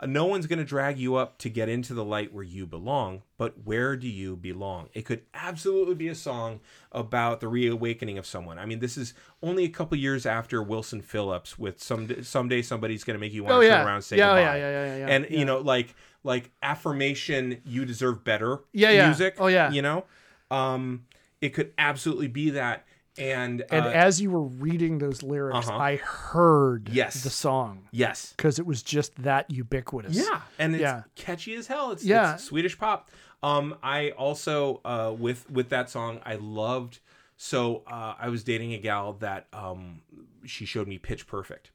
No 0.07 0.25
one's 0.27 0.47
going 0.47 0.59
to 0.59 0.65
drag 0.65 0.99
you 0.99 1.17
up 1.17 1.39
to 1.39 1.51
get 1.51 1.69
into 1.69 1.93
the 1.93 2.05
light 2.05 2.33
where 2.33 2.45
you 2.45 2.67
belong, 2.67 3.23
but 3.37 3.55
where 3.65 3.97
do 3.97 4.09
you 4.09 4.37
belong? 4.37 4.89
It 4.95 5.05
could 5.05 5.23
absolutely 5.35 5.95
be 5.95 6.09
a 6.09 6.15
song 6.15 6.61
about 6.93 7.41
the 7.41 7.49
reawakening 7.49 8.17
of 8.17 8.25
someone. 8.25 8.59
I 8.59 8.65
mean, 8.65 8.79
this 8.79 8.97
is 8.97 9.13
only 9.43 9.65
a 9.65 9.69
couple 9.69 9.99
years 9.99 10.25
after 10.25 10.63
Wilson 10.63 11.03
Phillips 11.03 11.59
with 11.59 11.83
some 11.83 12.23
someday 12.23 12.63
somebody's 12.63 13.05
going 13.05 13.15
to 13.15 13.21
make 13.21 13.33
you 13.33 13.45
want 13.45 13.57
Oh 13.57 13.61
to 13.61 13.67
yeah. 13.67 13.77
turn 13.79 13.87
around 13.87 13.97
and 13.97 14.05
say 14.05 14.17
yeah, 14.17 14.29
goodbye. 14.29 14.41
yeah, 14.41 14.55
yeah, 14.55 14.71
yeah, 14.71 14.97
yeah. 14.97 15.15
and 15.15 15.27
yeah. 15.29 15.39
you 15.39 15.45
know, 15.45 15.59
like 15.59 15.95
like 16.25 16.51
affirmation, 16.63 17.61
you 17.65 17.85
deserve 17.85 18.25
better. 18.25 18.61
Yeah, 18.73 18.91
yeah. 18.91 19.07
Music. 19.07 19.37
Oh, 19.39 19.47
yeah. 19.47 19.71
You 19.71 19.83
know, 19.83 20.05
um, 20.51 21.05
it 21.41 21.51
could 21.51 21.73
absolutely 21.79 22.29
be 22.29 22.51
that. 22.51 22.87
And, 23.19 23.63
And 23.71 23.87
uh, 23.87 23.91
as 23.91 24.21
you 24.21 24.31
were 24.31 24.43
reading 24.45 24.99
those 24.99 25.23
lyrics, 25.23 25.69
Uh-huh. 25.69 25.77
I 25.79 25.97
heard 25.97 26.89
Yes. 26.91 27.23
the 27.23 27.31
song 27.31 27.89
yes, 27.91 28.33
because 28.37 28.59
it 28.59 28.67
was 28.67 28.83
just 28.83 29.15
that 29.23 29.51
ubiquitous. 29.51 30.17
Yeah, 30.17 30.43
and 30.59 30.75
it's 30.75 30.83
Yeah. 30.83 31.03
catchy 31.17 31.55
as 31.55 31.67
hell. 31.67 31.91
It's, 31.91 32.05
Yeah. 32.05 32.35
it's 32.35 32.45
Swedish 32.45 32.79
pop. 32.79 33.11
Um, 33.43 33.77
I 33.83 34.11
also 34.11 34.81
uh, 34.85 35.15
with 35.19 35.51
with 35.51 35.71
that 35.71 35.91
song, 35.91 36.21
I 36.25 36.35
loved. 36.37 37.01
So 37.37 37.83
uh, 37.87 38.15
I 38.19 38.29
was 38.29 38.45
dating 38.45 38.75
a 38.75 38.79
gal 38.79 39.15
that 39.15 39.49
um, 39.55 40.03
she 40.45 40.65
showed 40.67 40.87
me 40.87 40.99
Pitch 40.99 41.27
Perfect. 41.27 41.71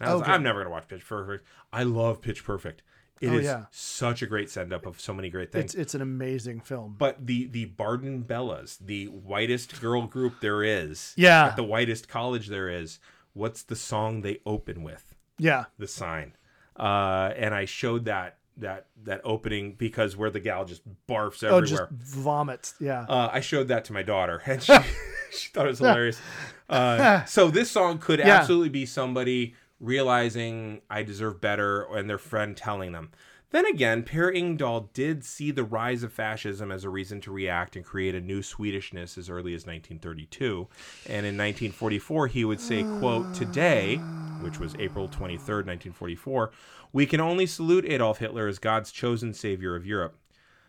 And 0.00 0.10
I 0.10 0.12
was 0.12 0.22
Okay. 0.22 0.30
I'm 0.32 0.42
never 0.42 0.60
gonna 0.60 0.70
watch 0.70 0.88
Pitch 0.88 1.06
Perfect. 1.06 1.44
I 1.72 1.82
love 1.84 2.20
Pitch 2.20 2.44
Perfect. 2.44 2.82
It 3.20 3.32
is 3.32 3.46
Oh, 3.46 3.50
yeah. 3.50 3.64
such 3.70 4.20
a 4.22 4.26
great 4.26 4.50
send 4.50 4.72
up 4.72 4.84
of 4.86 5.00
so 5.00 5.14
many 5.14 5.30
great 5.30 5.50
things. 5.52 5.64
It's 5.66 5.74
it's 5.74 5.94
an 5.94 6.02
amazing 6.02 6.60
film. 6.60 6.96
but 6.98 7.26
the 7.26 7.46
the 7.46 7.64
Barden 7.66 8.24
Bellas, 8.24 8.78
the 8.78 9.06
whitest 9.06 9.80
girl 9.80 10.06
group 10.06 10.40
there 10.40 10.62
is, 10.62 11.14
Yeah. 11.16 11.46
at 11.46 11.56
the 11.56 11.64
whitest 11.64 12.08
college 12.08 12.48
there 12.48 12.68
is. 12.68 12.98
What's 13.32 13.62
the 13.62 13.76
song 13.76 14.22
they 14.22 14.40
open 14.46 14.82
with? 14.82 15.14
yeah. 15.38 15.64
the 15.78 15.86
sign 15.86 16.32
uh 16.78 17.30
and 17.36 17.54
i 17.54 17.64
showed 17.66 18.06
that 18.06 18.38
that 18.56 18.86
that 19.04 19.20
opening 19.24 19.74
because 19.74 20.16
where 20.16 20.30
the 20.30 20.40
gal 20.40 20.64
just 20.64 20.80
barfs 21.06 21.42
Oh, 21.44 21.58
everywhere 21.58 21.88
just 21.88 21.90
vomits. 21.90 22.74
Yeah. 22.80 23.02
uh 23.08 23.28
i 23.32 23.40
showed 23.40 23.68
that 23.68 23.84
to 23.86 23.92
my 23.92 24.02
daughter 24.02 24.40
and 24.46 24.62
she 24.66 24.72
she 25.30 25.48
thought 25.50 25.66
it 25.66 25.70
was 25.70 25.78
hilarious 25.80 26.18
uh 26.70 27.24
so 27.24 27.48
this 27.50 27.70
song 27.70 27.98
could 27.98 28.18
Yeah. 28.18 28.38
absolutely 28.38 28.70
be 28.70 28.86
somebody 28.86 29.54
realizing 29.80 30.80
i 30.88 31.02
deserve 31.02 31.40
better 31.40 31.82
and 31.94 32.08
their 32.08 32.18
friend 32.18 32.56
telling 32.56 32.92
them 32.92 33.10
then 33.50 33.64
again, 33.66 34.02
Per 34.02 34.32
Engdahl 34.32 34.90
did 34.92 35.24
see 35.24 35.52
the 35.52 35.62
rise 35.62 36.02
of 36.02 36.12
fascism 36.12 36.72
as 36.72 36.82
a 36.82 36.90
reason 36.90 37.20
to 37.22 37.30
react 37.30 37.76
and 37.76 37.84
create 37.84 38.14
a 38.14 38.20
new 38.20 38.40
Swedishness 38.40 39.16
as 39.16 39.30
early 39.30 39.54
as 39.54 39.66
1932. 39.66 40.66
And 41.06 41.24
in 41.24 41.36
1944, 41.36 42.26
he 42.26 42.44
would 42.44 42.60
say, 42.60 42.82
quote, 42.82 43.32
Today, 43.32 43.96
which 44.42 44.58
was 44.58 44.74
April 44.78 45.08
23rd, 45.08 45.64
1944, 45.64 46.50
we 46.92 47.06
can 47.06 47.20
only 47.20 47.46
salute 47.46 47.84
Adolf 47.86 48.18
Hitler 48.18 48.48
as 48.48 48.58
God's 48.58 48.90
chosen 48.90 49.32
savior 49.32 49.76
of 49.76 49.86
Europe. 49.86 50.16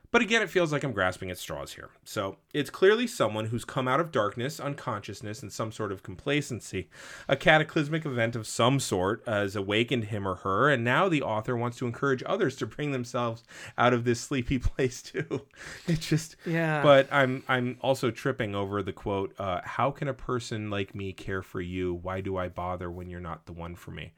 But 0.09 0.21
again, 0.21 0.41
it 0.41 0.49
feels 0.49 0.71
like 0.71 0.83
I'm 0.83 0.93
grasping 0.93 1.29
at 1.29 1.37
straws 1.37 1.73
here. 1.73 1.89
So 2.05 2.37
it's 2.53 2.69
clearly 2.69 3.07
someone 3.07 3.47
who's 3.47 3.65
come 3.65 3.87
out 3.87 3.99
of 3.99 4.11
darkness, 4.11 4.59
unconsciousness, 4.59 5.41
and 5.41 5.51
some 5.51 5.71
sort 5.71 5.91
of 5.91 6.01
complacency. 6.01 6.89
A 7.27 7.35
cataclysmic 7.35 8.05
event 8.05 8.35
of 8.35 8.47
some 8.47 8.79
sort 8.79 9.21
has 9.27 9.55
awakened 9.55 10.05
him 10.05 10.27
or 10.27 10.35
her, 10.35 10.69
and 10.69 10.83
now 10.83 11.09
the 11.09 11.21
author 11.21 11.57
wants 11.57 11.77
to 11.79 11.85
encourage 11.85 12.23
others 12.25 12.55
to 12.57 12.65
bring 12.65 12.91
themselves 12.91 13.43
out 13.77 13.93
of 13.93 14.05
this 14.05 14.21
sleepy 14.21 14.57
place 14.59 15.01
too. 15.01 15.45
It 15.87 15.99
just 15.99 16.37
Yeah. 16.45 16.81
But 16.81 17.09
I'm 17.11 17.43
I'm 17.47 17.77
also 17.81 18.09
tripping 18.09 18.55
over 18.55 18.81
the 18.81 18.93
quote. 18.93 19.33
Uh, 19.37 19.61
How 19.63 19.91
can 19.91 20.07
a 20.07 20.13
person 20.13 20.69
like 20.69 20.95
me 20.95 21.11
care 21.11 21.41
for 21.41 21.59
you? 21.59 21.93
Why 21.93 22.21
do 22.21 22.37
I 22.37 22.47
bother 22.47 22.89
when 22.89 23.09
you're 23.09 23.19
not 23.19 23.45
the 23.45 23.53
one 23.53 23.75
for 23.75 23.91
me? 23.91 24.13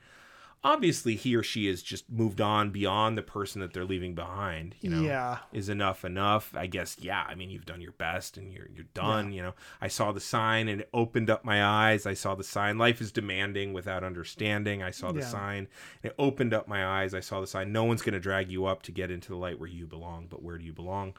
Obviously, 0.62 1.16
he 1.16 1.38
or 1.38 1.42
she 1.44 1.68
has 1.68 1.82
just 1.82 2.10
moved 2.12 2.42
on 2.42 2.70
beyond 2.70 3.18
the 3.18 3.22
person 3.22 3.62
that 3.62 3.72
they're 3.72 3.86
leaving 3.86 4.14
behind. 4.14 4.76
You 4.82 4.90
know, 4.90 5.02
Yeah. 5.04 5.38
is 5.54 5.70
enough 5.70 6.04
enough? 6.04 6.54
I 6.54 6.68
guess. 6.68 6.98
Yeah. 7.00 7.24
I 7.26 7.34
mean, 7.36 7.50
you've 7.50 7.66
done 7.66 7.80
your 7.80 7.94
best, 7.94 8.36
and 8.36 8.52
you're 8.52 8.68
you're 8.76 8.84
done. 8.94 9.32
You 9.32 9.42
know, 9.42 9.54
I 9.80 9.88
saw 9.88 10.12
the 10.12 10.20
sign, 10.20 10.68
and 10.68 10.82
it 10.82 10.90
opened 10.94 11.30
up 11.30 11.46
my 11.46 11.64
eyes. 11.64 12.06
I 12.06 12.14
saw 12.14 12.36
the 12.36 12.44
sign. 12.44 12.78
Life 12.78 13.00
is 13.00 13.14
demanding 13.14 13.72
without 13.72 14.04
understanding. 14.04 14.84
I 14.84 14.92
saw 14.92 15.14
the 15.14 15.22
Yeah. 15.22 15.28
sign. 15.28 15.68
And 16.04 16.12
it 16.12 16.16
opened 16.20 16.54
up 16.54 16.68
my 16.68 16.86
eyes. 16.86 17.14
I 17.14 17.22
saw 17.22 17.40
the 17.40 17.48
sign. 17.48 17.72
No 17.72 17.86
one's 17.86 18.02
going 18.02 18.14
to 18.14 18.20
drag 18.20 18.52
you 18.52 18.66
up 18.66 18.82
to 18.84 18.92
get 18.92 19.10
into 19.12 19.30
the 19.30 19.38
light 19.38 19.60
where 19.62 19.70
you 19.70 19.88
belong. 19.88 20.28
But 20.28 20.44
where 20.44 20.58
do 20.58 20.66
you 20.66 20.74
belong? 20.74 21.14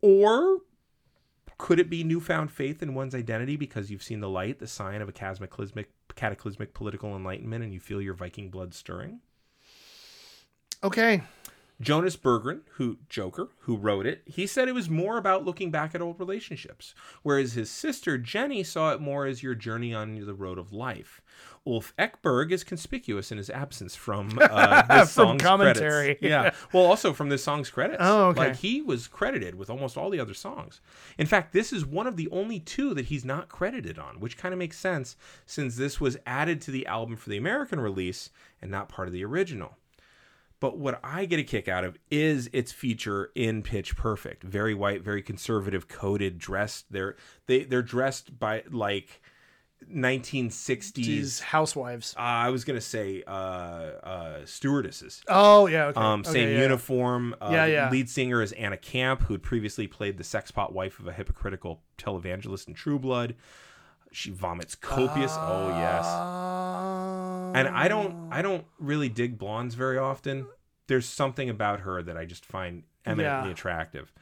Or 0.00 0.58
could 1.58 1.78
it 1.78 1.88
be 1.90 2.02
newfound 2.02 2.50
faith 2.50 2.82
in 2.82 2.94
one's 2.94 3.14
identity 3.14 3.56
because 3.56 3.90
you've 3.90 4.02
seen 4.02 4.20
the 4.20 4.28
light, 4.28 4.58
the 4.58 4.66
sign 4.66 5.00
of 5.00 5.08
a 5.08 5.12
cataclysmic, 5.12 5.90
cataclysmic 6.14 6.74
political 6.74 7.14
enlightenment, 7.16 7.64
and 7.64 7.72
you 7.72 7.80
feel 7.80 8.00
your 8.00 8.14
Viking 8.14 8.50
blood 8.50 8.74
stirring? 8.74 9.20
Okay. 10.82 11.22
Jonas 11.80 12.16
Berggren, 12.16 12.60
who 12.74 12.98
Joker, 13.08 13.48
who 13.60 13.76
wrote 13.76 14.06
it, 14.06 14.22
he 14.24 14.46
said 14.46 14.68
it 14.68 14.74
was 14.74 14.88
more 14.88 15.18
about 15.18 15.44
looking 15.44 15.72
back 15.72 15.94
at 15.94 16.00
old 16.00 16.20
relationships, 16.20 16.94
whereas 17.24 17.54
his 17.54 17.70
sister 17.70 18.18
Jenny 18.18 18.62
saw 18.62 18.92
it 18.92 19.00
more 19.00 19.26
as 19.26 19.42
your 19.42 19.56
journey 19.56 19.92
on 19.92 20.14
the 20.14 20.34
road 20.34 20.58
of 20.58 20.72
life. 20.72 21.20
Ulf 21.66 21.94
Ekberg 21.96 22.50
is 22.50 22.64
conspicuous 22.64 23.30
in 23.30 23.38
his 23.38 23.48
absence 23.48 23.94
from 23.94 24.36
uh, 24.40 24.82
this 24.82 25.14
From 25.14 25.26
song's 25.28 25.42
commentary. 25.42 26.16
credits. 26.16 26.22
Yeah, 26.22 26.50
well, 26.72 26.84
also 26.84 27.12
from 27.12 27.28
this 27.28 27.44
song's 27.44 27.70
credits. 27.70 27.98
Oh, 28.00 28.28
okay. 28.30 28.48
Like 28.48 28.56
he 28.56 28.82
was 28.82 29.06
credited 29.06 29.54
with 29.54 29.70
almost 29.70 29.96
all 29.96 30.10
the 30.10 30.18
other 30.18 30.34
songs. 30.34 30.80
In 31.18 31.26
fact, 31.26 31.52
this 31.52 31.72
is 31.72 31.86
one 31.86 32.06
of 32.08 32.16
the 32.16 32.28
only 32.30 32.58
two 32.58 32.94
that 32.94 33.06
he's 33.06 33.24
not 33.24 33.48
credited 33.48 33.98
on, 33.98 34.18
which 34.18 34.36
kind 34.36 34.52
of 34.52 34.58
makes 34.58 34.78
sense 34.78 35.16
since 35.46 35.76
this 35.76 36.00
was 36.00 36.16
added 36.26 36.60
to 36.62 36.70
the 36.72 36.86
album 36.86 37.16
for 37.16 37.30
the 37.30 37.36
American 37.36 37.78
release 37.80 38.30
and 38.60 38.70
not 38.70 38.88
part 38.88 39.06
of 39.06 39.14
the 39.14 39.24
original. 39.24 39.76
But 40.58 40.78
what 40.78 41.00
I 41.02 41.24
get 41.24 41.40
a 41.40 41.42
kick 41.44 41.66
out 41.66 41.82
of 41.82 41.98
is 42.08 42.48
its 42.52 42.70
feature 42.70 43.32
in 43.34 43.62
Pitch 43.62 43.96
Perfect. 43.96 44.44
Very 44.44 44.74
white, 44.74 45.02
very 45.02 45.20
conservative, 45.20 45.88
coded, 45.88 46.38
dressed. 46.38 46.86
They're 46.90 47.16
they 47.46 47.64
they're 47.64 47.82
dressed 47.82 48.38
by 48.38 48.62
like 48.70 49.21
1960s. 49.90 51.40
Housewives. 51.40 52.14
Uh, 52.16 52.20
I 52.22 52.50
was 52.50 52.64
gonna 52.64 52.80
say 52.80 53.22
uh, 53.26 53.30
uh, 53.30 54.44
stewardesses. 54.44 55.22
Oh 55.28 55.66
yeah. 55.66 55.86
Okay. 55.86 56.00
Um, 56.00 56.20
Okay, 56.20 56.32
same 56.32 56.48
yeah. 56.50 56.62
uniform. 56.62 57.34
Uh, 57.40 57.50
Yeah, 57.52 57.66
yeah. 57.66 57.90
Lead 57.90 58.08
singer 58.08 58.42
is 58.42 58.52
Anna 58.52 58.76
Camp, 58.76 59.22
who 59.22 59.34
had 59.34 59.42
previously 59.42 59.86
played 59.86 60.16
the 60.18 60.24
sexpot 60.24 60.72
wife 60.72 60.98
of 61.00 61.06
a 61.06 61.12
hypocritical 61.12 61.82
televangelist 61.98 62.68
in 62.68 62.74
True 62.74 62.98
Blood. 62.98 63.34
She 64.12 64.30
vomits 64.30 64.74
copious. 64.74 65.32
oh 65.36 65.68
yes. 65.70 66.06
And 67.56 67.68
I 67.68 67.88
don't 67.88 68.28
I 68.32 68.42
don't 68.42 68.64
really 68.78 69.08
dig 69.08 69.38
blondes 69.38 69.74
very 69.74 69.98
often. 69.98 70.46
There's 70.86 71.06
something 71.08 71.48
about 71.48 71.80
her 71.80 72.02
that 72.02 72.16
I 72.16 72.24
just 72.24 72.44
find 72.44 72.82
eminently 73.06 73.48
Yeah. 73.48 73.52
attractive. 73.52 74.12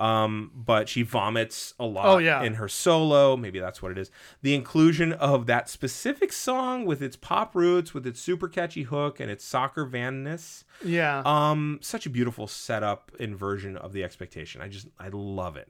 Um, 0.00 0.52
but 0.54 0.88
she 0.88 1.02
vomits 1.02 1.74
a 1.80 1.84
lot 1.84 2.06
Oh, 2.06 2.18
yeah. 2.18 2.42
in 2.42 2.54
her 2.54 2.68
solo. 2.68 3.36
Maybe 3.36 3.58
that's 3.58 3.82
what 3.82 3.90
it 3.90 3.98
is. 3.98 4.10
The 4.42 4.54
inclusion 4.54 5.12
of 5.12 5.46
that 5.46 5.68
specific 5.68 6.32
song 6.32 6.84
with 6.86 7.02
its 7.02 7.16
pop 7.16 7.54
roots, 7.56 7.92
with 7.94 8.06
its 8.06 8.20
super 8.20 8.46
catchy 8.48 8.84
hook 8.84 9.18
and 9.18 9.28
its 9.30 9.44
soccer 9.44 9.84
vanness. 9.84 10.62
Yeah. 10.84 11.22
Um, 11.26 11.80
such 11.82 12.06
a 12.06 12.10
beautiful 12.10 12.46
setup 12.46 13.10
and 13.18 13.36
version 13.36 13.76
of 13.76 13.92
the 13.92 14.04
expectation. 14.04 14.60
I 14.62 14.68
just 14.68 14.86
I 15.00 15.08
love 15.08 15.56
it. 15.56 15.68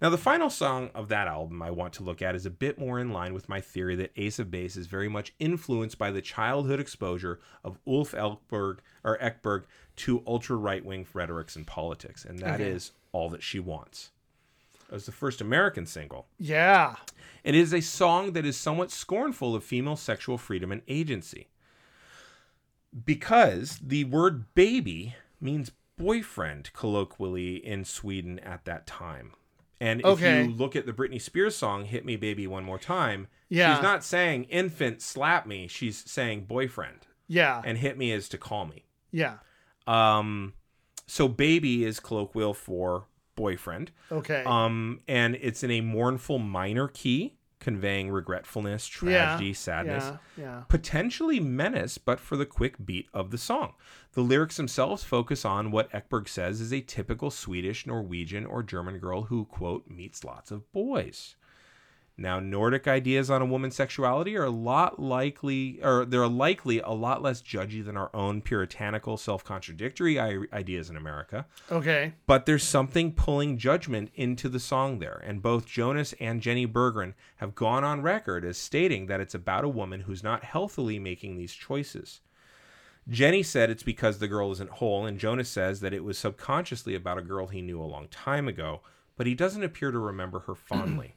Now 0.00 0.10
the 0.10 0.18
final 0.18 0.50
song 0.50 0.90
of 0.94 1.08
that 1.08 1.26
album 1.28 1.62
I 1.62 1.70
want 1.70 1.92
to 1.94 2.02
look 2.04 2.22
at 2.22 2.34
is 2.34 2.46
a 2.46 2.50
bit 2.50 2.78
more 2.78 2.98
in 3.00 3.12
line 3.12 3.34
with 3.34 3.48
my 3.48 3.60
theory 3.60 3.96
that 3.96 4.12
Ace 4.16 4.38
of 4.38 4.50
Base 4.50 4.76
is 4.76 4.86
very 4.86 5.08
much 5.08 5.32
influenced 5.38 5.98
by 5.98 6.10
the 6.12 6.20
childhood 6.22 6.78
exposure 6.80 7.40
of 7.64 7.78
Ulf 7.86 8.12
Ekberg 8.12 8.78
or 9.04 9.18
Ekberg 9.18 9.64
to 9.96 10.22
ultra 10.26 10.56
right 10.56 10.84
wing 10.84 11.06
rhetorics 11.12 11.56
and 11.56 11.66
politics, 11.66 12.24
and 12.24 12.38
that 12.40 12.60
is 12.60 12.90
Okay. 12.90 12.96
All 13.12 13.28
that 13.30 13.42
she 13.42 13.58
wants. 13.58 14.10
It 14.88 14.94
was 14.94 15.06
the 15.06 15.12
first 15.12 15.40
American 15.40 15.86
single. 15.86 16.26
yeah. 16.38 16.96
It 17.42 17.54
is 17.54 17.72
a 17.72 17.80
song 17.80 18.32
that 18.34 18.44
is 18.44 18.54
somewhat 18.56 18.90
scornful 18.90 19.54
of 19.54 19.64
female 19.64 19.96
sexual 19.96 20.36
freedom 20.36 20.70
and 20.70 20.82
agency. 20.88 21.48
Because 23.04 23.78
the 23.82 24.04
word 24.04 24.52
baby 24.54 25.14
means 25.40 25.70
boyfriend 25.96 26.70
colloquially 26.72 27.56
in 27.64 27.84
Sweden 27.84 28.38
at 28.40 28.64
that 28.64 28.86
time. 28.86 29.32
And 29.80 30.00
if 30.00 30.06
Okay. 30.06 30.42
you 30.44 30.50
look 30.50 30.76
at 30.76 30.84
the 30.86 30.92
Britney 30.92 31.20
Spears 31.20 31.56
song, 31.56 31.86
Hit 31.86 32.04
Me 32.04 32.16
Baby 32.16 32.46
One 32.46 32.64
More 32.64 32.78
Time, 32.78 33.28
Yeah. 33.48 33.74
she's 33.74 33.82
not 33.82 34.04
saying 34.04 34.44
infant 34.44 35.00
slap 35.00 35.46
me, 35.46 35.66
she's 35.68 35.96
saying 36.10 36.44
boyfriend. 36.44 37.06
Yeah. 37.28 37.62
And 37.64 37.78
hit 37.78 37.96
me 37.96 38.12
is 38.12 38.28
to 38.30 38.38
call 38.38 38.66
me. 38.66 38.84
Yeah. 39.12 39.38
Um, 39.86 40.52
so 41.10 41.26
baby 41.26 41.84
is 41.84 41.98
colloquial 41.98 42.54
for 42.54 43.06
boyfriend. 43.34 43.90
Okay. 44.12 44.44
Um, 44.46 45.00
and 45.08 45.34
it's 45.36 45.64
in 45.64 45.70
a 45.72 45.80
mournful 45.80 46.38
minor 46.38 46.86
key, 46.88 47.36
conveying 47.58 48.10
regretfulness, 48.10 48.86
tragedy, 48.86 49.48
yeah. 49.48 49.52
sadness, 49.52 50.04
Yeah. 50.36 50.44
Yeah. 50.44 50.60
potentially 50.68 51.40
menace, 51.40 51.98
but 51.98 52.20
for 52.20 52.36
the 52.36 52.46
quick 52.46 52.84
beat 52.86 53.08
of 53.12 53.30
the 53.32 53.38
song. 53.38 53.74
The 54.12 54.20
lyrics 54.22 54.56
themselves 54.56 55.02
focus 55.02 55.44
on 55.44 55.70
what 55.72 55.90
Ekberg 55.92 56.28
says 56.28 56.60
is 56.60 56.72
a 56.72 56.80
typical 56.80 57.30
Swedish, 57.30 57.86
Norwegian, 57.86 58.46
or 58.46 58.62
German 58.62 58.98
girl 58.98 59.22
who, 59.22 59.46
quote, 59.46 59.88
meets 59.90 60.22
lots 60.24 60.50
of 60.50 60.70
boys. 60.72 61.34
Now, 62.16 62.38
Nordic 62.38 62.86
ideas 62.86 63.30
on 63.30 63.40
a 63.40 63.46
woman's 63.46 63.76
sexuality 63.76 64.36
are 64.36 64.44
a 64.44 64.50
lot 64.50 65.00
likely, 65.00 65.80
or 65.82 66.04
they're 66.04 66.28
likely 66.28 66.78
a 66.80 66.90
lot 66.90 67.22
less 67.22 67.40
judgy 67.40 67.82
than 67.82 67.96
our 67.96 68.14
own 68.14 68.42
puritanical, 68.42 69.16
self 69.16 69.42
contradictory 69.42 70.18
ideas 70.18 70.90
in 70.90 70.98
America. 70.98 71.46
Okay. 71.72 72.12
But 72.26 72.44
there's 72.44 72.62
something 72.62 73.12
pulling 73.12 73.56
judgment 73.56 74.10
into 74.14 74.50
the 74.50 74.60
song 74.60 74.98
there, 74.98 75.22
and 75.24 75.40
both 75.40 75.64
Jonas 75.64 76.12
and 76.20 76.42
Jenny 76.42 76.66
Berggren 76.66 77.14
have 77.36 77.54
gone 77.54 77.84
on 77.84 78.02
record 78.02 78.44
as 78.44 78.58
stating 78.58 79.06
that 79.06 79.20
it's 79.20 79.34
about 79.34 79.64
a 79.64 79.68
woman 79.68 80.02
who's 80.02 80.22
not 80.22 80.44
healthily 80.44 80.98
making 80.98 81.36
these 81.36 81.54
choices. 81.54 82.20
Jenny 83.08 83.42
said 83.42 83.70
it's 83.70 83.82
because 83.82 84.18
the 84.18 84.28
girl 84.28 84.52
isn't 84.52 84.70
whole, 84.70 85.06
and 85.06 85.18
Jonas 85.18 85.48
says 85.48 85.80
that 85.80 85.94
it 85.94 86.04
was 86.04 86.18
subconsciously 86.18 86.94
about 86.94 87.18
a 87.18 87.22
girl 87.22 87.46
he 87.46 87.62
knew 87.62 87.80
a 87.80 87.84
long 87.84 88.08
time 88.08 88.46
ago, 88.46 88.82
but 89.16 89.26
he 89.26 89.34
doesn't 89.34 89.64
appear 89.64 89.90
to 89.90 89.98
remember 89.98 90.40
her 90.40 90.54
fondly. 90.54 91.16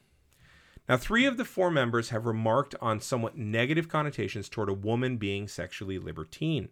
Now, 0.88 0.96
three 0.96 1.24
of 1.24 1.36
the 1.36 1.44
four 1.44 1.70
members 1.70 2.10
have 2.10 2.26
remarked 2.26 2.74
on 2.80 3.00
somewhat 3.00 3.38
negative 3.38 3.88
connotations 3.88 4.48
toward 4.48 4.68
a 4.68 4.74
woman 4.74 5.16
being 5.16 5.48
sexually 5.48 5.98
libertine. 5.98 6.68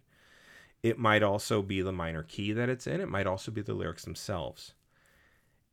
It 0.83 0.99
might 0.99 1.23
also 1.23 1.61
be 1.61 1.81
the 1.81 1.91
minor 1.91 2.23
key 2.23 2.51
that 2.53 2.69
it's 2.69 2.85
in, 2.85 3.01
it 3.01 3.09
might 3.09 3.25
also 3.25 3.51
be 3.51 3.61
the 3.61 3.73
lyrics 3.73 4.03
themselves. 4.03 4.73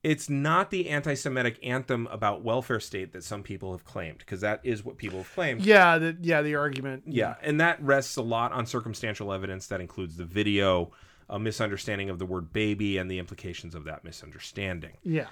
It's 0.02 0.30
not 0.30 0.70
the 0.70 0.88
anti 0.88 1.14
Semitic 1.14 1.58
anthem 1.62 2.06
about 2.06 2.42
welfare 2.42 2.80
state 2.80 3.12
that 3.12 3.24
some 3.24 3.42
people 3.42 3.72
have 3.72 3.84
claimed, 3.84 4.18
because 4.18 4.40
that 4.40 4.60
is 4.62 4.82
what 4.82 4.96
people 4.96 5.18
have 5.18 5.34
claimed. 5.34 5.60
Yeah. 5.60 5.98
The 5.98 6.16
yeah 6.22 6.40
the 6.40 6.54
argument. 6.54 7.02
Yeah, 7.06 7.34
and 7.42 7.60
that 7.60 7.82
rests 7.82 8.16
a 8.16 8.22
lot 8.22 8.52
on 8.52 8.64
circumstantial 8.64 9.30
evidence 9.30 9.66
that 9.66 9.82
includes 9.82 10.16
the 10.16 10.24
video, 10.24 10.92
a 11.28 11.38
misunderstanding 11.38 12.08
of 12.08 12.18
the 12.18 12.24
word 12.24 12.50
baby, 12.50 12.96
and 12.96 13.10
the 13.10 13.18
implications 13.18 13.74
of 13.74 13.84
that 13.84 14.02
misunderstanding. 14.02 14.92
Yeah. 15.02 15.28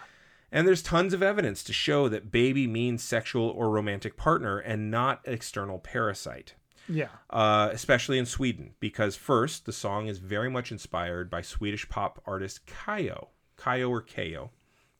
And 0.51 0.67
there's 0.67 0.83
tons 0.83 1.13
of 1.13 1.23
evidence 1.23 1.63
to 1.65 1.73
show 1.73 2.09
that 2.09 2.31
baby 2.33 2.67
means 2.67 3.03
sexual 3.03 3.49
or 3.51 3.71
romantic 3.71 4.17
partner 4.17 4.59
and 4.59 4.91
not 4.91 5.21
external 5.25 5.79
parasite, 5.79 6.55
Yeah. 6.89 7.09
uh, 7.31 7.69
especially 7.73 8.19
in 8.19 8.25
Sweden, 8.27 8.75
because 8.81 9.15
first, 9.15 9.67
the 9.67 9.73
song 9.73 10.07
is 10.07 10.19
very 10.19 10.49
much 10.51 10.73
inspired 10.73 11.29
by 11.29 11.43
Swedish 11.43 11.89
pop 11.89 12.23
artist 12.25 12.67
Kayo, 12.67 13.29
Kayo 13.59 13.91
or 13.91 14.03
Kayo, 14.03 14.51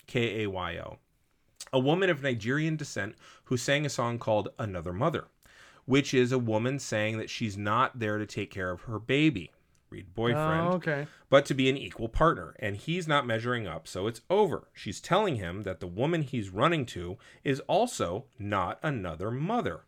K 0.07 0.43
A 0.45 0.51
Y 0.51 0.77
O, 0.79 0.99
a 1.73 1.79
woman 1.79 2.11
of 2.11 2.23
Nigerian 2.23 2.77
descent 2.77 3.15
who 3.45 3.57
sang 3.57 3.87
a 3.87 3.91
song 3.91 4.19
called 4.19 4.51
Another 4.59 4.93
Mother, 4.93 5.29
which 5.87 6.13
is 6.13 6.31
a 6.31 6.39
woman 6.39 6.79
saying 6.79 7.17
that 7.17 7.31
she's 7.31 7.57
not 7.57 7.99
there 7.99 8.19
to 8.19 8.27
take 8.27 8.51
care 8.51 8.71
of 8.71 8.83
her 8.83 8.99
baby, 8.99 9.51
read 9.91 10.15
boyfriend, 10.15 10.69
Oh, 10.69 10.73
okay. 10.77 11.07
but 11.31 11.45
to 11.47 11.55
be 11.55 11.69
an 11.69 11.77
equal 11.77 12.09
partner. 12.09 12.55
And 12.59 12.77
he's 12.77 13.07
not 13.09 13.27
measuring 13.27 13.67
up, 13.67 13.87
so 13.89 14.07
it's 14.07 14.21
over. 14.29 14.69
She's 14.75 15.01
telling 15.01 15.37
him 15.37 15.63
that 15.63 15.81
the 15.81 15.87
woman 15.87 16.23
he's 16.23 16.51
running 16.51 16.87
to 16.87 17.19
is 17.45 17.61
also 17.61 18.27
not 18.39 18.79
another 18.83 19.31
mother. 19.31 19.81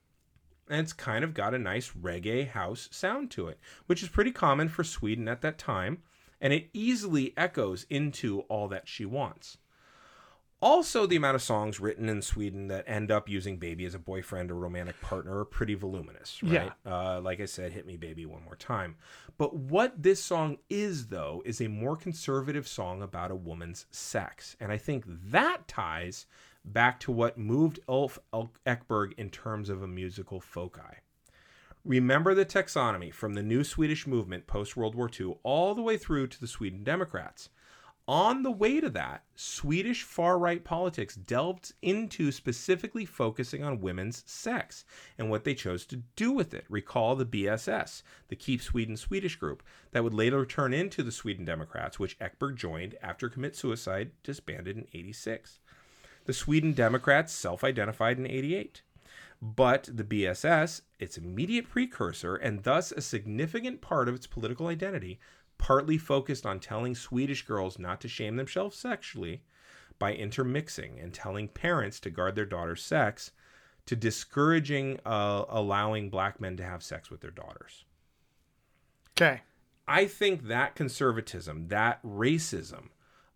And 0.68 0.81
it's 0.81 0.93
kind 0.93 1.24
of 1.24 1.35
got 1.35 1.55
a 1.55 1.59
nice 1.59 1.90
reggae 1.90 2.48
house 2.48 2.89
sound 2.93 3.31
to 3.32 3.48
it, 3.48 3.59
which 3.86 4.02
is 4.02 4.09
pretty 4.09 4.31
common 4.32 4.68
for 4.68 4.85
Sweden 4.85 5.27
at 5.28 5.40
that 5.43 5.59
time, 5.59 5.98
and 6.40 6.52
it 6.52 6.70
easily 6.72 7.35
echoes 7.36 7.85
into 7.90 8.40
all 8.43 8.68
that 8.68 8.89
she 8.89 9.05
wants. 9.05 9.59
Also, 10.62 11.07
the 11.07 11.16
amount 11.16 11.35
of 11.35 11.43
songs 11.43 11.81
written 11.81 12.09
in 12.09 12.20
Sweden 12.20 12.69
that 12.69 12.85
end 12.87 13.11
up 13.11 13.28
using 13.31 13.57
baby 13.57 13.87
as 13.87 13.95
a 13.95 13.99
boyfriend 13.99 14.51
or 14.51 14.55
romantic 14.57 15.01
partner 15.01 15.39
are 15.39 15.45
pretty 15.47 15.74
voluminous, 15.74 16.43
right? 16.43 16.73
Uh, 16.85 17.20
like 17.20 17.41
I 17.41 17.47
said, 17.47 17.73
hit 17.73 17.87
me 17.87 17.97
baby 17.97 18.27
one 18.27 18.45
more 18.45 18.57
time. 18.57 18.97
But 19.39 19.57
what 19.57 20.03
this 20.03 20.23
song 20.23 20.59
is, 20.69 21.07
though, 21.07 21.43
is 21.47 21.62
a 21.62 21.69
more 21.69 21.97
conservative 21.97 22.69
song 22.69 23.01
about 23.03 23.31
a 23.31 23.37
woman's 23.37 23.87
sex. 23.91 24.55
And 24.61 24.70
I 24.70 24.77
think 24.77 25.05
that 25.07 25.66
ties 25.66 26.27
back 26.62 27.01
to 27.01 27.12
what 27.12 27.39
moved 27.39 27.81
Ulf 27.89 28.19
Ekberg 28.32 29.12
in 29.16 29.31
terms 29.31 29.70
of 29.70 29.82
a 29.82 29.89
musical 29.89 30.41
foci. 30.41 31.01
Remember 31.85 32.35
the 32.35 32.45
taxonomy 32.45 33.12
from 33.12 33.32
the 33.32 33.43
new 33.43 33.65
Swedish 33.65 34.07
movement 34.07 34.47
post 34.47 34.77
World 34.77 34.95
War 34.95 35.09
II 35.19 35.39
all 35.43 35.74
the 35.74 35.81
way 35.81 35.97
through 35.97 36.27
to 36.27 36.41
the 36.41 36.47
Sweden 36.47 36.85
Democrats. 36.85 37.49
On 38.09 38.43
the 38.43 38.51
way 38.51 38.81
to 38.81 38.90
that, 38.90 39.22
Swedish 39.36 40.02
far 40.02 40.39
right 40.39 40.64
politics 40.64 41.14
delved 41.14 41.74
into 41.81 42.32
specifically 42.32 43.05
focusing 43.05 43.62
on 43.62 43.81
women's 43.81 44.24
sex 44.27 44.85
and 45.16 45.31
what 45.31 45.44
they 45.44 45.55
chose 45.55 45.86
to 45.86 46.02
do 46.16 46.32
with 46.32 46.52
it. 46.52 46.64
Recall 46.68 47.14
the 47.14 47.27
BSS, 47.27 48.02
the 48.28 48.36
Keep 48.36 48.62
Sweden 48.62 48.97
Swedish 48.97 49.36
group, 49.36 49.62
that 49.93 50.02
would 50.02 50.14
later 50.14 50.44
turn 50.44 50.74
into 50.74 51.02
the 51.02 51.12
Sweden 51.12 51.44
Democrats, 51.44 51.98
which 52.01 52.18
Ekberg 52.18 52.56
joined 52.56 52.97
after 53.01 53.28
Commit 53.28 53.55
Suicide 53.55 54.10
disbanded 54.24 54.77
in 54.77 54.89
86. 54.93 55.60
The 56.24 56.32
Sweden 56.32 56.72
Democrats 56.72 57.32
self 57.32 57.62
identified 57.62 58.18
in 58.18 58.27
88. 58.27 58.82
But 59.43 59.89
the 59.90 60.05
BSS, 60.05 60.82
its 60.98 61.16
immediate 61.16 61.70
precursor 61.70 62.36
and 62.36 62.62
thus 62.62 62.93
a 62.93 63.01
significant 63.01 63.81
part 63.81 64.09
of 64.09 64.14
its 64.14 64.27
political 64.27 64.66
identity, 64.66 65.18
partly 65.61 65.99
focused 65.99 66.47
on 66.47 66.59
telling 66.59 66.95
Swedish 66.95 67.43
girls 67.47 67.78
not 67.78 68.01
to 68.01 68.09
shame 68.09 68.37
themselves 68.37 68.77
sexually 68.77 69.43
by 69.99 70.15
intermixing 70.15 70.99
and 70.99 71.12
telling 71.12 71.47
parents 71.49 72.01
to 72.01 72.09
guard 72.11 72.35
their 72.35 72.47
daughter's 72.47 72.82
sex 72.82 73.32
to 73.85 73.95
discouraging 73.95 74.99
uh, 75.05 75.45
allowing 75.51 76.09
black 76.09 76.41
men 76.41 76.57
to 76.57 76.65
have 76.65 76.82
sex 76.82 77.11
with 77.11 77.20
their 77.20 77.31
daughters. 77.31 77.85
Okay. 79.20 79.43
I 79.87 80.07
think 80.07 80.45
that 80.49 80.74
conservatism, 80.74 81.69
that 81.69 82.03
racism, 82.03 82.89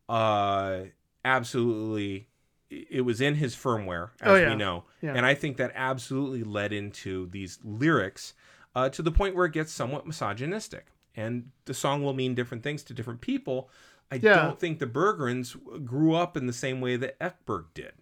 uh, 0.09 0.84
absolutely, 1.24 2.28
it 2.70 3.05
was 3.05 3.20
in 3.20 3.34
his 3.34 3.55
firmware, 3.55 4.10
as 4.22 4.28
Oh, 4.32 4.34
yeah. 4.36 4.48
we 4.51 4.56
know. 4.56 4.84
Yeah. 5.02 5.14
And 5.14 5.26
I 5.26 5.34
think 5.34 5.59
that 5.59 5.72
absolutely 5.74 6.42
led 6.42 6.72
into 6.72 7.28
these 7.28 7.59
lyrics 7.62 8.32
uh, 8.74 8.88
to 8.90 9.02
the 9.02 9.12
point 9.12 9.34
where 9.36 9.46
it 9.46 9.52
gets 9.52 9.72
somewhat 9.72 10.06
misogynistic. 10.06 10.86
And 11.16 11.50
the 11.66 11.74
song 11.74 12.02
will 12.02 12.12
mean 12.14 12.34
different 12.34 12.62
things 12.62 12.82
to 12.84 12.94
different 12.94 13.20
people. 13.20 13.70
I 14.10 14.16
Yeah. 14.16 14.42
don't 14.44 14.58
think 14.60 14.78
the 14.78 14.86
Berggrens 14.86 15.56
grew 15.84 16.14
up 16.14 16.36
in 16.36 16.46
the 16.46 16.52
same 16.52 16.80
way 16.80 16.96
that 16.96 17.18
Ekberg 17.20 17.66
did. 17.74 17.92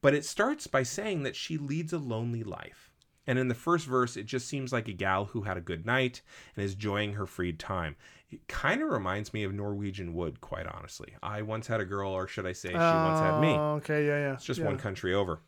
But 0.00 0.14
it 0.14 0.24
starts 0.24 0.66
by 0.66 0.82
saying 0.84 1.24
that 1.24 1.34
she 1.36 1.58
leads 1.58 1.92
a 1.92 1.98
lonely 1.98 2.44
life. 2.44 2.92
And 3.26 3.38
in 3.38 3.48
the 3.48 3.54
first 3.54 3.86
verse, 3.86 4.16
it 4.16 4.24
just 4.24 4.46
seems 4.48 4.72
like 4.72 4.88
a 4.88 4.92
gal 4.92 5.26
who 5.26 5.42
had 5.42 5.56
a 5.58 5.60
good 5.60 5.84
night 5.84 6.22
and 6.56 6.64
is 6.64 6.72
enjoying 6.74 7.14
her 7.14 7.26
freed 7.26 7.58
time. 7.58 7.96
It 8.30 8.46
kind 8.48 8.80
of 8.80 8.88
reminds 8.88 9.34
me 9.34 9.42
of 9.42 9.52
Norwegian 9.52 10.14
Wood, 10.14 10.40
quite 10.40 10.66
honestly. 10.66 11.14
I 11.22 11.42
once 11.42 11.66
had 11.66 11.80
a 11.80 11.84
girl, 11.84 12.10
or 12.12 12.26
should 12.26 12.46
I 12.46 12.52
say, 12.52 12.70
she 12.70 12.74
once 12.76 13.20
had 13.20 13.40
me. 13.40 13.48
Oh, 13.50 13.74
Okay. 13.76 14.06
Yeah. 14.06 14.18
Yeah. 14.18 14.32
It's 14.34 14.44
just 14.44 14.60
yeah. 14.60 14.66
one 14.66 14.78
country 14.78 15.12
over. 15.14 15.40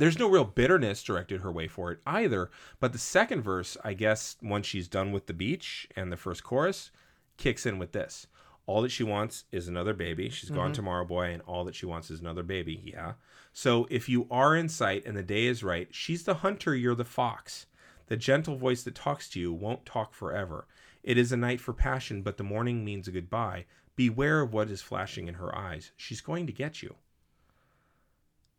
There's 0.00 0.18
no 0.18 0.28
real 0.28 0.44
bitterness 0.44 1.02
directed 1.02 1.42
her 1.42 1.52
way 1.52 1.68
for 1.68 1.92
it 1.92 2.00
either. 2.06 2.50
But 2.80 2.92
the 2.92 2.98
second 2.98 3.42
verse, 3.42 3.76
I 3.84 3.92
guess, 3.92 4.36
once 4.42 4.66
she's 4.66 4.88
done 4.88 5.12
with 5.12 5.26
the 5.26 5.34
beach 5.34 5.86
and 5.94 6.10
the 6.10 6.16
first 6.16 6.42
chorus, 6.42 6.90
kicks 7.36 7.66
in 7.66 7.78
with 7.78 7.92
this. 7.92 8.26
All 8.66 8.82
that 8.82 8.92
she 8.92 9.04
wants 9.04 9.44
is 9.52 9.68
another 9.68 9.92
baby. 9.92 10.30
She's 10.30 10.48
gone 10.48 10.66
mm-hmm. 10.66 10.72
tomorrow, 10.72 11.04
boy, 11.04 11.26
and 11.32 11.42
all 11.42 11.64
that 11.64 11.74
she 11.74 11.86
wants 11.86 12.10
is 12.10 12.20
another 12.20 12.42
baby. 12.42 12.80
Yeah. 12.84 13.14
So 13.52 13.86
if 13.90 14.08
you 14.08 14.26
are 14.30 14.56
in 14.56 14.68
sight 14.68 15.04
and 15.04 15.16
the 15.16 15.22
day 15.22 15.46
is 15.46 15.62
right, 15.62 15.88
she's 15.90 16.22
the 16.22 16.34
hunter, 16.34 16.74
you're 16.74 16.94
the 16.94 17.04
fox. 17.04 17.66
The 18.06 18.16
gentle 18.16 18.56
voice 18.56 18.82
that 18.84 18.94
talks 18.94 19.28
to 19.30 19.40
you 19.40 19.52
won't 19.52 19.84
talk 19.84 20.14
forever. 20.14 20.66
It 21.02 21.18
is 21.18 21.30
a 21.30 21.36
night 21.36 21.60
for 21.60 21.72
passion, 21.72 22.22
but 22.22 22.38
the 22.38 22.44
morning 22.44 22.84
means 22.84 23.06
a 23.06 23.10
goodbye. 23.10 23.66
Beware 23.96 24.40
of 24.40 24.52
what 24.52 24.70
is 24.70 24.80
flashing 24.80 25.28
in 25.28 25.34
her 25.34 25.54
eyes. 25.54 25.92
She's 25.96 26.20
going 26.20 26.46
to 26.46 26.52
get 26.52 26.82
you. 26.82 26.94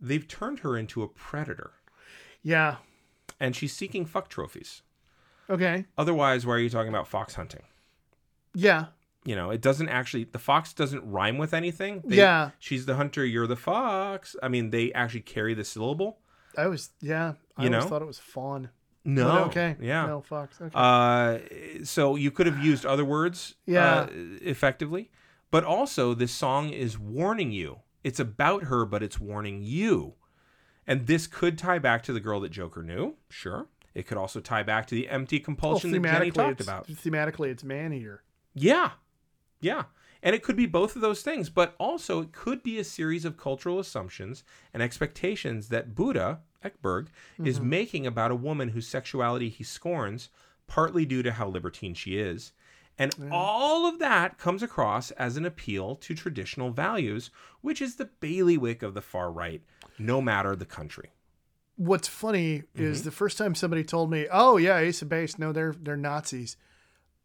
They've 0.01 0.27
turned 0.27 0.59
her 0.59 0.75
into 0.77 1.03
a 1.03 1.07
predator, 1.07 1.73
Yeah. 2.41 2.77
and 3.39 3.55
she's 3.55 3.73
seeking 3.73 4.05
fuck 4.05 4.29
trophies. 4.29 4.81
Okay. 5.49 5.85
Otherwise, 5.97 6.45
why 6.45 6.53
are 6.55 6.59
you 6.59 6.69
talking 6.69 6.89
about 6.89 7.07
fox 7.07 7.35
hunting? 7.35 7.61
Yeah. 8.53 8.87
You 9.23 9.35
know, 9.35 9.51
it 9.51 9.61
doesn't 9.61 9.89
actually, 9.89 10.23
the 10.23 10.39
fox 10.39 10.73
doesn't 10.73 11.03
rhyme 11.09 11.37
with 11.37 11.53
anything. 11.53 12.01
They- 12.05 12.17
Yeah. 12.17 12.51
She's 12.57 12.85
the 12.87 12.95
hunter, 12.95 13.23
you're 13.25 13.47
the 13.47 13.55
fox. 13.55 14.35
I 14.41 14.47
mean, 14.47 14.71
they 14.71 14.91
actually 14.93 15.21
carry 15.21 15.53
the 15.53 15.63
syllable. 15.63 16.19
I 16.57 16.67
was 16.67 16.89
yeah. 16.99 17.33
I 17.55 17.63
You 17.63 17.69
always 17.69 17.83
know? 17.83 17.89
thought 17.89 18.01
it 18.01 18.05
was 18.07 18.19
fawn. 18.19 18.69
No. 19.05 19.25
But 19.25 19.41
okay. 19.47 19.75
Yeah. 19.79 20.05
No 20.07 20.21
fox. 20.21 20.59
Okay. 20.59 20.71
Uh, 20.73 21.83
so 21.85 22.15
you 22.15 22.31
could 22.31 22.45
have 22.47 22.59
used 22.59 22.85
other 22.85 23.05
words 23.05 23.55
Yeah. 23.65 24.01
uh, 24.01 24.07
effectively. 24.41 25.11
But 25.51 25.63
also, 25.63 26.13
this 26.13 26.31
song 26.31 26.69
is 26.69 26.97
warning 26.97 27.51
you. 27.51 27.79
It's 28.03 28.19
about 28.19 28.63
her, 28.63 28.85
but 28.85 29.03
it's 29.03 29.19
warning 29.19 29.61
you. 29.61 30.15
And 30.87 31.07
this 31.07 31.27
could 31.27 31.57
tie 31.57 31.79
back 31.79 32.03
to 32.03 32.13
the 32.13 32.19
girl 32.19 32.39
that 32.41 32.49
Joker 32.49 32.83
knew. 32.83 33.15
Sure. 33.29 33.67
It 33.93 34.07
could 34.07 34.17
also 34.17 34.39
tie 34.39 34.63
back 34.63 34.87
to 34.87 34.95
the 34.95 35.09
empty 35.09 35.37
well, 35.37 35.45
compulsion 35.45 35.91
that 35.91 36.03
Jenny 36.03 36.31
talked 36.31 36.61
about. 36.61 36.87
thematically, 36.87 37.49
it's 37.49 37.63
man 37.63 37.93
eater. 37.93 38.23
Yeah. 38.53 38.91
Yeah. 39.59 39.83
And 40.23 40.35
it 40.35 40.43
could 40.43 40.55
be 40.55 40.65
both 40.65 40.95
of 40.95 41.01
those 41.01 41.21
things, 41.21 41.49
but 41.49 41.75
also 41.79 42.21
it 42.21 42.31
could 42.31 42.63
be 42.63 42.79
a 42.79 42.83
series 42.83 43.25
of 43.25 43.37
cultural 43.37 43.79
assumptions 43.79 44.43
and 44.73 44.83
expectations 44.83 45.69
that 45.69 45.95
Buddha, 45.95 46.39
Ekberg, 46.63 47.07
is 47.43 47.57
mm-hmm. 47.57 47.69
making 47.69 48.07
about 48.07 48.31
a 48.31 48.35
woman 48.35 48.69
whose 48.69 48.87
sexuality 48.87 49.49
he 49.49 49.63
scorns, 49.63 50.29
partly 50.67 51.05
due 51.05 51.23
to 51.23 51.33
how 51.33 51.47
libertine 51.47 51.95
she 51.95 52.19
is. 52.19 52.53
And 53.01 53.15
all 53.31 53.85
of 53.87 53.99
that 53.99 54.37
comes 54.37 54.61
across 54.61 55.11
as 55.11 55.35
an 55.37 55.45
appeal 55.45 55.95
to 55.97 56.13
traditional 56.13 56.69
values, 56.71 57.31
which 57.61 57.81
is 57.81 57.95
the 57.95 58.05
bailiwick 58.05 58.83
of 58.83 58.93
the 58.93 59.01
far 59.01 59.31
right, 59.31 59.61
no 59.97 60.21
matter 60.21 60.55
the 60.55 60.65
country. 60.65 61.11
What's 61.77 62.07
funny 62.07 62.59
Mm-hmm. 62.75 62.83
is 62.83 63.03
the 63.03 63.11
first 63.11 63.37
time 63.37 63.55
somebody 63.55 63.83
told 63.83 64.11
me, 64.11 64.27
"Oh 64.31 64.57
yeah, 64.57 64.77
Ace 64.77 65.01
of 65.01 65.09
Base, 65.09 65.39
no, 65.39 65.51
they're 65.51 65.73
they're 65.73 65.97
Nazis," 65.97 66.57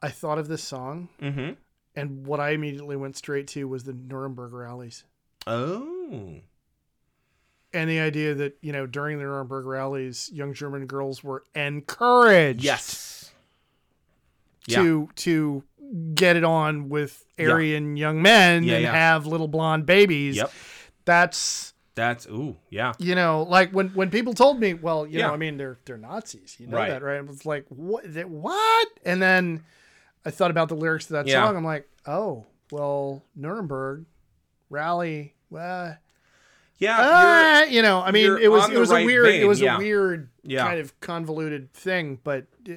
I 0.01 0.09
thought 0.09 0.39
of 0.39 0.49
this 0.49 0.63
song, 0.65 1.09
Mm-hmm. 1.21 1.55
and 1.95 2.27
what 2.27 2.41
I 2.41 2.51
immediately 2.51 2.97
went 2.97 3.17
straight 3.17 3.47
to 3.49 3.69
was 3.69 3.85
the 3.85 3.93
Nuremberg 3.93 4.53
rallies. 4.55 5.05
Oh. 5.47 6.41
and 7.73 7.91
the 7.91 8.01
idea 8.01 8.35
that 8.35 8.57
you 8.63 8.73
know 8.73 8.87
during 8.87 9.19
the 9.19 9.25
Nuremberg 9.25 9.67
rallies, 9.67 10.31
young 10.33 10.55
German 10.55 10.87
girls 10.87 11.23
were 11.23 11.45
encouraged 11.55 12.65
Yes. 12.65 13.06
Yeah. 14.67 14.83
to 14.83 15.09
to 15.17 15.63
get 16.15 16.37
it 16.37 16.45
on 16.45 16.89
with 16.89 17.25
Yeah. 17.39 17.51
Aryan 17.51 17.97
young 17.97 18.21
men 18.23 18.65
Yeah, 18.65 18.75
and 18.75 18.83
yeah. 18.85 18.93
have 18.93 19.27
little 19.27 19.49
blonde 19.49 19.87
babies. 19.87 20.37
Yep. 20.37 20.51
That's 21.05 21.73
That's 21.95 22.27
ooh, 22.27 22.57
yeah. 22.71 22.93
you 22.99 23.15
know 23.15 23.43
like 23.49 23.71
when 23.71 23.89
when 23.91 24.11
people 24.11 24.35
told 24.35 24.59
me, 24.61 24.75
well, 24.75 25.07
you 25.07 25.19
Yeah. 25.21 25.29
know, 25.29 25.35
I 25.35 25.37
mean 25.37 25.57
they're 25.57 25.79
they're 25.85 25.97
Nazis, 25.97 26.57
you 26.59 26.67
know 26.67 26.77
Right. 26.77 26.91
that, 26.91 27.03
right? 27.03 27.19
It 27.19 27.27
was 27.27 27.47
like 27.47 27.67
what 27.69 28.05
what? 28.29 28.89
And 29.05 29.23
then 29.23 29.65
I 30.25 30.31
thought 30.31 30.51
about 30.51 30.69
the 30.69 30.75
lyrics 30.77 31.07
to 31.07 31.13
that 31.15 31.27
Yeah. 31.27 31.45
song. 31.47 31.57
I'm 31.57 31.65
like, 31.65 31.89
oh, 32.07 32.47
well, 32.73 33.23
Nuremberg 33.37 34.07
rally. 34.71 35.35
Well, 35.51 35.97
Yeah. 36.79 36.97
you're- 36.99 37.69
uh, 37.69 37.73
you 37.73 37.83
know, 37.83 38.01
I 38.03 38.11
mean, 38.11 38.37
it 38.41 38.51
was 38.51 38.69
it 38.69 38.79
was 38.79 38.91
right 38.91 39.03
a 39.03 39.07
weird 39.07 39.27
it 39.27 39.47
was 39.47 39.61
yeah. 39.61 39.77
a 39.77 39.79
weird 39.79 40.29
Yeah. 40.43 40.67
kind 40.67 40.81
of 40.81 40.99
convoluted 41.01 41.73
thing, 41.73 42.19
but 42.25 42.47
uh, 42.69 42.75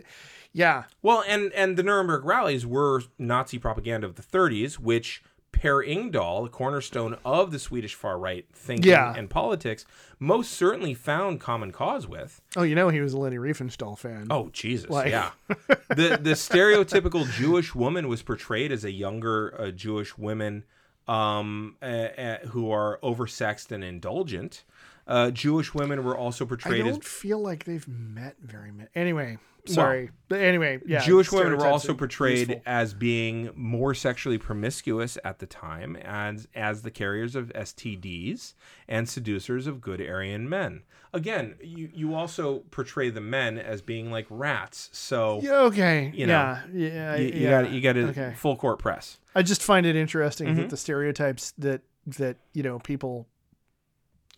yeah, 0.53 0.83
Well, 1.01 1.23
and 1.27 1.51
and 1.53 1.77
the 1.77 1.83
Nuremberg 1.83 2.25
rallies 2.25 2.65
were 2.65 3.03
Nazi 3.17 3.57
propaganda 3.59 4.07
of 4.07 4.15
the 4.15 4.23
30s, 4.23 4.75
which 4.79 5.21
Per 5.51 5.81
Engdahl, 5.83 6.43
the 6.43 6.49
cornerstone 6.49 7.17
of 7.25 7.51
the 7.51 7.57
Swedish 7.59 7.95
far 7.95 8.17
right 8.19 8.45
thinking 8.53 8.91
Yeah. 8.91 9.13
and 9.17 9.29
politics, 9.29 9.83
most 10.19 10.51
certainly 10.51 10.93
found 10.93 11.39
common 11.41 11.71
cause 11.71 12.07
with. 12.07 12.39
oh, 12.55 12.61
you 12.63 12.75
know, 12.75 12.89
he 12.89 13.01
was 13.01 13.13
a 13.13 13.17
Leni 13.17 13.37
Riefenstahl 13.37 13.97
fan. 13.97 14.27
Oh 14.29 14.49
Jesus, 14.53 14.89
Like- 14.89 15.11
yeah. 15.11 15.31
the 15.89 16.19
the 16.21 16.35
stereotypical 16.35 17.29
Jewish 17.31 17.73
woman 17.75 18.07
was 18.07 18.21
portrayed 18.21 18.71
as 18.71 18.85
a 18.85 18.91
younger 18.91 19.59
uh, 19.59 19.71
Jewish 19.71 20.17
women 20.17 20.65
um, 21.07 21.75
uh, 21.81 21.85
uh, 21.85 22.37
who 22.49 22.71
are 22.71 22.99
oversexed 23.01 23.71
and 23.71 23.83
indulgent. 23.83 24.63
Uh, 25.07 25.31
Jewish 25.31 25.73
women 25.73 26.03
were 26.03 26.15
also 26.15 26.45
portrayed 26.45 26.85
as 26.85 26.91
don't 26.91 27.03
feel 27.03 27.39
like 27.39 27.63
they've 27.63 27.87
met 27.87 28.35
very 28.39 28.71
many. 28.71 28.89
Anyway, 28.93 29.39
sorry, 29.65 30.09
but 30.27 30.39
anyway, 30.41 30.79
yeah, 30.85 31.01
Jewish 31.01 31.31
women 31.31 31.57
were 31.57 31.67
also 31.67 31.93
portrayed 31.93 32.49
useful. 32.49 32.61
as 32.65 32.93
being 32.93 33.49
more 33.55 33.93
sexually 33.93 34.37
promiscuous 34.37 35.17
at 35.23 35.39
the 35.39 35.45
time 35.45 35.95
as 35.97 36.47
as 36.55 36.81
the 36.83 36.91
carriers 36.91 37.35
of 37.35 37.51
STDs 37.53 38.53
and 38.87 39.07
seducers 39.09 39.67
of 39.67 39.81
good 39.81 40.01
Aryan 40.01 40.47
men. 40.49 40.83
Again, 41.13 41.55
you 41.63 41.89
you 41.93 42.13
also 42.15 42.59
portray 42.71 43.09
the 43.09 43.21
men 43.21 43.57
as 43.57 43.81
being 43.81 44.11
like 44.11 44.27
rats. 44.29 44.89
So 44.91 45.39
Yeah, 45.41 45.61
okay, 45.61 46.11
you 46.13 46.27
know, 46.27 46.33
yeah, 46.33 46.61
yeah, 46.73 47.15
you, 47.15 47.25
you 47.27 47.39
yeah. 47.41 47.61
got 47.63 47.71
you 47.71 47.81
got 47.81 47.93
to 47.93 48.07
okay. 48.09 48.33
full 48.37 48.55
court 48.55 48.79
press. 48.79 49.19
I 49.33 49.41
just 49.41 49.63
find 49.63 49.85
it 49.85 49.95
interesting 49.95 50.49
Mhm. 50.49 50.55
that 50.57 50.69
the 50.69 50.77
stereotypes 50.77 51.53
that 51.57 51.81
that 52.17 52.37
you 52.53 52.63
know 52.63 52.79
people 52.79 53.27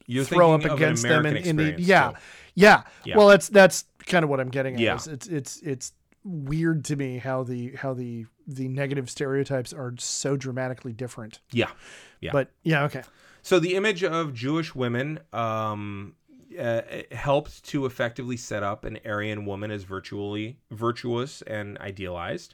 You're 0.08 0.24
throw 0.26 0.54
up 0.54 0.66
against 0.66 1.04
them 1.04 1.26
in, 1.26 1.38
in 1.38 1.56
the 1.58 1.76
yeah, 1.78 2.12
so- 2.12 2.18
yeah 2.56 2.84
Yeah. 3.06 3.18
Well, 3.18 3.28
that's 3.28 3.50
that's 3.50 3.86
kind 4.06 4.24
of 4.24 4.30
what 4.30 4.40
I'm 4.40 4.50
getting 4.50 4.76
at. 4.76 4.80
Yeah. 4.80 4.96
is 4.96 5.08
It's 5.08 5.28
it's 5.28 5.62
it's 5.62 5.94
weird 6.24 6.86
to 6.86 6.96
me 6.96 7.18
how 7.18 7.44
the 7.44 7.74
how 7.76 7.94
the 7.94 8.26
the 8.48 8.68
negative 8.68 9.10
stereotypes 9.10 9.74
are 9.74 9.94
so 9.98 10.36
dramatically 10.36 10.94
different. 10.94 11.40
yeah. 11.52 11.72
Yeah. 12.20 12.32
But 12.32 12.52
yeah, 12.64 12.84
okay. 12.84 13.04
So 13.42 13.60
the 13.60 13.76
image 13.76 14.04
of 14.04 14.34
Jewish 14.34 14.76
women 14.76 15.20
um, 15.34 16.14
uh, 16.60 16.82
helped 17.12 17.64
to 17.66 17.86
effectively 17.86 18.38
set 18.38 18.62
up 18.62 18.86
an 18.86 19.00
Aryan 19.06 19.46
woman 19.46 19.72
as 19.72 19.84
virtually 19.84 20.60
virtuous 20.70 21.42
and 21.44 21.78
idealized, 21.80 22.54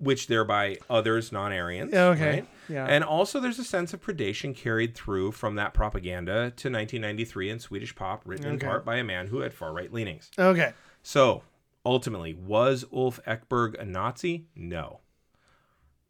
which 0.00 0.26
thereby 0.26 0.78
others 0.88 1.30
non-Aryans. 1.30 1.92
Yeah, 1.92 2.06
okay. 2.06 2.30
right? 2.30 2.48
Yeah. 2.68 2.86
And 2.86 3.04
also, 3.04 3.38
there's 3.38 3.58
a 3.58 3.64
sense 3.64 3.92
of 3.94 4.00
predation 4.00 4.56
carried 4.56 4.94
through 4.96 5.32
from 5.32 5.54
that 5.56 5.74
propaganda 5.74 6.32
to 6.56 6.68
1993 6.70 7.50
in 7.50 7.58
Swedish 7.60 7.94
pop, 7.94 8.22
written 8.24 8.46
in 8.46 8.54
Okay. 8.56 8.66
part 8.66 8.84
by 8.84 8.96
a 8.96 9.04
man 9.04 9.26
who 9.28 9.40
had 9.40 9.52
far-right 9.54 9.92
leanings. 9.92 10.30
okay. 10.38 10.72
So, 11.02 11.42
ultimately, 11.86 12.34
was 12.34 12.84
Ulf 12.92 13.20
Ekberg 13.26 13.78
a 13.78 13.84
Nazi? 13.84 14.46
No. 14.56 15.00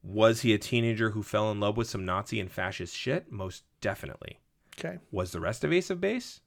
Was 0.02 0.40
he 0.40 0.54
a 0.54 0.58
teenager 0.58 1.10
who 1.10 1.22
fell 1.22 1.50
in 1.50 1.60
love 1.60 1.76
with 1.76 1.88
some 1.88 2.04
Nazi 2.04 2.40
and 2.40 2.50
fascist 2.50 2.96
shit? 2.96 3.30
Most 3.30 3.64
definitely. 3.80 4.40
Okay. 4.78 4.98
Was 5.10 5.32
the 5.32 5.40
rest 5.40 5.62
of 5.62 5.72
Ace 5.72 5.90
of 5.90 6.00
Base? 6.00 6.40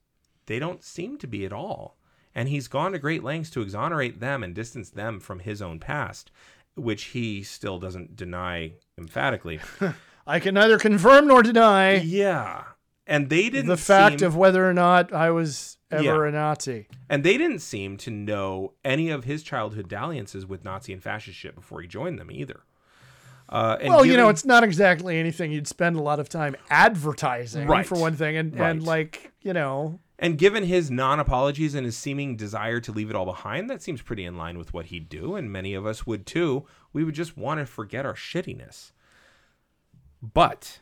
They 0.46 0.58
don't 0.58 0.82
seem 0.82 1.18
to 1.18 1.26
be 1.26 1.44
at 1.44 1.52
all. 1.52 1.96
And 2.34 2.48
he's 2.48 2.66
gone 2.66 2.92
to 2.92 2.98
great 2.98 3.22
lengths 3.22 3.50
to 3.50 3.62
exonerate 3.62 4.18
them 4.18 4.42
and 4.42 4.54
distance 4.54 4.90
them 4.90 5.20
from 5.20 5.38
his 5.38 5.62
own 5.62 5.78
past, 5.78 6.32
which 6.76 7.04
he 7.04 7.42
still 7.42 7.78
doesn't 7.78 8.16
deny 8.16 8.72
emphatically. 8.98 9.60
I 10.26 10.40
can 10.40 10.54
neither 10.54 10.78
confirm 10.78 11.26
nor 11.28 11.42
deny 11.42 11.94
yeah. 11.96 12.64
And 13.06 13.28
they 13.28 13.50
didn't 13.50 13.66
the 13.68 13.76
fact 13.76 14.20
seem- 14.20 14.26
of 14.28 14.36
whether 14.36 14.68
or 14.68 14.72
not 14.72 15.12
I 15.12 15.30
was 15.30 15.76
ever 15.90 16.24
Yeah. 16.24 16.28
a 16.28 16.32
Nazi. 16.32 16.88
and 17.10 17.22
they 17.22 17.36
didn't 17.36 17.58
seem 17.58 17.96
to 17.98 18.10
know 18.10 18.72
any 18.84 19.10
of 19.10 19.24
his 19.24 19.42
childhood 19.42 19.88
dalliances 19.88 20.46
with 20.46 20.64
Nazi 20.64 20.92
and 20.94 21.02
fascist 21.02 21.36
shit 21.38 21.54
before 21.54 21.82
he 21.82 21.86
joined 21.86 22.18
them 22.18 22.30
either. 22.30 22.60
Uh, 23.46 23.76
and 23.80 23.90
well, 23.90 24.06
you 24.06 24.16
know, 24.16 24.30
it's 24.30 24.46
not 24.46 24.64
exactly 24.64 25.18
anything 25.18 25.52
you'd 25.52 25.68
spend 25.68 25.96
a 25.96 26.02
lot 26.02 26.18
of 26.18 26.30
time 26.30 26.56
advertising 26.70 27.68
Right. 27.68 27.84
for 27.86 27.98
one 27.98 28.14
thing, 28.16 28.36
and 28.38 28.58
Right. 28.58 28.70
and 28.70 28.82
like 28.82 29.32
you 29.42 29.52
know, 29.52 30.00
And 30.18 30.38
given 30.38 30.64
his 30.64 30.90
non 30.90 31.18
apologies 31.18 31.74
and 31.74 31.84
his 31.84 31.96
seeming 31.96 32.36
desire 32.36 32.80
to 32.80 32.92
leave 32.92 33.10
it 33.10 33.16
all 33.16 33.24
behind, 33.24 33.68
that 33.68 33.82
seems 33.82 34.02
pretty 34.02 34.24
in 34.24 34.36
line 34.36 34.58
with 34.58 34.72
what 34.72 34.86
he'd 34.86 35.08
do, 35.08 35.34
and 35.34 35.50
many 35.50 35.74
of 35.74 35.86
us 35.86 36.06
would 36.06 36.24
too. 36.26 36.66
We 36.92 37.02
would 37.04 37.14
just 37.14 37.36
want 37.36 37.60
to 37.60 37.66
forget 37.66 38.06
our 38.06 38.14
shittiness. 38.14 38.92
But 40.22 40.80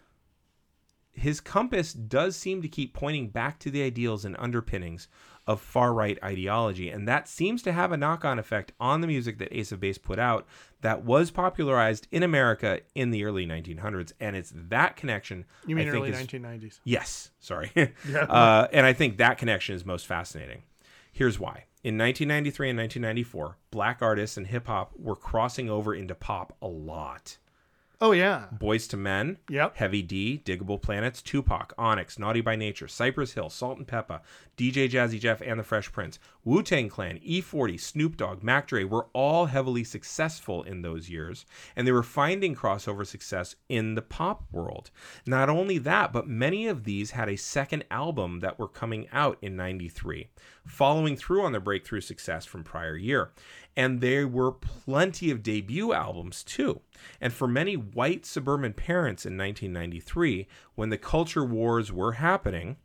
his 1.12 1.40
compass 1.40 1.92
does 1.92 2.36
seem 2.36 2.62
to 2.62 2.68
keep 2.68 2.94
pointing 2.94 3.28
back 3.28 3.58
to 3.60 3.70
the 3.70 3.82
ideals 3.82 4.24
and 4.24 4.36
underpinnings 4.38 5.08
of 5.46 5.60
far 5.60 5.92
right 5.92 6.18
ideology, 6.22 6.88
and 6.88 7.08
that 7.08 7.28
seems 7.28 7.62
to 7.62 7.72
have 7.72 7.92
a 7.92 7.96
knock 7.96 8.24
on 8.24 8.38
effect 8.38 8.72
on 8.78 9.00
the 9.00 9.06
music 9.06 9.38
that 9.38 9.56
Ace 9.56 9.72
of 9.72 9.80
Base 9.80 9.98
put 9.98 10.18
out 10.18 10.46
that 10.82 11.04
was 11.04 11.30
popularized 11.30 12.06
in 12.10 12.22
America 12.22 12.80
in 12.94 13.10
the 13.10 13.24
early 13.24 13.46
1900s, 13.46 14.12
and 14.20 14.36
it's 14.36 14.52
that 14.54 14.96
connection. 14.96 15.44
You 15.66 15.76
mean 15.76 15.88
I 15.88 15.90
think 15.90 16.04
early 16.04 16.10
is- 16.10 16.26
1990s? 16.26 16.80
Yes, 16.84 17.30
sorry. 17.40 17.70
Yeah. 17.74 17.88
uh, 18.28 18.68
and 18.72 18.86
I 18.86 18.92
think 18.92 19.16
that 19.18 19.38
connection 19.38 19.74
is 19.74 19.84
most 19.84 20.06
fascinating. 20.06 20.62
Here's 21.12 21.38
why. 21.38 21.64
In 21.84 21.98
1993 21.98 22.70
and 22.70 22.78
1994, 22.78 23.58
black 23.72 24.02
artists 24.02 24.36
and 24.36 24.46
hip 24.46 24.68
hop 24.68 24.92
were 24.96 25.16
crossing 25.16 25.68
over 25.68 25.94
into 25.94 26.14
pop 26.14 26.56
a 26.62 26.68
lot. 26.68 27.38
Oh 28.02 28.10
yeah. 28.10 28.46
Boyz 28.52 28.92
II 28.92 28.98
Men, 28.98 29.36
Yep. 29.48 29.76
Heavy 29.76 30.02
D, 30.02 30.42
Diggable 30.44 30.82
Planets, 30.82 31.22
Tupac, 31.22 31.72
Onyx, 31.78 32.18
Naughty 32.18 32.40
by 32.40 32.56
Nature, 32.56 32.88
Cypress 32.88 33.34
Hill, 33.34 33.48
Salt 33.48 33.78
and 33.78 33.86
Pepa, 33.86 34.22
DJ 34.56 34.90
Jazzy 34.90 35.20
Jeff 35.20 35.40
and 35.40 35.60
the 35.60 35.62
Fresh 35.62 35.92
Prince, 35.92 36.18
Wu 36.44 36.64
Tang 36.64 36.88
Clan, 36.88 37.20
E40, 37.20 37.78
Snoop 37.78 38.16
Dogg, 38.16 38.42
Mac 38.42 38.66
Dre 38.66 38.82
were 38.82 39.06
all 39.12 39.46
heavily 39.46 39.84
successful 39.84 40.64
in 40.64 40.82
those 40.82 41.08
years, 41.08 41.46
and 41.76 41.86
they 41.86 41.92
were 41.92 42.02
finding 42.02 42.56
crossover 42.56 43.06
success 43.06 43.54
in 43.68 43.94
the 43.94 44.02
pop 44.02 44.42
world. 44.50 44.90
Not 45.24 45.48
only 45.48 45.78
that, 45.78 46.12
but 46.12 46.26
many 46.26 46.66
of 46.66 46.82
these 46.82 47.12
had 47.12 47.28
a 47.28 47.36
second 47.36 47.84
album 47.88 48.40
that 48.40 48.58
were 48.58 48.66
coming 48.66 49.06
out 49.12 49.38
in 49.40 49.54
93, 49.54 50.26
following 50.66 51.16
through 51.16 51.42
on 51.42 51.52
their 51.52 51.60
breakthrough 51.60 52.00
success 52.00 52.44
from 52.44 52.64
prior 52.64 52.96
year. 52.96 53.30
And 53.76 54.00
there 54.00 54.28
were 54.28 54.52
plenty 54.52 55.30
of 55.30 55.42
debut 55.42 55.92
albums 55.94 56.44
too. 56.44 56.80
And 57.20 57.32
for 57.32 57.48
many 57.48 57.74
white 57.76 58.26
suburban 58.26 58.74
parents 58.74 59.24
in 59.24 59.36
1993, 59.38 60.46
when 60.74 60.90
the 60.90 60.98
culture 60.98 61.44
wars 61.44 61.90
were 61.90 62.12
happening, 62.12 62.76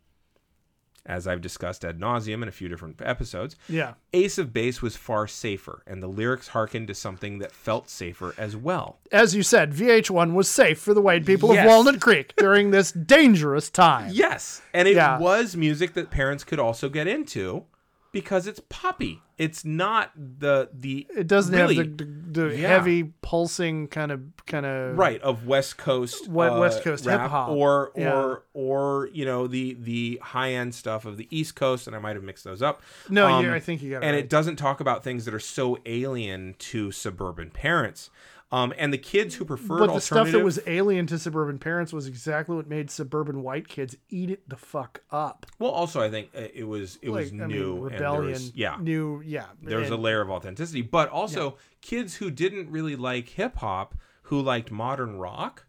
as 1.04 1.26
I've 1.26 1.40
discussed 1.40 1.84
ad 1.84 1.98
nauseum 1.98 2.42
in 2.42 2.48
a 2.48 2.52
few 2.52 2.68
different 2.68 3.00
episodes, 3.02 3.56
Yeah. 3.68 3.94
Ace 4.12 4.36
of 4.38 4.52
Base 4.52 4.82
was 4.82 4.96
far 4.96 5.26
safer, 5.26 5.82
and 5.86 6.02
the 6.02 6.06
lyrics 6.08 6.48
hearkened 6.48 6.88
to 6.88 6.94
something 6.94 7.38
that 7.38 7.52
felt 7.52 7.88
safer 7.88 8.34
as 8.36 8.56
well. 8.56 8.98
As 9.12 9.34
you 9.34 9.42
said, 9.42 9.72
VH1 9.72 10.34
was 10.34 10.48
safe 10.48 10.78
for 10.78 10.92
the 10.94 11.00
white 11.00 11.24
people 11.24 11.54
Yes. 11.54 11.64
of 11.64 11.68
Walnut 11.68 12.00
Creek 12.00 12.34
during 12.36 12.70
this 12.72 12.92
dangerous 12.92 13.70
time. 13.70 14.10
Yes, 14.12 14.60
and 14.74 14.86
it 14.88 14.96
Yeah. 14.96 15.18
was 15.18 15.56
music 15.56 15.94
that 15.94 16.10
parents 16.10 16.44
could 16.44 16.58
also 16.58 16.88
get 16.90 17.06
into 17.06 17.64
because 18.12 18.46
it's 18.46 18.60
poppy. 18.68 19.20
It's 19.36 19.64
not 19.64 20.10
the 20.16 20.68
the 20.72 21.06
It 21.16 21.26
doesn't 21.28 21.54
really, 21.54 21.76
have 21.76 21.96
the, 21.96 22.04
the, 22.04 22.42
the 22.48 22.56
Yeah. 22.56 22.68
heavy 22.68 23.04
pulsing 23.22 23.86
kind 23.86 24.10
of 24.10 24.20
kind 24.46 24.66
of 24.66 24.98
right 24.98 25.20
of 25.22 25.46
West 25.46 25.76
Coast 25.78 26.28
West- 26.28 26.54
uh, 26.56 26.58
West 26.58 26.82
Coast 26.82 27.04
hip-hop. 27.04 27.50
or 27.50 27.92
Yeah. 27.94 28.14
or 28.14 28.42
or 28.54 29.08
you 29.12 29.24
know 29.24 29.46
the 29.46 29.74
the 29.78 30.18
high 30.22 30.52
end 30.54 30.74
stuff 30.74 31.04
of 31.04 31.16
the 31.18 31.28
East 31.30 31.54
Coast, 31.54 31.86
and 31.86 31.94
I 31.94 31.98
might 32.00 32.16
have 32.16 32.24
mixed 32.24 32.44
those 32.44 32.62
up. 32.62 32.82
No, 33.08 33.26
Um, 33.28 33.44
you 33.44 33.52
I 33.54 33.60
think 33.60 33.80
you 33.82 33.90
got 33.90 34.02
it. 34.02 34.06
and 34.06 34.14
right. 34.16 34.24
it 34.24 34.28
doesn't 34.30 34.56
talk 34.56 34.80
about 34.80 35.04
things 35.04 35.24
that 35.26 35.34
are 35.34 35.38
so 35.40 35.78
alien 35.86 36.54
to 36.58 36.90
suburban 36.90 37.50
parents. 37.50 38.10
Um, 38.50 38.72
and 38.78 38.92
the 38.94 38.98
kids 38.98 39.34
who 39.34 39.44
preferred 39.44 39.80
but 39.80 39.92
the 39.92 40.00
stuff 40.00 40.30
that 40.32 40.42
was 40.42 40.58
alien 40.66 41.06
to 41.08 41.18
suburban 41.18 41.58
parents 41.58 41.92
was 41.92 42.06
exactly 42.06 42.56
what 42.56 42.66
made 42.66 42.90
suburban 42.90 43.42
white 43.42 43.68
kids 43.68 43.94
eat 44.08 44.30
it 44.30 44.48
the 44.48 44.56
fuck 44.56 45.02
up. 45.10 45.44
well, 45.58 45.70
also 45.70 46.00
I 46.00 46.10
think 46.10 46.30
uh, 46.34 46.44
it 46.54 46.64
was 46.64 46.98
it 47.02 47.10
was 47.10 47.30
I 47.30 47.36
new 47.36 47.46
mean, 47.46 47.58
and 47.76 47.82
rebellion. 47.92 48.32
was- 48.32 48.54
yeah, 48.56 48.78
New, 48.80 49.20
yeah. 49.22 49.46
there 49.62 49.78
was 49.78 49.90
a 49.90 49.96
layer 49.96 50.22
of 50.22 50.30
authenticity, 50.30 50.80
but 50.80 51.10
also 51.10 51.58
kids 51.82 52.16
who 52.16 52.30
didn't 52.30 52.70
really 52.70 52.96
like 52.96 53.28
hip 53.28 53.56
hop, 53.56 53.94
who 54.22 54.40
liked 54.40 54.70
modern 54.70 55.18
rock. 55.18 55.66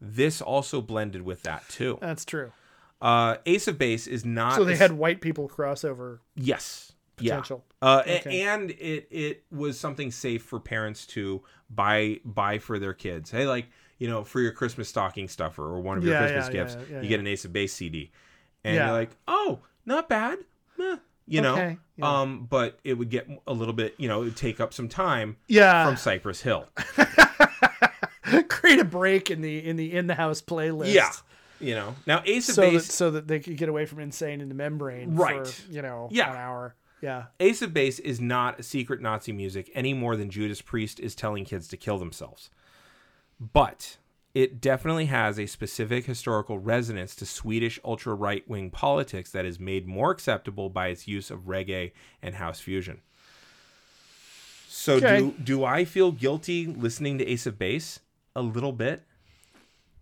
This 0.00 0.40
also 0.40 0.80
blended 0.80 1.22
with 1.22 1.42
that 1.42 1.68
too. 1.68 1.98
That's 2.00 2.24
true. 2.24 2.52
Uh, 3.02 3.36
Ace 3.44 3.66
of 3.66 3.76
Base 3.76 4.06
is 4.06 4.24
not. 4.24 4.54
So 4.54 4.62
they 4.64 4.74
a- 4.74 4.76
had 4.76 4.92
white 4.92 5.20
people 5.20 5.48
crossover 5.48 6.20
yes 6.36 6.92
potential. 7.16 7.64
Yeah. 7.66 7.69
Uh, 7.82 8.02
Okay. 8.06 8.42
and 8.42 8.70
it 8.72 9.06
it 9.10 9.44
was 9.50 9.78
something 9.80 10.10
safe 10.10 10.42
for 10.42 10.60
parents 10.60 11.06
to 11.06 11.42
buy 11.70 12.20
buy 12.24 12.58
for 12.58 12.78
their 12.78 12.92
kids. 12.92 13.30
Hey, 13.30 13.46
like 13.46 13.66
you 13.98 14.08
know, 14.08 14.22
for 14.24 14.40
your 14.40 14.52
Christmas 14.52 14.88
stocking 14.88 15.28
stuffer 15.28 15.62
or 15.64 15.80
one 15.80 15.96
of 15.98 16.04
your 16.04 16.12
Yeah, 16.14 16.18
Christmas 16.20 16.46
yeah, 16.46 16.52
gifts, 16.52 16.76
yeah, 16.90 17.00
you 17.02 17.08
get 17.08 17.20
an 17.20 17.26
Ace 17.26 17.44
of 17.44 17.52
Base 17.52 17.72
CD, 17.72 18.10
and 18.64 18.76
you're 18.76 18.92
like, 18.92 19.10
oh, 19.28 19.60
not 19.86 20.08
bad. 20.08 20.38
Meh. 20.78 20.96
You 21.26 21.42
know, 21.42 21.52
Okay, 21.52 21.78
yeah. 21.96 22.20
um, 22.22 22.46
but 22.50 22.78
it 22.82 22.94
would 22.94 23.08
get 23.08 23.28
a 23.46 23.52
little 23.52 23.72
bit, 23.74 23.94
you 23.98 24.08
know, 24.08 24.22
it 24.22 24.24
would 24.24 24.36
take 24.36 24.58
up 24.58 24.74
some 24.74 24.88
time 24.88 25.36
Yeah. 25.46 25.84
from 25.84 25.96
Cypress 25.96 26.40
Hill. 26.42 26.66
Create 28.48 28.78
a 28.80 28.84
break 28.84 29.30
in 29.30 29.40
the 29.40 29.64
in 29.64 29.76
the 29.76 29.92
in 29.96 30.06
the 30.06 30.14
house 30.14 30.40
playlist. 30.42 30.92
Yeah. 30.94 31.10
You 31.60 31.74
know, 31.74 31.94
now 32.06 32.22
Ace 32.24 32.48
of 32.48 32.54
So 32.54 32.60
that 32.62 32.70
Base, 32.72 32.92
so 32.92 33.10
that 33.10 33.28
they 33.28 33.38
could 33.40 33.56
get 33.58 33.68
away 33.68 33.84
from 33.86 34.00
insane 34.00 34.40
in 34.40 34.48
the 34.48 34.54
membrane 34.54 35.14
Right. 35.14 35.46
for, 35.46 35.72
you 35.72 35.82
know, 35.82 36.08
Yeah. 36.10 36.30
an 36.30 36.36
hour. 36.36 36.74
Yeah. 37.00 37.26
Ace 37.40 37.62
of 37.62 37.72
Base 37.72 37.98
is 37.98 38.20
not 38.20 38.64
secret 38.64 39.00
Nazi 39.00 39.32
music 39.32 39.70
any 39.74 39.94
more 39.94 40.16
than 40.16 40.30
Judas 40.30 40.60
Priest 40.60 41.00
is 41.00 41.14
telling 41.14 41.44
kids 41.44 41.66
to 41.68 41.76
kill 41.76 41.98
themselves. 41.98 42.50
But 43.40 43.96
it 44.34 44.60
definitely 44.60 45.06
has 45.06 45.38
a 45.38 45.46
specific 45.46 46.04
historical 46.04 46.58
resonance 46.58 47.14
to 47.16 47.26
Swedish 47.26 47.80
ultra 47.84 48.14
right 48.14 48.46
wing 48.48 48.70
politics 48.70 49.30
that 49.32 49.44
is 49.44 49.58
made 49.58 49.86
more 49.86 50.10
acceptable 50.10 50.68
by 50.68 50.88
its 50.88 51.08
use 51.08 51.30
of 51.30 51.46
reggae 51.46 51.92
and 52.22 52.34
house 52.36 52.60
fusion. 52.60 53.00
So 54.68 54.94
Okay. 54.96 55.18
do 55.18 55.34
do 55.42 55.64
I 55.64 55.84
feel 55.84 56.12
guilty 56.12 56.66
listening 56.66 57.18
to 57.18 57.26
Ace 57.26 57.46
of 57.46 57.58
Base? 57.58 58.00
A 58.36 58.42
little 58.42 58.72
bit. 58.72 59.02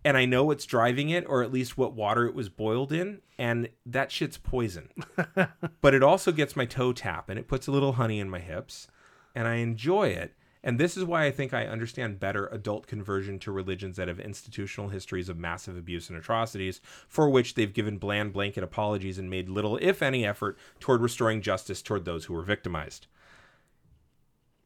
And 0.03 0.15
I 0.15 0.25
know 0.25 0.45
what's 0.45 0.65
driving 0.65 1.09
it, 1.09 1.25
or 1.27 1.43
at 1.43 1.51
least 1.51 1.77
what 1.77 1.93
water 1.93 2.25
it 2.25 2.33
was 2.33 2.47
boiled 2.47 2.91
in, 2.91 3.21
and 3.37 3.69
that 3.85 4.11
shit's 4.11 4.37
poison 4.37 4.89
but 5.81 5.93
it 5.93 6.03
also 6.03 6.31
gets 6.31 6.55
my 6.55 6.65
toe 6.65 6.93
tap 6.93 7.29
and 7.29 7.39
it 7.39 7.47
puts 7.47 7.67
a 7.67 7.71
little 7.71 7.93
honey 7.93 8.19
in 8.19 8.29
my 8.29 8.39
hips 8.39 8.87
and 9.33 9.47
I 9.47 9.55
enjoy 9.55 10.09
it. 10.09 10.35
And 10.61 10.77
this 10.77 10.97
is 10.97 11.05
why 11.05 11.25
I 11.25 11.31
think 11.31 11.53
I 11.53 11.65
understand 11.65 12.19
better 12.19 12.47
adult 12.47 12.85
conversion 12.85 13.39
to 13.39 13.51
religions 13.51 13.95
that 13.95 14.09
have 14.09 14.19
institutional 14.19 14.89
histories 14.89 15.29
of 15.29 15.37
massive 15.37 15.77
abuse 15.77 16.09
and 16.09 16.17
atrocities, 16.17 16.81
for 17.07 17.29
which 17.29 17.53
they've 17.53 17.73
given 17.73 17.97
bland 17.97 18.33
blanket 18.33 18.61
apologies 18.61 19.17
and 19.17 19.29
made 19.29 19.47
little, 19.47 19.77
if 19.81 20.01
any, 20.01 20.25
effort 20.25 20.57
toward 20.81 20.99
restoring 20.99 21.41
justice 21.41 21.81
toward 21.81 22.03
those 22.03 22.25
who 22.25 22.33
were 22.33 22.41
victimized. 22.41 23.07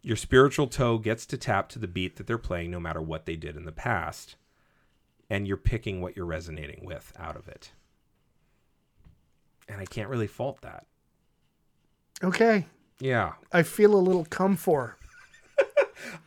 Your 0.02 0.18
spiritual 0.18 0.66
toe 0.66 0.98
gets 0.98 1.28
to 1.28 1.38
tap 1.38 1.70
to 1.70 1.80
the 1.80 1.88
beat 1.88 2.16
that 2.16 2.26
they're 2.26 2.40
playing 2.40 2.72
no 2.72 2.80
matter 2.80 3.02
what 3.02 3.28
they 3.28 3.36
did 3.36 3.56
in 3.56 3.66
the 3.66 3.72
past, 3.72 4.36
and 5.34 5.48
you're 5.48 5.58
picking 5.58 6.00
what 6.00 6.16
you're 6.16 6.28
resonating 6.28 6.86
with 6.86 7.12
out 7.18 7.36
of 7.36 7.48
it. 7.48 7.72
And 9.68 9.82
I 9.82 9.86
can't 9.86 10.08
really 10.08 10.28
fault 10.28 10.62
that. 10.62 10.86
Okay. 12.24 12.68
Yeah. 13.00 13.34
I 13.52 13.64
feel 13.64 13.96
a 13.96 13.98
little 13.98 14.26
come 14.26 14.56
for. 14.56 14.98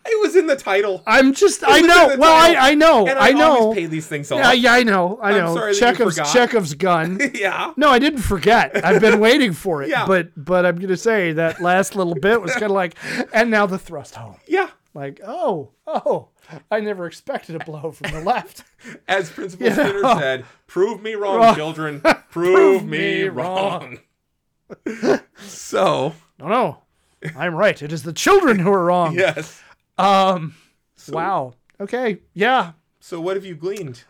It 0.09 0.23
was 0.23 0.37
in 0.37 0.47
the 0.47 0.57
title. 0.57 1.03
I'm 1.07 1.35
just 1.35 1.63
I 1.67 1.81
know. 1.81 2.17
Well. 2.17 2.33
I 2.33 2.71
I 2.71 2.75
know. 2.75 3.07
And 3.07 3.19
I, 3.19 3.29
I, 3.29 3.33
know. 3.33 3.75
pay 3.75 3.85
these 3.87 4.07
things 4.07 4.33
off. 4.33 4.39
yeah, 4.39 4.53
yeah, 4.53 4.73
I 4.73 4.83
know. 4.85 5.19
I 5.21 5.33
I'm 5.33 5.39
know. 5.39 5.55
sorry 5.55 5.75
that 5.75 5.81
you 5.81 5.81
Chekhov's. 5.81 6.33
Chekhov's 6.33 6.75
gun. 6.75 7.21
yeah. 7.35 7.73
No, 7.77 7.91
I 7.91 7.99
didn't 7.99 8.23
forget. 8.23 8.85
I've 8.85 9.01
been 9.03 9.21
waiting 9.29 9.53
for 9.53 9.83
it. 9.83 9.91
Yeah. 9.91 10.07
But 10.07 10.31
but 10.37 10.65
I'm 10.65 10.77
gonna 10.77 10.97
say 10.97 11.33
that 11.33 11.61
last 11.61 11.95
little 11.95 12.15
bit 12.15 12.41
was 12.41 12.53
kind 12.53 12.67
of 12.67 12.71
like, 12.71 12.95
and 13.35 13.51
now 13.51 13.67
the 13.67 13.79
thrust 13.79 14.15
home. 14.15 14.37
Yeah. 14.47 14.71
Like, 14.95 15.21
oh, 15.27 15.73
oh, 15.87 16.31
I 16.71 16.81
never 16.81 17.07
expected 17.07 17.57
a 17.57 17.65
blow 17.65 17.91
from 17.93 18.13
the 18.13 18.21
left. 18.21 18.65
As 19.09 19.31
Principal 19.31 19.67
Yeah. 19.67 19.75
Skinner 19.75 20.03
said, 20.19 20.45
prove 20.67 21.03
me 21.03 21.15
wrong, 21.15 21.39
Wrong. 21.39 21.55
children. 21.55 22.01
Prove, 22.31 22.85
me, 22.85 22.99
me 23.23 23.29
wrong. 23.29 23.99
so, 25.39 26.13
No, 26.39 26.47
no, 26.49 26.83
I'm 27.37 27.55
right. 27.55 27.81
It 27.81 27.93
is 27.93 28.03
the 28.03 28.13
children 28.13 28.59
who 28.59 28.71
are 28.71 28.85
wrong. 28.85 29.15
yes. 29.15 29.63
Um. 29.99 30.55
wow. 31.09 31.55
Okay. 31.81 32.19
Yeah. 32.35 32.73
So, 33.01 33.21
what 33.21 33.37
have 33.37 33.45
you 33.47 33.55
gleaned? 33.55 34.03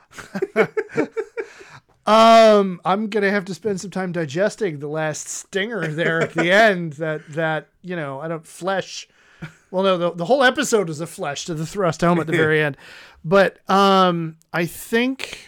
Um, 2.07 2.81
I'm 2.85 3.09
gonna 3.09 3.31
have 3.33 3.45
to 3.47 3.55
spend 3.55 3.81
some 3.81 3.91
time 3.91 4.13
digesting 4.13 4.79
the 4.79 4.87
last 4.87 5.27
stinger 5.29 5.89
there 5.89 6.21
at 6.23 6.35
the 6.35 6.53
end. 6.53 6.93
That 6.95 7.23
that 7.31 7.69
you 7.83 7.97
know, 7.97 8.21
I 8.21 8.29
don't 8.29 8.47
flesh. 8.47 9.09
Well, 9.71 9.83
no, 9.83 9.99
the, 9.99 10.13
the 10.13 10.25
whole 10.27 10.43
episode 10.45 10.89
was 10.89 11.01
a 11.01 11.07
flesh 11.07 11.45
to 11.47 11.55
the 11.55 11.67
thrust 11.67 12.01
home 12.01 12.19
at 12.21 12.27
the 12.27 12.33
very 12.37 12.63
end, 12.67 12.77
but 13.25 13.59
um, 13.71 14.37
I 14.53 14.67
think, 14.67 15.39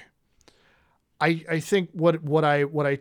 I 1.20 1.44
I 1.50 1.60
think 1.60 1.90
what 1.92 2.22
what 2.22 2.44
I 2.44 2.64
what 2.64 2.86
I 2.86 2.98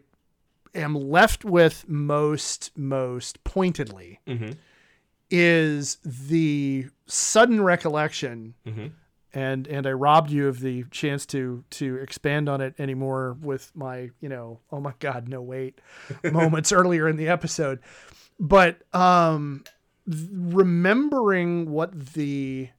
am 0.76 0.94
left 0.95 1.44
with 1.44 1.88
most 1.88 2.72
most 2.77 3.44
pointedly 3.44 4.19
Mm-hmm. 4.27 4.52
is 5.30 5.98
the 6.06 6.88
sudden 7.06 7.61
recollection 7.64 8.53
Mhm. 8.65 8.91
and 9.34 9.68
and 9.68 9.88
I 9.88 9.91
robbed 9.91 10.31
you 10.31 10.48
of 10.48 10.60
the 10.61 10.85
chance 10.91 11.26
to 11.27 11.64
to 11.72 11.95
expand 11.98 12.48
on 12.48 12.61
it 12.61 12.76
anymore 12.80 13.38
with 13.41 13.72
my 13.76 14.11
you 14.22 14.30
know 14.30 14.60
oh 14.72 14.80
my 14.80 14.94
god 14.99 15.27
no 15.27 15.41
wait 15.41 15.80
moments 16.23 16.72
earlier 16.80 17.07
in 17.07 17.18
the 17.18 17.27
episode 17.27 17.80
but 18.39 18.81
um 18.95 19.64
remembering 20.07 21.69
what 21.69 22.13
the 22.13 22.69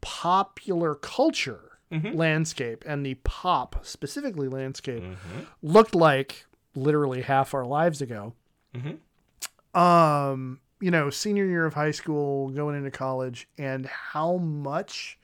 popular 0.00 0.94
culture 0.94 1.78
mm-hmm. 1.90 2.16
landscape 2.16 2.84
and 2.86 3.04
the 3.04 3.14
pop 3.24 3.80
specifically 3.82 4.48
landscape 4.48 5.02
mm-hmm. 5.02 5.40
looked 5.62 5.94
like 5.94 6.46
literally 6.74 7.22
half 7.22 7.54
our 7.54 7.64
lives 7.64 8.00
ago. 8.00 8.34
Mm-hmm. 8.74 9.80
Um, 9.80 10.60
you 10.80 10.90
know, 10.90 11.10
senior 11.10 11.46
year 11.46 11.66
of 11.66 11.74
high 11.74 11.90
school, 11.90 12.50
going 12.50 12.76
into 12.76 12.90
college, 12.90 13.48
and 13.58 13.86
how 13.86 14.36
much 14.36 15.18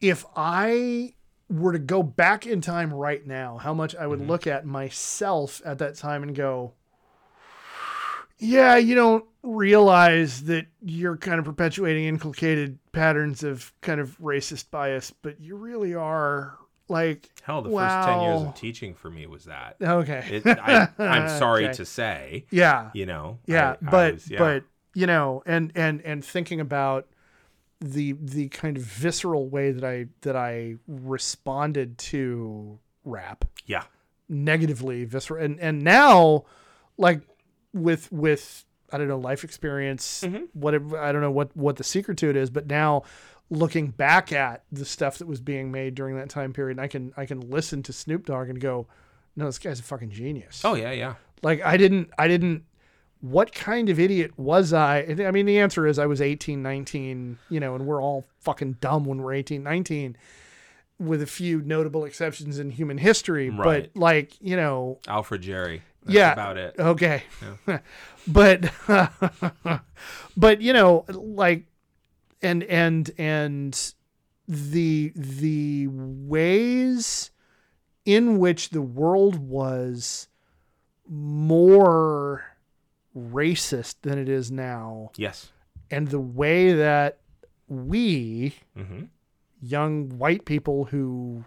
if 0.00 0.24
I 0.36 1.14
were 1.48 1.72
to 1.72 1.78
go 1.78 2.02
back 2.02 2.46
in 2.46 2.60
time 2.60 2.92
right 2.92 3.24
now, 3.26 3.58
how 3.58 3.72
much 3.72 3.94
I 3.94 4.06
would 4.06 4.26
look 4.26 4.46
at 4.46 4.66
myself 4.66 5.62
at 5.64 5.78
that 5.78 5.94
time 5.94 6.22
and 6.22 6.34
go, 6.34 6.72
yeah, 8.38 8.76
you 8.76 8.94
don't 8.94 9.24
realize 9.46 10.44
that 10.44 10.66
you're 10.82 11.16
kind 11.16 11.38
of 11.38 11.44
perpetuating 11.44 12.04
inculcated 12.04 12.78
patterns 12.92 13.42
of 13.42 13.72
kind 13.80 14.00
of 14.00 14.18
racist 14.18 14.70
bias, 14.70 15.12
but 15.22 15.40
you 15.40 15.56
really 15.56 15.94
are 15.94 16.56
like, 16.88 17.30
Hell, 17.42 17.62
the 17.62 17.70
first 17.70 18.08
10 18.08 18.20
years 18.22 18.42
of 18.42 18.54
teaching 18.54 18.94
for 18.94 19.10
me 19.10 19.26
was 19.26 19.44
that. 19.44 19.76
okay. 19.80 20.42
It, 20.44 20.46
I, 20.58 20.88
I'm 20.98 21.28
sorry 21.38 21.64
Okay. 21.66 21.74
to 21.74 21.84
say, 21.84 22.46
yeah. 22.50 22.90
you 22.94 23.06
know. 23.06 23.38
yeah 23.46 23.76
I- 23.82 23.86
I 23.86 23.90
but 23.90 24.14
was- 24.14 24.30
yeah. 24.30 24.38
but 24.38 24.64
you 24.94 25.06
know 25.06 25.42
and 25.44 25.72
and 25.74 26.00
and 26.02 26.24
thinking 26.24 26.58
about 26.60 27.06
the 27.80 28.12
the 28.18 28.48
kind 28.48 28.78
of 28.78 28.82
visceral 28.82 29.46
way 29.46 29.70
that 29.70 29.84
i 29.84 30.06
that 30.22 30.34
i 30.36 30.76
responded 30.88 31.98
to 31.98 32.78
rap 33.04 33.44
yeah. 33.66 33.82
negatively 34.30 35.04
visceral 35.04 35.44
and 35.44 35.60
and 35.60 35.82
now 35.82 36.44
like 36.96 37.20
with 37.74 38.10
with 38.10 38.64
i 38.96 38.98
don't 38.98 39.08
know 39.08 39.18
life 39.18 39.44
experience 39.44 40.22
Mm-hmm. 40.24 40.44
whatever 40.52 40.98
i 40.98 41.12
don't 41.12 41.20
know 41.22 41.30
what 41.30 41.56
what 41.56 41.76
the 41.76 41.84
secret 41.84 42.18
to 42.18 42.28
it 42.30 42.36
is 42.36 42.50
but 42.50 42.66
now 42.66 43.02
looking 43.50 43.88
back 43.88 44.32
at 44.32 44.64
the 44.72 44.84
stuff 44.84 45.18
that 45.18 45.26
was 45.28 45.40
being 45.40 45.70
made 45.70 45.94
during 45.94 46.16
that 46.16 46.28
time 46.28 46.52
period 46.52 46.78
i 46.78 46.88
can 46.88 47.12
i 47.16 47.24
can 47.26 47.40
listen 47.50 47.82
to 47.84 47.92
snoop 47.92 48.26
dogg 48.26 48.48
and 48.48 48.60
go 48.60 48.86
no 49.36 49.46
this 49.46 49.58
guy's 49.58 49.78
a 49.80 49.82
fucking 49.82 50.10
genius 50.10 50.62
Oh, 50.64 50.74
yeah, 50.74 50.90
yeah. 50.92 51.14
like 51.42 51.60
I 51.62 51.76
didn't 51.76 52.10
I 52.18 52.26
didn't 52.26 52.64
what 53.20 53.52
kind 53.54 53.88
of 53.88 53.98
idiot 53.98 54.32
was 54.36 54.72
I? 54.72 54.98
I 55.00 55.30
mean 55.30 55.46
the 55.46 55.58
answer 55.58 55.86
is 55.86 55.98
I 55.98 56.06
was 56.06 56.20
18, 56.20 56.62
19, 56.62 57.38
you 57.50 57.60
know, 57.60 57.74
and 57.74 57.86
we're 57.86 58.00
all 58.02 58.26
fucking 58.40 58.76
dumb 58.80 59.04
when 59.04 59.18
we're 59.22 59.32
18, 59.34 59.62
19 59.62 60.16
with 60.98 61.22
a 61.22 61.26
few 61.26 61.60
notable 61.62 62.04
exceptions 62.04 62.58
in 62.58 62.70
human 62.70 62.98
history, 62.98 63.48
Right. 63.50 63.90
but 63.94 64.00
like, 64.00 64.32
you 64.40 64.54
know, 64.56 64.98
Alfred 65.08 65.40
Jarry. 65.42 65.82
That's 66.06 66.14
yeah, 66.16 66.32
about 66.32 66.56
it. 66.56 66.74
Okay. 66.78 67.22
but 68.26 68.70
but 70.36 70.60
you 70.60 70.72
know, 70.72 71.04
like 71.08 71.64
and 72.42 72.62
and 72.64 73.10
and 73.18 73.92
the 74.48 75.12
the 75.16 75.88
ways 75.90 77.30
in 78.04 78.38
which 78.38 78.70
the 78.70 78.82
world 78.82 79.36
was 79.38 80.28
more 81.08 82.56
racist 83.16 83.96
than 84.02 84.18
it 84.18 84.28
is 84.28 84.50
now 84.50 85.10
Yes. 85.16 85.50
and 85.90 86.08
the 86.08 86.20
way 86.20 86.72
that 86.72 87.18
we 87.68 88.54
Mm-hmm. 88.78 89.04
young 89.60 90.10
white 90.18 90.44
people 90.44 90.84
who 90.84 91.44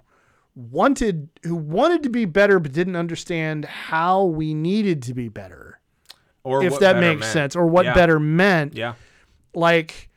wanted 0.59 1.29
who 1.43 1.55
wanted 1.55 2.03
to 2.03 2.09
be 2.09 2.25
better 2.25 2.59
but 2.59 2.73
didn't 2.73 2.95
understand 2.97 3.63
how 3.65 4.25
we 4.25 4.53
needed 4.53 5.01
to 5.03 5.13
be 5.13 5.29
better 5.29 5.79
Or 6.43 6.63
if 6.63 6.79
that 6.79 6.97
makes 6.97 7.21
meant. 7.21 7.31
sense 7.31 7.55
or 7.55 7.65
what 7.67 7.85
Yeah. 7.85 7.93
better 7.93 8.19
meant 8.19 8.75
Yeah. 8.75 8.95
like 9.53 10.09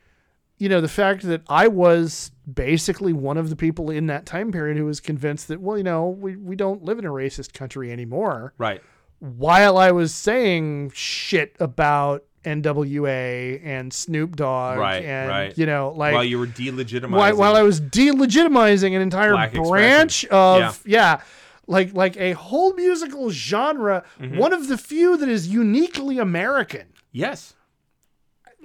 you 0.57 0.67
know 0.69 0.81
the 0.81 0.87
fact 0.89 1.23
that 1.23 1.41
i 1.47 1.67
was 1.67 2.31
basically 2.53 3.13
one 3.13 3.37
of 3.37 3.49
the 3.49 3.55
people 3.55 3.89
in 3.89 4.07
that 4.07 4.25
time 4.25 4.51
period 4.51 4.75
who 4.77 4.85
was 4.85 4.99
convinced 4.99 5.47
that 5.47 5.61
well 5.61 5.77
you 5.77 5.83
know 5.83 6.09
we, 6.09 6.35
we 6.35 6.55
don't 6.57 6.83
live 6.83 6.99
in 6.99 7.05
a 7.05 7.09
racist 7.09 7.53
country 7.53 7.89
anymore 7.91 8.53
Right. 8.57 8.81
while 9.19 9.77
i 9.77 9.91
was 9.91 10.13
saying 10.13 10.91
shit 10.93 11.55
about 11.59 12.25
nwa 12.45 13.61
and 13.63 13.93
snoop 13.93 14.35
dogg 14.35 14.77
Right, 14.77 15.03
and 15.03 15.29
right. 15.29 15.57
you 15.57 15.65
know 15.65 15.93
like 15.95 16.13
While 16.13 16.23
you 16.23 16.37
were 16.39 16.47
delegitimizing. 16.47 17.09
while, 17.11 17.35
while 17.37 17.55
I 17.55 17.61
was 17.61 17.79
delegitimizing 17.81 18.95
an 18.95 19.01
entire 19.01 19.31
Black 19.31 19.53
branch 19.53 20.25
of 20.25 20.81
yeah. 20.85 21.17
yeah. 21.17 21.21
like 21.67 21.93
like 21.93 22.17
a 22.17 22.33
whole 22.33 22.73
musical 22.73 23.29
genre, 23.31 24.03
Mm-hmm. 24.19 24.37
one 24.37 24.53
of 24.53 24.67
the 24.67 24.77
few 24.77 25.17
that 25.17 25.29
is 25.29 25.47
uniquely 25.47 26.19
American. 26.19 26.87
yes. 27.11 27.53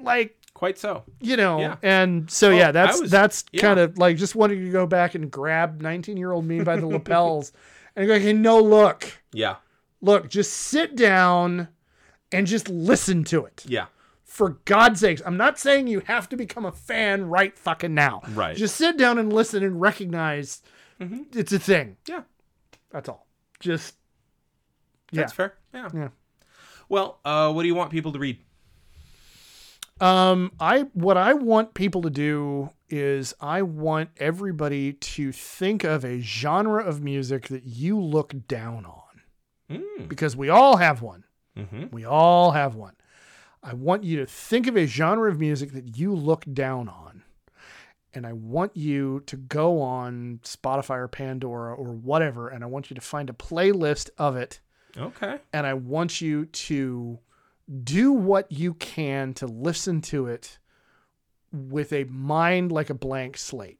Like 0.00 0.34
Quite 0.54 0.76
so. 0.78 1.04
you 1.20 1.36
know, 1.36 1.60
Yeah. 1.60 1.76
and 1.82 2.28
so 2.28 2.48
Well, 2.48 2.58
yeah, 2.58 2.72
that's 2.72 3.00
was- 3.00 3.10
that's 3.12 3.44
yeah. 3.52 3.60
kind 3.60 3.78
of 3.78 3.96
like 3.96 4.16
just 4.16 4.34
wanting 4.34 4.64
to 4.64 4.70
go 4.72 4.86
back 4.86 5.14
and 5.14 5.30
grab 5.30 5.80
nineteen 5.80 6.16
year 6.16 6.32
old 6.32 6.44
me 6.46 6.62
by 6.64 6.76
the 6.76 6.86
lapels 6.86 7.52
and 7.96 8.08
go, 8.08 8.14
okay, 8.14 8.32
no, 8.32 8.60
look, 8.60 9.04
Yeah. 9.32 9.56
look, 10.00 10.28
just 10.28 10.52
sit 10.52 10.96
down 10.96 11.68
and 12.32 12.46
just 12.46 12.68
listen 12.68 13.24
to 13.24 13.44
it. 13.44 13.64
Yeah. 13.66 13.86
For 14.24 14.58
God's 14.66 15.00
sakes, 15.00 15.22
I'm 15.24 15.36
not 15.38 15.58
saying 15.58 15.86
you 15.86 16.00
have 16.00 16.28
to 16.28 16.36
become 16.36 16.66
a 16.66 16.72
fan 16.72 17.28
right 17.28 17.56
fucking 17.58 17.94
now. 17.94 18.20
Right. 18.34 18.56
Just 18.56 18.76
sit 18.76 18.98
down 18.98 19.18
and 19.18 19.32
listen 19.32 19.62
and 19.64 19.80
recognize 19.80 20.60
it's 21.00 21.52
a 21.52 21.58
thing. 21.58 21.96
Yeah. 22.06 22.22
That's 22.90 23.08
all. 23.08 23.26
Just 23.60 23.94
yeah. 25.12 25.22
That's 25.22 25.32
fair. 25.32 25.54
Yeah. 25.72 25.88
Yeah. 25.94 26.08
Well, 26.90 27.20
uh, 27.24 27.52
what 27.52 27.62
do 27.62 27.68
you 27.68 27.74
want 27.74 27.90
people 27.90 28.12
to 28.12 28.18
read? 28.18 28.38
Um, 30.00 30.52
I 30.60 30.82
what 30.92 31.16
I 31.16 31.32
want 31.34 31.74
people 31.74 32.02
to 32.02 32.10
do 32.10 32.70
is 32.88 33.34
I 33.40 33.62
want 33.62 34.10
everybody 34.18 34.92
to 34.92 35.32
think 35.32 35.84
of 35.84 36.04
a 36.04 36.20
genre 36.20 36.82
of 36.82 37.02
music 37.02 37.48
that 37.48 37.64
you 37.64 38.00
look 38.00 38.34
down 38.46 38.84
on 38.86 39.02
Mm. 39.70 40.08
because 40.08 40.34
we 40.34 40.48
all 40.48 40.78
have 40.78 41.02
one. 41.02 41.24
Mm-hmm. 41.58 41.84
We 41.90 42.04
all 42.04 42.52
have 42.52 42.74
one. 42.74 42.94
I 43.62 43.74
want 43.74 44.04
you 44.04 44.18
to 44.18 44.26
think 44.26 44.66
of 44.66 44.76
a 44.76 44.86
genre 44.86 45.30
of 45.30 45.40
music 45.40 45.72
that 45.72 45.96
you 45.98 46.14
look 46.14 46.44
down 46.52 46.88
on. 46.88 47.24
And 48.14 48.26
I 48.26 48.32
want 48.32 48.76
you 48.76 49.20
to 49.26 49.36
go 49.36 49.82
on 49.82 50.40
Spotify 50.42 50.96
or 50.98 51.08
Pandora 51.08 51.74
or 51.74 51.92
whatever, 51.92 52.48
and 52.48 52.64
I 52.64 52.66
want 52.66 52.90
you 52.90 52.94
to 52.94 53.00
find 53.00 53.28
a 53.28 53.34
playlist 53.34 54.08
of 54.16 54.34
it. 54.36 54.60
Okay. 54.96 55.38
And 55.52 55.66
I 55.66 55.74
want 55.74 56.20
you 56.20 56.46
to 56.46 57.18
do 57.84 58.12
what 58.12 58.50
you 58.50 58.74
can 58.74 59.34
to 59.34 59.46
listen 59.46 60.00
to 60.02 60.26
it 60.26 60.58
with 61.52 61.92
a 61.92 62.04
mind 62.04 62.72
like 62.72 62.88
a 62.88 62.94
blank 62.94 63.36
slate. 63.36 63.78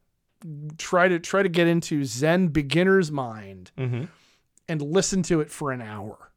Try 0.77 1.09
to 1.09 1.19
try 1.19 1.43
to 1.43 1.49
get 1.49 1.67
into 1.67 2.05
Zen 2.05 2.49
beginner's 2.49 3.11
mind 3.11 3.71
Mm-hmm. 3.79 4.05
and 4.69 4.83
listen 4.83 5.23
to 5.25 5.41
it 5.41 5.51
for 5.51 5.73
an 5.73 5.81
hour. 5.81 6.33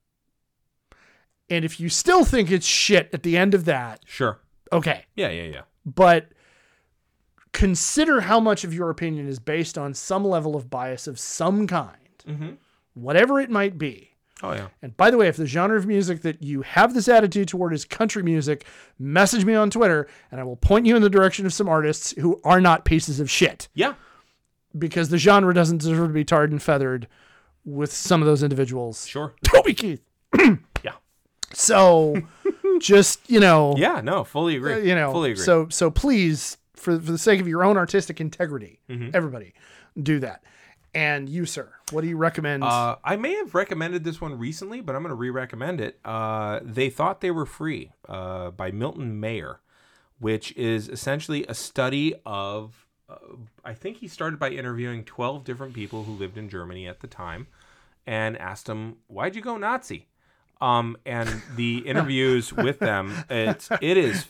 And 1.51 1.63
if 1.65 1.79
you 1.79 1.89
still 1.89 2.23
think 2.25 2.49
it's 2.49 2.65
shit 2.65 3.09
at 3.13 3.21
the 3.23 3.37
end 3.37 3.53
of 3.53 3.65
that, 3.65 3.99
Sure. 4.05 4.39
okay. 4.71 5.05
Yeah. 5.15 5.29
Yeah. 5.29 5.43
Yeah. 5.43 5.61
But 5.85 6.29
consider 7.53 8.21
how 8.21 8.39
much 8.39 8.63
of 8.63 8.73
your 8.73 8.89
opinion 8.89 9.27
is 9.27 9.39
based 9.39 9.77
on 9.77 9.93
some 9.93 10.23
level 10.25 10.55
of 10.55 10.69
bias 10.69 11.07
of 11.07 11.19
some 11.19 11.67
kind, 11.67 11.97
Mm-hmm. 12.27 12.51
whatever 12.93 13.39
it 13.39 13.49
might 13.49 13.77
be. 13.77 14.09
Oh 14.43 14.53
yeah. 14.53 14.67
And 14.81 14.95
by 14.97 15.11
the 15.11 15.17
way, 15.17 15.27
if 15.27 15.37
the 15.37 15.45
genre 15.45 15.77
of 15.77 15.85
music 15.85 16.21
that 16.21 16.41
you 16.41 16.61
have 16.63 16.93
this 16.93 17.07
attitude 17.07 17.47
toward 17.47 17.73
is 17.73 17.83
country 17.85 18.23
music, 18.23 18.65
message 18.97 19.43
me 19.45 19.53
on 19.55 19.69
Twitter 19.69 20.07
and 20.31 20.39
I 20.39 20.43
will 20.43 20.55
point 20.55 20.85
you 20.85 20.95
in 20.95 21.01
the 21.01 21.09
direction 21.09 21.45
of 21.45 21.53
some 21.53 21.67
artists 21.69 22.11
who 22.17 22.39
are 22.43 22.61
not 22.61 22.85
pieces 22.85 23.19
of 23.19 23.29
shit 23.29 23.69
Yeah. 23.73 23.93
because 24.77 25.09
the 25.09 25.17
genre 25.17 25.53
doesn't 25.53 25.79
deserve 25.79 26.07
to 26.07 26.13
be 26.13 26.23
tarred 26.25 26.51
and 26.51 26.61
feathered 26.61 27.07
with 27.65 27.91
some 27.91 28.21
of 28.21 28.27
those 28.27 28.41
individuals. 28.41 29.05
Sure. 29.07 29.33
Toby 29.43 29.73
Keith. 29.73 30.01
Yeah. 30.83 30.93
So 31.53 32.21
just, 32.79 33.29
you 33.29 33.39
know, 33.39 33.75
Yeah. 33.77 34.01
No. 34.01 34.23
Fully 34.23 34.55
agree. 34.57 34.73
uh, 34.73 34.77
you 34.77 34.95
know, 34.95 35.11
Fully 35.11 35.31
agree. 35.31 35.43
so 35.43 35.67
so 35.69 35.89
please 35.91 36.57
for 36.75 36.99
for 36.99 37.11
the 37.11 37.17
sake 37.17 37.39
of 37.39 37.47
your 37.47 37.63
own 37.63 37.77
artistic 37.77 38.19
integrity, 38.21 38.79
Mm-hmm. 38.89 39.09
everybody 39.13 39.53
do 40.01 40.19
that. 40.19 40.43
And 40.93 41.29
you, 41.29 41.45
sir, 41.45 41.69
what 41.91 42.01
do 42.01 42.07
you 42.07 42.17
recommend? 42.17 42.63
Uh, 42.65 42.97
I 43.03 43.15
may 43.15 43.33
have 43.35 43.55
recommended 43.55 44.03
this 44.03 44.19
one 44.19 44.37
recently, 44.37 44.81
but 44.81 44.93
I'm 44.93 45.01
going 45.03 45.11
to 45.11 45.15
re-recommend 45.15 45.79
it. 45.79 45.97
Uh, 46.03 46.59
they 46.63 46.89
thought 46.89 47.21
they 47.21 47.31
were 47.31 47.45
free 47.45 47.91
uh, 48.09 48.51
by 48.51 48.71
Milton 48.71 49.17
Mayer, 49.17 49.61
which 50.19 50.51
is 50.57 50.89
essentially 50.89 51.45
a 51.47 51.53
study 51.53 52.15
of. 52.25 52.85
Uh, 53.07 53.15
I 53.63 53.73
think 53.73 53.97
he 53.97 54.09
started 54.09 54.37
by 54.37 54.49
interviewing 54.49 55.05
12 55.05 55.45
different 55.45 55.73
people 55.73 56.03
who 56.03 56.11
lived 56.13 56.37
in 56.37 56.49
Germany 56.49 56.87
at 56.89 56.99
the 56.99 57.07
time, 57.07 57.47
and 58.05 58.37
asked 58.37 58.65
them, 58.65 58.97
"Why'd 59.07 59.35
you 59.37 59.41
go 59.41 59.55
Nazi?" 59.57 60.07
Um, 60.61 60.97
and 61.05 61.41
the 61.55 61.79
interviews 61.79 62.53
with 62.53 62.79
them, 62.79 63.13
it's 63.29 63.69
it 63.81 63.97
is 63.97 64.27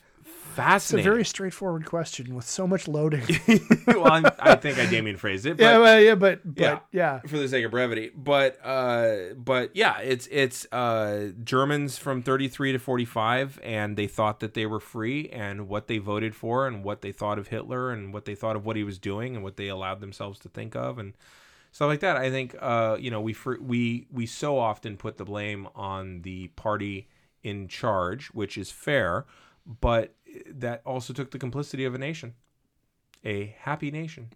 It's 0.58 0.94
a 0.94 1.02
very 1.02 1.24
straightforward 1.26 1.86
question 1.86 2.36
with 2.36 2.46
so 2.46 2.68
much 2.68 2.88
loading. 2.88 3.24
well, 3.88 4.12
I'm, 4.12 4.26
I 4.40 4.56
think 4.56 4.78
I 4.80 4.86
Damien 4.86 5.18
phrased 5.18 5.46
it. 5.46 5.58
But, 5.58 5.64
yeah, 5.64 5.78
well, 5.78 6.02
yeah, 6.02 6.16
but 6.16 6.42
but 6.44 6.62
Yeah. 6.62 6.80
yeah. 6.92 7.20
for 7.22 7.38
the 7.38 7.48
sake 7.48 7.64
of 7.66 7.72
brevity. 7.72 8.12
But 8.16 8.60
uh, 8.64 9.34
but 9.36 9.76
yeah, 9.76 10.00
it's 10.00 10.28
it's 10.32 10.66
uh, 10.72 11.30
Germans 11.44 11.98
from 11.98 12.22
33 12.22 12.74
to 12.74 12.80
45, 12.80 13.60
and 13.64 13.96
they 13.98 14.08
thought 14.08 14.40
that 14.42 14.54
they 14.54 14.66
were 14.66 14.80
free, 14.80 15.30
and 15.30 15.68
what 15.68 15.88
they 15.88 15.98
voted 16.00 16.36
for, 16.36 16.68
and 16.68 16.84
what 16.84 17.02
they 17.02 17.12
thought 17.12 17.40
of 17.40 17.48
Hitler, 17.48 17.92
and 17.92 18.14
what 18.14 18.26
they 18.26 18.36
thought 18.36 18.56
of 18.56 18.66
what 18.66 18.76
he 18.76 18.84
was 18.84 19.00
doing, 19.00 19.36
and 19.36 19.44
what 19.44 19.56
they 19.58 19.68
allowed 19.70 20.02
themselves 20.02 20.38
to 20.40 20.50
think 20.50 20.76
of, 20.76 20.98
and 21.00 21.14
stuff 21.72 21.88
like 21.88 22.00
that. 22.02 22.18
I 22.18 22.30
think 22.30 22.56
uh, 22.60 22.98
you 23.00 23.12
know 23.12 23.22
we 23.22 23.36
we 23.60 24.08
we 24.12 24.26
so 24.26 24.58
often 24.60 24.98
put 24.98 25.18
the 25.18 25.26
blame 25.26 25.68
on 25.76 26.22
the 26.22 26.48
party 26.50 27.08
in 27.44 27.68
charge, 27.68 28.28
which 28.28 28.58
is 28.58 28.70
fair, 28.72 29.26
but 29.66 30.14
that 30.50 30.82
also 30.86 31.14
took 31.14 31.32
the 31.32 31.40
complicity 31.40 31.86
of 31.86 31.96
a 31.96 31.98
nation, 31.98 32.34
a 33.26 33.56
happy 33.60 33.92
nation. 33.92 34.30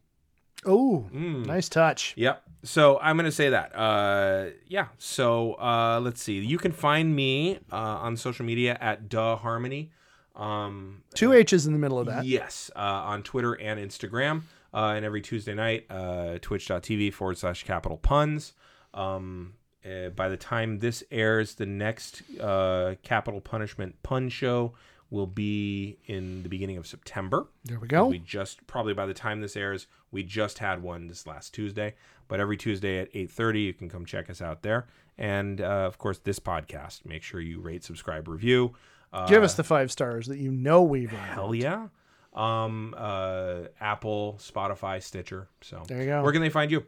Oh, 0.67 1.07
Mm. 1.13 1.45
nice 1.45 1.69
touch. 1.69 2.13
Yep. 2.17 2.41
So 2.63 2.97
I'm 2.99 3.15
gonna 3.17 3.31
say 3.31 3.49
that. 3.49 3.75
Uh, 3.75 4.45
yeah. 4.67 4.87
So 4.97 5.53
uh, 5.55 5.99
let's 6.01 6.21
see. 6.23 6.39
You 6.39 6.57
can 6.57 6.71
find 6.71 7.15
me 7.15 7.59
uh, 7.71 7.75
on 7.75 8.17
social 8.17 8.45
media 8.45 8.75
at 8.81 9.07
Duh 9.07 9.35
Harmony. 9.35 9.91
Um, 10.35 11.03
Two 11.13 11.33
H's 11.33 11.67
in 11.67 11.73
the 11.73 11.79
middle 11.79 11.99
of 11.99 12.07
that. 12.07 12.25
Yes, 12.25 12.71
uh, 12.75 12.79
on 12.79 13.21
Twitter 13.23 13.53
and 13.53 13.79
Instagram. 13.79 14.41
Uh, 14.75 14.93
and 14.95 15.05
every 15.05 15.21
Tuesday 15.21 15.53
night, 15.53 15.85
uh, 15.89 16.37
twitch.tv 16.41 17.13
forward 17.13 17.37
slash 17.37 17.63
capital 17.63 17.97
puns. 17.97 18.51
Um, 18.93 19.53
uh, 19.85 20.09
by 20.09 20.27
the 20.27 20.35
time 20.35 20.79
this 20.79 21.01
airs, 21.11 21.55
the 21.55 21.65
next 21.65 22.21
uh, 22.41 22.95
capital 23.01 23.39
punishment 23.39 23.95
pun 24.03 24.27
show 24.27 24.73
will 25.09 25.27
be 25.27 25.97
in 26.07 26.43
the 26.43 26.49
beginning 26.49 26.75
of 26.75 26.85
September. 26.85 27.47
There 27.63 27.79
we 27.79 27.87
go. 27.87 28.07
We 28.07 28.19
just 28.19 28.67
probably 28.67 28.93
by 28.93 29.05
the 29.05 29.13
time 29.13 29.39
this 29.39 29.55
airs, 29.55 29.87
we 30.11 30.23
just 30.23 30.59
had 30.59 30.83
one 30.83 31.07
this 31.07 31.25
last 31.25 31.53
Tuesday. 31.53 31.95
But 32.27 32.39
every 32.39 32.57
Tuesday 32.57 32.99
at 32.99 33.09
eight 33.13 33.31
thirty, 33.31 33.61
you 33.61 33.73
can 33.73 33.87
come 33.87 34.05
check 34.05 34.29
us 34.29 34.41
out 34.41 34.61
there. 34.61 34.87
And 35.17 35.61
uh, 35.61 35.85
of 35.85 35.97
course, 35.97 36.17
this 36.17 36.39
podcast. 36.39 37.05
Make 37.05 37.23
sure 37.23 37.39
you 37.39 37.61
rate, 37.61 37.83
subscribe, 37.83 38.27
review. 38.27 38.73
Uh, 39.13 39.27
Give 39.27 39.43
us 39.43 39.53
the 39.53 39.63
five 39.63 39.91
stars 39.91 40.27
that 40.27 40.39
you 40.39 40.51
know 40.51 40.81
we've 40.81 41.11
hell 41.11 41.55
yeah. 41.55 41.87
Um, 42.35 42.93
uh, 42.97 43.63
Apple, 43.79 44.37
Spotify, 44.39 45.01
Stitcher. 45.01 45.47
So 45.61 45.83
There 45.87 46.01
you 46.01 46.07
go. 46.07 46.21
Where 46.21 46.33
can 46.33 46.41
they 46.41 46.49
find 46.49 46.69
you? 46.69 46.85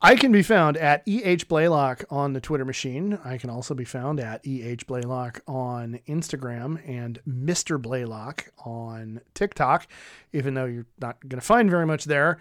I 0.00 0.14
can 0.14 0.30
be 0.30 0.42
found 0.42 0.76
at 0.76 1.02
EH 1.08 1.48
Blaylock 1.48 2.04
on 2.08 2.32
the 2.32 2.40
Twitter 2.40 2.64
machine. 2.64 3.18
I 3.24 3.36
can 3.36 3.50
also 3.50 3.74
be 3.74 3.84
found 3.84 4.20
at 4.20 4.46
EH 4.46 4.86
Blaylock 4.86 5.40
on 5.48 5.98
Instagram 6.06 6.80
and 6.88 7.18
Mr. 7.28 7.82
Blaylock 7.82 8.52
on 8.64 9.20
TikTok, 9.34 9.88
even 10.32 10.54
though 10.54 10.66
you're 10.66 10.86
not 11.00 11.20
going 11.28 11.40
to 11.40 11.44
find 11.44 11.68
very 11.68 11.84
much 11.84 12.04
there. 12.04 12.38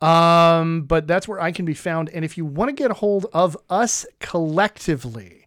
Um, 0.00 0.82
but 0.82 1.06
that's 1.06 1.28
where 1.28 1.40
I 1.40 1.52
can 1.52 1.66
be 1.66 1.74
found. 1.74 2.08
And 2.08 2.24
if 2.24 2.38
you 2.38 2.46
want 2.46 2.70
to 2.70 2.72
get 2.74 2.90
a 2.90 2.94
hold 2.94 3.26
of 3.34 3.54
us 3.68 4.06
collectively 4.20 5.43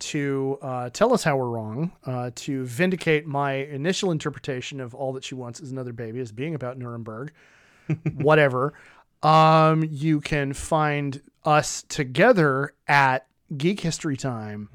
to 0.00 0.58
uh, 0.62 0.90
tell 0.90 1.12
us 1.12 1.24
how 1.24 1.36
we're 1.36 1.48
wrong, 1.48 1.92
uh, 2.04 2.30
to 2.36 2.64
vindicate 2.64 3.26
my 3.26 3.52
initial 3.52 4.10
interpretation 4.10 4.80
of 4.80 4.94
All 4.94 5.12
That 5.12 5.24
She 5.24 5.34
Wants 5.34 5.60
is 5.60 5.72
Another 5.72 5.92
Baby 5.92 6.20
as 6.20 6.32
being 6.32 6.54
about 6.54 6.78
Nuremberg, 6.78 7.32
whatever, 8.14 8.72
um, 9.22 9.86
you 9.90 10.20
can 10.20 10.52
find 10.52 11.22
us 11.44 11.84
together 11.88 12.74
at 12.86 13.26
Geek 13.56 13.80
History 13.80 14.16
Time 14.16 14.68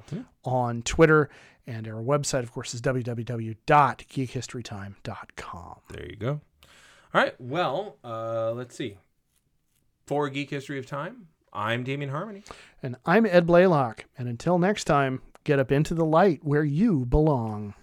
on 0.44 0.82
Twitter. 0.82 1.30
And 1.66 1.88
our 1.88 2.02
website, 2.02 2.44
of 2.44 2.52
course, 2.52 2.74
is 2.74 2.82
www.geekhistorytime.com. 2.82 5.76
There 5.90 6.10
you 6.10 6.18
go. 6.18 6.42
All 7.14 7.22
right. 7.22 7.40
Well, 7.40 7.96
uh, 8.04 8.52
let's 8.52 8.76
see. 8.76 8.98
For 10.06 10.28
Geek 10.30 10.50
History 10.50 10.78
of 10.78 10.86
Time, 10.86 11.28
I'm 11.54 11.84
Damien 11.84 12.10
Harmony. 12.10 12.44
And 12.82 12.96
I'm 13.06 13.28
Ed 13.28 13.46
Blaylock. 13.46 14.06
And 14.18 14.28
until 14.28 14.58
next 14.58 14.86
time, 14.86 15.22
get 15.44 15.60
up 15.60 15.72
into 15.72 15.94
the 15.94 16.06
light 16.06 16.40
where 16.44 16.64
you 16.64 17.06
belong. 17.06 17.76